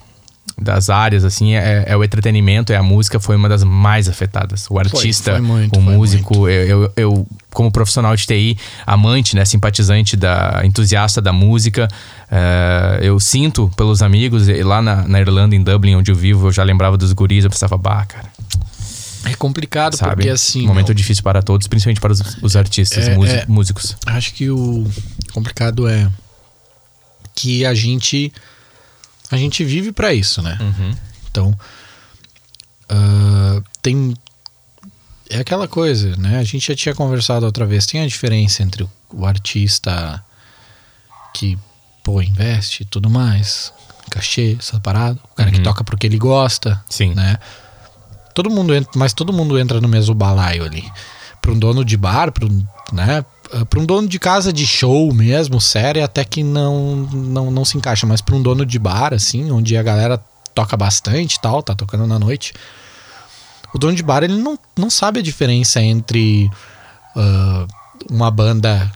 das 0.59 0.89
áreas, 0.89 1.23
assim, 1.23 1.53
é, 1.53 1.83
é 1.85 1.95
o 1.95 2.03
entretenimento, 2.03 2.73
é 2.73 2.75
a 2.75 2.81
música, 2.81 3.19
foi 3.19 3.35
uma 3.35 3.47
das 3.47 3.63
mais 3.63 4.09
afetadas. 4.09 4.65
O 4.69 4.79
artista, 4.79 5.33
foi 5.33 5.41
muito, 5.41 5.77
o 5.77 5.83
foi 5.83 5.93
músico, 5.93 6.47
eu, 6.47 6.83
eu, 6.83 6.93
eu, 6.95 7.27
como 7.51 7.71
profissional 7.71 8.15
de 8.15 8.25
TI, 8.25 8.57
amante, 8.85 9.35
né, 9.35 9.45
simpatizante, 9.45 10.17
da, 10.17 10.61
entusiasta 10.63 11.21
da 11.21 11.31
música, 11.31 11.87
eh, 12.31 12.99
eu 13.03 13.19
sinto 13.19 13.69
pelos 13.75 14.01
amigos, 14.01 14.47
lá 14.47 14.81
na, 14.81 15.07
na 15.07 15.19
Irlanda, 15.19 15.55
em 15.55 15.61
Dublin, 15.61 15.95
onde 15.95 16.11
eu 16.11 16.15
vivo, 16.15 16.47
eu 16.47 16.51
já 16.51 16.63
lembrava 16.63 16.97
dos 16.97 17.13
guris, 17.13 17.43
eu 17.43 17.51
pensava, 17.51 17.77
bah, 17.77 18.05
cara, 18.05 18.25
É 19.25 19.33
complicado 19.35 19.95
sabe? 19.97 20.15
porque 20.15 20.29
assim. 20.29 20.65
Momento 20.67 20.87
meu, 20.87 20.93
difícil 20.95 21.23
para 21.23 21.41
todos, 21.41 21.67
principalmente 21.67 21.99
para 22.01 22.13
os, 22.13 22.21
os 22.41 22.55
artistas, 22.55 23.07
É, 23.07 23.15
músi- 23.15 23.31
é. 23.31 23.45
músicos. 23.47 23.95
Acho 24.05 24.33
que 24.33 24.49
o 24.49 24.85
complicado 25.33 25.87
é 25.87 26.09
que 27.35 27.65
a 27.65 27.73
gente 27.73 28.31
a 29.29 29.37
gente 29.37 29.63
vive 29.63 29.91
pra 29.91 30.13
isso, 30.13 30.41
né? 30.41 30.57
Uhum. 30.61 30.95
Então 31.29 31.59
ah, 32.89 33.61
tem 33.81 34.13
é 35.29 35.39
aquela 35.39 35.67
coisa, 35.67 36.15
né? 36.15 36.39
A 36.39 36.43
gente 36.43 36.67
já 36.67 36.75
tinha 36.75 36.95
conversado 36.95 37.45
outra 37.45 37.65
vez. 37.65 37.85
Tem 37.85 38.01
a 38.01 38.07
diferença 38.07 38.63
entre 38.63 38.83
o, 38.83 38.89
o 39.11 39.25
artista 39.25 40.23
que 41.33 41.57
pô 42.03 42.21
investe 42.21 42.83
e 42.83 42.85
tudo 42.85 43.09
mais, 43.09 43.73
cachê, 44.09 44.55
essa 44.57 44.79
parada, 44.79 45.19
o 45.31 45.35
cara 45.35 45.51
que 45.51 45.57
Uhum. 45.57 45.63
toca 45.63 45.83
porque 45.83 46.07
ele 46.07 46.17
gosta, 46.17 46.81
Sim. 46.89 47.13
né? 47.13 47.37
Todo 48.37 48.51
mundo 48.51 48.71
entra, 48.75 48.91
mas 48.95 49.13
todo 49.13 49.33
mundo 49.33 49.57
entra 49.57 49.81
no 49.81 49.87
mesmo 49.87 50.13
balaio 50.13 50.63
ali. 50.63 50.87
Para 51.41 51.49
um 51.49 51.57
dono 51.57 51.83
de 51.83 51.97
bar, 51.97 52.31
para 52.31 52.45
um, 52.45 52.63
né? 52.93 53.25
Para 53.67 53.79
um 53.79 53.83
dono 53.83 54.07
de 54.07 54.19
casa 54.19 54.53
de 54.53 54.67
show 54.67 55.11
mesmo, 55.11 55.59
sério, 55.59 56.03
até 56.03 56.23
que 56.23 56.43
não 56.43 56.97
não, 57.11 57.49
não 57.49 57.65
se 57.65 57.79
encaixa, 57.79 58.05
mas 58.05 58.21
para 58.21 58.35
um 58.35 58.41
dono 58.43 58.63
de 58.63 58.77
bar 58.77 59.11
assim, 59.11 59.51
onde 59.51 59.75
a 59.75 59.81
galera 59.81 60.23
toca 60.53 60.77
bastante 60.77 61.37
e 61.37 61.39
tal, 61.39 61.63
tá 61.63 61.73
tocando 61.73 62.05
na 62.05 62.19
noite. 62.19 62.53
O 63.73 63.79
dono 63.79 63.95
de 63.95 64.03
bar, 64.03 64.21
ele 64.21 64.37
não, 64.37 64.59
não 64.77 64.91
sabe 64.91 65.19
a 65.19 65.23
diferença 65.23 65.81
entre 65.81 66.47
ah, 67.15 67.65
uma 68.07 68.29
banda 68.29 68.91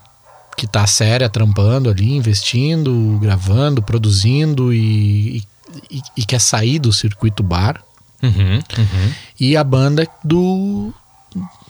que 0.55 0.67
tá 0.67 0.85
séria, 0.85 1.27
trampando 1.27 1.89
ali, 1.89 2.15
investindo, 2.15 3.17
gravando, 3.19 3.81
produzindo 3.81 4.71
e, 4.71 5.37
e, 5.89 5.99
e 6.15 6.25
quer 6.27 6.39
sair 6.39 6.77
do 6.77 6.93
circuito 6.93 7.41
bar 7.41 7.83
Uhum, 8.21 8.55
uhum. 8.77 9.11
e 9.39 9.55
a 9.57 9.63
banda 9.63 10.07
do 10.23 10.93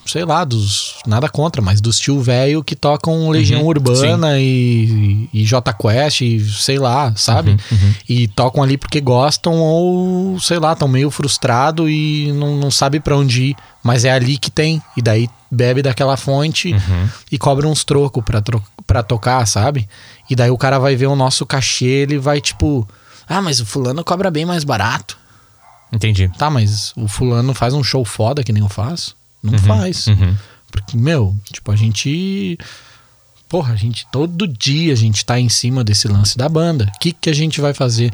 sei 0.03 0.25
lá, 0.25 0.43
dos 0.43 0.95
nada 1.05 1.29
contra, 1.29 1.61
mas 1.61 1.79
dos 1.79 1.99
tio 1.99 2.19
velho 2.21 2.63
que 2.63 2.75
tocam 2.75 3.29
Legião 3.29 3.61
Uhum, 3.61 3.67
Urbana 3.67 4.39
e, 4.39 5.29
e 5.31 5.45
J 5.45 5.71
Quest 5.73 6.21
e 6.21 6.39
sei 6.49 6.79
lá, 6.79 7.13
sabe? 7.15 7.51
uhum. 7.71 7.93
E 8.09 8.27
tocam 8.27 8.63
ali 8.63 8.77
porque 8.77 8.99
gostam 8.99 9.53
ou 9.59 10.39
sei 10.39 10.57
lá, 10.57 10.73
estão 10.73 10.87
meio 10.87 11.11
frustrado 11.11 11.87
e 11.87 12.31
não, 12.33 12.57
não 12.57 12.71
sabe 12.71 12.99
para 12.99 13.15
onde 13.15 13.43
ir, 13.51 13.55
mas 13.83 14.03
é 14.03 14.11
ali 14.11 14.37
que 14.37 14.49
tem 14.49 14.81
e 14.97 15.01
daí 15.01 15.29
bebe 15.51 15.81
daquela 15.83 16.17
fonte 16.17 16.73
Uhum. 16.73 17.09
e 17.31 17.37
cobra 17.37 17.67
uns 17.67 17.83
trocos 17.83 18.23
pra, 18.23 18.41
tro 18.41 18.61
pra 18.87 19.03
tocar, 19.03 19.45
sabe? 19.47 19.87
E 20.29 20.35
daí 20.35 20.49
o 20.49 20.57
cara 20.57 20.79
vai 20.79 20.95
ver 20.95 21.07
o 21.07 21.15
nosso 21.15 21.45
cachê, 21.45 21.85
ele 21.85 22.17
vai 22.17 22.41
tipo, 22.41 22.87
ah, 23.29 23.41
mas 23.41 23.59
o 23.59 23.65
fulano 23.65 24.03
cobra 24.03 24.31
bem 24.31 24.45
mais 24.45 24.63
barato. 24.63 25.17
Entendi. 25.91 26.29
Tá, 26.37 26.49
mas 26.49 26.93
o 26.95 27.07
fulano 27.07 27.53
faz 27.53 27.73
um 27.73 27.83
show 27.83 28.05
foda 28.05 28.43
que 28.43 28.53
nem 28.53 28.63
eu 28.63 28.69
faço? 28.69 29.15
Não 29.43 29.57
faz. 29.59 30.07
Uhum. 30.07 30.35
Porque, 30.71 30.95
meu, 30.95 31.35
tipo, 31.51 31.71
a 31.71 31.75
gente 31.75 32.57
porra, 33.51 33.73
a 33.73 33.75
gente 33.75 34.07
todo 34.09 34.47
dia 34.47 34.93
a 34.93 34.95
gente 34.95 35.25
tá 35.25 35.37
em 35.37 35.49
cima 35.49 35.83
desse 35.83 36.07
lance 36.07 36.37
da 36.37 36.47
banda. 36.47 36.89
O 36.95 36.99
que 36.99 37.11
que 37.11 37.29
a 37.29 37.33
gente 37.33 37.59
vai 37.59 37.73
fazer? 37.73 38.13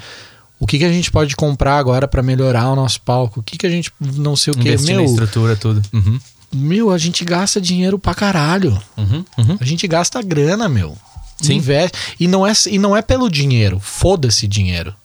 O 0.60 0.66
que 0.66 0.80
que 0.80 0.86
a 0.86 0.92
gente 0.92 1.12
pode 1.12 1.36
comprar 1.36 1.78
agora 1.78 2.08
pra 2.08 2.24
melhorar 2.24 2.72
o 2.72 2.76
nosso 2.76 3.00
palco? 3.02 3.42
O 3.42 3.44
que 3.44 3.56
que 3.56 3.68
a 3.68 3.70
gente 3.70 3.94
não 4.00 4.36
sei 4.36 4.52
o 4.52 4.58
que, 4.58 4.68
Investir 4.68 4.96
na 4.96 5.02
meu, 5.02 5.10
estrutura, 5.12 5.56
tudo. 5.56 5.84
Uhum. 5.94 6.20
meu, 6.52 6.90
a 6.90 6.98
gente 6.98 7.24
gasta 7.24 7.62
dinheiro 7.62 8.00
pra 8.00 8.16
caralho. 8.16 8.82
Uhum. 8.98 9.24
Uhum. 9.38 9.58
A 9.60 9.64
gente 9.64 9.88
gasta 9.88 10.20
grana, 10.24 10.68
meu. 10.68 10.98
Sim. 11.40 11.58
Investe. 11.58 11.96
E 12.20 12.28
não 12.28 12.48
é, 12.48 12.54
e 12.72 12.80
não 12.80 12.98
é 12.98 13.04
pelo 13.04 13.30
dinheiro. 13.30 13.80
Foda-se 13.80 14.48
dinheiro. 14.48 14.96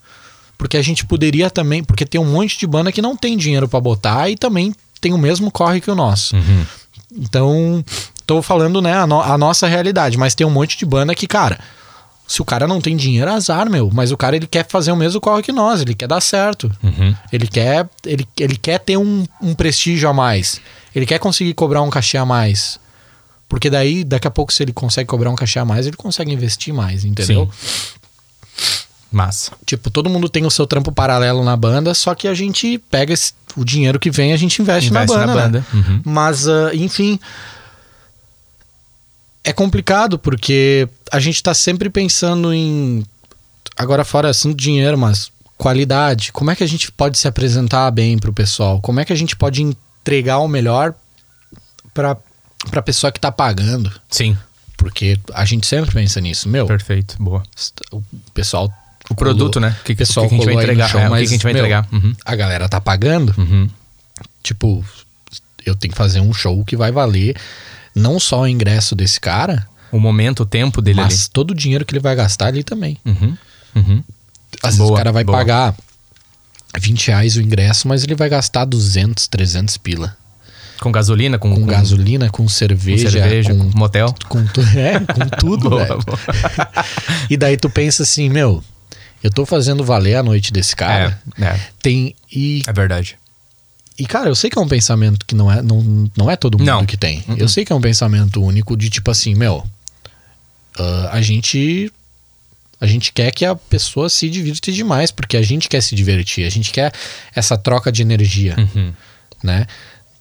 Porque 0.59 0.77
a 0.77 0.83
gente 0.83 1.05
poderia 1.05 1.51
também. 1.51 1.83
Porque 1.83 2.05
tem 2.07 2.21
um 2.21 2.25
monte 2.33 2.59
de 2.59 2.67
banda 2.67 2.93
que 2.93 3.03
não 3.03 3.17
tem 3.17 3.37
dinheiro 3.37 3.69
pra 3.69 3.81
botar 3.81 4.29
e 4.31 4.37
também 4.37 4.75
tem 5.01 5.13
o 5.13 5.19
mesmo 5.19 5.51
corre 5.51 5.81
que 5.81 5.91
o 5.91 5.95
nosso. 5.95 6.37
Uhum. 6.37 6.67
Então, 7.17 7.85
tô 8.27 8.41
falando, 8.41 8.81
né, 8.81 8.95
a, 8.95 9.07
no- 9.07 9.21
a 9.21 9.37
nossa 9.37 9.67
realidade. 9.67 10.17
Mas 10.17 10.35
tem 10.35 10.47
um 10.47 10.51
monte 10.51 10.77
de 10.79 10.85
banda 10.87 11.15
que, 11.15 11.27
cara. 11.27 11.59
Se 12.29 12.41
o 12.41 12.45
cara 12.47 12.67
não 12.67 12.81
tem 12.81 12.97
dinheiro, 12.97 13.29
é 13.31 13.35
azar, 13.35 13.69
meu. 13.69 13.91
Mas 13.93 14.11
o 14.13 14.17
cara 14.17 14.37
ele 14.37 14.47
quer 14.47 14.67
fazer 14.67 14.91
o 14.93 14.97
mesmo 14.97 15.21
corre 15.21 15.43
que 15.43 15.53
nós. 15.53 15.83
Ele 15.83 15.95
quer 15.95 16.07
dar 16.09 16.21
certo. 16.21 16.71
Uhum. 16.83 17.15
Ele 17.31 17.47
quer, 17.47 17.87
ele, 18.07 18.27
ele 18.39 18.57
quer 18.57 18.79
ter 18.79 18.97
um, 18.97 19.27
um 19.43 19.53
prestígio 19.55 20.09
a 20.09 20.15
mais. 20.15 20.59
Ele 20.95 21.05
quer 21.05 21.19
conseguir 21.19 21.53
cobrar 21.53 21.83
um 21.83 21.91
cachê 21.91 22.17
a 22.17 22.25
mais. 22.25 22.79
Porque 23.49 23.69
daí, 23.69 24.03
daqui 24.03 24.27
a 24.27 24.31
pouco, 24.31 24.51
se 24.51 24.63
ele 24.63 24.73
consegue 24.73 25.07
cobrar 25.09 25.29
um 25.29 25.35
cachê 25.35 25.59
a 25.59 25.65
mais, 25.65 25.87
ele 25.87 25.97
consegue 25.97 26.33
investir 26.33 26.73
mais, 26.73 27.05
entendeu? 27.05 27.51
Massa. 29.13 29.53
Tipo, 29.67 29.91
todo 29.91 30.09
mundo 30.11 30.29
tem 30.29 30.45
o 30.47 30.51
seu 30.51 30.67
trampo 30.67 30.91
paralelo 30.91 31.45
na 31.45 31.57
banda, 31.57 31.93
só 31.95 32.15
que 32.15 32.27
a 32.27 32.35
gente 32.35 32.79
pega 32.91 33.13
esse- 33.13 33.33
o 33.57 33.65
dinheiro 33.65 33.99
que 34.01 34.11
vem, 34.11 34.33
a 34.33 34.37
gente 34.37 34.61
investe, 34.63 34.91
Investe 34.91 35.15
na 35.17 35.27
na 35.27 35.33
banda. 35.35 35.43
banda. 35.43 35.59
né? 35.59 35.67
Uhum. 35.89 36.03
Mas, 36.05 36.49
ah, 36.49 36.71
enfim. 36.75 37.19
É 39.45 39.53
complicado 39.53 40.19
porque 40.19 40.89
a 41.11 41.19
gente 41.19 41.43
tá 41.43 41.53
sempre 41.53 41.91
pensando 41.91 42.53
em. 42.55 43.05
Agora, 43.77 44.05
fora 44.05 44.29
assim, 44.31 44.55
dinheiro, 44.55 44.97
mas 44.97 45.33
qualidade. 45.59 46.33
Como 46.33 46.51
é 46.51 46.57
que 46.57 46.63
a 46.63 46.69
gente 46.69 46.93
pode 46.93 47.19
se 47.19 47.27
apresentar 47.27 47.91
bem 47.91 48.19
pro 48.19 48.33
pessoal? 48.33 48.81
Como 48.81 49.01
é 49.01 49.05
que 49.05 49.13
a 49.13 49.17
gente 49.17 49.35
pode 49.35 49.63
entregar 49.63 50.39
o 50.39 50.47
melhor 50.49 50.95
pra, 51.93 52.17
pra 52.71 52.83
pessoa 52.83 53.11
que 53.11 53.19
tá 53.21 53.33
pagando? 53.33 53.91
Sim, 54.09 54.37
Porque 54.77 55.19
a 55.35 55.45
gente 55.45 55.67
sempre 55.67 55.91
pensa 55.93 56.21
nisso. 56.21 56.49
Meu, 56.49 56.67
perfeito. 56.67 57.17
Boa. 57.21 57.43
o 57.93 58.03
pessoal. 58.35 58.73
O 59.11 59.15
produto, 59.15 59.59
né? 59.61 59.77
O 59.81 59.85
que, 59.85 59.93
O 59.93 59.97
pessoal 59.97 60.27
o 60.27 60.29
que, 60.29 60.37
que 60.37 60.43
a 60.43 60.45
gente 60.45 60.55
vai 60.55 60.65
entregar? 60.65 60.89
show, 60.89 61.01
É, 61.01 61.03
o 61.03 61.07
que, 61.07 61.11
mas, 61.11 61.21
que 61.21 61.27
a 61.27 61.37
gente 61.37 61.43
vai 61.43 61.53
meu, 61.53 61.61
entregar? 61.63 61.89
Uhum. 61.93 62.15
A 62.25 62.35
galera 62.37 62.69
tá 62.69 62.81
pagando. 62.81 63.35
Uhum. 63.39 63.69
Tipo, 64.43 64.85
eu 65.67 65.75
tenho 65.75 65.93
que 65.93 65.99
fazer 65.99 66.21
um 66.21 66.33
show 66.33 66.65
que 66.65 66.77
vai 66.77 66.91
valer 66.93 67.37
não 67.95 68.19
só 68.19 68.41
o 68.43 68.47
ingresso 68.49 68.95
desse 68.95 69.21
cara, 69.21 69.67
O 69.91 69.99
momento, 70.01 70.41
o 70.45 70.47
tempo 70.47 70.81
dele 70.81 71.01
mas 71.01 71.29
todo 71.29 71.51
o 71.51 71.55
dinheiro 71.55 71.85
que 71.85 71.93
ele 71.93 72.01
vai 72.01 72.15
gastar 72.17 72.47
ali 72.47 72.63
também. 72.65 72.99
ali. 73.05 73.17
Uhum. 73.21 73.37
Uhum. 73.77 74.05
Às 74.63 74.77
vezes 74.77 74.91
o 74.91 74.95
cara 74.95 75.13
vai 75.13 75.25
boa. 75.25 75.37
pagar 75.39 75.75
20 76.79 77.09
reais 77.09 77.37
o 77.37 77.43
ingresso, 77.43 77.87
mas 77.89 78.03
ele 78.03 78.15
vai 78.15 78.29
gastar 78.29 78.65
200, 78.65 79.27
300 79.29 79.77
pila. 79.77 80.17
Com 80.81 80.91
gasolina, 80.91 81.39
com, 81.39 81.55
Com, 81.55 81.65
gasolina, 81.67 82.29
com 82.31 82.43
com 82.43 82.49
cerveja, 82.49 83.11
cerveja, 83.11 83.55
com 83.55 83.71
com, 83.71 83.79
motel. 83.79 84.13
com, 84.29 84.45
tu- 84.47 84.61
é, 84.77 84.99
com 84.99 85.29
tudo, 85.39 85.69
Boa, 85.71 85.85
boa. 85.87 86.19
E 87.31 87.37
daí 87.37 87.57
tu 87.57 87.71
pensa 87.71 88.03
assim, 88.03 88.29
meu, 88.29 88.65
eu 89.23 89.31
tô 89.31 89.47
fazendo 89.47 89.85
valer 89.85 90.17
a 90.17 90.23
noite 90.23 90.53
desse 90.53 90.75
cara. 90.75 91.21
É, 91.39 91.45
é, 91.45 91.61
Tem 91.81 92.15
e, 92.31 92.63
é 92.67 92.73
verdade. 92.73 93.17
e 93.99 94.05
cara, 94.07 94.29
eu 94.29 94.35
sei 94.35 94.51
que 94.51 94.59
é 94.59 94.61
um 94.63 94.69
pensamento 94.69 95.25
que 95.27 95.35
não 95.35 95.51
é 95.51 95.63
não, 95.63 96.11
não 96.17 96.31
é 96.31 96.37
todo 96.37 96.59
mundo 96.59 96.67
Não. 96.67 96.85
que 96.87 96.97
tem. 96.97 97.23
Uh-uh. 97.29 97.37
Eu 97.39 97.49
sei 97.49 97.65
que 97.65 97.73
é 97.73 97.77
um 97.77 97.81
pensamento 97.81 98.43
único 98.43 98.77
de 98.77 98.89
tipo 98.91 99.11
assim, 99.11 99.35
meu, 99.35 99.65
ah, 100.79 101.11
a 101.13 101.21
gente 101.23 101.93
a 102.81 102.87
gente 102.87 103.13
quer 103.13 103.31
que 103.31 103.45
a 103.45 103.55
pessoa 103.55 104.09
se 104.11 104.29
divirta 104.29 104.73
demais, 104.73 105.13
porque 105.13 105.37
a 105.37 105.43
gente 105.43 105.69
quer 105.69 105.81
se 105.81 105.95
divertir, 105.95 106.45
a 106.45 106.51
gente 106.51 106.73
quer 106.73 106.93
essa 107.33 107.57
troca 107.57 107.93
de 107.93 108.03
energia, 108.03 108.57
Uhum. 108.59 108.93
né? 109.43 109.67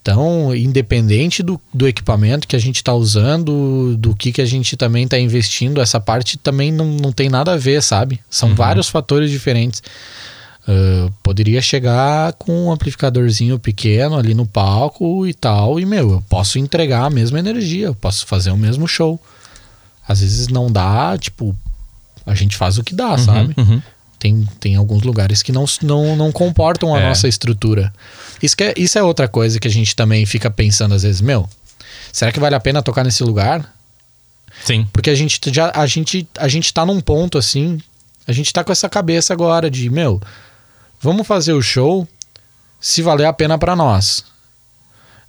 Então, 0.01 0.55
independente 0.55 1.43
do, 1.43 1.61
do 1.71 1.87
equipamento 1.87 2.47
que 2.47 2.55
a 2.55 2.59
gente 2.59 2.77
está 2.77 2.91
usando, 2.93 3.95
do 3.97 4.15
que, 4.15 4.31
que 4.31 4.41
a 4.41 4.45
gente 4.45 4.75
também 4.75 5.03
está 5.03 5.19
investindo, 5.19 5.79
essa 5.79 5.99
parte 5.99 6.37
também 6.39 6.71
não, 6.71 6.85
não 6.87 7.11
tem 7.11 7.29
nada 7.29 7.53
a 7.53 7.57
ver, 7.57 7.83
sabe? 7.83 8.19
São 8.29 8.49
Uhum. 8.49 8.55
vários 8.55 8.89
fatores 8.89 9.29
diferentes. 9.29 9.83
Ah, 10.67 11.09
poderia 11.21 11.61
chegar 11.61 12.33
com 12.33 12.65
um 12.67 12.71
amplificadorzinho 12.71 13.59
pequeno 13.59 14.15
ali 14.17 14.33
no 14.33 14.45
palco 14.45 15.25
e 15.27 15.33
tal, 15.33 15.79
e 15.79 15.85
meu, 15.85 16.11
eu 16.11 16.23
posso 16.29 16.57
entregar 16.59 17.05
a 17.05 17.09
mesma 17.09 17.39
energia, 17.39 17.87
eu 17.87 17.95
posso 17.95 18.25
fazer 18.25 18.51
o 18.51 18.57
mesmo 18.57 18.87
show. 18.87 19.19
Às 20.07 20.21
vezes 20.21 20.47
não 20.47 20.71
dá, 20.71 21.17
tipo, 21.17 21.55
a 22.25 22.33
gente 22.35 22.57
faz 22.57 22.77
o 22.77 22.83
que 22.83 22.93
dá, 22.95 23.17
sabe? 23.17 23.53
Uhum. 23.57 23.81
Tem, 24.21 24.47
tem 24.59 24.75
alguns 24.75 25.01
lugares 25.01 25.41
que 25.41 25.51
não, 25.51 25.65
não, 25.81 26.15
não 26.15 26.31
comportam 26.31 26.93
a 26.93 26.99
É. 26.99 27.07
nossa 27.09 27.27
estrutura. 27.27 27.91
Isso, 28.39 28.55
é, 28.59 28.71
isso 28.77 28.99
é 28.99 29.01
outra 29.01 29.27
coisa 29.27 29.59
que 29.59 29.67
a 29.67 29.71
gente 29.71 29.95
também 29.95 30.27
fica 30.27 30.47
pensando 30.51 30.93
às 30.93 31.01
vezes, 31.01 31.21
meu, 31.21 31.49
será 32.13 32.31
que 32.31 32.39
vale 32.39 32.53
a 32.53 32.59
pena 32.59 32.83
tocar 32.83 33.03
nesse 33.03 33.23
lugar? 33.23 33.73
Sim. 34.63 34.87
Porque 34.93 35.09
a 35.09 35.15
gente 35.15 35.39
já 35.51 35.71
a 35.73 35.87
gente 35.87 36.27
a 36.37 36.47
gente 36.47 36.71
tá 36.71 36.85
num 36.85 37.01
ponto 37.01 37.35
assim, 37.39 37.79
a 38.27 38.31
gente 38.31 38.53
tá 38.53 38.63
com 38.63 38.71
essa 38.71 38.87
cabeça 38.87 39.33
agora 39.33 39.71
de, 39.71 39.89
meu, 39.89 40.21
vamos 41.01 41.25
fazer 41.25 41.53
o 41.53 41.61
show 41.63 42.07
se 42.79 43.01
valer 43.01 43.25
a 43.25 43.33
pena 43.33 43.57
pra 43.57 43.75
nós. 43.75 44.23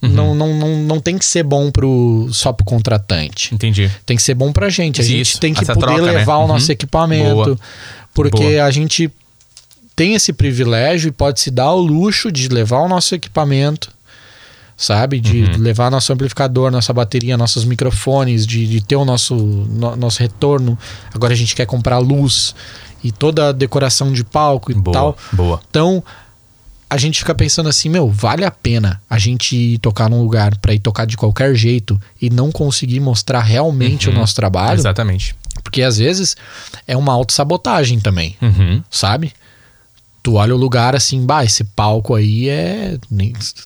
Uhum. 0.03 0.09
Não, 0.11 0.35
não, 0.35 0.55
não, 0.55 0.69
não 0.83 1.01
tem 1.01 1.17
que 1.17 1.25
ser 1.25 1.45
bom 1.45 1.71
pro, 1.71 2.29
só 2.33 2.53
pro 2.53 2.65
contratante. 2.65 3.55
Entendi. 3.55 3.91
Tem 4.05 4.17
que 4.17 4.23
ser 4.23 4.35
bom 4.35 4.53
pra 4.53 4.69
gente. 4.69 5.01
A 5.01 5.05
Isso, 5.05 5.13
gente 5.13 5.41
tem 5.41 5.55
que 5.55 5.65
poder 5.65 5.79
troca, 5.81 6.03
né? 6.03 6.13
levar 6.13 6.39
o 6.39 6.47
nosso 6.49 6.67
Uhum. 6.67 6.73
equipamento. 6.73 7.35
Boa. 7.45 7.59
Porque 8.15 8.43
Boa. 8.57 8.65
a 8.65 8.71
gente 8.71 9.11
tem 9.97 10.15
esse 10.15 10.33
privilégio 10.33 11.09
e 11.09 11.13
pode 11.13 11.41
se 11.41 11.51
dar 11.51 11.73
o 11.73 11.81
luxo 11.81 12.31
de 12.33 12.49
levar 12.49 12.79
o 12.81 12.89
nosso 12.89 13.15
equipamento, 13.15 13.91
sabe? 14.77 15.21
De 15.21 15.43
Uhum. 15.45 15.59
levar 15.59 15.91
nosso 15.91 16.13
amplificador, 16.13 16.71
nossa 16.71 16.93
bateria, 16.93 17.37
nossos 17.37 17.65
microfones, 17.65 18.47
de, 18.47 18.67
de 18.67 18.81
ter 18.85 18.97
o 18.97 19.05
nosso, 19.05 19.35
no- 19.35 19.97
nosso 19.97 20.21
retorno. 20.21 20.79
Agora 21.15 21.33
a 21.33 21.37
gente 21.37 21.55
quer 21.55 21.67
comprar 21.67 21.99
luz 21.99 22.55
e 23.05 23.13
toda 23.13 23.49
a 23.49 23.53
decoração 23.53 24.13
de 24.13 24.25
palco 24.25 24.71
e 24.71 24.75
Boa. 24.75 24.93
tal. 24.93 25.19
Boa. 25.33 25.61
Então, 25.71 26.03
a 26.89 26.97
gente 26.99 27.19
fica 27.19 27.35
pensando 27.35 27.69
assim, 27.69 27.89
meu, 27.89 28.09
vale 28.11 28.45
a 28.45 28.51
pena 28.51 29.01
a 29.09 29.19
gente 29.19 29.57
ir 29.57 29.79
tocar 29.79 30.11
num 30.11 30.21
lugar 30.23 30.57
pra 30.59 30.75
ir 30.75 30.79
tocar 30.79 31.07
de 31.07 31.17
qualquer 31.17 31.55
jeito 31.55 32.01
e 32.21 32.29
não 32.29 32.51
conseguir 32.53 33.01
mostrar 33.01 33.41
realmente 33.41 34.09
Uhum. 34.09 34.15
o 34.17 34.19
nosso 34.19 34.35
trabalho? 34.35 34.79
Exatamente. 34.79 35.35
Porque 35.63 35.83
às 35.83 35.99
vezes 35.99 36.37
é 36.87 36.97
uma 36.97 37.13
autossabotagem 37.13 38.01
também, 38.01 38.37
Uhum. 38.43 38.83
sabe? 38.91 39.33
Tu 40.25 40.35
olha 40.35 40.55
o 40.55 40.57
lugar 40.57 40.95
assim, 40.95 41.27
bah, 41.27 41.45
esse 41.45 41.65
palco 41.65 42.15
aí 42.15 42.49
é. 42.49 42.97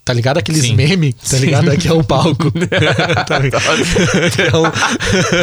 Tá 0.03 0.15
ligado 0.15 0.39
aqueles 0.39 0.63
Sim. 0.63 0.75
memes? 0.75 1.15
Tá 1.31 1.37
ligado? 1.37 1.71
Aqui 1.71 1.87
é 1.87 1.93
o 1.93 2.03
palco. 2.03 2.49
tá 3.29 3.39
ligado? 3.39 3.63
Então, 4.25 4.63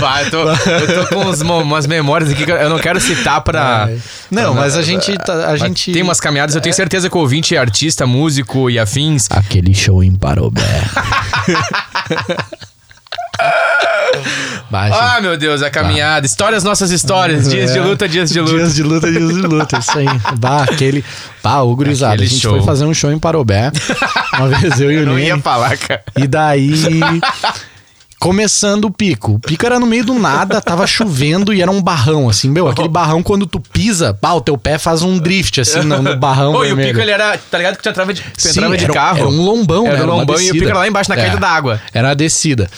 Vai, 0.01 0.25
eu, 0.25 0.31
tô, 0.31 0.39
eu 0.49 1.07
tô 1.07 1.15
com 1.15 1.25
uns 1.29 1.39
umas 1.41 1.85
memórias 1.85 2.31
aqui 2.31 2.45
que 2.45 2.51
eu 2.51 2.67
não 2.67 2.79
quero 2.79 2.99
citar 2.99 3.41
pra. 3.41 3.83
Ai. 3.85 4.01
Não, 4.31 4.55
mas 4.55 4.75
a 4.75 4.81
gente. 4.81 5.15
tá- 5.19 5.49
a 5.49 5.55
gente 5.55 5.91
Tem 5.91 6.01
umas 6.01 6.19
caminhadas, 6.19 6.55
eu 6.55 6.61
tenho 6.61 6.73
certeza 6.73 7.07
que 7.07 7.15
o 7.15 7.19
ouvinte 7.19 7.55
é 7.55 7.59
artista, 7.59 8.07
músico 8.07 8.67
e 8.71 8.79
afins. 8.79 9.27
Aquele 9.29 9.75
show 9.75 10.03
em 10.03 10.15
Parobé. 10.15 10.61
Bah, 14.69 14.89
Ah, 14.91 15.21
meu 15.21 15.37
Deus, 15.37 15.61
a 15.61 15.69
caminhada. 15.69 16.25
Histórias, 16.25 16.63
nossas 16.63 16.89
histórias. 16.91 17.47
Dias 17.49 17.73
de 17.73 17.77
É. 17.79 17.81
luta, 17.81 18.07
dias 18.09 18.29
de 18.31 18.39
luta. 18.39 18.53
Dias 18.55 18.75
de 18.75 18.83
luta, 18.83 19.11
dias 19.11 19.27
de 19.35 19.41
luta, 19.41 19.77
isso 19.77 19.97
aí. 19.99 20.05
Bah, 20.37 20.63
aquele. 20.63 21.03
Bah, 21.43 21.61
o 21.61 21.75
gurizada. 21.75 22.13
Aquele 22.15 22.27
A 22.27 22.29
gente 22.31 22.41
show. 22.41 22.55
foi 22.57 22.63
fazer 22.65 22.85
um 22.85 22.93
show 22.93 23.11
em 23.11 23.19
Parobé. 23.19 23.71
Uma 24.37 24.47
vez 24.49 24.79
eu 24.81 24.91
e 24.91 24.97
o 24.97 25.05
não 25.05 25.13
Nene. 25.15 25.27
ia 25.27 25.37
falar, 25.39 25.77
cara. 25.77 26.03
E 26.17 26.25
daí. 26.27 26.71
Começando 28.19 28.85
o 28.85 28.91
pico. 28.91 29.33
O 29.33 29.39
pico 29.39 29.65
era 29.65 29.77
no 29.79 29.85
meio 29.85 30.05
do 30.05 30.13
nada, 30.13 30.61
tava 30.61 30.87
chovendo 30.87 31.53
e 31.53 31.61
era 31.61 31.69
um 31.69 31.81
barrão, 31.81 32.29
assim, 32.29 32.49
meu, 32.49 32.69
aquele 32.69 32.87
barrão 32.87 33.21
quando 33.21 33.45
tu 33.45 33.59
pisa, 33.59 34.13
pá, 34.13 34.31
o 34.31 34.39
teu 34.39 34.57
pé 34.57 34.77
faz 34.77 35.01
um 35.01 35.19
drift, 35.19 35.59
assim, 35.59 35.81
no, 35.81 36.01
no 36.01 36.15
barrão 36.15 36.53
Ô, 36.53 36.63
e 36.63 36.71
o 36.71 36.77
pico 36.77 37.01
ele 37.01 37.11
era, 37.11 37.37
tá 37.37 37.57
ligado 37.57 37.75
que 37.75 37.83
tu 37.83 37.89
entrava 37.89 38.13
de, 38.13 38.21
tu 38.21 38.29
Sim, 38.37 38.51
entrava 38.51 38.77
de 38.77 38.83
era, 38.85 38.93
um- 38.93 38.95
carro. 38.95 39.17
Era 39.17 39.27
um 39.27 39.41
lombão, 39.43 39.85
Era 39.85 39.97
né? 39.97 40.03
um 40.03 40.07
uma 40.07 40.15
lombão 40.15 40.39
e 40.39 40.49
o 40.51 40.53
pico 40.53 40.69
era 40.69 40.77
lá 40.79 40.87
embaixo 40.87 41.09
na 41.09 41.17
É, 41.17 41.21
caída 41.21 41.37
da 41.37 41.49
água. 41.49 41.81
Era 41.93 42.11
a 42.11 42.13
descida. 42.13 42.69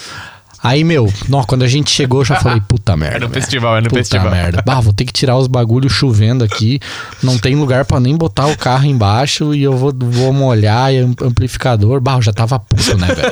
Aí, 0.65 0.83
meu, 0.83 1.11
nó, 1.29 1.43
quando 1.43 1.63
a 1.63 1.67
gente 1.67 1.91
chegou, 1.91 2.21
eu 2.21 2.25
já 2.25 2.35
falei, 2.37 2.59
puta 2.67 2.95
merda. 2.97 3.15
Era 3.17 3.27
no 3.27 3.33
festival, 3.33 3.73
era 3.73 3.81
no 3.83 3.89
puta 3.89 3.99
festival. 4.01 4.31
merda. 4.31 4.63
Bah, 4.65 4.79
vou 4.79 4.91
ter 4.93 5.05
que 5.05 5.13
tirar 5.13 5.37
os 5.37 5.47
bagulhos 5.47 5.91
chovendo 5.93 6.43
aqui. 6.43 6.79
Não 7.21 7.37
tem 7.37 7.55
lugar 7.55 7.85
pra 7.85 7.99
nem 7.99 8.15
botar 8.17 8.47
o 8.47 8.57
carro 8.57 8.85
embaixo 8.85 9.53
e 9.53 9.61
eu 9.63 9.77
vou, 9.77 9.93
vou 9.97 10.33
molhar 10.33 10.93
e 10.93 10.97
am- 10.99 11.15
amplificador. 11.21 12.01
Bah, 12.01 12.15
eu 12.15 12.21
já 12.21 12.33
tava 12.33 12.57
puto, 12.59 12.97
né, 12.97 13.07
velho? 13.07 13.31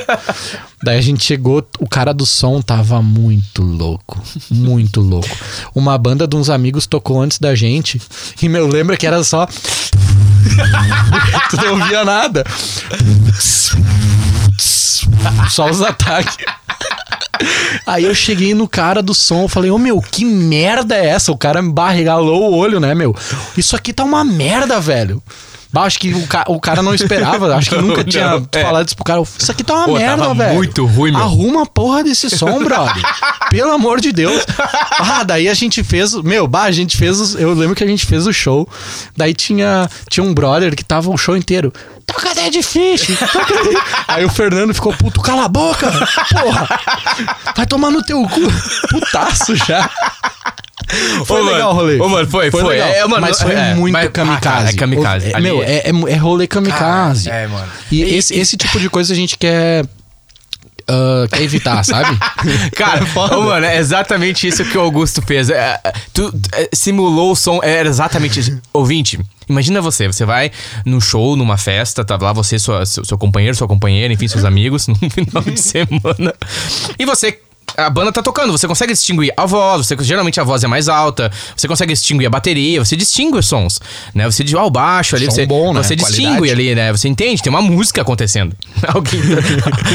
Daí 0.84 0.98
a 0.98 1.00
gente 1.00 1.24
chegou, 1.24 1.66
o 1.78 1.88
cara 1.88 2.12
do 2.12 2.26
som 2.26 2.60
tava 2.60 3.00
muito 3.00 3.62
louco. 3.62 4.22
Muito 4.50 5.00
louco. 5.00 5.34
Uma 5.74 5.96
banda 5.96 6.28
de 6.28 6.36
uns 6.36 6.50
amigos 6.50 6.86
tocou 6.86 7.22
antes 7.22 7.38
da 7.38 7.54
gente. 7.54 8.00
E, 8.42 8.48
meu, 8.50 8.66
lembra 8.66 8.94
que 8.94 9.06
era 9.06 9.24
só. 9.24 9.46
tu 11.48 11.56
não 11.56 11.80
ouvia 11.80 12.04
nada. 12.04 12.44
Só 15.48 15.70
os 15.70 15.80
ataques. 15.80 16.36
Aí 17.86 18.04
eu 18.04 18.14
cheguei 18.14 18.54
no 18.54 18.68
cara 18.68 19.02
do 19.02 19.14
som, 19.14 19.48
falei, 19.48 19.70
ô 19.70 19.78
meu, 19.78 20.02
que 20.02 20.24
merda 20.24 20.94
é 20.94 21.06
essa? 21.06 21.32
O 21.32 21.38
cara 21.38 21.62
me 21.62 21.72
barregalou 21.72 22.52
o 22.52 22.56
olho, 22.56 22.78
né, 22.78 22.94
meu? 22.94 23.16
Isso 23.56 23.74
aqui 23.74 23.90
tá 23.90 24.04
uma 24.04 24.22
merda, 24.22 24.78
velho. 24.80 25.22
Bah, 25.74 25.82
acho 25.86 25.98
que 25.98 26.14
o, 26.14 26.24
ca 26.28 26.44
o 26.46 26.60
cara 26.60 26.82
não 26.84 26.94
esperava, 26.94 27.52
acho 27.56 27.70
que 27.70 27.74
Não, 27.82 27.82
nunca 27.88 28.04
tinha 28.04 28.30
não, 28.38 28.48
é. 28.52 28.62
falado 28.62 28.86
isso 28.86 28.94
pro 28.94 29.04
cara. 29.04 29.20
Isso 29.22 29.50
aqui 29.50 29.64
tá 29.64 29.74
uma 29.74 29.84
Pô, 29.86 29.94
merda, 29.96 30.32
velho. 30.32 30.54
muito 30.54 30.86
ruim, 30.86 31.10
meu. 31.10 31.20
Arruma 31.20 31.62
a 31.64 31.66
porra 31.66 32.04
desse 32.04 32.30
som, 32.30 32.62
brother. 32.62 33.02
Pelo 33.50 33.72
amor 33.72 34.00
de 34.00 34.12
Deus. 34.12 34.46
Ah, 35.00 35.24
daí 35.24 35.48
a 35.48 35.54
gente 35.54 35.82
fez. 35.82 36.14
Meu, 36.22 36.46
bah, 36.46 36.62
a 36.62 36.70
gente 36.70 36.96
fez. 36.96 37.18
os- 37.20 37.34
Eu 37.34 37.52
lembro 37.54 37.74
que 37.74 37.82
a 37.82 37.86
gente 37.88 38.06
fez 38.06 38.24
o 38.24 38.32
show. 38.32 38.68
Daí 39.16 39.34
tinha, 39.34 39.90
tinha 40.08 40.22
um 40.22 40.32
brother 40.32 40.76
que 40.76 40.84
tava 40.84 41.10
o 41.10 41.16
show 41.18 41.36
inteiro. 41.36 41.72
Toca 42.06 42.34
Dead 42.34 42.62
Fish! 42.62 43.06
Toca 43.32 43.54
Dead-" 43.64 43.82
Aí 44.08 44.24
o 44.24 44.28
Fernando 44.28 44.74
ficou 44.74 44.92
puto, 44.92 45.20
cala 45.20 45.44
a 45.44 45.48
boca! 45.48 45.90
Porra! 46.40 46.68
Vai 47.56 47.66
tomar 47.66 47.90
no 47.90 48.02
teu 48.04 48.22
cu! 48.28 48.40
Putaço 48.90 49.54
já! 49.56 49.88
Foi 51.24 51.40
Ô, 51.40 51.44
legal 51.44 51.70
o 51.70 51.74
rolê. 51.74 51.98
ô, 51.98 52.08
mano, 52.08 52.28
foi, 52.28 52.50
foi. 52.50 52.62
legal. 52.62 52.88
É, 52.88 53.06
mano, 53.06 53.20
mas 53.22 53.40
foi 53.40 53.54
é, 53.54 53.74
muito 53.74 53.92
mas- 53.92 54.06
ah, 54.06 54.10
kamikaze. 54.10 54.40
cara, 54.42 54.68
é 54.68 54.72
kamikaze. 54.74 55.30
É, 55.32 55.36
Ali- 55.36 55.42
meu, 55.44 55.62
é, 55.62 55.76
é, 55.78 55.90
é 56.12 56.16
rolê 56.16 56.46
kamikaze. 56.46 57.28
Cara, 57.30 57.40
é, 57.42 57.46
mano. 57.48 57.68
E 57.90 58.02
esse, 58.02 58.34
esse 58.38 58.56
tipo 58.56 58.78
de 58.78 58.88
coisa 58.90 59.12
a 59.12 59.16
gente 59.16 59.36
quer, 59.38 59.84
ah, 60.88 61.26
quer 61.30 61.42
evitar, 61.42 61.84
sabe? 61.84 62.16
Cara, 62.76 63.02
É 63.02 63.06
foda. 63.06 63.36
mano, 63.38 63.66
é 63.66 63.78
exatamente 63.78 64.46
isso 64.46 64.64
que 64.64 64.76
o 64.76 64.80
Augusto 64.80 65.22
fez. 65.22 65.50
É, 65.50 65.80
é, 65.84 65.92
tu 66.12 66.32
é, 66.52 66.68
simulou 66.72 67.32
o 67.32 67.36
som, 67.36 67.60
era 67.62 67.88
exatamente 67.88 68.40
isso. 68.40 68.60
Ouvinte, 68.72 69.18
imagina 69.48 69.80
você, 69.80 70.06
você 70.06 70.24
vai 70.24 70.50
num 70.84 71.00
show, 71.00 71.36
numa 71.36 71.56
festa, 71.56 72.04
tá 72.04 72.18
lá 72.20 72.32
você, 72.32 72.58
sua, 72.58 72.84
seu, 72.86 73.04
seu 73.04 73.18
companheiro, 73.18 73.56
sua 73.56 73.68
companheira, 73.68 74.12
enfim, 74.12 74.28
seus 74.28 74.44
amigos, 74.44 74.86
num 74.88 74.94
final 75.10 75.42
de 75.42 75.60
semana. 75.60 76.34
E 76.98 77.04
você. 77.04 77.38
A 77.76 77.90
banda 77.90 78.12
tá 78.12 78.22
tocando, 78.22 78.52
você 78.52 78.68
consegue 78.68 78.92
distinguir 78.92 79.32
a 79.36 79.46
voz, 79.46 79.86
você, 79.86 79.96
geralmente 80.00 80.40
a 80.40 80.44
voz 80.44 80.62
é 80.62 80.66
mais 80.66 80.88
alta, 80.88 81.30
você 81.56 81.66
consegue 81.66 81.92
distinguir 81.92 82.26
a 82.26 82.30
bateria, 82.30 82.84
você 82.84 82.96
distingue 82.96 83.38
os 83.38 83.46
sons, 83.46 83.80
né? 84.14 84.24
Você 84.26 84.44
diz, 84.44 84.54
ah, 84.54 84.62
o 84.62 84.70
baixo 84.70 85.16
ali, 85.16 85.26
Som 85.26 85.32
você, 85.32 85.46
bom, 85.46 85.74
né? 85.74 85.82
você 85.82 85.96
distingue 85.96 86.50
ali, 86.50 86.74
né? 86.74 86.92
Você 86.92 87.08
entende, 87.08 87.42
tem 87.42 87.50
uma 87.50 87.62
música 87.62 88.02
acontecendo. 88.02 88.56
Alguém... 88.86 89.20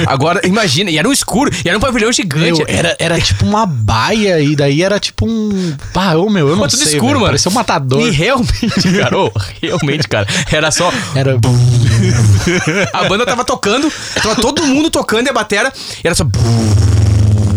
Agora, 0.08 0.46
imagina, 0.46 0.90
e 0.90 0.98
era 0.98 1.08
um 1.08 1.14
escuro, 1.14 1.52
e 1.64 1.68
era 1.68 1.78
um 1.78 1.82
pavilhão 1.82 2.12
gigante. 2.12 2.60
Meu, 2.60 2.66
era, 2.68 2.96
era 3.00 3.20
tipo 3.20 3.46
uma 3.46 3.66
baia 3.66 4.40
e 4.42 4.56
daí 4.56 4.84
era 4.84 5.00
tipo 5.00 5.26
um. 5.26 5.76
Ah, 5.96 6.18
ô 6.18 6.30
meu, 6.30 6.48
eu 6.48 6.56
não 6.56 6.64
Pô, 6.64 6.68
tudo 6.68 6.84
sei. 6.84 6.94
escuro, 6.94 7.08
velho. 7.08 7.20
mano. 7.20 7.28
Parecia 7.28 7.52
um 7.52 7.54
matador. 7.54 8.02
E 8.02 8.12
realmente, 8.12 8.92
cara, 8.98 9.18
ô, 9.18 9.32
realmente, 9.62 10.08
cara, 10.08 10.28
era 10.52 10.72
só. 10.72 10.92
Era. 11.16 11.38
A 12.94 13.04
banda 13.10 13.26
tava 13.26 13.44
tocando, 13.44 13.92
tava 14.22 14.36
todo 14.36 14.64
mundo 14.66 14.90
tocando 14.90 15.28
e 15.28 15.30
a 15.30 15.34
batera, 15.34 15.72
e 16.04 16.08
era 16.08 16.16
só. 16.16 16.26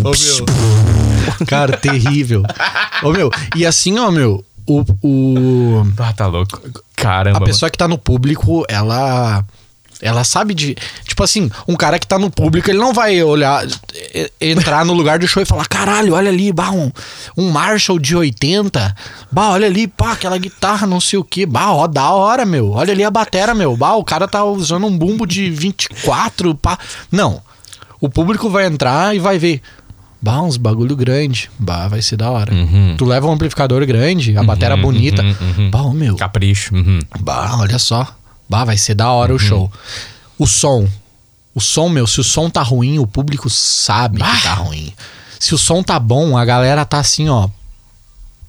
Meu. 0.03 1.47
Cara, 1.47 1.77
terrível. 1.77 2.43
Ô, 3.03 3.11
meu, 3.11 3.31
e 3.57 3.65
assim, 3.67 3.99
ó, 3.99 4.11
meu, 4.11 4.45
o. 4.67 4.85
o 5.03 5.87
Ah, 5.99 6.13
tá 6.13 6.27
louco. 6.27 6.61
Caramba. 6.97 7.39
a 7.39 7.41
pessoa 7.43 7.71
que 7.71 7.79
tá 7.79 7.89
no 7.89 7.99
público, 7.99 8.65
ela. 8.69 9.45
Ela 10.01 10.25
sabe 10.25 10.53
de. 10.53 10.77
Tipo 11.07 11.23
assim, 11.23 11.49
um 11.69 11.77
cara 11.77 11.97
que 11.97 12.07
tá 12.09 12.19
no 12.19 12.29
público, 12.29 12.69
ele 12.69 12.79
não 12.79 12.93
vai 12.93 13.23
olhar, 13.23 13.65
e- 14.13 14.33
entrar 14.41 14.85
no 14.85 14.93
lugar 14.93 15.21
do 15.21 15.29
show 15.29 15.41
e 15.41 15.47
falar: 15.47 15.65
caralho, 15.69 16.15
olha 16.15 16.29
ali, 16.29 16.53
bah, 16.53 16.73
um, 16.73 16.91
um 17.37 17.51
Marshall 17.51 18.01
de 18.01 18.17
80. 18.17 18.97
Bah, 19.31 19.51
olha 19.51 19.69
ali, 19.69 19.87
pá, 19.87 20.13
aquela 20.13 20.37
guitarra, 20.39 20.89
não 20.89 21.01
sei 21.01 21.21
o 21.21 21.25
que. 21.25 21.47
Bah, 21.47 21.71
ó, 21.73 21.87
da 21.87 22.11
hora, 22.11 22.45
meu. 22.45 22.73
Olha 22.73 22.93
ali 22.93 23.05
a 23.05 23.11
batera, 23.13 23.55
meu. 23.55 23.77
Bah, 23.77 23.95
o 23.95 24.03
cara 24.03 24.27
tá 24.27 24.43
usando 24.45 24.87
um 24.89 24.99
bumbo 24.99 25.25
de 25.25 25.49
24, 25.51 26.53
pá. 26.57 26.77
Não. 27.11 27.41
O 28.01 28.09
público 28.09 28.51
vai 28.51 28.67
entrar 28.67 29.15
e 29.15 29.21
vai 29.21 29.39
ver. 29.39 29.63
Bah, 30.23 30.41
uns 30.41 30.57
bagulho 30.57 30.95
grande. 30.95 31.51
Bah, 31.59 31.89
vai 31.89 32.01
ser 32.01 32.17
da 32.17 32.31
hora. 32.31 32.55
Uhum. 32.55 32.95
Tu 32.97 33.05
leva 33.05 33.27
um 33.27 33.33
amplificador 33.33 33.85
grande, 33.85 34.39
a 34.39 34.45
batera 34.45 34.77
bonita. 34.77 35.21
uhum, 35.21 35.35
uhum. 35.59 35.71
Bah, 35.71 35.93
meu. 35.93 36.15
Capricho. 36.15 36.73
uhum. 36.75 37.01
Bah, 37.21 37.57
olha 37.59 37.77
só. 37.79 38.07
Bah, 38.49 38.65
vai 38.65 38.79
ser 38.79 38.95
da 38.95 39.11
hora 39.11 39.35
o 39.35 39.39
show. 39.39 39.71
O 40.39 40.47
som. 40.47 40.87
O 41.53 41.61
som, 41.61 41.89
meu, 41.89 42.07
se 42.07 42.21
o 42.21 42.25
som 42.25 42.49
tá 42.49 42.63
ruim, 42.63 42.99
o 43.01 43.07
público 43.07 43.51
sabe 43.51 44.19
que 44.23 44.43
tá 44.43 44.55
ruim. 44.55 44.93
Se 45.41 45.55
o 45.55 45.59
som 45.59 45.83
tá 45.83 45.99
bom, 45.99 46.39
a 46.39 46.45
galera 46.45 46.85
tá 46.85 46.99
assim, 47.01 47.29
ó. 47.29 47.49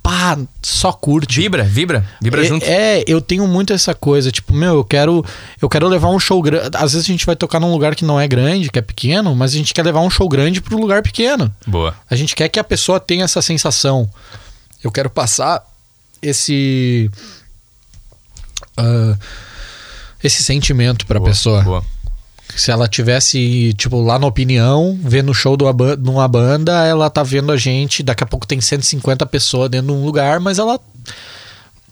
Pá, 0.03 0.37
só 0.61 0.91
curte. 0.91 1.39
Vibra, 1.39 1.63
vibra, 1.63 2.05
vibra 2.21 2.41
é, 2.41 2.45
junto. 2.45 2.65
é, 2.65 3.03
eu 3.07 3.21
tenho 3.21 3.47
muito 3.47 3.71
essa 3.71 3.95
coisa, 3.95 4.29
tipo, 4.33 4.53
meu, 4.53 4.75
eu 4.75 4.83
quero, 4.83 5.25
eu 5.61 5.69
quero 5.69 5.87
levar 5.87 6.09
um 6.09 6.19
show 6.19 6.41
grande. 6.41 6.75
Às 6.75 6.91
vezes 6.91 7.07
a 7.07 7.11
gente 7.11 7.25
vai 7.25 7.37
tocar 7.37 7.57
num 7.57 7.71
lugar 7.71 7.95
que 7.95 8.03
não 8.03 8.19
é 8.19 8.27
grande, 8.27 8.69
que 8.69 8.77
é 8.77 8.81
pequeno, 8.81 9.33
mas 9.33 9.53
a 9.53 9.57
gente 9.57 9.73
quer 9.73 9.85
levar 9.85 10.01
um 10.01 10.09
show 10.09 10.27
grande 10.27 10.59
pro 10.59 10.77
lugar 10.77 11.01
pequeno. 11.01 11.53
Boa. 11.65 11.95
A 12.09 12.15
gente 12.17 12.35
quer 12.35 12.49
que 12.49 12.59
a 12.59 12.63
pessoa 12.65 12.99
tenha 12.99 13.23
essa 13.23 13.41
sensação. 13.41 14.09
Eu 14.83 14.91
quero 14.91 15.09
passar 15.09 15.65
esse. 16.21 17.09
ah, 18.75 19.17
esse 20.21 20.43
sentimento 20.43 21.05
pra 21.05 21.19
boa, 21.19 21.29
pessoa. 21.29 21.61
Boa. 21.61 21.85
Se 22.55 22.71
ela 22.71 22.87
tivesse, 22.87 23.73
tipo, 23.73 24.01
lá 24.01 24.19
na 24.19 24.27
opinião, 24.27 24.97
vendo 25.01 25.31
o 25.31 25.33
show 25.33 25.57
de 25.57 25.63
uma 25.63 26.27
banda, 26.27 26.85
ela 26.85 27.09
tá 27.09 27.23
vendo 27.23 27.51
a 27.51 27.57
gente, 27.57 28.03
daqui 28.03 28.23
a 28.23 28.27
pouco 28.27 28.45
tem 28.45 28.61
150 28.61 29.25
pessoas 29.25 29.69
dentro 29.69 29.87
de 29.87 29.93
um 29.93 30.05
lugar, 30.05 30.39
mas 30.39 30.59
ela 30.59 30.79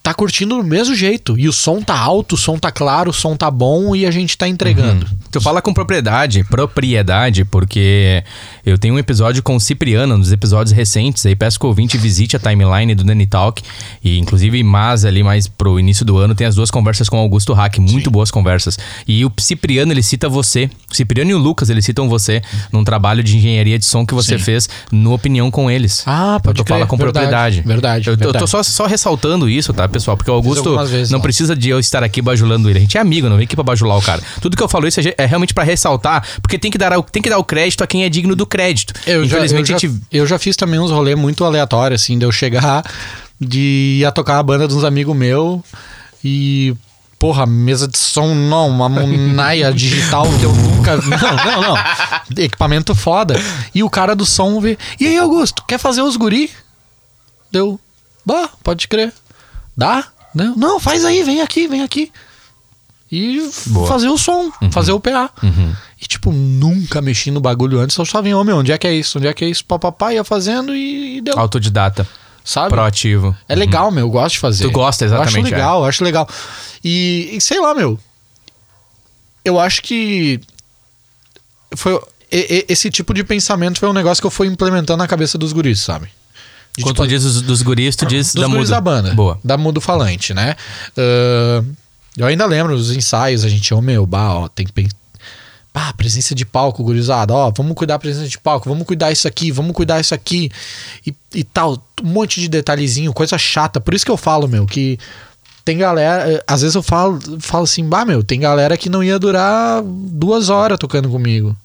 tá 0.03 0.13
curtindo 0.13 0.57
do 0.57 0.63
mesmo 0.63 0.95
jeito. 0.95 1.37
E 1.37 1.47
o 1.47 1.53
som 1.53 1.81
tá 1.81 1.97
alto, 1.97 2.33
o 2.33 2.37
som 2.37 2.57
tá 2.57 2.71
claro, 2.71 3.11
o 3.11 3.13
som 3.13 3.35
tá 3.37 3.51
bom 3.51 3.95
e 3.95 4.05
a 4.05 4.11
gente 4.11 4.37
tá 4.37 4.47
entregando. 4.47 5.05
Tu 5.31 5.39
fala 5.39 5.61
com 5.61 5.73
propriedade, 5.73 6.43
propriedade, 6.43 7.45
porque 7.45 8.23
eu 8.65 8.77
tenho 8.77 8.95
um 8.95 8.99
episódio 8.99 9.43
com 9.43 9.55
o 9.55 9.59
Cipriano, 9.59 10.17
nos 10.17 10.31
episódios 10.31 10.75
recentes, 10.75 11.25
aí 11.25 11.35
peço 11.35 11.59
que 11.59 11.65
o 11.65 11.69
ouvinte 11.69 11.97
visite 11.97 12.35
a 12.35 12.39
timeline 12.39 12.95
do 12.95 13.05
Nani 13.05 13.25
Talk, 13.27 13.61
e 14.03 14.17
inclusive 14.17 14.61
mais 14.63 15.05
ali 15.05 15.21
mais 15.23 15.47
pro 15.47 15.79
início 15.79 16.03
do 16.03 16.17
ano 16.17 16.33
tem 16.33 16.47
as 16.47 16.55
duas 16.55 16.71
conversas 16.71 17.07
com 17.07 17.17
o 17.17 17.19
Augusto 17.19 17.53
Hack, 17.53 17.77
muito 17.77 18.09
boas 18.09 18.31
conversas. 18.31 18.77
E 19.07 19.23
o 19.23 19.31
Cipriano, 19.39 19.93
ele 19.93 20.03
cita 20.03 20.27
você, 20.27 20.69
o 20.91 20.95
Cipriano 20.95 21.31
e 21.31 21.33
o 21.33 21.37
Lucas, 21.37 21.69
eles 21.69 21.85
citam 21.85 22.09
você 22.09 22.41
num 22.71 22.83
trabalho 22.83 23.23
de 23.23 23.37
engenharia 23.37 23.77
de 23.77 23.85
som 23.85 24.05
que 24.05 24.13
você 24.13 24.37
Sim. 24.37 24.43
fez 24.43 24.69
no 24.91 25.13
Opinião 25.13 25.51
com 25.51 25.69
eles. 25.69 26.03
Ah, 26.07 26.39
pode 26.43 26.57
Tu 26.57 26.63
crer. 26.65 26.75
fala 26.75 26.87
com 26.87 26.97
Verdade, 26.97 27.13
propriedade. 27.13 27.61
verdade, 27.61 28.07
Eu, 28.07 28.13
eu 28.13 28.17
tô 28.17 28.23
verdade. 28.31 28.49
só, 28.49 28.63
só 28.63 28.85
ressaltando 28.87 29.47
isso, 29.47 29.73
tá, 29.73 29.87
pessoal? 29.91 30.15
Porque 30.17 30.31
o 30.31 30.33
Augusto 30.33 30.75
vezes 30.85 31.11
não 31.11 31.19
lá. 31.19 31.23
precisa 31.23 31.55
de 31.55 31.69
eu 31.69 31.79
estar 31.79 32.03
aqui 32.03 32.21
bajulando 32.21 32.69
ele. 32.69 32.79
A 32.79 32.81
gente 32.81 32.97
é 32.97 33.01
amigo, 33.01 33.27
não 33.29 33.37
vem 33.37 33.45
aqui 33.45 33.55
pra 33.55 33.63
bajular 33.63 33.97
o 33.97 34.01
cara. 34.01 34.21
Tudo 34.41 34.55
que 34.57 34.63
eu 34.63 34.69
falo 34.69 34.87
isso 34.87 34.99
é, 34.99 35.13
é 35.17 35.25
realmente 35.25 35.53
pra 35.53 35.63
ressaltar, 35.63 36.25
porque 36.41 36.57
tem 36.57 36.71
que, 36.71 36.77
dar, 36.77 36.97
o- 36.97 37.03
tem 37.03 37.21
que 37.21 37.29
dar 37.29 37.37
o 37.37 37.43
crédito 37.43 37.83
a 37.83 37.87
quem 37.87 38.03
é 38.03 38.09
digno 38.09 38.35
do 38.35 38.45
crédito. 38.45 38.93
Eu 39.05 39.13
já, 39.13 39.13
eu, 39.13 39.25
Infelizmente 39.25 39.71
já, 39.71 39.77
gente. 39.77 40.01
eu 40.11 40.25
já 40.25 40.39
fiz 40.39 40.55
também 40.55 40.79
uns 40.79 40.91
rolês 40.91 41.17
muito 41.17 41.43
aleatórios, 41.45 42.01
assim, 42.01 42.17
de 42.17 42.25
eu 42.25 42.31
chegar, 42.31 42.83
de 43.39 43.97
ir 43.99 44.05
a 44.05 44.11
tocar 44.11 44.39
a 44.39 44.43
banda 44.43 44.67
de 44.67 44.73
uns 44.73 44.83
amigos 44.83 45.15
meus 45.15 45.61
e. 46.23 46.75
Porra, 47.19 47.45
mesa 47.45 47.87
de 47.87 47.99
som, 47.99 48.33
não, 48.33 48.67
uma 48.67 48.89
monaia 48.89 49.69
digital 49.75 50.25
que 50.39 50.43
eu 50.43 50.51
nunca. 50.51 50.97
Não, 50.97 51.35
não, 51.45 51.61
não. 51.61 52.43
Equipamento 52.43 52.95
foda. 52.95 53.35
E 53.75 53.83
o 53.83 53.89
cara 53.91 54.15
do 54.15 54.25
som 54.25 54.59
vê. 54.59 54.75
E 54.99 55.05
aí, 55.05 55.19
Augusto, 55.19 55.63
quer 55.67 55.77
fazer 55.77 56.01
os 56.01 56.17
guri? 56.17 56.49
Deu. 57.51 57.79
Bah, 58.25 58.49
pode 58.63 58.87
crer. 58.87 59.13
Dá? 59.81 60.05
Não, 60.33 60.55
não, 60.55 60.79
faz 60.79 61.03
aí, 61.03 61.23
vem 61.23 61.41
aqui, 61.41 61.67
vem 61.67 61.81
aqui. 61.81 62.11
E 63.11 63.49
Boa. 63.67 63.87
fazer 63.87 64.07
o 64.07 64.17
som, 64.17 64.49
fazer 64.71 64.93
o 64.93 64.99
PA. 64.99 65.29
Uhum. 65.43 65.75
E, 66.01 66.05
tipo, 66.07 66.31
nunca 66.31 67.01
mexi 67.01 67.29
no 67.29 67.41
bagulho 67.41 67.79
antes. 67.79 67.97
Eu 67.97 68.05
só 68.05 68.21
vinha, 68.21 68.37
ô 68.37 68.43
meu, 68.45 68.57
onde 68.57 68.71
é 68.71 68.77
que 68.77 68.87
é 68.87 68.93
isso? 68.93 69.17
Onde 69.17 69.27
é 69.27 69.33
que 69.33 69.43
é 69.43 69.49
isso? 69.49 69.65
Papapá, 69.65 70.13
ia 70.13 70.23
fazendo 70.23 70.73
e, 70.73 71.17
e 71.17 71.21
deu. 71.21 71.37
Autodidata, 71.37 72.07
Sabe? 72.45 72.69
proativo. 72.69 73.35
É 73.49 73.55
legal, 73.55 73.91
meu. 73.91 74.05
Eu 74.05 74.09
gosto 74.09 74.35
de 74.35 74.39
fazer. 74.39 74.63
Tu 74.63 74.71
gosta, 74.71 75.03
exatamente, 75.03 75.35
Eu 75.35 75.41
acho 75.43 75.51
legal, 75.53 75.79
eu 75.81 75.85
acho 75.89 76.03
legal. 76.05 76.29
E, 76.83 77.31
e 77.33 77.41
sei 77.41 77.59
lá, 77.59 77.75
meu. 77.75 77.99
Eu 79.43 79.59
acho 79.59 79.81
que. 79.81 80.39
Foi. 81.75 81.99
e- 82.31 82.65
e- 82.69 82.71
esse 82.71 82.89
tipo 82.89 83.13
de 83.13 83.23
pensamento 83.23 83.77
foi 83.79 83.89
um 83.89 83.93
negócio 83.93 84.21
que 84.21 84.27
eu 84.27 84.31
fui 84.31 84.47
implementando 84.47 84.97
na 84.97 85.07
cabeça 85.07 85.37
dos 85.37 85.51
guris, 85.51 85.79
sabe? 85.81 86.07
De, 86.77 86.83
Quando 86.83 86.95
tipo, 86.95 87.03
tu 87.03 87.09
diz 87.09 87.23
dos, 87.23 87.41
dos 87.41 87.61
guris, 87.61 87.95
tu 87.95 88.05
diz 88.05 88.33
dos 88.33 88.41
da 88.41 88.47
guris 88.47 88.61
muda. 88.69 88.71
da 88.75 88.81
banda. 88.81 89.13
Boa. 89.13 89.37
Da 89.43 89.57
Mudo 89.57 89.81
Falante, 89.81 90.33
né? 90.33 90.55
Ah, 90.97 91.63
eu 92.17 92.25
ainda 92.25 92.45
lembro 92.45 92.75
dos 92.75 92.91
ensaios, 92.95 93.43
a 93.43 93.49
gente, 93.49 93.73
ô 93.73 93.81
meu, 93.81 94.05
bah, 94.05 94.33
ó, 94.35 94.47
tem 94.47 94.65
que 94.65 94.71
pensar. 94.73 94.95
Ah, 95.73 95.93
presença 95.93 96.35
de 96.35 96.45
palco, 96.45 96.83
gurizada. 96.83 97.33
Ó, 97.33 97.49
vamos 97.55 97.73
cuidar 97.75 97.93
da 97.95 97.99
presença 97.99 98.27
de 98.27 98.37
palco, 98.37 98.67
vamos 98.67 98.85
cuidar 98.85 99.09
isso 99.11 99.25
aqui, 99.27 99.51
vamos 99.51 99.73
cuidar 99.73 100.01
isso 100.01 100.13
aqui. 100.13 100.51
E, 101.07 101.13
e 101.33 101.43
tal, 101.45 101.81
um 102.03 102.07
monte 102.07 102.41
de 102.41 102.49
detalhezinho, 102.49 103.13
coisa 103.13 103.37
chata. 103.37 103.79
Por 103.79 103.93
isso 103.93 104.03
que 104.05 104.11
eu 104.11 104.17
falo, 104.17 104.49
meu, 104.49 104.65
que 104.65 104.99
tem 105.63 105.77
galera. 105.77 106.29
eh, 106.29 106.43
Às 106.45 106.61
vezes 106.61 106.75
eu 106.75 106.83
falo, 106.83 107.19
falo 107.39 107.63
assim, 107.63 107.87
bah, 107.87 108.03
meu, 108.03 108.21
tem 108.21 108.41
galera 108.41 108.75
que 108.75 108.89
não 108.89 109.01
ia 109.01 109.17
durar 109.17 109.81
duas 109.83 110.49
horas 110.49 110.77
tocando 110.77 111.09
comigo. 111.09 111.55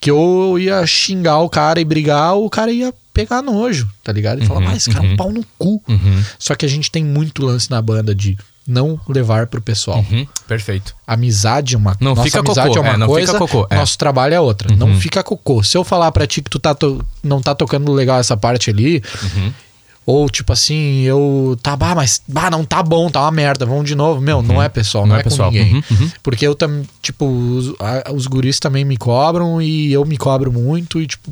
Que 0.00 0.10
eu 0.10 0.56
ia 0.58 0.86
xingar 0.86 1.38
o 1.40 1.48
cara 1.48 1.80
e 1.80 1.84
brigar, 1.84 2.36
o 2.36 2.48
cara 2.48 2.70
ia 2.72 2.92
pegar 3.12 3.42
nojo, 3.42 3.88
tá 4.04 4.12
ligado? 4.12 4.42
E 4.42 4.46
falar, 4.46 4.60
Uhum, 4.60 4.68
ah, 4.68 4.76
esse 4.76 4.90
cara 4.90 5.04
é 5.04 5.08
uhum. 5.08 5.14
um 5.14 5.16
pau 5.16 5.32
no 5.32 5.44
cu. 5.58 5.82
Uhum. 5.88 6.22
Só 6.38 6.54
que 6.54 6.64
a 6.64 6.68
gente 6.68 6.90
tem 6.90 7.04
muito 7.04 7.44
lance 7.44 7.68
na 7.70 7.82
banda 7.82 8.14
de 8.14 8.38
não 8.66 9.00
levar 9.08 9.46
pro 9.48 9.60
pessoal. 9.62 10.04
Uhum, 10.10 10.26
perfeito. 10.46 10.94
Amizade 11.06 11.74
é 11.74 11.78
uma 11.78 11.96
Não 12.00 12.10
nossa 12.14 12.22
fica 12.24 12.38
amizade 12.40 12.68
cocô, 12.68 12.78
é 12.78 12.82
uma 12.82 12.92
é, 12.92 12.96
não 12.98 13.06
coisa, 13.06 13.32
fica 13.32 13.38
cocô, 13.38 13.66
é. 13.70 13.76
nosso 13.76 13.96
trabalho 13.98 14.34
é 14.34 14.40
outra. 14.40 14.72
Não 14.76 14.94
fica 15.00 15.22
cocô. 15.24 15.62
Se 15.62 15.76
eu 15.76 15.82
falar 15.82 16.12
pra 16.12 16.26
ti 16.26 16.42
que 16.42 16.50
tu 16.50 16.58
tá 16.58 16.74
to- 16.74 17.04
não 17.22 17.40
tá 17.40 17.54
tocando 17.54 17.90
legal 17.92 18.20
essa 18.20 18.36
parte 18.36 18.68
ali, 18.70 19.02
Uhum. 19.22 19.52
Ou 20.10 20.26
tipo 20.30 20.54
assim, 20.54 21.00
eu 21.02 21.54
tá, 21.62 21.76
bah, 21.76 21.94
mas 21.94 22.22
bah, 22.26 22.50
não 22.50 22.64
tá 22.64 22.82
bom, 22.82 23.10
tá 23.10 23.20
uma 23.20 23.30
merda, 23.30 23.66
vamos 23.66 23.84
de 23.84 23.94
novo. 23.94 24.22
Meu, 24.22 24.40
não 24.40 24.62
é 24.62 24.66
pessoal, 24.66 25.04
não, 25.04 25.10
Não 25.10 25.16
é 25.16 25.20
é, 25.20 25.22
com 25.22 25.28
pessoal. 25.28 25.50
ninguém. 25.52 25.74
Uhum, 25.74 25.82
uhum. 25.90 26.10
Porque 26.22 26.46
eu 26.46 26.54
também, 26.54 26.88
tipo, 27.02 27.26
os, 27.26 27.74
a- 27.78 28.10
os 28.14 28.26
guris 28.26 28.58
também 28.58 28.86
me 28.86 28.96
cobram 28.96 29.60
e 29.60 29.92
eu 29.92 30.02
me 30.06 30.16
cobro 30.16 30.50
muito 30.50 30.98
e 30.98 31.06
tipo, 31.06 31.30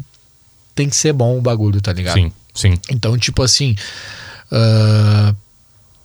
tem 0.74 0.90
que 0.90 0.96
ser 0.96 1.14
bom 1.14 1.38
o 1.38 1.40
bagulho, 1.40 1.80
tá 1.80 1.90
ligado? 1.90 2.14
Sim, 2.16 2.30
sim. 2.52 2.74
Então, 2.90 3.16
tipo 3.16 3.42
assim, 3.42 3.74
ah, 4.52 5.34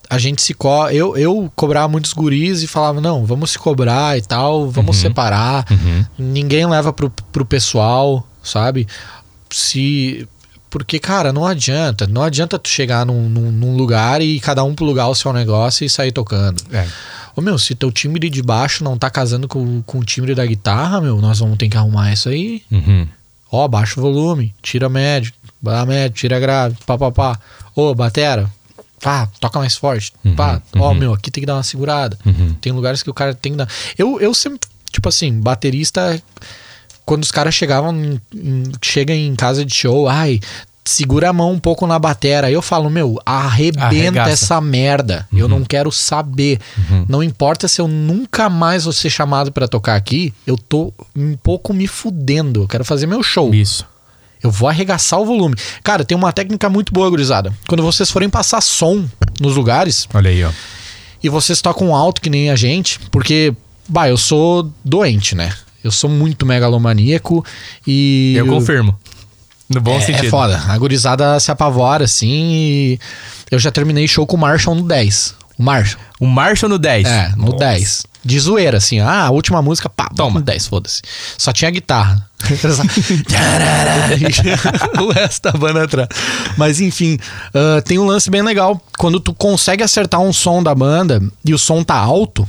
a 0.10 0.18
gente 0.18 0.42
se 0.42 0.54
co 0.54 0.90
eu 0.90 1.18
eu 1.18 1.52
cobrava 1.56 1.90
muitos 1.90 2.14
guris 2.14 2.64
e 2.64 2.68
falava, 2.68 3.02
não, 3.02 3.26
vamos 3.26 3.52
se 3.52 3.60
cobrar 3.60 4.18
e 4.18 4.22
tal, 4.22 4.70
vamos 4.72 4.96
separar. 4.96 5.66
Uhum. 5.70 6.06
Ninguém 6.18 6.66
leva 6.66 6.94
pro, 6.94 7.10
pro 7.34 7.44
pessoal, 7.46 8.26
sabe? 8.42 8.88
Se. 9.50 10.26
Porque, 10.72 10.98
cara, 11.00 11.34
não 11.34 11.46
adianta. 11.46 12.08
Não 12.08 12.24
adianta 12.24 12.58
tu 12.58 12.70
chegar 12.70 13.06
num, 13.06 13.30
num, 13.30 13.52
num 13.52 13.76
lugar 13.76 14.22
e 14.22 14.40
cada 14.40 14.64
um 14.64 14.74
pro 14.74 14.86
lugar 14.86 15.10
o 15.10 15.14
seu 15.14 15.34
negócio 15.34 15.86
e 15.86 15.90
sair 15.90 16.14
tocando. 16.14 16.64
É. 16.72 16.88
Ô 17.36 17.42
meu, 17.42 17.60
se 17.60 17.76
teu 17.76 17.92
timbre 17.92 18.30
de 18.30 18.42
baixo 18.42 18.82
não 18.82 18.98
tá 18.98 19.10
casando 19.10 19.50
com, 19.50 19.82
com 19.84 20.00
o 20.00 20.04
timbre 20.04 20.34
da 20.34 20.46
guitarra, 20.46 21.02
meu, 21.02 21.22
nós 21.22 21.40
vamos 21.40 21.58
ter 21.58 21.68
que 21.68 21.76
arrumar 21.76 22.14
isso 22.14 22.30
aí. 22.30 22.64
Uhum. 22.72 23.06
Ó, 23.52 23.68
baixa 23.68 24.00
o 24.00 24.02
volume, 24.02 24.56
tira 24.62 24.88
médio, 24.88 25.34
dá 25.62 25.86
médio, 25.86 26.16
tira 26.16 26.40
grave, 26.40 26.78
pá, 26.86 26.98
pá, 26.98 27.12
pá. 27.12 27.40
Ô, 27.76 27.94
batera, 27.94 28.50
pá, 29.02 29.28
toca 29.42 29.60
mais 29.60 29.76
forte. 29.76 30.14
pá, 30.38 30.62
ó, 30.78 30.94
meu, 30.94 31.14
aqui 31.14 31.30
tem 31.30 31.42
que 31.42 31.48
dar 31.48 31.56
uma 31.56 31.64
segurada. 31.64 32.18
Uhum. 32.26 32.54
Tem 32.62 32.72
lugares 32.72 33.04
que 33.04 33.10
o 33.10 33.14
cara 33.14 33.36
tem 33.36 33.52
que 33.52 33.58
dar. 33.58 33.68
Eu, 33.98 34.22
eu 34.22 34.34
sempre, 34.34 34.70
tipo 34.90 35.10
assim, 35.10 35.38
baterista, 35.38 36.22
quando 37.06 37.24
os 37.24 37.32
caras 37.32 37.54
chegavam, 37.54 37.96
em, 37.96 38.22
em- 38.34 38.64
chega 38.82 39.14
em 39.14 39.36
casa 39.36 39.66
de 39.66 39.74
show, 39.74 40.08
ai, 40.08 40.40
segura 40.84 41.30
a 41.30 41.34
mão 41.34 41.52
um 41.52 41.60
pouco 41.60 41.86
na 41.86 41.98
batera. 42.00 42.48
Aí 42.48 42.54
eu 42.54 42.62
falo, 42.62 42.90
meu, 42.90 43.20
arrebenta 43.26 43.86
Arregaça. 43.86 44.32
essa 44.32 44.62
merda. 44.62 45.28
Eu 45.32 45.48
não 45.48 45.64
quero 45.64 45.92
saber. 45.92 46.60
Não 47.08 47.22
importa 47.22 47.68
se 47.68 47.80
eu 47.82 47.88
nunca 47.88 48.50
mais 48.50 48.84
vou 48.86 48.94
ser 48.94 49.10
chamado 49.10 49.52
pra 49.52 49.68
tocar 49.68 49.96
aqui, 49.96 50.34
eu 50.46 50.58
tô 50.58 50.92
um 51.16 51.36
pouco 51.38 51.74
me 51.74 51.88
fudendo. 51.88 52.64
Eu 52.64 52.68
quero 52.68 52.84
fazer 52.84 53.06
meu 53.08 53.22
show. 53.22 53.54
Isso. 53.54 53.86
Eu 54.44 54.50
vou 54.50 54.68
arregaçar 54.68 55.20
o 55.20 55.26
volume. 55.26 55.56
Cara, 55.84 56.04
tem 56.04 56.18
uma 56.18 56.34
técnica 56.34 56.68
muito 56.68 56.92
boa, 56.92 57.08
gurizada. 57.10 57.54
Quando 57.68 57.84
vocês 57.84 58.10
forem 58.10 58.28
passar 58.30 58.60
som 58.60 59.06
nos 59.40 59.56
lugares 59.56 60.08
Olha 60.12 60.32
aí, 60.32 60.44
ó. 60.44 60.50
e 61.22 61.30
vocês 61.30 61.62
tocam 61.62 61.96
alto 61.96 62.20
que 62.20 62.30
nem 62.30 62.50
a 62.50 62.56
gente, 62.56 63.00
porque, 63.12 63.54
bah, 63.88 64.10
eu 64.10 64.18
sou 64.18 64.72
doente, 64.84 65.36
né? 65.36 65.54
Eu 65.84 65.92
sou 65.92 66.10
muito 66.10 66.46
megalomaníaco 66.46 67.46
e. 67.86 68.36
Eu 68.38 68.48
confirmo. 68.48 68.98
No 69.70 69.80
bom 69.80 69.98
é, 69.98 70.02
sentido. 70.02 70.28
É 70.28 70.30
foda. 70.30 70.62
A 70.68 70.78
gurizada 70.78 71.40
se 71.40 71.50
apavora, 71.50 72.04
assim, 72.04 72.28
e 72.28 73.00
eu 73.50 73.58
já 73.58 73.72
terminei 73.72 74.06
show 74.08 74.28
com 74.28 74.36
o 74.36 74.40
Marshall 74.40 74.76
no 74.76 74.84
10. 74.84 75.36
O 75.58 75.64
Marshall. 75.64 76.04
O 76.20 76.28
Marshall 76.28 76.70
no 76.70 76.78
10. 76.78 77.08
É, 77.08 77.30
no 77.38 77.46
Nossa. 77.46 77.58
10. 77.58 78.04
De 78.24 78.40
zoeira, 78.40 78.78
assim. 78.78 79.00
Ah, 79.00 79.26
a 79.26 79.32
última 79.32 79.62
música, 79.62 79.90
pá, 79.90 80.10
Toma. 80.16 80.40
no 80.40 80.46
10, 80.46 80.68
foda-se. 80.68 81.02
Só 81.38 81.54
tinha 81.54 81.72
guitarra. 81.72 82.30
o 85.02 85.12
resto 85.12 85.44
da 85.44 85.58
banda 85.58 85.86
atrás. 85.86 86.10
Mas 86.58 86.82
enfim, 86.82 87.18
ah, 87.54 87.82
tem 87.82 87.98
um 87.98 88.06
lance 88.06 88.30
bem 88.30 88.42
legal. 88.42 88.80
Quando 88.98 89.20
tu 89.20 89.34
consegue 89.34 89.84
acertar 89.84 90.20
um 90.20 90.34
som 90.34 90.62
da 90.62 90.76
banda 90.76 91.22
e 91.46 91.54
o 91.54 91.58
som 91.58 91.84
tá 91.84 91.96
alto, 91.96 92.48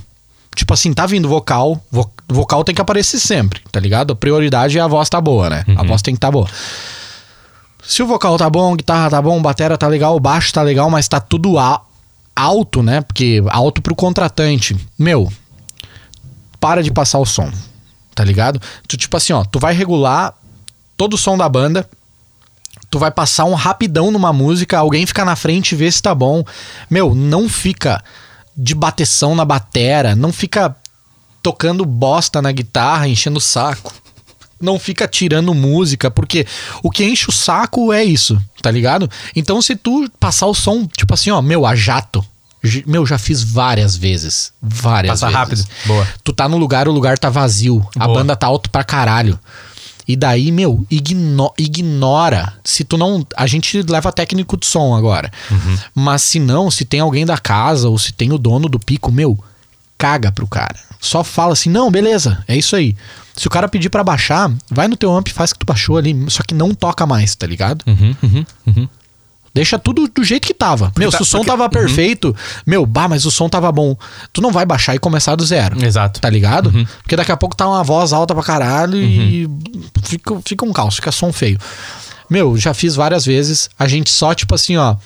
tipo 0.55 0.73
assim, 0.75 0.93
tá 0.93 1.07
vindo 1.07 1.29
vocal, 1.29 1.81
vo- 1.91 2.11
vocal 2.29 2.63
tem 2.65 2.75
que 2.75 2.81
aparecer 2.81 3.19
sempre, 3.19 3.61
tá 3.71 3.81
ligado? 3.81 4.13
A 4.13 4.17
prioridade 4.17 4.79
é 4.79 4.81
a 4.81 4.87
voz 4.87 5.09
tá 5.09 5.21
boa, 5.21 5.49
né? 5.51 5.65
A 5.77 5.83
voz 5.85 6.03
tem 6.03 6.15
que 6.15 6.21
tá 6.21 6.31
boa. 6.31 6.49
Se 7.83 8.03
o 8.03 8.07
vocal 8.07 8.37
tá 8.39 8.49
bom, 8.49 8.73
a 8.73 8.77
guitarra 8.77 9.11
tá 9.11 9.21
bom, 9.21 9.41
batera 9.43 9.77
tá 9.77 9.89
legal, 9.89 10.15
o 10.17 10.21
baixo 10.21 10.53
tá 10.53 10.63
legal, 10.63 10.89
mas 10.89 11.09
tá 11.09 11.19
tudo 11.21 11.55
alto, 12.37 12.83
né? 12.83 13.01
Porque 13.01 13.43
alto 13.49 13.83
pro 13.83 13.95
contratante. 13.97 14.77
Meu, 14.99 15.31
para 16.61 16.83
de 16.83 16.93
passar 16.93 17.19
o 17.19 17.27
som, 17.27 17.51
tá 18.15 18.25
ligado? 18.25 18.61
Tu, 18.87 18.97
tipo 18.97 19.17
assim, 19.17 19.33
ó, 19.33 19.45
tu 19.45 19.59
vai 19.59 19.75
regular 19.75 20.33
todo 20.97 21.15
o 21.15 21.19
som 21.19 21.37
da 21.37 21.49
banda, 21.49 21.89
tu 22.89 22.99
vai 22.99 23.11
passar 23.11 23.45
um 23.47 23.55
rapidão 23.55 24.11
numa 24.13 24.33
música, 24.33 24.79
alguém 24.79 25.05
fica 25.05 25.25
na 25.25 25.35
frente 25.35 25.73
e 25.73 25.77
vê 25.77 25.91
se 25.91 26.01
tá 26.01 26.15
bom. 26.15 26.45
Meu, 26.89 27.15
não 27.15 27.49
fica 27.49 28.03
de 28.57 28.75
bateção 28.75 29.35
na 29.35 29.45
batera, 29.45 30.15
não 30.15 30.33
fica 30.33 30.75
tocando 31.43 31.85
bosta 31.85 32.41
na 32.41 32.53
guitarra, 32.53 33.09
enchendo 33.09 33.39
o 33.39 33.41
saco. 33.41 33.93
Não 34.61 34.79
fica 34.79 35.09
tirando 35.09 35.53
música, 35.53 36.09
porque 36.09 36.47
o 36.85 36.91
que 36.91 37.03
enche 37.05 37.29
o 37.29 37.33
saco 37.33 37.93
é 37.93 38.05
isso, 38.05 38.41
tá 38.63 38.71
ligado? 38.71 39.11
Então 39.35 39.61
se 39.61 39.75
tu 39.75 40.09
passar 40.21 40.47
o 40.47 40.55
som, 40.55 40.87
tipo 40.87 41.13
assim, 41.15 41.31
ó, 41.31 41.43
meu, 41.43 41.67
a 41.67 41.75
jato. 41.75 42.25
Meu, 42.87 43.05
já 43.05 43.19
fiz 43.19 43.43
várias 43.43 43.97
vezes. 43.97 44.53
Várias 44.63 45.19
Passa 45.21 45.27
vezes. 45.27 45.37
rápido. 45.67 45.67
Boa. 45.85 46.07
Tu 46.23 46.33
tá 46.33 46.49
no 46.49 46.57
lugar, 46.57 46.87
o 46.87 46.93
lugar 46.93 47.19
tá 47.19 47.29
vazio. 47.29 47.85
A 47.97 48.07
Boa. 48.07 48.19
banda 48.21 48.37
tá 48.37 48.47
alto 48.47 48.71
pra 48.71 48.85
caralho. 48.85 49.37
E 50.07 50.17
daí, 50.17 50.51
meu, 50.51 50.85
igno- 50.91 51.53
ignora. 51.59 52.55
Se 52.65 52.85
tu 52.85 52.97
não. 52.97 53.27
A 53.37 53.47
gente 53.47 53.83
leva 53.83 54.13
técnico 54.13 54.57
de 54.57 54.67
som 54.67 54.95
agora. 54.95 55.31
Uhum. 55.51 55.79
Mas 55.95 56.23
se 56.23 56.39
não, 56.41 56.71
se 56.71 56.85
tem 56.85 57.01
alguém 57.01 57.25
da 57.27 57.39
casa 57.39 57.89
ou 57.89 57.99
se 57.99 58.13
tem 58.13 58.33
o 58.33 58.39
dono 58.39 58.69
do 58.69 58.79
pico, 58.81 59.13
meu, 59.13 59.39
caga 59.97 60.33
pro 60.33 60.47
cara. 60.47 60.77
Só 61.01 61.23
fala 61.23 61.53
assim: 61.53 61.71
não, 61.71 61.91
beleza, 61.91 62.43
é 62.49 62.57
isso 62.57 62.75
aí. 62.77 62.97
Se 63.37 63.47
o 63.47 63.51
cara 63.51 63.69
pedir 63.69 63.89
pra 63.89 64.05
baixar, 64.05 64.53
vai 64.71 64.87
no 64.89 64.97
teu 64.97 65.11
amp 65.17 65.29
e 65.29 65.33
faz 65.33 65.53
que 65.53 65.59
tu 65.59 65.65
baixou 65.67 65.97
ali. 65.97 66.15
Só 66.29 66.43
que 66.43 66.55
não 66.55 66.75
toca 66.75 67.07
mais, 67.07 67.35
tá 67.35 67.47
ligado? 67.47 67.83
Uhum, 67.87 68.15
uhum, 68.23 68.47
uhum. 68.67 68.89
Deixa 69.55 69.79
tudo 69.79 70.09
do 70.09 70.25
jeito 70.25 70.47
que 70.47 70.55
tava. 70.55 70.91
meu, 70.97 71.11
tá- 71.11 71.19
se 71.19 71.23
o 71.23 71.27
som 71.27 71.39
porque- 71.39 71.51
tava 71.51 71.69
perfeito, 71.69 72.35
meu, 72.67 72.87
bah, 72.87 73.07
mas 73.09 73.27
o 73.27 73.31
som 73.31 73.49
tava 73.49 73.71
bom. 73.71 73.95
Tu 74.33 74.41
não 74.41 74.51
vai 74.51 74.65
baixar 74.65 74.95
e 74.95 74.99
começar 74.99 75.35
do 75.37 75.45
zero. 75.45 75.85
Exato. 75.85 76.21
Tá 76.21 76.31
ligado? 76.31 76.69
Uhum. 76.75 76.87
Porque 77.03 77.17
daqui 77.17 77.31
a 77.33 77.37
pouco 77.37 77.55
tá 77.55 77.69
uma 77.69 77.83
voz 77.85 78.13
alta 78.15 78.35
pra 78.35 78.43
caralho 78.43 78.97
e 78.97 79.49
fica, 80.05 80.39
fica 80.47 80.65
um 80.65 80.73
caos, 80.73 80.97
fica 80.97 81.13
som 81.13 81.33
feio. 81.33 81.59
Meu, 82.31 82.57
já 82.57 82.73
fiz 82.73 82.95
várias 82.95 83.27
vezes. 83.27 83.69
A 83.79 83.87
gente 83.87 84.09
só, 84.11 84.33
tipo 84.35 84.55
assim, 84.55 84.77
ó. 84.79 84.97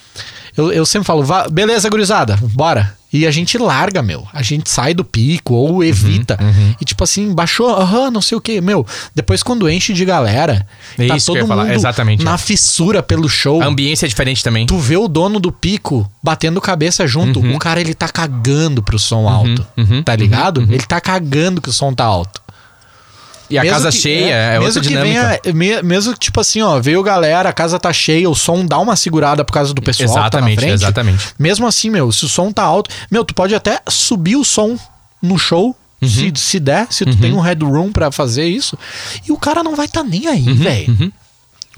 Eu, 0.57 0.73
eu 0.73 0.87
sempre 0.87 1.07
falo, 1.07 1.25
"Vá- 1.25 1.49
beleza, 1.49 1.89
gurizada, 1.91 2.39
bora. 2.41 2.95
E 3.17 3.27
a 3.27 3.31
gente 3.31 3.57
larga, 3.57 4.03
meu. 4.03 4.27
A 4.33 4.43
gente 4.43 4.69
sai 4.69 4.93
do 4.93 5.05
pico 5.05 5.55
ou 5.55 5.83
evita. 5.83 6.39
Uhum, 6.41 6.75
E 6.81 6.85
tipo 6.85 7.03
assim, 7.03 7.33
baixou, 7.35 7.71
aham, 7.71 8.11
não 8.11 8.21
sei 8.21 8.37
o 8.37 8.41
que. 8.41 8.61
Meu, 8.61 8.87
depois 9.15 9.43
quando 9.43 9.69
enche 9.71 9.93
de 9.93 10.05
galera, 10.05 10.67
É 10.99 11.07
tá 11.07 11.17
isso 11.17 11.33
que 11.33 11.39
eu 11.39 11.43
todo 11.43 11.45
ia 11.45 11.49
falar, 11.49 11.65
mundo 11.65 11.75
exatamente, 11.75 12.25
na 12.25 12.35
é. 12.35 12.39
fissura 12.39 13.03
pelo 13.03 13.29
show. 13.29 13.63
A 13.63 13.67
ambiência 13.67 14.05
é 14.07 14.09
diferente 14.09 14.45
também. 14.45 14.67
Tu 14.67 14.77
vê 14.79 14.97
o 14.97 15.09
dono 15.09 15.41
do 15.41 15.51
pico 15.51 16.11
batendo 16.23 16.61
cabeça 16.61 17.07
junto. 17.07 17.41
O 17.41 17.59
cara, 17.59 17.81
ele 17.81 17.95
tá 17.95 18.09
cagando 18.09 18.83
pro 18.83 18.99
som 18.99 19.29
alto. 19.29 19.67
uhum, 19.77 20.03
tá 20.03 20.15
ligado? 20.15 20.63
Ele 20.63 20.85
tá 20.85 21.01
cagando 21.01 21.61
que 21.61 21.69
o 21.71 21.73
som 21.73 21.95
tá 21.95 22.05
alto. 22.05 22.41
E 23.49 23.57
a 23.59 23.63
Mesmo 23.63 23.77
casa 23.77 23.91
que- 23.91 23.99
cheia 23.99 24.35
é, 24.35 24.51
mesmo 24.59 24.65
outra 24.67 24.81
que 24.83 24.89
dinâmica. 24.89 25.41
venha- 25.45 25.55
me- 25.55 25.83
mesmo 25.83 26.13
que, 26.15 26.19
tipo 26.19 26.41
assim, 26.41 26.63
ó, 26.63 26.81
veio 26.81 27.03
galera, 27.03 27.49
a 27.49 27.53
casa 27.53 27.79
tá 27.79 27.93
cheia, 27.93 28.29
o 28.29 28.35
som 28.35 28.67
dá 28.67 28.79
uma 28.79 28.97
segurada 28.97 29.45
por 29.45 29.53
causa 29.53 29.73
do 29.73 29.81
pessoal 29.81 30.09
Exatamente, 30.09 30.51
que 30.51 30.57
tá 30.57 30.61
frente. 30.69 30.75
exatamente. 30.83 31.25
Mesmo 31.39 31.67
assim, 31.67 31.89
meu, 31.91 32.11
se 32.11 32.25
o 32.25 32.29
som 32.29 32.51
tá 32.51 32.63
alto, 32.63 32.91
meu, 33.11 33.25
tu 33.25 33.35
pode 33.35 33.55
até 33.55 33.81
subir 33.89 34.37
o 34.37 34.45
som 34.45 34.77
no 35.23 35.39
show. 35.39 35.77
Uhum. 36.03 36.09
Se, 36.09 36.33
se 36.35 36.61
der, 36.61 36.87
se 36.91 37.07
tu 37.07 37.17
tem 37.17 37.33
um 37.33 37.41
headroom 37.41 37.91
pra 37.91 38.11
fazer 38.13 38.47
isso. 38.47 38.77
E 39.27 39.33
o 39.33 39.37
cara 39.39 39.63
não 39.63 39.75
vai 39.75 39.89
tá 39.89 40.05
nem 40.05 40.27
aí, 40.27 40.43
velho. 40.53 41.13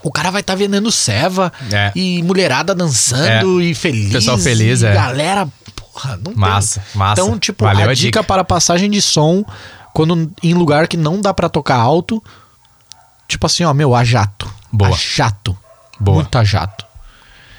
O 0.03 0.11
cara 0.11 0.31
vai 0.31 0.41
estar 0.41 0.55
tá 0.55 0.57
vendendo 0.59 0.91
ceva 0.91 1.53
Uhum, 1.61 1.77
É. 1.77 1.93
e 1.95 2.23
mulherada 2.23 2.75
dançando 2.75 3.61
e 3.63 3.75
feliz. 3.75 4.11
Pessoal 4.13 4.39
feliz, 4.39 4.83
e 4.83 4.87
é. 4.87 4.95
Galera, 4.95 5.47
porra, 5.77 6.17
não 6.17 6.33
tem. 6.33 6.37
Massa, 6.37 6.83
massa. 6.95 7.21
Então, 7.23 7.39
tipo, 7.39 7.65
Valeu 7.65 7.89
a, 7.89 7.91
a 7.91 7.95
dica 7.95 8.07
dica. 8.21 8.25
para 8.25 8.43
passagem 8.43 8.91
de 8.91 9.01
som, 9.03 9.45
quando 9.99 10.31
em 10.45 10.55
lugar 10.55 10.87
que 10.87 10.97
não 10.97 11.21
dá 11.21 11.35
pra 11.35 11.49
tocar 11.49 11.75
alto, 11.75 12.23
tipo 13.27 13.45
assim, 13.45 13.65
ó, 13.65 13.75
meu, 13.75 13.97
a 13.97 14.05
jato. 14.05 14.49
Boa. 14.71 14.93
A 14.93 14.97
jato. 14.97 15.59
Boa. 15.99 16.19
Muito 16.19 16.39
a 16.39 16.45
jato. 16.45 16.87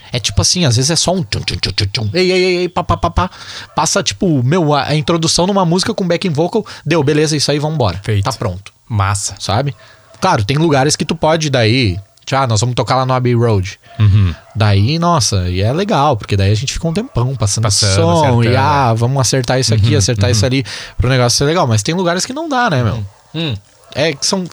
É 0.09 0.21
tipo 0.21 0.41
assim, 0.41 0.63
às 0.63 0.77
vezes 0.77 0.89
é 0.89 0.95
só 0.95 1.13
um 1.13 1.21
tchum, 1.21 1.41
tchum, 1.41 1.57
tchum, 1.57 1.85
tchum. 1.91 2.09
Ei, 2.13 2.31
ei, 2.31 2.43
ei, 2.43 2.57
ei, 2.59 2.69
pá, 2.69 2.81
pá, 2.81 2.95
pá, 2.95 3.09
pá. 3.09 3.29
Passa, 3.75 4.01
tipo, 4.01 4.41
meu, 4.41 4.73
a, 4.73 4.85
a 4.85 4.95
introdução 4.95 5.45
numa 5.45 5.65
música 5.65 5.93
com 5.93 6.07
backing 6.07 6.29
vocal. 6.29 6.65
Deu, 6.85 7.03
beleza, 7.03 7.35
isso 7.35 7.51
aí, 7.51 7.59
vambora. 7.59 7.99
Feito. 8.01 8.23
Tá 8.23 8.31
pronto, 8.31 8.71
Massa. 8.87 9.35
sabe? 9.37 9.75
Claro, 10.21 10.45
tem 10.45 10.55
lugares 10.55 10.95
que 10.95 11.03
tu 11.03 11.17
pode 11.17 11.49
daí. 11.49 11.99
Ah, 12.35 12.47
nós 12.47 12.59
vamos 12.61 12.75
tocar 12.75 12.95
lá 12.95 13.05
no 13.05 13.13
Abbey 13.13 13.33
Road. 13.35 13.79
Uhum. 13.99 14.33
Daí, 14.55 14.97
nossa, 14.99 15.49
e 15.49 15.61
é 15.61 15.71
legal, 15.71 16.17
porque 16.17 16.35
daí 16.37 16.51
a 16.51 16.55
gente 16.55 16.73
fica 16.73 16.87
um 16.87 16.93
tempão 16.93 17.35
passando, 17.35 17.63
Passando, 17.63 17.95
som 17.95 18.11
acertando, 18.19 18.43
e 18.45 18.53
é. 18.53 18.57
ah, 18.57 18.93
vamos 18.93 19.19
acertar 19.21 19.59
isso 19.59 19.73
aqui, 19.73 19.95
acertar 19.95 20.29
isso 20.29 20.45
ali, 20.45 20.65
pro 20.97 21.09
negócio 21.09 21.37
ser 21.37 21.45
legal. 21.45 21.65
Mas 21.67 21.81
tem 21.83 21.93
lugares 21.95 22.25
que 22.25 22.33
não 22.33 22.47
dá, 22.49 22.69
né, 22.69 22.83
meu? 22.83 23.03
Hum. 23.35 23.55
É 23.95 24.13
que 24.13 24.23
são. 24.23 24.43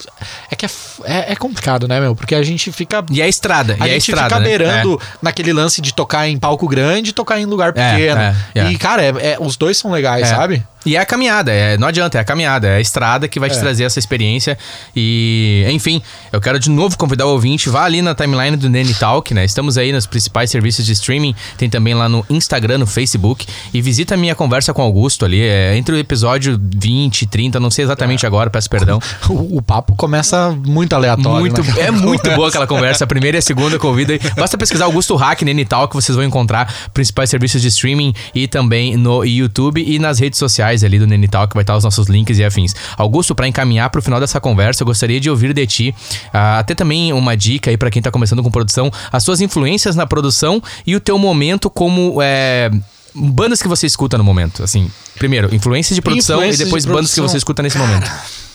É 0.49 0.55
que 0.55 0.65
é, 0.65 0.69
é, 1.03 1.31
é 1.33 1.35
complicado, 1.35 1.87
né, 1.87 1.99
meu? 1.99 2.15
Porque 2.15 2.33
a 2.33 2.41
gente 2.41 2.71
fica. 2.71 3.05
E 3.11 3.21
é 3.21 3.29
estrada, 3.29 3.77
A 3.79 3.85
e 3.87 3.91
é 3.91 3.93
gente 3.93 4.09
estrada, 4.09 4.29
fica 4.29 4.39
né? 4.39 4.45
beirando 4.47 4.99
naquele 5.21 5.53
lance 5.53 5.79
de 5.79 5.93
tocar 5.93 6.27
em 6.27 6.39
palco 6.39 6.67
grande 6.67 7.11
e 7.11 7.13
tocar 7.13 7.39
em 7.39 7.45
lugar 7.45 7.71
É, 7.75 7.91
pequeno. 7.91 8.19
é, 8.19 8.35
é. 8.55 8.71
E, 8.71 8.77
cara, 8.79 9.03
é- 9.03 9.33
é- 9.33 9.37
os 9.39 9.55
dois 9.55 9.77
são 9.77 9.91
legais, 9.91 10.23
É. 10.23 10.35
sabe? 10.35 10.65
E 10.85 10.95
é 10.95 10.99
a 10.99 11.05
caminhada, 11.05 11.51
é, 11.51 11.77
não 11.77 11.87
adianta, 11.87 12.17
é 12.17 12.21
a 12.21 12.23
caminhada, 12.23 12.67
é 12.67 12.75
a 12.77 12.79
estrada 12.81 13.27
que 13.27 13.39
vai 13.39 13.49
te 13.49 13.57
É. 13.57 13.59
trazer 13.59 13.83
essa 13.83 13.99
experiência. 13.99 14.57
E, 14.95 15.65
enfim, 15.69 16.01
eu 16.31 16.39
quero 16.39 16.57
de 16.59 16.69
novo 16.69 16.97
convidar 16.97 17.25
o 17.25 17.29
ouvinte, 17.31 17.69
vá 17.69 17.83
ali 17.83 18.01
na 18.01 18.15
timeline 18.15 18.55
do 18.55 18.69
Nene 18.69 18.93
Talk, 18.93 19.33
né? 19.33 19.43
Estamos 19.43 19.77
aí 19.77 19.91
nos 19.91 20.05
principais 20.05 20.49
serviços 20.49 20.85
de 20.85 20.93
streaming, 20.93 21.35
tem 21.57 21.69
também 21.69 21.93
lá 21.93 22.07
no 22.07 22.25
Instagram, 22.29 22.77
no 22.77 22.87
Facebook, 22.87 23.45
e 23.73 23.81
visita 23.81 24.13
a 24.13 24.17
minha 24.17 24.33
conversa 24.33 24.73
com 24.73 24.81
o 24.81 24.85
Augusto 24.85 25.25
ali, 25.25 25.41
é, 25.41 25.75
entre 25.75 25.93
o 25.93 25.97
episódio 25.97 26.59
20 26.61 27.23
e 27.23 27.25
30, 27.27 27.59
não 27.59 27.69
sei 27.69 27.83
exatamente 27.83 28.25
agora, 28.25 28.49
peço 28.49 28.69
perdão. 28.69 28.99
O, 29.29 29.57
o 29.57 29.61
papo 29.61 29.93
começa 29.95 30.55
muito 30.65 30.93
aleatório. 30.93 31.39
Muito, 31.39 31.61
né? 31.61 31.73
é 31.87 31.91
muito 31.91 32.29
boa 32.31 32.47
aquela 32.47 32.65
conversa, 32.67 33.03
a 33.03 33.07
primeira 33.07 33.37
e 33.37 33.39
a 33.39 33.41
segunda 33.41 33.77
convida. 33.77 34.13
aí. 34.13 34.19
Basta 34.37 34.57
pesquisar 34.57 34.85
Augusto 34.85 35.15
Hack, 35.15 35.41
Nene 35.41 35.65
Talk, 35.65 35.93
vocês 35.93 36.15
vão 36.15 36.23
encontrar 36.23 36.73
principais 36.93 37.29
serviços 37.29 37.61
de 37.61 37.67
streaming 37.67 38.13
e 38.33 38.47
também 38.47 38.95
no 38.95 39.25
YouTube 39.25 39.83
e 39.85 39.99
nas 39.99 40.19
redes 40.19 40.39
sociais 40.39 40.66
ali 40.67 40.99
do 40.99 41.07
Nene 41.07 41.27
Talk, 41.27 41.53
vai 41.53 41.63
estar 41.63 41.75
os 41.75 41.83
nossos 41.83 42.07
links 42.07 42.37
e 42.39 42.43
afins. 42.43 42.75
Augusto, 42.97 43.33
para 43.33 43.47
encaminhar 43.47 43.89
para 43.89 43.99
o 43.99 44.01
final 44.01 44.19
dessa 44.19 44.39
conversa, 44.39 44.83
eu 44.83 44.85
gostaria 44.85 45.19
de 45.19 45.29
ouvir 45.29 45.53
de 45.53 45.67
ti 45.67 45.95
ah, 46.33 46.59
até 46.59 46.75
também 46.75 47.13
uma 47.13 47.35
dica 47.35 47.69
aí 47.69 47.77
para 47.77 47.89
quem 47.89 48.01
tá 48.01 48.11
começando 48.11 48.43
com 48.43 48.51
produção, 48.51 48.91
as 49.11 49.23
suas 49.23 49.41
influências 49.41 49.95
na 49.95 50.05
produção 50.05 50.61
e 50.85 50.95
o 50.95 50.99
teu 50.99 51.17
momento 51.17 51.69
como 51.69 52.21
é, 52.21 52.71
bandas 53.13 53.61
que 53.61 53.67
você 53.67 53.85
escuta 53.85 54.17
no 54.17 54.23
momento, 54.23 54.63
assim. 54.63 54.89
Primeiro, 55.17 55.53
influências 55.53 55.95
de 55.95 56.01
produção 56.01 56.37
Influências 56.37 56.61
e 56.61 56.65
depois 56.65 56.83
de 56.83 56.91
bandas 56.91 57.13
que 57.13 57.21
você 57.21 57.37
escuta 57.37 57.63
nesse 57.63 57.77
momento. 57.77 58.09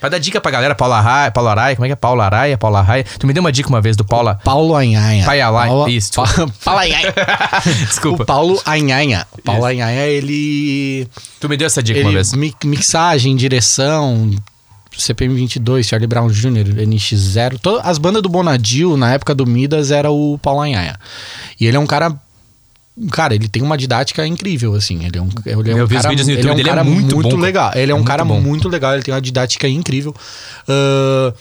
Pra 0.00 0.08
dar 0.08 0.18
dica 0.18 0.40
pra 0.40 0.50
galera, 0.50 0.74
Paula 0.74 0.98
Araia, 0.98 1.30
Paula 1.30 1.50
Araia, 1.50 1.74
como 1.76 1.84
é 1.86 1.88
que 1.88 1.92
é? 1.92 1.96
Paula 1.96 2.24
Araia, 2.24 2.56
Paula 2.56 2.78
Araia. 2.80 3.04
Tu 3.18 3.26
me 3.26 3.32
deu 3.32 3.40
uma 3.40 3.50
dica 3.50 3.68
uma 3.68 3.80
vez 3.80 3.96
do 3.96 4.04
Paula. 4.04 4.38
Paulo 4.44 4.74
Anhanha. 4.76 5.24
Pai 5.24 5.40
Alai- 5.40 5.68
Paulo- 5.68 5.88
isso. 5.88 6.12
Pa- 6.12 6.26
Paulo 6.64 6.80
Anhanha. 6.80 7.14
Desculpa. 7.86 8.22
O 8.22 8.26
Paulo 8.26 8.60
Anhanha. 8.64 9.26
O 9.36 9.42
Paulo 9.42 9.64
Anhanha, 9.64 10.06
ele. 10.06 11.08
Tu 11.40 11.48
me 11.48 11.56
deu 11.56 11.66
essa 11.66 11.82
dica 11.82 11.98
uma 12.00 12.08
ele 12.10 12.14
vez. 12.16 12.32
mi- 12.34 12.54
mixagem, 12.64 13.34
direção. 13.34 14.30
CPM 14.96 15.32
22, 15.34 15.86
Charlie 15.86 16.08
Brown 16.08 16.26
Jr., 16.28 16.74
NX0, 16.84 17.58
todas 17.60 17.86
as 17.86 17.98
bandas 17.98 18.20
do 18.20 18.28
Bonadil 18.28 18.96
na 18.96 19.12
época 19.12 19.32
do 19.32 19.46
Midas 19.46 19.92
era 19.92 20.10
o 20.10 20.36
Paulo 20.42 20.60
Anhanha. 20.62 20.98
E 21.60 21.66
ele 21.66 21.76
é 21.76 21.80
um 21.80 21.86
cara 21.86 22.12
Cara, 23.12 23.34
ele 23.34 23.48
tem 23.48 23.62
uma 23.62 23.76
didática 23.78 24.26
incrível, 24.26 24.74
assim. 24.74 25.04
Ele 25.04 25.18
é 25.18 25.22
um, 25.22 25.28
ele 25.46 25.70
é 25.70 25.74
um 25.74 25.78
Eu 25.78 25.88
cara, 25.88 26.08
vídeos 26.08 26.26
no 26.26 26.32
ele 26.32 26.40
é 26.40 26.44
YouTube 26.44 26.56
um 26.56 26.60
é 26.60 26.64
cara 26.68 26.84
muito 26.84 27.14
muito, 27.14 27.36
bom, 27.36 27.42
legal. 27.42 27.72
Ele 27.74 27.92
é 27.92 27.94
um 27.94 27.98
Muito 27.98 28.06
cara 28.08 28.24
bom. 28.24 28.40
muito 28.40 28.68
legal, 28.68 28.94
ele 28.94 29.02
tem 29.02 29.14
uma 29.14 29.20
didática 29.20 29.68
incrível. 29.68 30.14
Ah, 30.68 31.32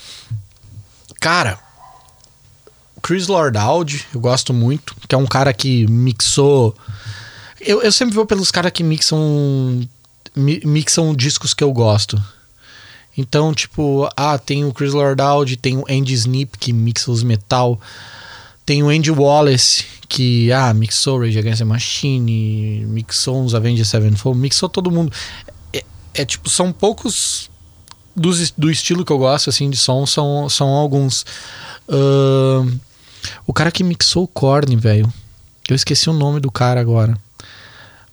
cara, 1.19 1.59
Chris 3.01 3.27
Lordaldi, 3.27 4.05
eu 4.13 4.19
gosto 4.19 4.53
muito, 4.53 4.95
que 5.07 5.15
é 5.15 5.17
um 5.17 5.25
cara 5.25 5.53
que 5.53 5.87
mixou. 5.87 6.75
Eu, 7.59 7.81
eu 7.81 7.91
sempre 7.91 8.13
vou 8.15 8.25
pelos 8.25 8.51
caras 8.51 8.71
que 8.71 8.83
mixam 8.83 9.87
mi- 10.35 10.61
mixam 10.65 11.15
discos 11.15 11.53
que 11.53 11.63
eu 11.63 11.71
gosto. 11.71 12.21
Então, 13.17 13.51
tipo, 13.51 14.07
ah, 14.15 14.37
tem 14.37 14.63
o 14.63 14.71
Chris 14.71 14.93
Lordaldi, 14.93 15.57
tem 15.57 15.75
o 15.77 15.83
Andy 15.89 16.13
Snip 16.13 16.55
que 16.59 16.71
mixa 16.71 17.09
os 17.09 17.23
metal, 17.23 17.79
tem 18.67 18.83
o 18.83 18.89
Andy 18.89 19.09
Wallace 19.09 19.85
que 20.09 20.51
ah, 20.51 20.73
mixou 20.73 21.21
Rage 21.21 21.39
Against 21.39 21.59
the 21.59 21.63
Machine, 21.63 22.85
mixou 22.85 23.41
uns 23.41 23.55
Avenged 23.55 23.85
Sevenfold, 23.85 24.37
mixou 24.37 24.67
todo 24.67 24.91
mundo. 24.91 25.11
É, 25.71 25.85
é, 26.13 26.25
tipo, 26.25 26.49
são 26.49 26.73
poucos 26.73 27.49
dos, 28.13 28.51
do 28.51 28.69
estilo 28.69 29.05
que 29.05 29.11
eu 29.11 29.17
gosto 29.17 29.49
assim 29.49 29.69
de 29.69 29.77
som, 29.77 30.05
são, 30.05 30.49
são 30.49 30.67
alguns. 30.67 31.25
Ahn, 31.87 32.77
o 33.45 33.53
cara 33.53 33.71
que 33.71 33.85
mixou 33.85 34.25
o 34.25 34.27
Korn, 34.27 34.75
velho. 34.75 35.11
Eu 35.69 35.75
esqueci 35.75 36.09
o 36.09 36.13
nome 36.13 36.41
do 36.41 36.51
cara 36.51 36.81
agora. 36.81 37.17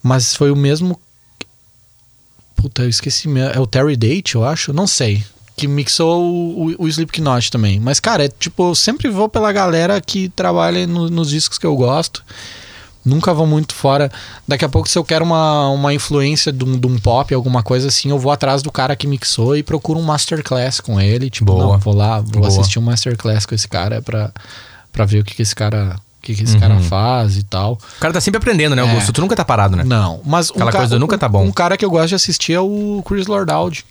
Mas 0.00 0.36
foi 0.36 0.52
o 0.52 0.56
mesmo. 0.56 1.00
Puta, 2.54 2.82
eu 2.82 2.88
esqueci. 2.88 3.28
É 3.52 3.58
o 3.58 3.66
Terry 3.66 3.96
Date, 3.96 4.36
eu 4.36 4.44
acho? 4.44 4.72
Não 4.72 4.86
sei. 4.86 5.24
Que 5.56 5.68
mixou 5.68 6.20
o, 6.24 6.72
o, 6.78 6.84
o 6.84 6.88
Slipknot 6.88 7.50
também. 7.50 7.78
Mas, 7.78 8.00
cara, 8.00 8.24
é 8.24 8.28
tipo, 8.28 8.70
eu 8.70 8.74
sempre 8.74 9.08
vou 9.08 9.28
pela 9.28 9.52
galera 9.52 10.00
que 10.00 10.28
trabalha 10.30 10.86
no- 10.86 11.08
nos 11.08 11.30
discos 11.30 11.58
que 11.58 11.66
eu 11.66 11.76
gosto. 11.76 12.24
Nunca 13.04 13.34
vou 13.34 13.46
muito 13.46 13.74
fora. 13.74 14.10
Daqui 14.48 14.64
a 14.64 14.68
pouco, 14.68 14.88
se 14.88 14.98
eu 14.98 15.04
quero 15.04 15.24
uma, 15.24 15.68
uma 15.68 15.92
influência 15.92 16.50
de 16.50 16.64
um, 16.64 16.78
de 16.78 16.86
um 16.86 16.98
pop, 16.98 17.32
alguma 17.34 17.62
coisa 17.62 17.88
assim, 17.88 18.08
eu 18.10 18.18
vou 18.18 18.32
atrás 18.32 18.62
do 18.62 18.72
cara 18.72 18.96
que 18.96 19.06
mixou 19.06 19.54
e 19.54 19.62
procuro 19.62 20.00
um 20.00 20.02
masterclass 20.02 20.80
com 20.80 20.98
ele. 21.00 21.28
Tipo, 21.28 21.52
Boa. 21.52 21.72
não, 21.74 21.78
vou 21.78 21.94
lá, 21.94 22.20
vou 22.20 22.30
Boa. 22.40 22.48
assistir 22.48 22.78
um 22.78 22.82
masterclass 22.82 23.44
com 23.46 23.54
esse 23.54 23.68
cara 23.68 24.00
pra, 24.02 24.32
pra 24.90 25.04
ver 25.04 25.20
o 25.20 25.24
que, 25.24 25.34
que 25.34 25.42
esse 25.42 25.54
cara. 25.54 25.96
O 26.18 26.24
que, 26.24 26.34
que 26.34 26.42
esse 26.44 26.56
cara 26.56 26.80
faz 26.80 27.36
e 27.36 27.42
tal. 27.42 27.74
O 27.74 28.00
cara 28.00 28.14
tá 28.14 28.20
sempre 28.22 28.38
aprendendo, 28.38 28.74
né, 28.74 28.82
É. 28.82 28.88
Augusto? 28.88 29.12
Tu 29.12 29.20
nunca 29.20 29.36
tá 29.36 29.44
parado, 29.44 29.76
né? 29.76 29.84
Não, 29.84 30.22
mas 30.24 30.50
um 30.50 30.54
Aquela 30.54 30.72
coisa 30.72 30.98
nunca 30.98 31.18
tá 31.18 31.28
bom. 31.28 31.44
Um 31.44 31.52
cara 31.52 31.76
que 31.76 31.84
eu 31.84 31.90
gosto 31.90 32.08
de 32.08 32.14
assistir 32.14 32.54
é 32.54 32.60
o 32.60 33.02
Chris 33.06 33.26
Lordaldi. 33.26 33.84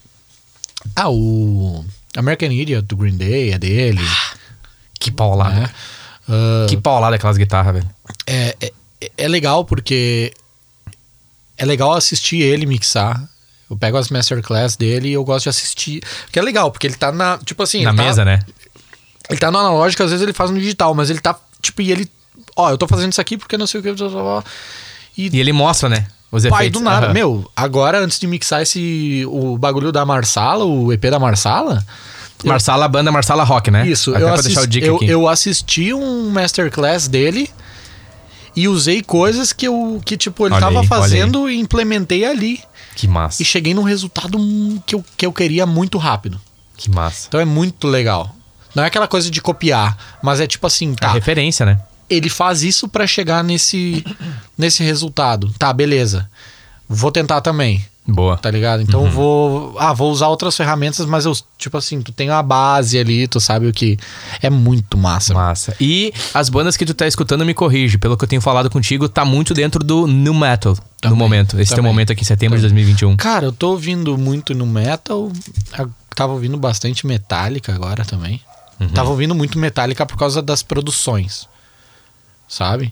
Ah, 0.95 1.09
o 1.09 1.83
American 2.15 2.51
Idiot 2.51 2.85
do 2.87 2.95
Green 2.97 3.15
Day 3.17 3.51
é 3.51 3.57
dele. 3.57 4.01
Que 4.99 5.11
paulada. 5.11 5.55
né? 5.61 5.69
Ah, 6.29 6.65
Que 6.69 6.77
paulada 6.77 7.15
aquelas 7.15 7.37
guitarras, 7.37 7.73
velho. 7.75 7.89
é, 8.27 8.55
é, 8.61 8.71
é 9.17 9.27
legal 9.27 9.65
porque 9.65 10.33
é 11.57 11.65
legal 11.65 11.93
assistir 11.93 12.41
ele 12.41 12.65
mixar. 12.65 13.21
Eu 13.69 13.77
pego 13.77 13.97
as 13.97 14.09
masterclass 14.09 14.75
dele 14.75 15.09
e 15.09 15.13
eu 15.13 15.23
gosto 15.23 15.43
de 15.43 15.49
assistir. 15.49 16.03
Que 16.31 16.37
é 16.39 16.41
legal, 16.41 16.71
porque 16.71 16.85
ele 16.87 16.95
tá 16.95 17.11
na. 17.11 17.37
Tipo 17.39 17.63
assim. 17.63 17.83
Na 17.83 17.93
tá- 17.93 18.03
mesa, 18.03 18.23
né? 18.25 18.39
Ele 19.29 19.39
tá 19.39 19.49
no 19.49 19.57
analógico, 19.57 20.03
às 20.03 20.11
vezes 20.11 20.21
ele 20.21 20.33
faz 20.33 20.51
no 20.51 20.59
digital, 20.59 20.93
mas 20.93 21.09
ele 21.09 21.19
tá. 21.19 21.35
Tipo, 21.61 21.81
e 21.81 21.91
ele. 21.91 22.09
Ó, 22.55 22.69
eu 22.69 22.77
tô 22.77 22.87
fazendo 22.87 23.11
isso 23.11 23.21
aqui 23.21 23.37
porque 23.37 23.57
não 23.57 23.65
sei 23.65 23.79
o 23.79 23.83
que. 23.83 23.91
blá. 23.93 24.43
E 25.17 25.39
ele 25.39 25.51
mostra, 25.53 25.89
né? 25.89 26.05
Os 26.33 26.43
Pai, 26.47 26.63
efeitos. 26.65 26.81
do 26.81 26.83
nada. 26.83 27.05
Aham. 27.05 27.13
Meu, 27.13 27.51
agora 27.55 27.99
antes 27.99 28.17
de 28.19 28.25
mixar 28.27 28.61
esse. 28.63 29.23
O 29.29 29.57
bagulho 29.57 29.91
da 29.91 30.03
Marsala, 30.05 30.65
o 30.65 30.91
EP 30.91 31.01
da 31.03 31.19
Marsala. 31.19 31.85
Marsala, 32.43 32.87
banda 32.89 33.09
Marsala 33.11 33.43
Rock, 33.43 33.71
né? 33.71 33.87
Isso, 33.87 34.11
Até 34.11 34.23
eu, 34.23 34.25
pra 34.27 34.33
assisti, 34.33 34.47
deixar 34.49 34.61
o 34.63 34.67
dica 34.67 34.85
eu, 34.87 34.95
aqui. 34.97 35.07
eu 35.07 35.27
assisti 35.29 35.93
um 35.93 36.29
masterclass 36.29 37.07
dele 37.07 37.49
e 38.55 38.67
usei 38.67 39.01
coisas 39.01 39.53
que 39.53 39.65
eu. 39.67 40.01
Que, 40.03 40.17
tipo, 40.17 40.45
ele 40.45 40.55
Olha 40.55 40.59
tava 40.61 40.71
aí, 40.73 40.77
olha 40.79 40.87
fazendo 40.87 41.49
e 41.49 41.57
implementei 41.59 42.25
ali. 42.25 42.59
Que 42.95 43.07
massa. 43.07 43.41
E 43.41 43.45
cheguei 43.45 43.73
num 43.73 43.83
resultado 43.83 44.37
hum, 44.37 44.79
que 44.85 44.93
eu, 44.95 45.05
que 45.15 45.25
eu 45.25 45.31
queria 45.31 45.65
muito 45.65 45.97
rápido. 45.97 46.39
Que 46.75 46.89
massa. 46.89 47.27
Então 47.27 47.39
é 47.39 47.45
muito 47.45 47.87
legal. 47.87 48.35
Não 48.75 48.83
é 48.83 48.87
aquela 48.87 49.07
coisa 49.07 49.29
de 49.31 49.39
copiar, 49.41 49.95
mas 50.21 50.39
é 50.41 50.47
tipo 50.47 50.65
assim, 50.67 50.91
É 50.93 50.95
tá. 50.95 51.11
referência, 51.11 51.65
né? 51.65 51.79
Ele 52.09 52.29
faz 52.29 52.63
isso 52.63 52.87
pra 52.87 53.07
chegar 53.07 53.43
nesse, 53.43 54.03
nesse 54.57 54.83
resultado. 54.83 55.53
Tá, 55.57 55.71
beleza. 55.73 56.29
Vou 56.87 57.11
tentar 57.11 57.41
também, 57.41 57.83
Boa. 58.05 58.37
tá 58.37 58.51
ligado? 58.51 58.81
Então 58.83 59.05
eu 59.05 59.11
vou. 59.11 59.75
Ah, 59.79 59.93
vou 59.93 60.11
usar 60.11 60.27
outras 60.27 60.55
ferramentas, 60.55 61.05
mas 61.05 61.25
eu, 61.25 61.33
tipo 61.57 61.77
assim, 61.77 62.01
tu 62.01 62.11
tem 62.11 62.29
a 62.29 62.43
base 62.43 62.99
ali, 62.99 63.27
tu 63.27 63.39
sabe 63.39 63.67
o 63.67 63.73
que. 63.73 63.97
É 64.41 64.49
muito 64.49 64.97
massa. 64.97 65.33
Massa. 65.33 65.75
E 65.79 66.13
as 66.33 66.49
bandas 66.49 66.77
que 66.77 66.85
tu 66.85 66.93
tá 66.93 67.07
escutando, 67.07 67.45
me 67.45 67.53
corrige. 67.53 67.97
Pelo 67.97 68.15
que 68.17 68.23
eu 68.25 68.27
tenho 68.27 68.41
falado 68.41 68.69
contigo, 68.69 69.07
tá 69.09 69.23
muito 69.25 69.53
dentro 69.53 69.83
do 69.83 70.05
new 70.05 70.33
metal 70.33 70.73
no 70.73 70.79
Também, 71.01 71.17
momento. 71.17 71.59
Esse 71.59 71.69
teu 71.71 71.77
também. 71.77 71.91
momento 71.91 72.11
aqui 72.11 72.21
em 72.21 72.25
setembro 72.25 72.57
de 72.57 72.61
2021. 72.63 73.15
Cara, 73.15 73.45
eu 73.45 73.51
tô 73.53 73.71
ouvindo 73.71 74.17
muito 74.17 74.53
no 74.53 74.65
metal. 74.67 75.31
Eu 75.79 75.89
tava 76.15 76.33
ouvindo 76.33 76.57
bastante 76.57 77.07
Metallica 77.07 77.73
agora 77.73 78.05
também. 78.05 78.39
Tava 78.93 79.09
ouvindo 79.09 79.33
muito 79.33 79.57
Metallica 79.57 80.05
por 80.05 80.17
causa 80.17 80.41
das 80.41 80.61
produções. 80.61 81.47
Sabe? 82.47 82.89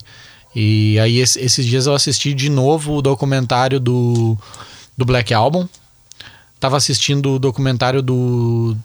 E 0.54 0.98
aí 0.98 1.18
esse- 1.18 1.40
esses 1.40 1.64
dias 1.64 1.86
eu 1.86 1.94
assisti 1.94 2.34
de 2.34 2.48
novo 2.50 2.94
o 2.96 3.02
documentário 3.02 3.80
do, 3.80 4.36
do 4.96 5.04
Black 5.04 5.32
Album. 5.32 5.66
Tava 6.60 6.76
assistindo 6.76 7.34
o 7.34 7.38
documentário 7.38 8.02
do 8.02 8.76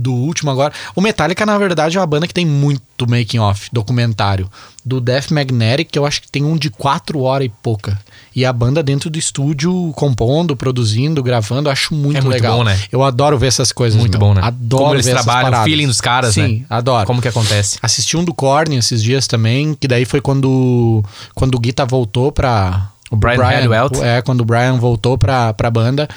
do 0.00 0.12
último 0.12 0.50
agora. 0.50 0.72
O 0.94 1.00
Metallica, 1.00 1.44
na 1.44 1.56
verdade, 1.58 1.96
é 1.96 2.00
uma 2.00 2.06
banda 2.06 2.26
que 2.26 2.34
tem 2.34 2.46
muito 2.46 3.08
making 3.08 3.38
off, 3.38 3.68
documentário. 3.72 4.50
Do 4.84 5.00
Death 5.00 5.30
Magnetic, 5.30 5.94
eu 5.94 6.06
acho 6.06 6.22
que 6.22 6.30
tem 6.30 6.42
um 6.42 6.56
de 6.56 6.70
quatro 6.70 7.20
horas 7.20 7.46
e 7.46 7.52
pouca. 7.62 7.98
E 8.34 8.44
a 8.44 8.52
banda 8.52 8.82
dentro 8.82 9.10
do 9.10 9.18
estúdio, 9.18 9.92
compondo, 9.94 10.56
produzindo, 10.56 11.22
gravando, 11.22 11.68
eu 11.68 11.72
acho 11.72 11.94
muito, 11.94 12.18
É 12.18 12.20
muito 12.20 12.34
legal. 12.34 12.58
bom, 12.58 12.64
né? 12.64 12.80
Eu 12.90 13.02
adoro 13.02 13.36
ver 13.38 13.48
essas 13.48 13.72
coisas. 13.72 13.98
Muito 14.00 14.18
meu. 14.18 14.28
bom, 14.28 14.34
né? 14.34 14.40
Adoro 14.42 14.84
Como 14.84 14.94
eles 14.94 15.06
ver 15.06 15.12
trabalham, 15.12 15.60
o 15.60 15.64
feeling 15.64 15.86
dos 15.86 16.00
caras, 16.00 16.34
né? 16.36 16.46
Sim, 16.46 16.64
adoro. 16.70 17.06
Como 17.06 17.20
que 17.20 17.28
acontece? 17.28 17.78
Assisti 17.82 18.16
um 18.16 18.24
do 18.24 18.32
Korn 18.32 18.76
esses 18.76 19.02
dias 19.02 19.26
também, 19.26 19.74
que 19.78 19.86
daí 19.86 20.04
foi 20.04 20.20
quando, 20.20 21.04
quando 21.34 21.56
o 21.56 21.58
Guita 21.58 21.84
voltou 21.84 22.32
pra. 22.32 22.88
O 23.10 23.16
Brian 23.16 23.42
Hadwelt. 23.42 24.00
É, 24.00 24.22
quando 24.22 24.40
o 24.42 24.44
Brian 24.44 24.76
voltou 24.78 25.18
pra, 25.18 25.52
pra 25.52 25.70
banda. 25.70 26.08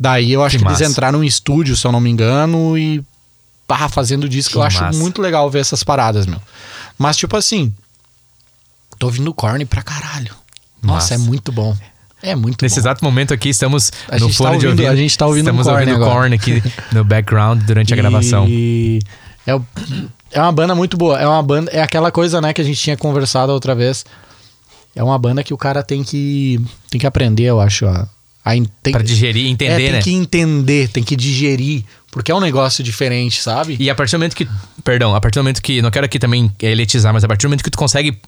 Daí 0.00 0.32
eu 0.32 0.42
acho 0.42 0.58
Que 0.58 0.64
que, 0.64 0.68
eles 0.68 0.80
entraram 0.80 1.22
em 1.22 1.26
estúdio, 1.26 1.76
se 1.76 1.86
eu 1.86 1.92
não 1.92 2.00
me 2.00 2.10
engano, 2.10 2.76
e 2.76 3.04
pá, 3.78 3.88
fazendo 3.88 4.28
disco. 4.28 4.52
Que 4.52 4.58
eu 4.58 4.62
acho 4.62 4.80
massa. 4.82 4.98
muito 4.98 5.20
legal 5.22 5.48
ver 5.50 5.60
essas 5.60 5.82
paradas, 5.82 6.26
meu. 6.26 6.40
Mas, 6.98 7.16
tipo 7.16 7.36
assim, 7.36 7.72
tô 8.98 9.06
ouvindo 9.06 9.32
Korn 9.32 9.64
pra 9.64 9.82
caralho. 9.82 10.34
Nossa, 10.82 11.14
Massa. 11.14 11.14
é 11.14 11.18
muito 11.18 11.50
bom. 11.52 11.76
É 12.22 12.34
muito 12.36 12.62
Nesse 12.62 12.76
bom. 12.76 12.80
exato 12.82 13.04
momento 13.04 13.34
aqui, 13.34 13.48
estamos 13.48 13.90
A 14.08 14.16
no 14.18 14.28
tá 14.28 14.34
fone 14.34 14.58
de 14.58 14.66
ouvindo- 14.66 14.80
ouvido. 14.80 14.88
a 14.92 14.96
gente 14.96 15.16
tá 15.18 15.26
ouvindo 15.26 15.44
Estamos 15.50 15.66
um 15.66 15.70
Korn 15.70 15.92
ouvindo. 15.92 16.04
Korn 16.10 16.34
aqui 16.34 16.62
no 16.92 17.04
background 17.04 17.62
durante 17.64 17.92
a 17.92 17.96
gravação. 17.96 18.46
E 18.48 19.00
é, 19.46 19.58
é 20.30 20.40
uma 20.40 20.52
banda 20.52 20.74
muito 20.74 20.96
boa. 20.96 21.20
É 21.20 21.26
uma 21.26 21.42
banda. 21.42 21.70
É 21.72 21.82
aquela 21.82 22.12
coisa, 22.12 22.40
né, 22.40 22.52
que 22.52 22.60
a 22.60 22.64
gente 22.64 22.80
tinha 22.80 22.96
conversado 22.96 23.52
outra 23.52 23.74
vez. 23.74 24.04
É 24.94 25.02
uma 25.02 25.18
banda 25.18 25.42
que 25.42 25.52
o 25.54 25.56
cara 25.56 25.82
tem 25.82 26.04
que. 26.04 26.60
Tem 26.90 27.00
que 27.00 27.06
aprender, 27.06 27.44
eu 27.44 27.60
acho. 27.60 27.86
A, 27.86 28.06
a 28.44 28.50
tem, 28.82 28.92
Pra 28.92 29.02
digerir, 29.02 29.46
é, 29.46 29.48
entender, 29.48 29.76
tem 29.76 29.92
né? 29.92 30.02
que 30.02 30.12
entender, 30.12 30.88
tem 30.88 31.02
que 31.02 31.16
digerir. 31.16 31.82
Porque 32.12 32.30
é 32.30 32.34
um 32.34 32.40
negócio 32.40 32.84
diferente, 32.84 33.40
sabe? 33.42 33.74
E 33.80 33.88
a 33.88 33.94
partir 33.94 34.12
do 34.12 34.18
momento 34.18 34.36
que. 34.36 34.46
Perdão, 34.84 35.14
a 35.16 35.20
partir 35.20 35.38
do 35.38 35.42
momento 35.42 35.62
que. 35.62 35.80
Não 35.80 35.90
quero 35.90 36.04
aqui 36.04 36.18
também 36.18 36.52
elitizar, 36.60 37.12
mas 37.12 37.24
a 37.24 37.26
partir 37.26 37.46
do 37.46 37.48
momento 37.48 37.64
que 37.64 37.70
tu 37.70 37.78
consegue 37.78 38.20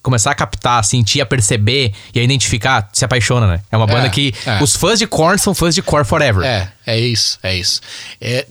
começar 0.00 0.30
a 0.30 0.34
captar, 0.34 0.78
a 0.78 0.82
sentir, 0.84 1.20
a 1.20 1.26
perceber 1.26 1.92
e 2.14 2.20
a 2.20 2.22
identificar, 2.22 2.88
se 2.92 3.04
apaixona, 3.04 3.46
né? 3.48 3.60
É 3.72 3.76
uma 3.76 3.88
banda 3.88 4.06
É, 4.06 4.10
que. 4.10 4.32
é. 4.46 4.62
Os 4.62 4.76
fãs 4.76 5.00
de 5.00 5.06
Korn 5.08 5.36
são 5.38 5.52
fãs 5.52 5.74
de 5.74 5.82
Korn 5.82 6.04
Forever. 6.06 6.44
É, 6.44 6.70
é 6.86 7.00
isso, 7.00 7.38
é 7.42 7.56
isso. 7.56 7.80
É, 8.20 8.46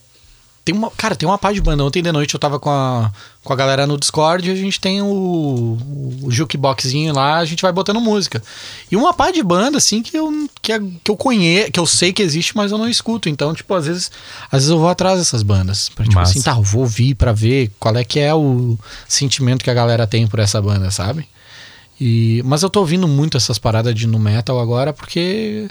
tem 0.65 0.73
uma, 0.73 0.89
cara, 0.91 1.15
tem 1.15 1.27
uma 1.27 1.37
pá 1.37 1.51
de 1.51 1.59
banda. 1.61 1.83
Ontem 1.83 2.01
de 2.01 2.11
noite 2.11 2.33
eu 2.33 2.39
tava 2.39 2.57
com 2.59 2.69
a, 2.69 3.11
com 3.43 3.51
a 3.51 3.55
galera 3.55 3.85
no 3.85 3.97
Discord 3.97 4.47
e 4.47 4.51
a 4.51 4.55
gente 4.55 4.79
tem 4.79 5.01
o, 5.01 5.77
o 6.23 6.31
jukeboxzinho 6.31 7.13
lá, 7.13 7.37
a 7.39 7.45
gente 7.45 7.61
vai 7.61 7.71
botando 7.71 7.99
música. 7.99 8.41
E 8.89 8.95
uma 8.95 9.13
pá 9.13 9.29
de 9.31 9.43
banda, 9.43 9.77
assim, 9.77 10.01
que 10.01 10.17
eu, 10.17 10.31
que, 10.61 10.71
é- 10.71 10.79
que 11.03 11.11
eu 11.11 11.17
conheço, 11.17 11.71
que 11.71 11.79
eu 11.79 11.85
sei 11.85 12.13
que 12.13 12.21
existe, 12.21 12.55
mas 12.55 12.71
eu 12.71 12.77
não 12.77 12.87
escuto. 12.87 13.27
Então, 13.27 13.53
tipo, 13.53 13.73
às 13.73 13.85
vezes, 13.87 14.11
às 14.45 14.51
vezes 14.61 14.69
eu 14.69 14.79
vou 14.79 14.87
atrás 14.87 15.19
dessas 15.19 15.43
bandas. 15.43 15.89
Pra, 15.89 16.05
tipo 16.05 16.15
Massa. 16.15 16.31
assim, 16.31 16.41
tá, 16.41 16.51
eu 16.55 16.63
vou 16.63 16.81
ouvir 16.81 17.15
pra 17.15 17.33
ver 17.33 17.69
qual 17.79 17.95
é 17.97 18.03
que 18.05 18.19
é 18.19 18.33
o 18.33 18.77
sentimento 19.07 19.63
que 19.63 19.69
a 19.69 19.73
galera 19.73 20.07
tem 20.07 20.25
por 20.27 20.39
essa 20.39 20.61
banda, 20.61 20.89
sabe? 20.91 21.27
E, 21.99 22.41
mas 22.45 22.63
eu 22.63 22.69
tô 22.69 22.79
ouvindo 22.79 23.07
muito 23.07 23.37
essas 23.37 23.57
paradas 23.59 23.93
de 23.93 24.07
nu 24.07 24.17
metal 24.17 24.59
agora 24.59 24.91
porque 24.91 25.67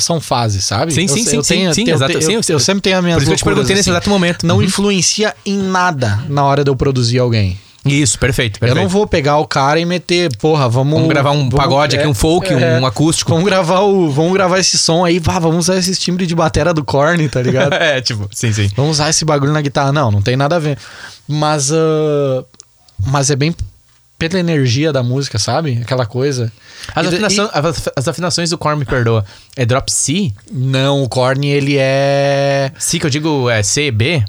são 0.00 0.20
fases, 0.20 0.64
sabe? 0.64 0.92
Sim, 0.92 1.02
Eu- 1.02 1.08
sim, 1.08 1.18
eu 1.20 1.24
sim, 1.24 1.54
tenho- 1.54 1.74
sim, 1.74 1.84
eu- 1.88 1.94
exato. 1.96 2.12
eu- 2.12 2.22
Sim, 2.22 2.32
eu, 2.34 2.40
eu- 2.48 2.60
sempre 2.60 2.80
tenho 2.82 2.98
as 2.98 3.02
minhas 3.04 3.16
Por 3.16 3.22
isso 3.22 3.28
que 3.30 3.34
eu 3.34 3.38
te 3.38 3.44
perguntei 3.44 3.76
nesse 3.76 3.88
assim. 3.90 3.96
exato 3.96 4.10
momento. 4.10 4.46
Não 4.46 4.56
Uhum. 4.56 4.62
influencia 4.62 5.34
em 5.46 5.58
nada 5.58 6.22
na 6.28 6.44
hora 6.44 6.62
de 6.64 6.70
eu 6.70 6.76
produzir 6.76 7.18
alguém. 7.18 7.58
Isso, 7.86 8.18
perfeito, 8.18 8.56
Eu 8.56 8.60
perfeito. 8.60 8.82
não 8.82 8.88
vou 8.88 9.06
pegar 9.06 9.38
o 9.38 9.46
cara 9.46 9.80
e 9.80 9.84
meter, 9.86 10.36
porra, 10.36 10.68
vamos. 10.68 10.92
Vamos 10.92 11.08
gravar 11.08 11.30
um 11.30 11.36
vamos- 11.48 11.54
pagode 11.54 11.96
aqui, 11.96 12.06
um 12.06 12.12
folk, 12.12 12.52
um 12.52 12.84
acústico. 12.84 13.30
Vamos 13.30 13.46
gravar 13.46 13.80
o, 13.80 14.10
vamos 14.10 14.32
gravar 14.34 14.58
esse 14.58 14.76
som 14.76 15.04
aí, 15.06 15.18
pá, 15.20 15.38
vamos 15.38 15.60
usar 15.68 15.78
esse 15.78 15.94
timbre 15.94 16.26
de 16.26 16.34
batera 16.34 16.74
do 16.74 16.84
Korn, 16.84 17.26
tá 17.30 17.40
ligado? 17.40 17.72
é, 17.80 18.00
tipo, 18.02 18.28
sim, 18.34 18.52
sim. 18.52 18.68
vamos 18.76 18.92
usar 18.96 19.08
esse 19.08 19.24
bagulho 19.24 19.52
na 19.52 19.62
guitarra. 19.62 19.90
Não, 19.92 20.10
não 20.10 20.20
tem 20.20 20.36
nada 20.36 20.56
a 20.56 20.58
ver. 20.58 20.76
Mas, 21.26 21.70
ah, 21.72 22.44
mas 23.06 23.30
é 23.30 23.36
bem 23.36 23.54
pela 24.18 24.38
energia 24.40 24.92
da 24.92 25.02
música, 25.02 25.38
sabe? 25.38 25.78
Aquela 25.82 26.04
coisa. 26.04 26.50
As, 26.94 27.04
E- 27.04 27.08
afinação- 27.08 27.50
as- 27.52 27.88
as 27.96 28.08
afinações 28.08 28.50
do 28.50 28.58
Korn, 28.58 28.78
me 28.80 28.84
perdoa. 28.84 29.24
É 29.56 29.64
drop 29.64 29.90
C? 29.92 30.12
e- 30.12 30.34
não, 30.50 31.02
o 31.04 31.08
Korn 31.08 31.46
ele 31.46 31.76
é 31.78 32.72
C 32.78 32.98
que 32.98 33.06
eu 33.06 33.10
digo 33.10 33.48
é 33.48 33.62
C, 33.62 33.90
B? 33.90 34.24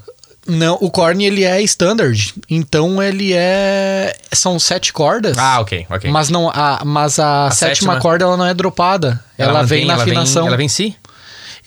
Não, 0.48 0.78
o 0.82 0.90
Korn 0.90 1.24
ele 1.24 1.44
é 1.44 1.62
standard. 1.64 2.34
Então 2.50 3.02
ele 3.04 3.34
é. 3.34 4.16
São 4.32 4.58
sete 4.60 4.92
cordas. 4.94 5.38
Ah, 5.38 5.60
ok, 5.60 5.86
ok. 5.90 6.10
Mas, 6.10 6.30
não, 6.30 6.50
a, 6.50 6.82
mas 6.86 7.20
a, 7.20 7.52
sétima, 7.52 7.76
sétima- 7.76 8.00
corda 8.00 8.26
ela 8.26 8.36
não 8.38 8.46
é 8.46 8.54
dropada. 8.54 9.24
Ela, 9.38 9.62
vem 9.64 9.82
mantém- 9.82 9.86
na 9.88 9.94
ela 9.94 10.04
afinação. 10.04 10.48
ela 10.48 10.58
vem 10.58 10.68
C? 10.68 10.96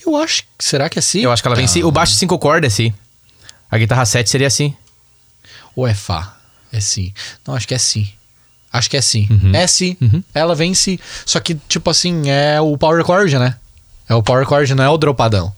Eu 0.04 0.16
acho. 0.16 0.42
Será 0.58 0.88
que 0.88 0.98
é 0.98 1.02
si? 1.02 1.22
Eu 1.22 1.30
acho 1.30 1.40
que 1.42 1.46
ela 1.48 1.54
vem 1.56 1.66
C. 1.68 1.84
O 1.84 1.92
baixo 1.92 2.14
5 2.14 2.36
cordas 2.40 2.72
é 2.72 2.76
C. 2.76 2.94
A 3.70 3.78
guitarra 3.78 4.04
7 4.04 4.28
seria 4.28 4.50
C. 4.50 4.72
Ou 5.76 5.86
é 5.86 5.94
Fá? 5.94 6.36
É 6.72 6.80
si. 6.80 7.12
Não, 7.46 7.54
acho 7.54 7.68
que 7.68 7.74
é 7.74 7.78
si. 7.78 8.12
Acho 8.72 8.88
que 8.88 8.96
é 8.96 9.00
si. 9.02 9.28
Uhum. 9.30 9.54
É 9.54 9.66
si. 9.66 9.96
Uhum. 10.00 10.22
Ela 10.34 10.54
vem 10.54 10.72
si. 10.74 10.98
Só 11.26 11.38
que, 11.40 11.54
tipo 11.68 11.90
assim, 11.90 12.30
é 12.30 12.60
o 12.60 12.76
power 12.78 13.04
chord, 13.04 13.38
né? 13.38 13.56
É 14.08 14.14
o 14.14 14.22
power 14.22 14.46
chord, 14.46 14.74
não 14.74 14.82
é 14.84 14.88
o 14.88 14.96
dropadão. 14.96 15.52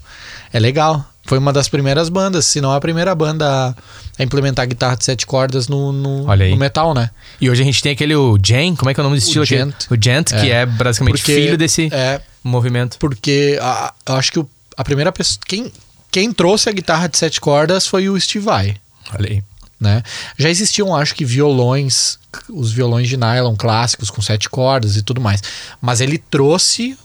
É 0.52 0.58
legal. 0.58 1.04
Foi 1.26 1.38
uma 1.38 1.52
das 1.52 1.68
primeiras 1.68 2.08
bandas, 2.08 2.44
se 2.44 2.60
não 2.60 2.72
a 2.72 2.80
primeira 2.80 3.14
banda 3.14 3.74
a- 4.18 4.22
implementar 4.22 4.66
guitarra 4.66 4.94
de 4.96 5.04
sete 5.04 5.24
cordas 5.26 5.68
no, 5.68 5.90
no, 5.90 6.24
no 6.50 6.56
metal, 6.56 6.92
né? 6.92 7.08
E 7.40 7.48
hoje 7.48 7.62
a 7.62 7.64
gente 7.64 7.82
tem 7.82 7.92
aquele 7.92 8.14
o 8.14 8.36
Jen, 8.44 8.74
como 8.76 8.90
é 8.90 8.94
que 8.94 9.00
é 9.00 9.02
o 9.02 9.04
nome 9.04 9.16
do 9.16 9.22
estilo? 9.22 9.44
Gent. 9.44 9.74
O 9.90 9.96
Gent, 9.98 10.32
que 10.32 10.50
é 10.50 10.66
basicamente 10.66 11.16
Porque- 11.18 11.34
filho 11.34 11.56
desse 11.56 11.88
É, 11.92 12.20
movimento. 12.42 12.98
porque 12.98 13.58
a- 13.62 13.94
eu 14.06 14.16
acho 14.16 14.32
que 14.32 14.38
o- 14.38 14.50
a 14.76 14.84
primeira 14.84 15.10
pessoa. 15.12 15.40
Quem, 15.46 15.72
quem 16.10 16.30
trouxe 16.32 16.68
a 16.68 16.72
guitarra 16.72 17.08
de 17.08 17.16
sete 17.16 17.40
cordas 17.40 17.86
foi 17.86 18.08
o 18.10 18.20
Steve 18.20 18.44
Vai. 18.44 18.76
Olha 19.14 19.30
aí. 19.30 19.42
Né? 19.84 20.02
Já 20.36 20.50
existiam, 20.50 20.96
acho 20.96 21.14
que, 21.14 21.24
violões, 21.24 22.18
os 22.48 22.72
violões 22.72 23.08
de 23.08 23.16
nylon 23.16 23.54
clássicos 23.54 24.10
com 24.10 24.20
sete 24.20 24.50
cordas 24.50 24.96
e 24.96 25.02
tudo 25.02 25.20
mais. 25.20 25.40
Mas 25.80 26.00
ele 26.00 26.18
trouxe 26.18 26.98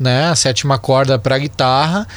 né, 0.00 0.28
a 0.28 0.34
sétima 0.34 0.78
corda 0.78 1.18
para 1.18 1.38
guitarra 1.38 2.08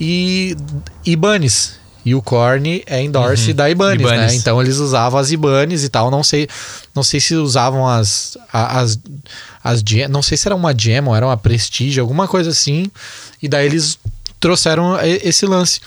e 0.00 0.56
Ibanez. 1.04 1.84
E 2.04 2.14
o 2.14 2.22
Korn 2.22 2.84
é 2.86 3.02
endorse 3.02 3.52
da 3.52 3.68
Ibanez, 3.68 4.00
Ibanez. 4.00 4.32
né? 4.32 4.38
Então 4.38 4.62
eles 4.62 4.76
usavam 4.76 5.18
as 5.18 5.32
Ibanez 5.32 5.82
e 5.82 5.88
tal. 5.88 6.08
Não 6.08 6.22
sei, 6.22 6.48
não 6.94 7.02
sei 7.02 7.18
se 7.18 7.34
usavam 7.34 7.88
as 7.88 8.38
as 8.52 8.96
as 9.64 9.82
não 10.08 10.22
sei 10.22 10.38
se 10.38 10.46
era 10.46 10.54
uma 10.54 10.72
Gem 10.72 11.02
ou 11.04 11.16
era 11.16 11.26
uma 11.26 11.36
Prestige, 11.36 11.98
alguma 11.98 12.28
coisa 12.28 12.50
assim. 12.50 12.88
E 13.42 13.48
daí 13.48 13.66
eles 13.66 13.98
trouxeram 14.38 14.96
esse 15.02 15.46
lance. 15.46 15.80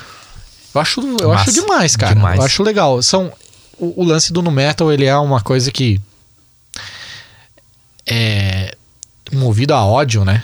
Eu 0.75 0.81
acho, 0.81 0.99
eu 1.21 1.29
Massa. 1.29 1.41
acho 1.43 1.53
demais, 1.53 1.95
cara. 1.95 2.15
Demais. 2.15 2.37
Eu 2.37 2.45
acho 2.45 2.63
legal. 2.63 3.01
São 3.01 3.31
o, 3.79 4.01
o 4.01 4.03
lance 4.03 4.31
do 4.33 4.41
nu 4.41 4.51
metal, 4.51 4.91
ele 4.91 5.05
é 5.05 5.17
uma 5.17 5.41
coisa 5.41 5.71
que 5.71 5.99
é 8.05 8.75
movido 9.31 9.73
a 9.73 9.85
ódio, 9.85 10.25
né? 10.25 10.43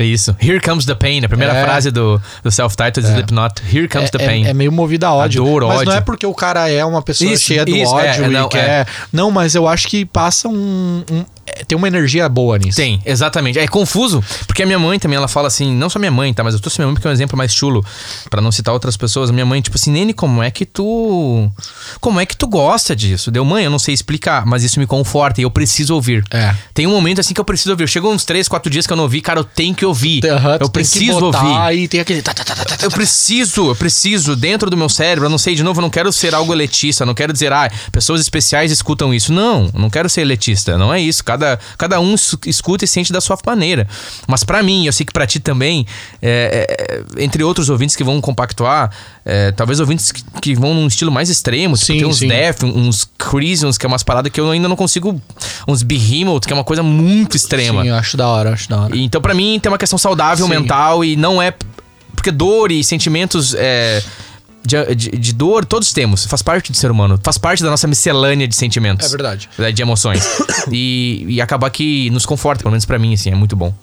É 0.00 0.04
isso. 0.06 0.34
Here 0.42 0.58
comes 0.60 0.86
the 0.86 0.94
pain. 0.94 1.22
A 1.22 1.28
primeira 1.28 1.52
É. 1.54 1.62
frase 1.62 1.90
do, 1.90 2.18
do 2.42 2.50
self-titled 2.50 3.06
Slipknot. 3.06 3.60
Here 3.70 3.86
comes 3.86 4.08
é, 4.08 4.16
the 4.16 4.24
é- 4.24 4.26
pain. 4.26 4.46
É, 4.46 4.54
meio 4.54 4.72
movido 4.72 5.04
a 5.04 5.12
ódio. 5.12 5.42
A 5.42 5.46
dor, 5.46 5.66
mas 5.66 5.76
ódio. 5.80 5.90
não 5.90 5.96
é 5.98 6.00
porque 6.00 6.24
o 6.24 6.32
cara 6.34 6.70
é 6.70 6.82
uma 6.82 7.02
pessoa 7.02 7.30
Isso, 7.30 7.44
cheia 7.44 7.66
do 7.66 7.76
isso, 7.76 7.92
é, 7.98 8.10
ódio 8.10 8.24
é, 8.24 8.28
e 8.28 8.30
não, 8.30 8.48
quer. 8.48 8.86
Não, 9.12 9.30
mas 9.30 9.54
eu 9.54 9.68
acho 9.68 9.86
que 9.88 10.06
passa 10.06 10.48
um. 10.48 11.04
um- 11.10 11.24
é, 11.46 11.64
tem 11.64 11.76
uma 11.76 11.88
energia 11.88 12.28
boa 12.28 12.56
nisso. 12.58 12.76
Tem, 12.76 13.02
exatamente. 13.04 13.58
É 13.58 13.66
confuso, 13.68 14.22
porque 14.46 14.62
a 14.62 14.66
minha 14.66 14.78
mãe 14.78 14.98
também, 14.98 15.16
ela 15.16 15.26
fala 15.28 15.48
assim, 15.48 15.74
não 15.74 15.90
só 15.90 15.98
minha 15.98 16.10
mãe, 16.10 16.32
tá? 16.32 16.42
Mas 16.44 16.54
eu 16.54 16.60
trouxe 16.60 16.78
minha 16.78 16.86
mãe 16.86 16.94
porque 16.94 17.06
é 17.08 17.10
um 17.10 17.12
exemplo 17.12 17.36
mais 17.36 17.52
chulo, 17.52 17.84
pra 18.30 18.40
não 18.40 18.50
citar 18.52 18.72
outras 18.72 18.96
pessoas. 18.96 19.28
A 19.30 19.32
minha 19.32 19.44
mãe, 19.44 19.60
tipo 19.60 19.76
assim, 19.76 19.90
Nene, 19.90 20.14
como 20.14 20.42
é 20.42 20.50
que 20.50 20.64
tu. 20.64 21.50
Como 22.00 22.20
é 22.20 22.24
que 22.24 22.36
tu 22.36 22.46
gosta 22.46 22.94
disso? 22.96 23.30
Deu, 23.30 23.44
mãe, 23.44 23.64
eu 23.64 23.70
não 23.70 23.78
sei 23.78 23.92
explicar, 23.92 24.46
mas 24.46 24.62
isso 24.62 24.78
me 24.80 24.86
conforta 24.86 25.40
e 25.40 25.44
eu 25.44 25.50
preciso 25.50 25.94
ouvir. 25.94 26.24
É. 26.30 26.54
Tem 26.72 26.86
um 26.86 26.90
momento 26.92 27.20
assim 27.20 27.34
que 27.34 27.40
eu 27.40 27.44
preciso 27.44 27.72
ouvir. 27.72 27.88
Chegou 27.88 28.12
uns 28.12 28.24
3, 28.24 28.46
4 28.48 28.70
dias 28.70 28.86
que 28.86 28.92
eu 28.92 28.96
não 28.96 29.04
ouvi, 29.04 29.20
cara, 29.20 29.40
eu 29.40 29.44
tenho 29.44 29.74
que 29.74 29.84
ouvir. 29.90 30.20
Tu 30.20 30.26
eu 30.26 30.68
preciso 30.70 31.24
ouvir. 31.24 31.88
Tem 31.88 32.00
aquele. 32.00 32.22
tá, 32.22 32.32
tá, 32.32 32.44
tá, 32.44 32.54
tá, 32.54 32.64
tá, 32.64 32.76
Eu 32.84 32.90
preciso, 32.90 33.68
eu 33.68 33.76
preciso, 33.76 34.34
dentro 34.36 34.70
do 34.70 34.76
meu 34.76 34.88
cérebro, 34.88 35.26
eu 35.26 35.30
não 35.30 35.38
sei, 35.38 35.54
de 35.54 35.62
novo, 35.62 35.80
eu 35.80 35.82
não 35.82 35.90
quero 35.90 36.12
ser 36.12 36.34
algo 36.34 36.52
elitista, 36.54 37.02
eu 37.02 37.06
não 37.06 37.14
quero 37.14 37.32
dizer, 37.32 37.52
ah, 37.52 37.70
pessoas 37.92 38.20
especiais 38.20 38.70
escutam 38.70 39.12
isso. 39.12 39.32
Não, 39.32 39.70
não 39.74 39.90
quero 39.90 40.08
ser 40.08 40.22
elitista, 40.22 40.76
não 40.78 40.92
é 40.92 41.00
isso. 41.00 41.22
Cada, 41.24 41.58
cada 41.76 42.00
um 42.00 42.14
es- 42.14 42.36
escuta 42.46 42.84
e 42.84 42.88
sente 42.88 43.12
da 43.12 43.20
sua 43.20 43.38
maneira. 43.46 43.86
Mas 44.26 44.44
pra 44.44 44.62
mim, 44.62 44.86
eu 44.86 44.92
sei 44.92 45.04
que 45.04 45.12
pra 45.12 45.26
ti 45.26 45.40
também, 45.40 45.86
é, 46.22 47.02
é, 47.18 47.22
entre 47.22 47.42
outros 47.44 47.68
ouvintes 47.68 47.96
que 47.96 48.04
vão 48.04 48.20
compactuar, 48.20 48.90
é, 49.24 49.52
talvez 49.52 49.80
ouvintes 49.80 50.12
que, 50.12 50.22
que 50.40 50.54
vão 50.54 50.74
num 50.74 50.86
estilo 50.86 51.10
mais 51.12 51.28
extremo, 51.28 51.74
tipo, 51.76 51.86
Sim, 51.86 51.98
tem 51.98 52.06
uns 52.06 52.18
sim. 52.18 52.28
Death, 52.28 52.62
uns 52.64 53.08
Crisons, 53.18 53.76
que 53.76 53.84
é 53.84 53.88
umas 53.88 54.02
paradas 54.02 54.30
que 54.32 54.40
eu 54.40 54.50
ainda 54.50 54.68
não 54.68 54.76
consigo, 54.76 55.20
uns 55.66 55.82
Behemoth, 55.82 56.46
que 56.46 56.52
é 56.52 56.56
uma 56.56 56.64
coisa 56.64 56.82
muito 56.82 57.36
extrema. 57.36 57.82
Sim, 57.82 57.88
eu 57.88 57.94
acho 57.96 58.16
da 58.16 58.28
hora, 58.28 58.50
eu 58.50 58.54
acho 58.54 58.68
da 58.68 58.80
hora. 58.82 58.96
Então, 58.96 59.20
pra 59.20 59.34
mim, 59.34 59.58
tem 59.60 59.70
uma 59.70 59.78
questão 59.80 59.98
saudável 59.98 60.46
Sim. 60.46 60.52
mental 60.52 61.04
e 61.04 61.16
não 61.16 61.42
é. 61.42 61.52
Porque 62.14 62.30
dor 62.30 62.70
e 62.70 62.84
sentimentos 62.84 63.54
é, 63.54 64.02
de, 64.64 64.94
de- 64.94 65.10
de 65.10 65.32
dor, 65.32 65.64
todos 65.64 65.92
temos. 65.92 66.24
Faz 66.26 66.42
parte 66.42 66.70
do 66.70 66.76
ser 66.76 66.90
humano. 66.90 67.18
Faz 67.22 67.38
parte 67.38 67.62
da 67.62 67.70
nossa 67.70 67.86
miscelânea 67.88 68.46
de 68.46 68.54
sentimentos. 68.54 69.06
É 69.06 69.08
verdade. 69.08 69.48
né, 69.58 69.72
De 69.72 69.80
emoções. 69.82 70.22
e, 70.70 71.24
e 71.28 71.40
acabar 71.40 71.70
que 71.70 72.10
nos 72.10 72.26
conforta, 72.26 72.62
pelo 72.62 72.72
menos 72.72 72.84
pra 72.84 72.98
mim, 72.98 73.14
assim, 73.14 73.30
é 73.30 73.34
muito 73.34 73.56
bom. 73.56 73.74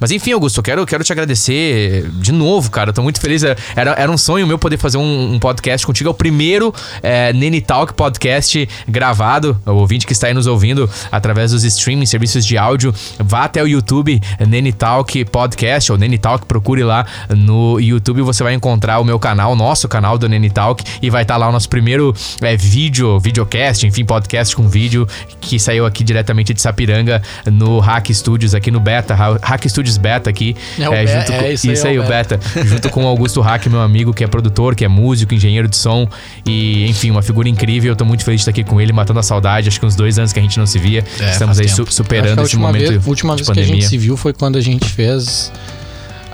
Mas 0.00 0.10
enfim, 0.10 0.32
Augusto, 0.32 0.58
eu 0.58 0.62
quero, 0.62 0.86
quero 0.86 1.04
te 1.04 1.12
agradecer 1.12 2.08
de 2.14 2.32
novo, 2.32 2.70
cara. 2.70 2.90
Eu 2.90 2.94
tô 2.94 3.02
muito 3.02 3.20
feliz. 3.20 3.42
Era, 3.42 3.56
era 3.92 4.10
um 4.10 4.18
sonho 4.18 4.46
meu 4.46 4.58
poder 4.58 4.76
fazer 4.78 4.98
um, 4.98 5.34
um 5.34 5.38
podcast 5.38 5.86
contigo. 5.86 6.08
É 6.08 6.10
o 6.10 6.14
primeiro 6.14 6.74
é, 7.02 7.32
Nene 7.32 7.60
Talk 7.60 7.94
podcast 7.94 8.68
gravado. 8.88 9.60
O 9.66 9.72
ouvinte 9.72 10.06
que 10.06 10.12
está 10.12 10.26
aí 10.26 10.34
nos 10.34 10.46
ouvindo 10.46 10.88
através 11.12 11.50
dos 11.52 11.64
streaming, 11.64 12.06
serviços 12.06 12.44
de 12.44 12.56
áudio, 12.58 12.94
vá 13.18 13.44
até 13.44 13.62
o 13.62 13.66
YouTube, 13.66 14.20
Nene 14.46 14.72
Talk 14.72 15.24
Podcast, 15.26 15.92
ou 15.92 15.98
Nene 15.98 16.18
Talk, 16.18 16.46
procure 16.46 16.82
lá 16.82 17.06
no 17.30 17.78
YouTube. 17.80 18.22
Você 18.22 18.42
vai 18.42 18.54
encontrar 18.54 18.98
o 18.98 19.04
meu 19.04 19.18
canal, 19.18 19.52
o 19.52 19.56
nosso 19.56 19.88
canal 19.88 20.16
do 20.18 20.28
Nene 20.28 20.50
Talk, 20.50 20.82
e 21.02 21.10
vai 21.10 21.22
estar 21.22 21.36
lá 21.36 21.48
o 21.48 21.52
nosso 21.52 21.68
primeiro 21.68 22.14
é, 22.40 22.56
vídeo, 22.56 23.18
videocast, 23.20 23.84
enfim, 23.86 24.04
podcast 24.04 24.54
com 24.56 24.68
vídeo, 24.68 25.06
que 25.40 25.58
saiu 25.58 25.84
aqui 25.86 26.02
diretamente 26.02 26.54
de 26.54 26.60
Sapiranga 26.60 27.22
no 27.46 27.78
Hack 27.80 28.10
Studios, 28.12 28.54
aqui 28.54 28.70
no 28.70 28.80
Beta, 28.80 29.14
Ha- 29.14 29.38
Hack 29.42 29.68
Studios 29.68 29.83
Beta 29.98 30.28
aqui. 30.30 30.56
É 30.78 30.88
Be- 30.88 31.06
junto 31.06 31.32
é, 31.32 31.38
com, 31.42 31.48
isso 31.48 31.70
aí 31.70 31.76
é 31.76 31.88
aí, 31.90 31.98
o 31.98 32.04
o 32.04 32.06
Beta. 32.06 32.40
junto 32.64 32.90
com 32.90 33.04
o 33.04 33.06
Augusto 33.06 33.40
Hack, 33.40 33.66
meu 33.66 33.80
amigo, 33.80 34.12
que 34.12 34.24
é 34.24 34.26
produtor, 34.26 34.74
que 34.74 34.84
é 34.84 34.88
músico, 34.88 35.34
engenheiro 35.34 35.68
de 35.68 35.76
som, 35.76 36.08
e 36.46 36.86
enfim, 36.88 37.10
uma 37.10 37.22
figura 37.22 37.48
incrível. 37.48 37.92
Eu 37.92 37.96
tô 37.96 38.04
muito 38.04 38.24
feliz 38.24 38.40
de 38.40 38.42
estar 38.42 38.50
aqui 38.50 38.64
com 38.64 38.80
ele, 38.80 38.92
matando 38.92 39.20
a 39.20 39.22
saudade. 39.22 39.68
Acho 39.68 39.78
que 39.80 39.86
uns 39.86 39.96
dois 39.96 40.18
anos 40.18 40.32
que 40.32 40.38
a 40.38 40.42
gente 40.42 40.58
não 40.58 40.66
se 40.66 40.78
via. 40.78 41.04
É, 41.20 41.30
Estamos 41.30 41.58
aí 41.58 41.68
su- 41.68 41.86
superando 41.88 42.42
esse 42.42 42.56
momento 42.56 42.88
vez, 42.90 43.06
a 43.06 43.08
última 43.08 43.36
vez 43.36 43.48
que 43.48 43.60
a 43.60 43.62
gente 43.64 43.86
se 43.86 43.98
viu 43.98 44.16
foi 44.16 44.32
quando 44.32 44.56
a 44.56 44.60
gente 44.60 44.88
fez 44.88 45.52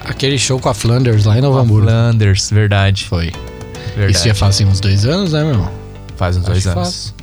Aquele 0.04 0.38
show 0.38 0.58
com 0.58 0.68
a 0.68 0.74
Flanders 0.74 1.24
lá 1.26 1.36
em 1.38 1.40
Novo 1.40 1.58
Hamburgo. 1.58 1.86
Flanders, 1.86 2.50
verdade. 2.50 3.04
Foi. 3.04 3.32
verdade. 3.94 4.12
Isso 4.16 4.26
já 4.26 4.34
faz 4.34 4.54
assim, 4.56 4.64
uns 4.64 4.80
dois 4.80 5.04
anos, 5.04 5.32
né, 5.32 5.44
meu? 5.44 5.70
Faz 6.16 6.36
uns 6.36 6.42
Acho 6.42 6.50
dois 6.52 6.66
anos. 6.66 6.74
faz. 6.74 7.14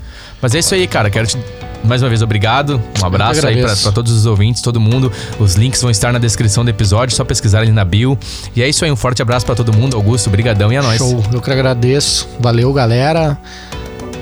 Mas 0.41 0.55
é 0.55 0.59
isso 0.59 0.73
aí, 0.73 0.87
cara. 0.87 1.09
Quero 1.09 1.27
te 1.27 1.37
mais 1.83 2.01
uma 2.01 2.09
vez 2.09 2.21
obrigado. 2.21 2.81
Um 3.01 3.05
abraço 3.05 3.45
aí 3.45 3.61
pra 3.61 3.91
todos 3.91 4.11
os 4.11 4.25
ouvintes, 4.25 4.61
todo 4.61 4.79
mundo. 4.79 5.11
Os 5.39 5.55
links 5.55 5.81
vão 5.81 5.91
estar 5.91 6.11
na 6.11 6.19
descrição 6.19 6.63
do 6.63 6.69
episódio, 6.69 7.15
só 7.15 7.23
pesquisar 7.23 7.59
ali 7.59 7.71
na 7.71 7.85
bio. 7.85 8.17
E 8.55 8.61
é 8.61 8.67
isso 8.67 8.83
aí, 8.83 8.91
um 8.91 8.95
forte 8.95 9.21
abraço 9.21 9.45
pra 9.45 9.55
todo 9.55 9.73
mundo. 9.73 9.95
Augusto, 9.95 10.29
brigadão 10.29 10.71
e 10.71 10.75
é 10.75 10.81
nóis. 10.81 10.97
Show. 10.97 11.23
Eu 11.31 11.41
que 11.41 11.51
agradeço. 11.51 12.27
Valeu, 12.39 12.71
galera. 12.73 13.37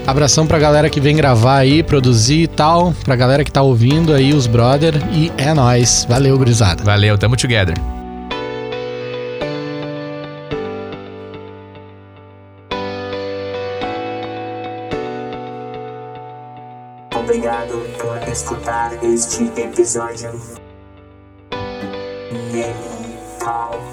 Abração 0.05 0.45
pra 0.45 0.59
galera 0.59 0.89
que 0.89 0.99
vem 0.99 1.15
gravar 1.15 1.57
aí, 1.57 1.81
produzir 1.81 2.43
e 2.43 2.47
tal. 2.47 2.93
Pra 3.03 3.15
galera 3.15 3.43
que 3.43 3.51
tá 3.51 3.61
ouvindo 3.61 4.13
aí, 4.13 4.33
os 4.33 4.45
brother. 4.45 4.93
E 5.11 5.31
é 5.37 5.53
nóis. 5.53 6.05
Valeu, 6.07 6.37
gurizada. 6.37 6.83
Valeu, 6.83 7.17
tamo 7.17 7.35
together. 7.35 7.94
Escutar 19.15 19.49
este 19.49 19.63
episódio. 19.63 20.33
Name 22.51 22.75
Talk. 23.39 23.84